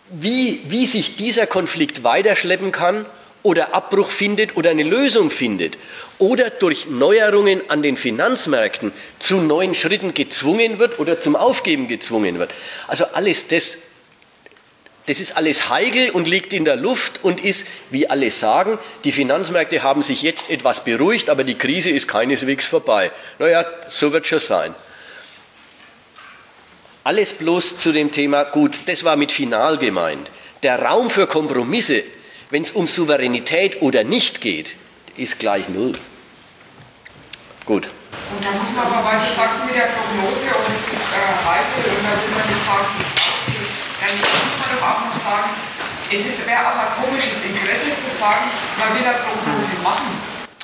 wie, 0.10 0.62
wie 0.68 0.86
sich 0.86 1.18
dieser 1.18 1.48
Konflikt 1.48 2.04
weiterschleppen 2.04 2.72
kann 2.72 3.06
oder 3.44 3.74
Abbruch 3.74 4.10
findet 4.10 4.56
oder 4.56 4.70
eine 4.70 4.84
Lösung 4.84 5.32
findet 5.32 5.78
oder 6.18 6.50
durch 6.50 6.88
Neuerungen 6.88 7.62
an 7.70 7.84
den 7.84 7.98
Finanzmärkten 7.98 8.94
zu 9.20 9.38
neuen 9.38 9.76
Schritten 9.76 10.14
gezwungen 10.14 10.80
wird 10.80 10.98
oder 11.00 11.20
zum 11.20 11.36
Aufgeben 11.36 11.88
gezwungen 11.88 12.40
wird. 12.40 12.52
Also 12.88 13.06
alles 13.06 13.48
das 13.48 13.78
das 15.08 15.22
ist 15.22 15.38
alles 15.38 15.70
heikel 15.70 16.10
und 16.10 16.28
liegt 16.28 16.52
in 16.52 16.66
der 16.66 16.76
Luft 16.76 17.24
und 17.24 17.44
ist, 17.44 17.66
wie 17.90 18.10
alle 18.10 18.30
sagen, 18.30 18.78
die 19.06 19.14
Finanzmärkte 19.14 19.82
haben 19.82 20.04
sich 20.04 20.22
jetzt 20.22 20.50
etwas 20.50 20.84
beruhigt, 20.84 21.30
aber 21.30 21.46
die 21.46 21.58
Krise 21.58 21.90
ist 21.90 22.10
keineswegs 22.10 22.66
vorbei. 22.66 23.12
Naja, 23.40 23.66
so 23.88 24.12
wird 24.12 24.28
schon 24.28 24.42
sein. 24.42 24.76
Alles 27.06 27.32
bloß 27.32 27.78
zu 27.78 27.94
dem 27.94 28.12
Thema, 28.12 28.44
gut, 28.44 28.82
das 28.88 29.06
war 29.06 29.16
mit 29.16 29.32
Final 29.32 29.78
gemeint. 29.78 30.30
Der 30.62 30.82
Raum 30.84 31.10
für 31.10 31.26
Kompromisse, 31.26 32.04
wenn 32.50 32.64
es 32.64 32.72
um 32.72 32.90
Souveränität 32.90 33.82
oder 33.82 34.04
nicht 34.04 34.42
geht, 34.42 34.76
ist 35.16 35.40
gleich 35.40 35.70
null. 35.70 35.94
Gut. 37.66 37.88
Und 37.88 38.46
da 38.46 38.52
muss 38.52 38.76
man 38.76 38.88
aber, 38.88 39.06
weil 39.06 39.20
du 39.20 39.34
sagst 39.34 39.66
mit 39.66 39.76
der 39.76 39.88
Prognose 39.88 40.52
und 40.52 40.76
es 40.76 40.82
ist 40.82 41.14
äh, 41.14 41.48
heikel 41.48 41.92
und 41.92 42.04
da 42.04 42.12
will 42.12 42.36
man 42.36 42.50
jetzt 42.50 42.66
sagen, 42.66 43.57
dann 44.08 44.18
muss 44.20 44.28
man 44.60 44.70
doch 44.78 44.84
auch 44.88 45.02
noch 45.06 45.16
sagen, 45.24 45.50
es 46.10 46.48
wäre 46.48 46.60
auch 46.60 46.80
ein 46.80 46.94
komisches 47.04 47.44
Interesse 47.44 47.94
zu 47.96 48.10
sagen, 48.10 48.50
man 48.80 48.96
will 48.96 49.04
eine 49.06 49.18
Prognose 49.18 49.74
machen. 49.84 50.08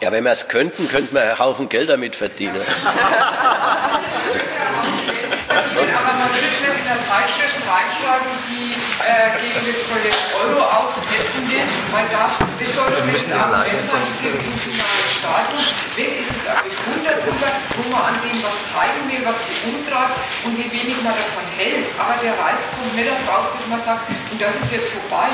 Ja, 0.02 0.12
wenn 0.12 0.24
wir 0.24 0.32
es 0.32 0.48
könnten, 0.48 0.88
könnten 0.88 1.14
wir 1.16 1.22
einen 1.22 1.38
Haufen 1.40 1.68
Geld 1.70 1.90
damit 1.90 2.16
verdienen. 2.16 2.56
aber 5.50 6.14
man 6.20 6.30
will 6.32 6.46
es 6.48 6.58
nicht 6.64 6.78
in 6.80 6.88
der 6.88 7.02
Zeitschrift 7.04 7.58
reinschreiben, 7.68 8.32
die 8.48 8.78
äh, 9.04 9.36
gegen 9.42 9.64
das 9.66 9.80
Projekt 9.90 10.24
Euro 10.38 10.62
aufhetzen 10.64 11.44
will, 11.50 11.66
weil 11.92 12.08
das, 12.08 12.34
das 12.40 12.70
sollte 12.76 13.04
nicht 13.10 13.28
ein 13.28 13.40
Argument 13.40 13.84
sein, 13.90 14.04
die 14.08 14.16
sind 14.16 14.38
internationale 14.40 15.08
Staaten. 15.12 15.56
Wenn 15.60 16.12
ist 16.20 16.32
es 16.32 16.44
ein 16.48 16.72
Wunder 16.88 17.16
drüber, 17.20 17.50
wo 17.76 17.84
man 17.92 18.02
an 18.14 18.18
dem 18.24 18.38
was 18.44 18.58
zeigen 18.72 19.04
will, 19.08 19.24
was 19.26 19.38
die 19.48 19.56
umtreibt 19.68 20.18
und 20.46 20.54
wie 20.58 20.70
wenig 20.72 20.98
man 21.04 21.16
davon 21.16 21.46
hält. 21.56 21.88
Aber 22.00 22.16
der 22.24 22.34
Reiz 22.40 22.64
kommt 22.76 22.96
nicht 22.96 23.12
raus, 23.28 23.52
dass 23.52 23.66
man 23.68 23.82
sagt, 23.82 24.08
und 24.10 24.40
das 24.40 24.54
ist 24.56 24.72
jetzt 24.72 24.92
vorbei, 24.96 25.32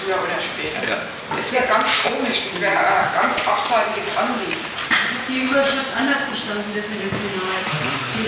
früher 0.00 0.18
oder 0.18 0.38
später. 0.38 0.80
Ja. 0.86 1.02
Das 1.34 1.46
wäre 1.52 1.66
ganz 1.66 1.86
komisch, 2.02 2.48
das 2.48 2.56
wäre 2.60 2.78
ein 2.78 3.10
ganz 3.14 3.34
abseitiges 3.42 4.08
Anliegen. 4.16 4.87
Die 5.28 5.44
Überschrift 5.44 5.92
anders 5.92 6.24
verstanden, 6.24 6.72
das 6.72 6.88
mit 6.88 7.04
dem 7.04 7.12
Final. 7.12 7.60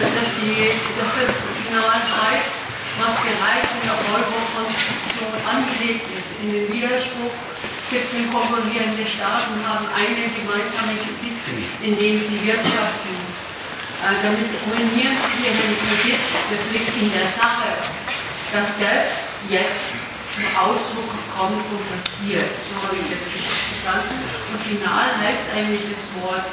Dass, 0.05 0.29
die, 0.37 0.77
dass 1.01 1.11
das 1.17 1.57
Final 1.57 1.97
heißt, 1.97 2.53
was 3.01 3.17
bereits 3.25 3.73
in 3.81 3.89
der 3.89 3.97
Euro-Konstitution 4.13 5.33
angelegt 5.49 6.05
ist, 6.13 6.45
in 6.45 6.53
den 6.53 6.69
Widerspruch 6.69 7.33
17 7.89 8.29
konkurrierende 8.29 9.03
Staaten 9.09 9.57
haben 9.65 9.89
eine 9.97 10.29
gemeinsame 10.29 10.95
Kritik, 11.01 11.41
in 11.81 11.97
dem 11.97 12.21
sie 12.21 12.37
wirtschaften. 12.45 13.17
Äh, 14.05 14.21
damit 14.21 14.53
ruinieren 14.69 15.17
sie 15.17 15.49
ihren 15.49 15.73
Kredit. 15.81 16.21
Das 16.53 16.63
liegt 16.69 16.93
in 17.01 17.09
der 17.17 17.29
Sache, 17.33 17.81
dass 18.53 18.77
das 18.77 19.41
jetzt 19.49 19.97
zum 20.37 20.47
Ausdruck 20.55 21.11
kommt 21.35 21.65
und 21.67 21.83
passiert. 21.91 22.47
So 22.63 22.77
habe 22.79 22.95
ich 22.95 23.09
das 23.11 23.25
verstanden. 23.27 24.15
Und 24.53 24.61
final 24.63 25.11
heißt 25.19 25.51
eigentlich 25.57 25.83
das 25.91 26.05
Wort, 26.23 26.47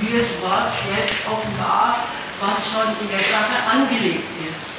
wird 0.00 0.28
was 0.42 0.72
jetzt 0.96 1.16
offenbar, 1.26 1.98
was 2.40 2.58
schon 2.70 2.88
in 3.00 3.08
der 3.08 3.20
Sache 3.20 3.56
angelegt 3.70 4.28
ist. 4.44 4.76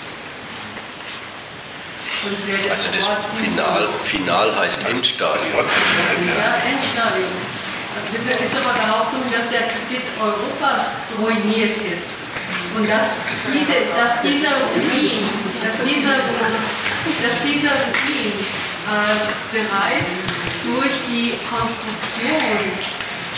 Also 2.69 2.89
das 2.91 3.07
Final, 3.39 3.87
Final 4.03 4.55
heißt 4.55 4.83
Endstadium. 4.89 5.53
Ja, 5.53 6.59
Endstadium. 6.65 7.31
Also 7.97 8.13
das 8.13 8.25
ist 8.25 8.55
aber 8.57 8.73
der 8.77 8.85
Behauptung, 8.85 9.21
dass 9.31 9.49
der 9.49 9.69
Kredit 9.73 10.05
Europas 10.19 10.91
ruiniert 11.17 11.77
ist. 11.81 12.19
Und 12.75 12.89
dass, 12.89 13.17
diese, 13.53 13.89
dass 13.97 14.21
dieser 14.21 14.53
Ruin, 14.75 15.25
dass 15.63 15.77
dieser, 15.81 16.21
dass 16.21 17.37
dieser 17.41 17.73
Ruin 17.89 18.37
äh, 18.37 19.17
bereits 19.51 20.29
durch 20.63 20.93
die 21.09 21.33
Konstruktion 21.49 22.61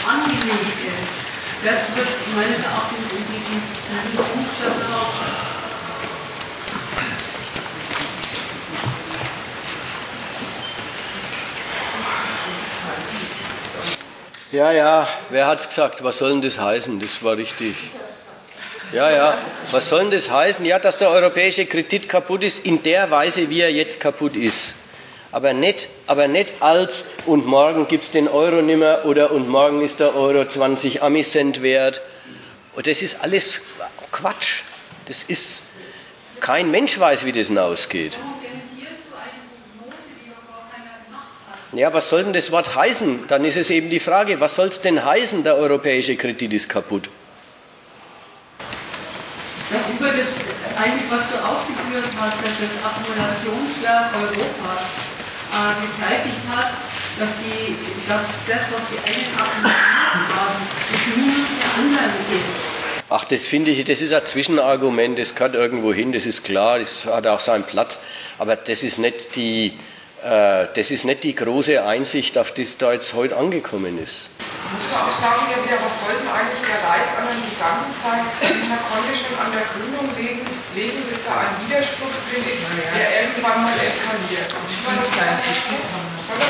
angelegt 0.07 0.81
ist, 0.83 1.18
das 1.63 1.95
wird 1.95 2.07
meines 2.35 2.63
Erachtens 2.63 3.11
in 3.11 3.25
diesem, 3.33 3.55
in 3.55 4.11
diesem 4.11 4.25
Buchstaben 4.25 4.93
auch 4.93 5.13
Ja, 14.51 14.71
ja, 14.71 15.07
wer 15.29 15.45
hat's 15.45 15.67
gesagt? 15.69 16.03
Was 16.03 16.17
soll 16.17 16.31
denn 16.31 16.41
das 16.41 16.57
heißen? 16.57 16.99
Das 16.99 17.23
war 17.23 17.37
richtig. 17.37 17.75
Ja, 18.91 19.11
ja. 19.11 19.37
Was 19.69 19.89
soll 19.89 20.01
denn 20.01 20.11
das 20.11 20.31
heißen? 20.31 20.65
Ja, 20.65 20.79
dass 20.79 20.97
der 20.97 21.11
europäische 21.11 21.67
Kredit 21.67 22.09
kaputt 22.09 22.43
ist, 22.43 22.65
in 22.65 22.81
der 22.81 23.11
Weise, 23.11 23.47
wie 23.51 23.61
er 23.61 23.71
jetzt 23.71 23.99
kaputt 23.99 24.35
ist. 24.35 24.75
Aber 25.31 25.53
nicht, 25.53 25.89
aber 26.07 26.27
nicht 26.27 26.53
als 26.59 27.05
und 27.25 27.45
morgen 27.45 27.87
gibt 27.87 28.03
es 28.03 28.11
den 28.11 28.27
Euro 28.27 28.61
nimmer 28.61 29.05
oder 29.05 29.31
und 29.31 29.47
morgen 29.47 29.81
ist 29.81 29.99
der 29.99 30.15
Euro 30.15 30.45
20 30.47 31.03
Amiscent 31.03 31.61
wert. 31.61 32.01
Und 32.75 32.87
das 32.87 33.01
ist 33.01 33.21
alles 33.21 33.61
Quatsch. 34.11 34.63
Das 35.07 35.23
ist, 35.23 35.63
kein 36.39 36.71
Mensch 36.71 36.99
weiß, 36.99 37.25
wie 37.25 37.31
das 37.31 37.47
hinausgeht. 37.47 38.17
Ja, 41.73 41.93
was 41.93 42.09
soll 42.09 42.23
denn 42.23 42.33
das 42.33 42.51
Wort 42.51 42.75
heißen? 42.75 43.27
Dann 43.27 43.45
ist 43.45 43.55
es 43.55 43.69
eben 43.69 43.91
die 43.91 43.99
Frage, 43.99 44.39
was 44.39 44.55
soll 44.55 44.69
es 44.69 44.81
denn 44.81 45.05
heißen, 45.05 45.43
der 45.43 45.55
europäische 45.55 46.15
Kredit 46.15 46.51
ist 46.53 46.67
kaputt? 46.67 47.09
Das 49.69 49.81
über 49.99 50.09
das, 50.17 50.41
eigentlich 50.75 51.11
was 51.11 51.29
du 51.29 51.37
ausgeführt 51.45 52.09
hast, 52.19 52.37
dass 52.43 52.57
das 52.57 52.73
Akkumulationswerk 52.83 54.15
Europas 54.15 55.08
äh, 55.51 55.73
gezeitigt 55.85 56.43
hat, 56.49 56.71
dass, 57.19 57.37
die, 57.39 57.75
dass 58.07 58.29
das, 58.47 58.73
was 58.73 58.83
die 58.89 58.99
einen 59.05 59.33
akkumuliert 59.37 60.29
haben, 60.35 60.61
das 60.91 61.15
Minus 61.15 61.49
der 61.59 61.83
anderen 61.83 62.13
ist. 62.39 62.79
Ach, 63.09 63.25
das 63.25 63.47
finde 63.47 63.71
ich, 63.71 63.83
das 63.85 64.01
ist 64.01 64.13
ein 64.13 64.23
Zwischenargument, 64.25 65.17
das 65.17 65.33
gehört 65.33 65.55
irgendwo 65.55 65.91
hin, 65.91 66.11
das 66.11 66.27
ist 66.27 66.43
klar, 66.43 66.77
das 66.77 67.05
hat 67.05 67.25
auch 67.25 67.39
seinen 67.39 67.63
Platz, 67.63 67.99
aber 68.37 68.55
das 68.55 68.83
ist 68.83 68.99
nicht 68.99 69.35
die, 69.35 69.79
äh, 70.23 70.67
das 70.75 70.91
ist 70.91 71.05
nicht 71.05 71.23
die 71.23 71.35
große 71.35 71.83
Einsicht, 71.83 72.37
auf 72.37 72.51
die 72.51 72.61
es 72.61 72.77
da 72.77 72.93
jetzt 72.93 73.15
heute 73.15 73.35
angekommen 73.35 73.97
ist. 73.97 74.29
Muss 74.69 74.93
man 74.93 75.01
auch 75.01 75.09
sagen, 75.09 75.41
ja 75.49 75.57
wieder, 75.65 75.81
was 75.81 76.05
sollte 76.05 76.21
eigentlich 76.29 76.61
der 76.61 76.77
Reiz 76.85 77.09
an 77.17 77.25
einem 77.25 77.41
Gedanken 77.49 77.89
sein? 77.89 78.21
Man 78.69 78.77
konnte 78.77 79.17
schon 79.17 79.33
an 79.41 79.49
der 79.57 79.65
Gründung 79.65 80.13
lesen, 80.75 81.01
dass 81.09 81.25
da 81.25 81.49
ein 81.49 81.55
Widerspruch 81.65 82.13
drin 82.29 82.45
ist, 82.45 82.65
der 82.93 83.25
irgendwann 83.25 83.63
mal 83.63 83.77
eskaliert. 83.77 84.49
Soll 84.49 86.41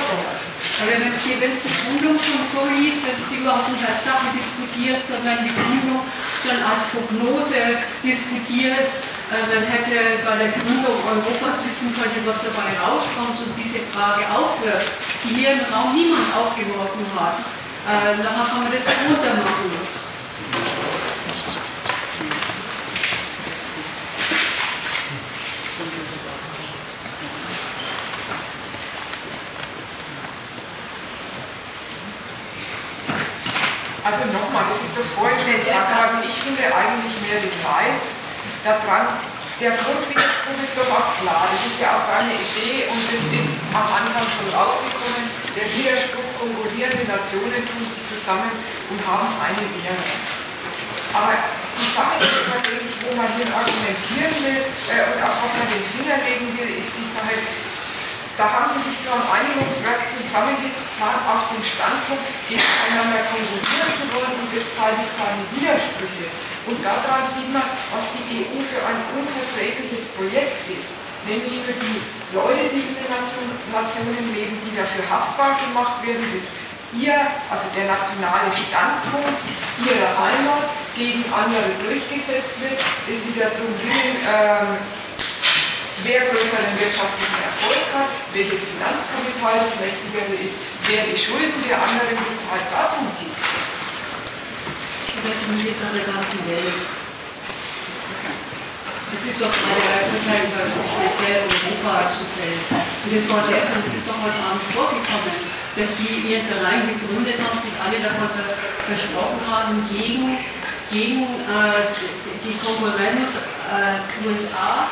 aber 0.79 0.91
wenn 0.91 1.11
du 1.11 1.19
die 1.19 1.39
Gründung 1.39 2.19
schon 2.19 2.43
so 2.47 2.67
liest, 2.71 3.03
dass 3.07 3.31
du 3.31 3.39
überhaupt 3.39 3.71
nicht 3.71 3.83
als 3.83 4.03
Sache 4.03 4.27
diskutierst, 4.35 5.07
sondern 5.07 5.43
die 5.43 5.51
Gründung 5.55 6.03
schon 6.43 6.59
als 6.59 6.83
Prognose 6.91 7.79
diskutierst, 8.03 9.03
äh, 9.29 9.43
man 9.55 9.63
hätte 9.67 10.23
bei 10.23 10.35
der 10.35 10.51
Gründung 10.55 10.95
Europas 11.03 11.63
wissen 11.67 11.95
können, 11.95 12.23
was 12.27 12.43
dabei 12.43 12.75
rauskommt 12.79 13.39
und 13.39 13.55
diese 13.55 13.83
Frage 13.91 14.23
aufhört, 14.31 14.83
die 15.23 15.35
hier 15.35 15.59
im 15.59 15.63
Raum 15.71 15.95
niemand 15.95 16.27
aufgeworfen 16.35 17.07
hat. 17.15 17.43
Äh, 17.87 18.19
nachher 18.19 18.51
kann 18.51 18.63
man 18.67 18.71
das 18.71 18.83
runtermachen. 18.83 19.98
Also 34.09 34.25
nochmal, 34.33 34.65
das 34.73 34.81
ist 34.81 34.97
doch 34.97 35.05
vorhin 35.13 35.37
schon 35.37 35.61
gesagt 35.61 35.93
worden, 35.93 36.25
ich 36.25 36.33
finde 36.41 36.65
eigentlich 36.65 37.13
mehr 37.29 37.45
Details 37.45 38.17
daran, 38.65 39.05
der 39.61 39.77
Grundwiderspruch 39.77 40.57
ist 40.65 40.73
doch 40.73 40.89
auch 40.89 41.13
klar, 41.21 41.45
das 41.45 41.61
ist 41.69 41.77
ja 41.77 41.93
auch 41.93 42.09
eine 42.09 42.33
Idee 42.33 42.89
und 42.89 43.05
das 43.05 43.21
ist 43.29 43.61
am 43.69 43.85
Anfang 43.85 44.25
schon 44.33 44.49
rausgekommen. 44.49 45.29
Der 45.53 45.69
Widerspruch, 45.77 46.25
konkurrierende 46.41 47.05
Nationen 47.05 47.61
tun 47.69 47.85
sich 47.85 48.01
zusammen 48.09 48.49
und 48.89 48.97
haben 49.05 49.29
eine 49.45 49.61
Währung. 49.77 50.17
Aber 51.13 51.37
die 51.77 51.89
Sache, 51.93 52.17
wo 52.25 53.13
man 53.13 53.29
hier 53.37 53.45
argumentieren 53.53 54.33
will 54.41 54.65
äh, 54.89 55.05
und 55.05 55.21
auf 55.21 55.37
was 55.37 55.53
man 55.53 55.69
den 55.69 55.85
Finger 55.85 56.17
legen 56.25 56.49
will, 56.57 56.81
ist 56.81 56.97
die 56.97 57.05
Sache, 57.13 57.37
da 58.39 58.47
haben 58.47 58.71
sie 58.71 58.79
sich 58.87 59.03
zu 59.03 59.11
einem 59.11 59.27
Einigungswerk 59.27 60.07
zusammengetan 60.07 61.19
auf 61.27 61.51
dem 61.51 61.59
Standpunkt, 61.59 62.23
gegeneinander 62.47 63.27
konkurrieren 63.27 63.91
zu 63.99 64.05
wollen 64.15 64.31
und 64.39 64.49
das 64.55 64.63
zeitigt 64.79 65.11
seine 65.19 65.43
Widersprüche. 65.51 66.31
Und 66.63 66.79
daran 66.79 67.27
sieht 67.27 67.51
man, 67.51 67.67
was 67.91 68.15
die 68.15 68.47
EU 68.47 68.63
für 68.63 68.79
ein 68.79 69.03
unverträgliches 69.11 70.15
Projekt 70.15 70.71
ist. 70.71 70.95
Nämlich 71.27 71.59
für 71.67 71.75
die 71.75 71.99
Leute, 72.31 72.71
die 72.71 72.95
in 72.95 72.95
den 72.95 73.11
Nationen 73.11 74.27
leben, 74.31 74.55
die 74.63 74.71
dafür 74.71 75.03
haftbar 75.03 75.59
gemacht 75.59 75.99
werden, 76.07 76.23
dass 76.31 76.47
ihr, 76.95 77.19
also 77.51 77.67
der 77.75 77.91
nationale 77.91 78.55
Standpunkt 78.55 79.35
ihrer 79.83 80.15
Heimat 80.15 80.71
gegen 80.95 81.27
andere 81.27 81.75
durchgesetzt 81.83 82.55
wird, 82.63 82.79
dass 82.79 83.19
sie 83.19 83.35
darum 83.35 83.67
ringen, 83.83 84.15
ähm, 84.23 84.79
wer 86.03 86.21
größeren 86.31 86.71
wirtschaftlichen 86.79 87.39
Erfolg 87.43 87.85
hat, 87.91 88.11
welches 88.31 88.71
Finanzkapital 88.71 89.55
das 89.67 89.75
mächtigere 89.83 90.33
ist, 90.39 90.57
wer 90.87 91.03
die 91.09 91.17
Schulden 91.17 91.59
der 91.67 91.75
anderen 91.75 92.15
bezahlt, 92.23 92.67
darum 92.71 93.07
geht 93.19 93.35
es. 93.35 93.47
Jetzt 95.19 95.83
an 95.83 95.91
der 95.91 96.07
ganzen 96.07 96.39
Welt. 96.47 96.79
Das 99.09 99.23
ist 99.27 99.41
doch 99.41 99.51
gerade 99.51 100.07
speziell 100.07 101.43
Europa 101.43 102.13
zu 102.15 102.23
fällt. 102.37 102.63
Und 102.71 103.11
das 103.11 103.25
war 103.27 103.43
das, 103.43 103.67
und 103.75 103.83
es 103.83 103.99
ist 103.99 104.07
doch 104.07 104.15
heute 104.23 104.39
Abend 104.39 104.63
vorgekommen, 104.71 105.35
dass 105.75 105.91
die 105.99 106.31
ihren 106.31 106.45
Verein 106.47 106.87
gegründet 106.87 107.35
haben, 107.43 107.59
sich 107.59 107.75
alle 107.83 107.99
davon 107.99 108.31
versprochen 108.87 109.41
haben, 109.43 109.83
gegen, 109.91 110.37
gegen 110.87 111.27
äh, 111.51 111.91
die 112.45 112.55
Konkurrenz 112.63 113.43
äh, 113.67 113.99
USA 114.23 114.87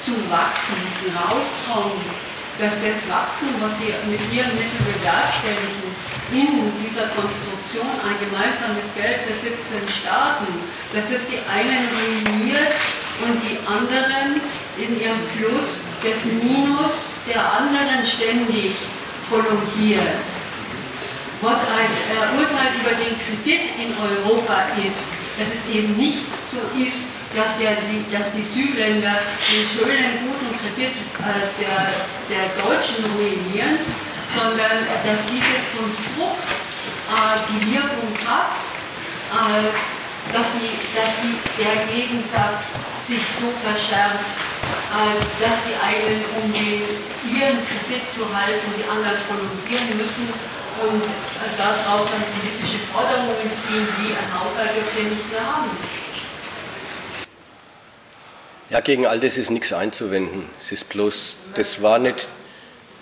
zu 0.00 0.12
wachsen, 0.30 0.80
rauskommen, 1.14 2.00
dass 2.58 2.80
das 2.82 3.08
Wachsen, 3.08 3.48
was 3.60 3.72
sie 3.78 3.92
mit 4.08 4.20
ihren 4.32 4.52
Mitteln 4.52 4.84
bewerkstelligen, 4.84 5.90
in 6.32 6.70
dieser 6.84 7.08
Konstruktion 7.16 7.90
ein 8.06 8.16
gemeinsames 8.20 8.94
Geld 8.94 9.26
der 9.26 9.34
17 9.34 9.56
Staaten, 9.90 10.46
dass 10.94 11.10
das 11.10 11.26
die 11.26 11.40
einen 11.50 11.88
ruiniert 11.90 12.74
und 13.24 13.40
die 13.42 13.58
anderen 13.66 14.40
in 14.78 15.00
ihrem 15.00 15.20
Plus 15.36 15.84
das 16.04 16.24
Minus 16.40 17.10
der 17.26 17.40
anderen 17.40 18.06
ständig 18.06 18.76
prolongieren. 19.28 20.20
Was 21.42 21.60
ein 21.68 21.88
äh, 21.88 22.38
Urteil 22.38 22.68
über 22.80 22.94
den 23.00 23.16
Kredit 23.16 23.72
in 23.80 23.90
Europa 23.96 24.68
ist, 24.86 25.14
dass 25.38 25.48
es 25.48 25.68
eben 25.74 25.96
nicht 25.96 26.18
so 26.48 26.58
ist, 26.78 27.19
dass, 27.34 27.58
der, 27.58 27.78
dass 28.10 28.32
die 28.32 28.42
Südländer 28.42 29.14
den 29.46 29.64
schönen, 29.70 30.26
guten 30.26 30.50
Kredit 30.58 30.94
äh, 31.22 31.46
der, 31.62 31.94
der 32.26 32.44
Deutschen 32.58 33.04
ruinieren, 33.14 33.78
sondern 34.34 34.86
dass 35.06 35.20
dieses 35.30 35.62
Konstrukt 35.74 36.42
äh, 37.10 37.38
die 37.50 37.74
Wirkung 37.74 38.10
hat, 38.26 38.58
äh, 39.30 39.70
dass, 40.34 40.58
die, 40.58 40.74
dass 40.94 41.10
die, 41.22 41.38
der 41.62 41.86
Gegensatz 41.86 42.74
sich 43.06 43.22
so 43.38 43.50
verschärft, 43.62 44.26
äh, 44.90 45.18
dass 45.38 45.62
die 45.66 45.76
einen, 45.78 46.22
um 46.34 46.50
den, 46.50 46.82
ihren 47.30 47.62
Kredit 47.62 48.10
zu 48.10 48.26
halten, 48.26 48.66
die 48.74 48.86
anderen 48.90 49.18
prolongieren 49.30 49.96
müssen 49.96 50.26
und 50.82 51.02
äh, 51.02 51.50
daraus 51.58 52.10
dann 52.10 52.26
politische 52.38 52.82
Forderungen 52.90 53.50
ziehen, 53.54 53.86
wie 54.02 54.14
ein 54.18 54.30
Haushalt 54.34 54.74
mehr 55.30 55.46
haben. 55.46 55.70
Ja, 58.70 58.78
gegen 58.78 59.04
all 59.04 59.18
das 59.18 59.36
ist 59.36 59.50
nichts 59.50 59.72
einzuwenden. 59.72 60.48
Es 60.60 60.70
ist 60.70 60.88
bloß, 60.88 61.36
das 61.56 61.82
war 61.82 61.98
nicht. 61.98 62.28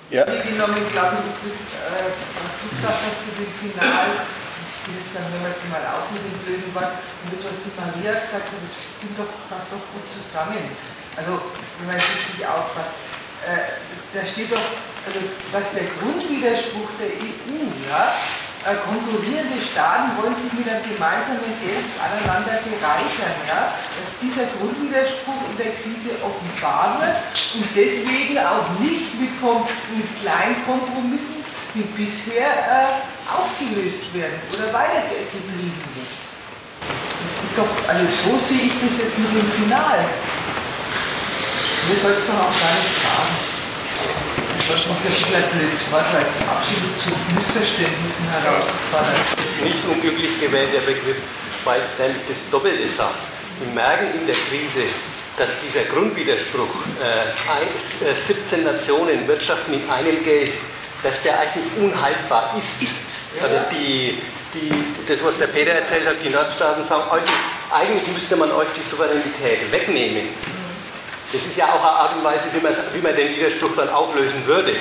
Ja. 0.08 0.24
Genommen, 0.24 0.80
glaube 0.96 1.20
ich, 1.20 1.28
ist 1.28 1.44
das, 1.44 1.60
äh, 1.76 2.08
was 2.08 2.54
du 2.56 2.66
gesagt 2.72 3.04
hast 3.04 3.20
zu 3.28 3.30
dem 3.36 3.52
Final, 3.60 4.08
ich 4.16 4.88
will 4.88 4.96
jetzt 4.96 5.12
dann, 5.12 5.28
wenn 5.28 5.44
wir 5.44 5.52
es 5.52 5.60
mal 5.68 5.84
auf 5.92 6.08
mit 6.08 6.24
dem 6.24 6.32
blöden 6.40 6.72
Wort, 6.72 6.96
und 6.96 7.28
das, 7.28 7.44
was 7.44 7.60
die 7.60 7.72
Maria 7.76 8.16
gesagt 8.16 8.48
hat, 8.48 8.60
das 8.64 8.72
doch, 9.20 9.28
passt 9.52 9.68
doch 9.68 9.84
gut 9.92 10.08
zusammen. 10.08 10.72
Also, 11.20 11.36
wenn 11.76 11.92
man 11.92 12.00
es 12.00 12.08
richtig 12.16 12.40
auffasst. 12.48 12.96
Äh, 13.44 13.76
da 14.16 14.24
steht 14.24 14.48
doch, 14.48 14.64
also, 15.04 15.20
was 15.52 15.68
der 15.76 15.92
Grundwiderspruch 16.00 16.88
der 16.96 17.12
EU, 17.12 17.68
ja, 17.92 18.16
konkurrierende 18.64 19.60
Staaten 19.62 20.16
wollen 20.18 20.34
sich 20.36 20.52
mit 20.52 20.66
einem 20.68 20.82
gemeinsamen 20.82 21.52
Geld 21.62 21.86
aneinander 22.00 22.58
bereichern. 22.66 23.36
Ja? 23.46 23.72
Dass 23.74 24.10
dieser 24.20 24.50
Grundwiderspruch 24.58 25.42
in 25.52 25.56
der 25.56 25.72
Krise 25.78 26.18
offenbar 26.20 26.98
wird 26.98 27.22
und 27.54 27.68
deswegen 27.74 28.36
auch 28.42 28.66
nicht 28.80 29.14
mit, 29.18 29.30
mit 29.30 30.08
kleinen 30.20 30.58
Kompromissen 30.66 31.38
wie 31.74 31.86
bisher 31.94 32.48
äh, 32.48 33.30
aufgelöst 33.30 34.12
werden 34.14 34.40
oder 34.50 34.72
weitergetrieben 34.72 35.78
wird. 35.94 36.12
Das 37.22 37.32
ist 37.44 37.54
doch, 37.56 37.70
also 37.86 38.04
so 38.24 38.38
sehe 38.38 38.66
ich 38.66 38.76
das 38.80 38.98
jetzt 38.98 39.18
mit 39.18 39.30
dem 39.30 39.50
Final. 39.52 40.04
Mir 41.88 41.96
soll 41.96 42.12
es 42.12 42.26
doch 42.26 42.34
auch 42.34 42.56
gar 42.58 42.74
nicht 42.76 42.96
sagen. 43.02 43.47
Dieser 44.68 45.16
Stabilitätswort 45.16 46.04
als 46.12 46.36
absolut 46.44 46.92
zu 47.00 47.08
Missverständnissen 47.32 48.28
herausgefordert. 48.28 49.16
Das 49.36 49.48
ist 49.48 49.62
nicht 49.64 49.82
unglücklich 49.88 50.40
gewählter 50.40 50.84
Begriff, 50.84 51.16
weil 51.64 51.80
es 51.80 51.96
nämlich 51.98 52.22
das 52.28 52.38
Doppelte 52.50 52.86
sagt. 52.86 53.24
Wir 53.60 53.72
merken 53.72 54.06
in 54.20 54.26
der 54.26 54.36
Krise, 54.36 54.84
dass 55.38 55.56
dieser 55.60 55.84
Grundwiderspruch, 55.84 56.68
äh, 57.00 58.14
17 58.14 58.60
äh, 58.60 58.64
Nationen 58.64 59.26
wirtschaften 59.26 59.72
mit 59.72 59.88
einem 59.88 60.22
Geld, 60.22 60.52
dass 61.02 61.22
der 61.22 61.38
eigentlich 61.40 61.64
unhaltbar 61.80 62.54
ist. 62.58 62.82
Also 63.42 63.56
die, 63.72 64.18
die, 64.52 64.70
das, 65.06 65.24
was 65.24 65.38
der 65.38 65.46
Peter 65.46 65.72
erzählt 65.72 66.06
hat, 66.06 66.16
die 66.22 66.28
Nordstaaten 66.28 66.84
sagen, 66.84 67.04
eigentlich 67.72 68.06
müsste 68.08 68.36
man 68.36 68.50
euch 68.52 68.68
die 68.76 68.82
Souveränität 68.82 69.72
wegnehmen. 69.72 70.28
Das 71.32 71.44
ist 71.44 71.56
ja 71.56 71.66
auch 71.66 71.80
eine 71.80 71.90
Art 71.90 72.16
und 72.16 72.24
Weise, 72.24 72.46
wie 72.52 72.60
man, 72.60 72.74
wie 72.94 73.00
man 73.00 73.14
den 73.14 73.36
Widerspruch 73.36 73.76
dann 73.76 73.90
auflösen 73.90 74.46
würde. 74.46 74.74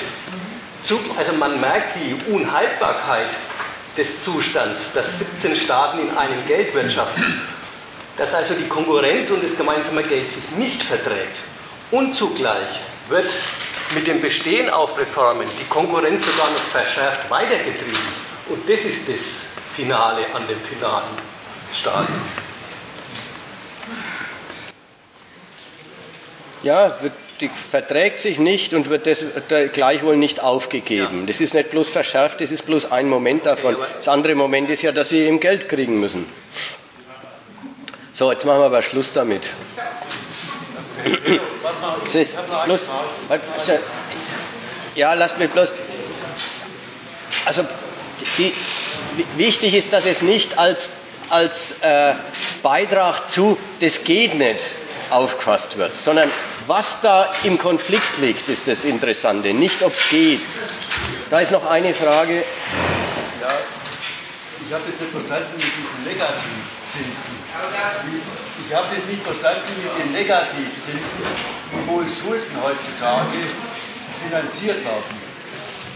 Also 1.17 1.33
man 1.33 1.59
merkt 1.59 1.95
die 1.95 2.31
Unhaltbarkeit 2.31 3.27
des 3.97 4.23
Zustands, 4.23 4.91
dass 4.93 5.19
17 5.19 5.55
Staaten 5.55 5.99
in 5.99 6.17
einem 6.17 6.45
Geld 6.45 6.73
wirtschaften, 6.73 7.41
dass 8.15 8.33
also 8.33 8.53
die 8.53 8.67
Konkurrenz 8.67 9.29
und 9.29 9.43
das 9.43 9.57
gemeinsame 9.57 10.03
Geld 10.03 10.29
sich 10.29 10.43
nicht 10.55 10.83
verträgt. 10.83 11.39
Und 11.91 12.13
zugleich 12.13 12.79
wird 13.09 13.33
mit 13.93 14.07
dem 14.07 14.21
Bestehen 14.21 14.69
auf 14.69 14.97
Reformen 14.97 15.47
die 15.59 15.65
Konkurrenz 15.65 16.25
sogar 16.25 16.49
noch 16.51 16.63
verschärft 16.63 17.29
weitergetrieben. 17.29 18.27
Und 18.49 18.69
das 18.69 18.81
ist 18.81 19.09
das 19.09 19.41
Finale 19.73 20.25
an 20.33 20.47
dem 20.47 20.61
finalen 20.61 21.03
Stadium. 21.73 22.21
Ja, 26.63 26.97
die 27.39 27.49
verträgt 27.49 28.19
sich 28.19 28.39
nicht 28.39 28.73
und 28.73 28.89
wird 28.89 29.05
das 29.05 29.23
gleichwohl 29.73 30.17
nicht 30.17 30.39
aufgegeben. 30.39 31.21
Ja. 31.21 31.25
Das 31.27 31.39
ist 31.39 31.53
nicht 31.53 31.71
bloß 31.71 31.89
verschärft, 31.89 32.41
das 32.41 32.51
ist 32.51 32.63
bloß 32.63 32.91
ein 32.91 33.07
Moment 33.07 33.45
davon. 33.45 33.75
Das 33.97 34.07
andere 34.07 34.35
Moment 34.35 34.69
ist 34.69 34.81
ja, 34.81 34.91
dass 34.91 35.09
sie 35.09 35.19
eben 35.19 35.39
Geld 35.39 35.69
kriegen 35.69 35.99
müssen. 35.99 36.25
So, 38.13 38.31
jetzt 38.31 38.45
machen 38.45 38.61
wir 38.61 38.65
aber 38.65 38.81
Schluss 38.81 39.13
damit. 39.13 39.49
bloß, 42.65 42.89
ja, 44.95 45.13
lass 45.13 45.37
mich 45.37 45.49
bloß. 45.51 45.73
Also, 47.45 47.63
die, 48.39 48.51
wichtig 49.35 49.75
ist, 49.75 49.93
dass 49.93 50.05
es 50.05 50.23
nicht 50.23 50.57
als, 50.57 50.89
als 51.29 51.81
äh, 51.81 52.13
Beitrag 52.63 53.29
zu, 53.29 53.57
das 53.79 54.03
geht 54.03 54.33
nicht, 54.33 54.65
aufgefasst 55.11 55.77
wird, 55.77 55.97
sondern 55.97 56.31
was 56.65 57.01
da 57.01 57.29
im 57.43 57.57
Konflikt 57.57 58.17
liegt, 58.19 58.49
ist 58.49 58.67
das 58.67 58.83
Interessante, 58.83 59.53
nicht 59.53 59.81
ob 59.83 59.93
es 59.93 60.09
geht. 60.09 60.41
Da 61.29 61.39
ist 61.39 61.51
noch 61.51 61.65
eine 61.65 61.93
Frage. 61.93 62.43
Ja, 63.41 63.59
ich 64.67 64.73
habe 64.73 64.83
das 64.85 64.99
nicht 64.99 65.11
verstanden 65.11 65.55
mit 65.55 65.71
diesen 65.77 66.03
Negativzinsen. 66.03 67.35
Ich 68.67 68.75
habe 68.75 68.87
das 68.93 69.05
nicht 69.05 69.23
verstanden 69.23 69.73
mit 69.81 70.05
den 70.05 70.11
Negativzinsen, 70.11 71.19
wie 71.71 71.87
wohl 71.87 72.05
Schulden 72.07 72.55
heutzutage 72.63 73.37
finanziert 74.23 74.83
werden 74.83 75.26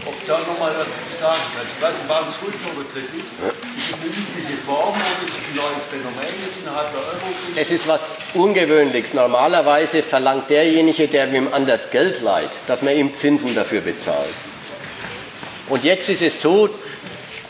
ob 0.06 0.26
da 0.26 0.38
nochmal 0.38 0.72
was 0.78 0.86
zu 0.86 1.20
sagen 1.20 1.40
kannst. 1.56 1.74
Ich 1.76 1.82
weiß 1.82 1.94
nicht, 1.94 2.08
warum 2.08 2.30
Schulden 2.30 2.58
oder 2.74 2.84
Kredit? 2.92 3.24
Ist 3.78 3.90
das 3.90 4.00
eine 4.00 4.10
übliche 4.10 4.56
Form 4.66 4.94
oder 4.94 5.26
ist 5.26 5.34
es 5.36 5.44
ein 5.48 5.56
neues 5.56 5.84
Phänomen 5.86 6.34
jetzt 6.44 6.58
innerhalb 6.62 6.90
der 6.92 7.00
Euro? 7.00 7.26
Es 7.56 7.70
ist 7.70 7.86
was 7.86 8.18
Ungewöhnliches. 8.34 9.14
Normalerweise 9.14 10.02
verlangt 10.02 10.50
derjenige, 10.50 11.08
der 11.08 11.32
ihm 11.32 11.48
anders 11.52 11.90
Geld 11.90 12.20
leiht, 12.20 12.50
dass 12.66 12.82
man 12.82 12.96
ihm 12.96 13.14
Zinsen 13.14 13.54
dafür 13.54 13.80
bezahlt. 13.80 14.34
Und 15.68 15.84
jetzt 15.84 16.08
ist 16.08 16.22
es 16.22 16.40
so, 16.40 16.68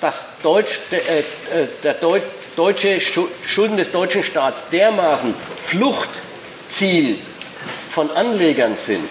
dass 0.01 0.29
Deutsch, 0.43 0.81
äh, 0.91 1.21
äh 1.21 1.25
der 1.83 1.95
Deut 1.95 2.23
deutsche 2.57 3.01
Schulden 3.01 3.77
des 3.77 3.93
deutschen 3.93 4.23
Staats 4.23 4.69
dermaßen 4.71 5.35
Fluchtziel 5.65 7.19
von 7.91 8.11
Anlegern 8.11 8.77
sind, 8.77 9.09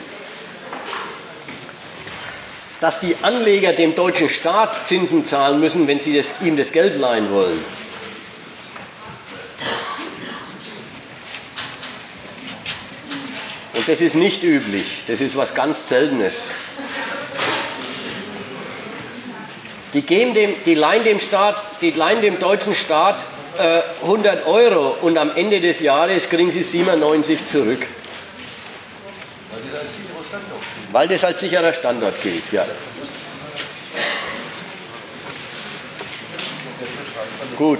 dass 2.82 3.00
die 3.00 3.16
Anleger 3.22 3.74
dem 3.74 3.96
deutschen 3.96 4.28
Staat 4.28 4.88
Zinsen 4.88 5.24
zahlen 5.24 5.60
müssen, 5.60 5.88
wenn 5.88 6.00
sie 6.00 6.18
das, 6.18 6.42
ihm 6.42 6.58
das 6.58 6.72
Geld 6.72 7.00
leihen 7.00 7.32
wollen. 7.32 7.64
Und 13.74 13.88
das 13.88 14.02
ist 14.02 14.16
nicht 14.16 14.44
üblich, 14.44 15.04
das 15.08 15.22
ist 15.22 15.36
was 15.36 15.54
ganz 15.54 15.88
Seltenes. 15.88 16.36
Die, 19.94 20.02
geben 20.02 20.34
dem, 20.34 20.56
die, 20.66 20.76
leihen 20.76 21.04
dem 21.04 21.20
Staat, 21.20 21.62
die 21.82 21.92
leihen 21.92 22.22
dem 22.22 22.40
deutschen 22.40 22.74
Staat 22.74 23.24
äh, 23.60 23.82
100 24.02 24.48
Euro 24.48 24.98
und 25.02 25.18
am 25.18 25.36
Ende 25.36 25.62
des 25.62 25.82
Jahres 25.82 26.30
kriegen 26.30 26.52
sie 26.52 26.64
97 26.64 27.46
zurück. 27.46 27.86
Weil 30.92 31.08
das 31.08 31.24
als 31.24 31.40
sicherer 31.40 31.74
Standort 31.74 32.22
gilt, 32.22 32.52
ja. 32.52 32.66
Gut. 37.56 37.80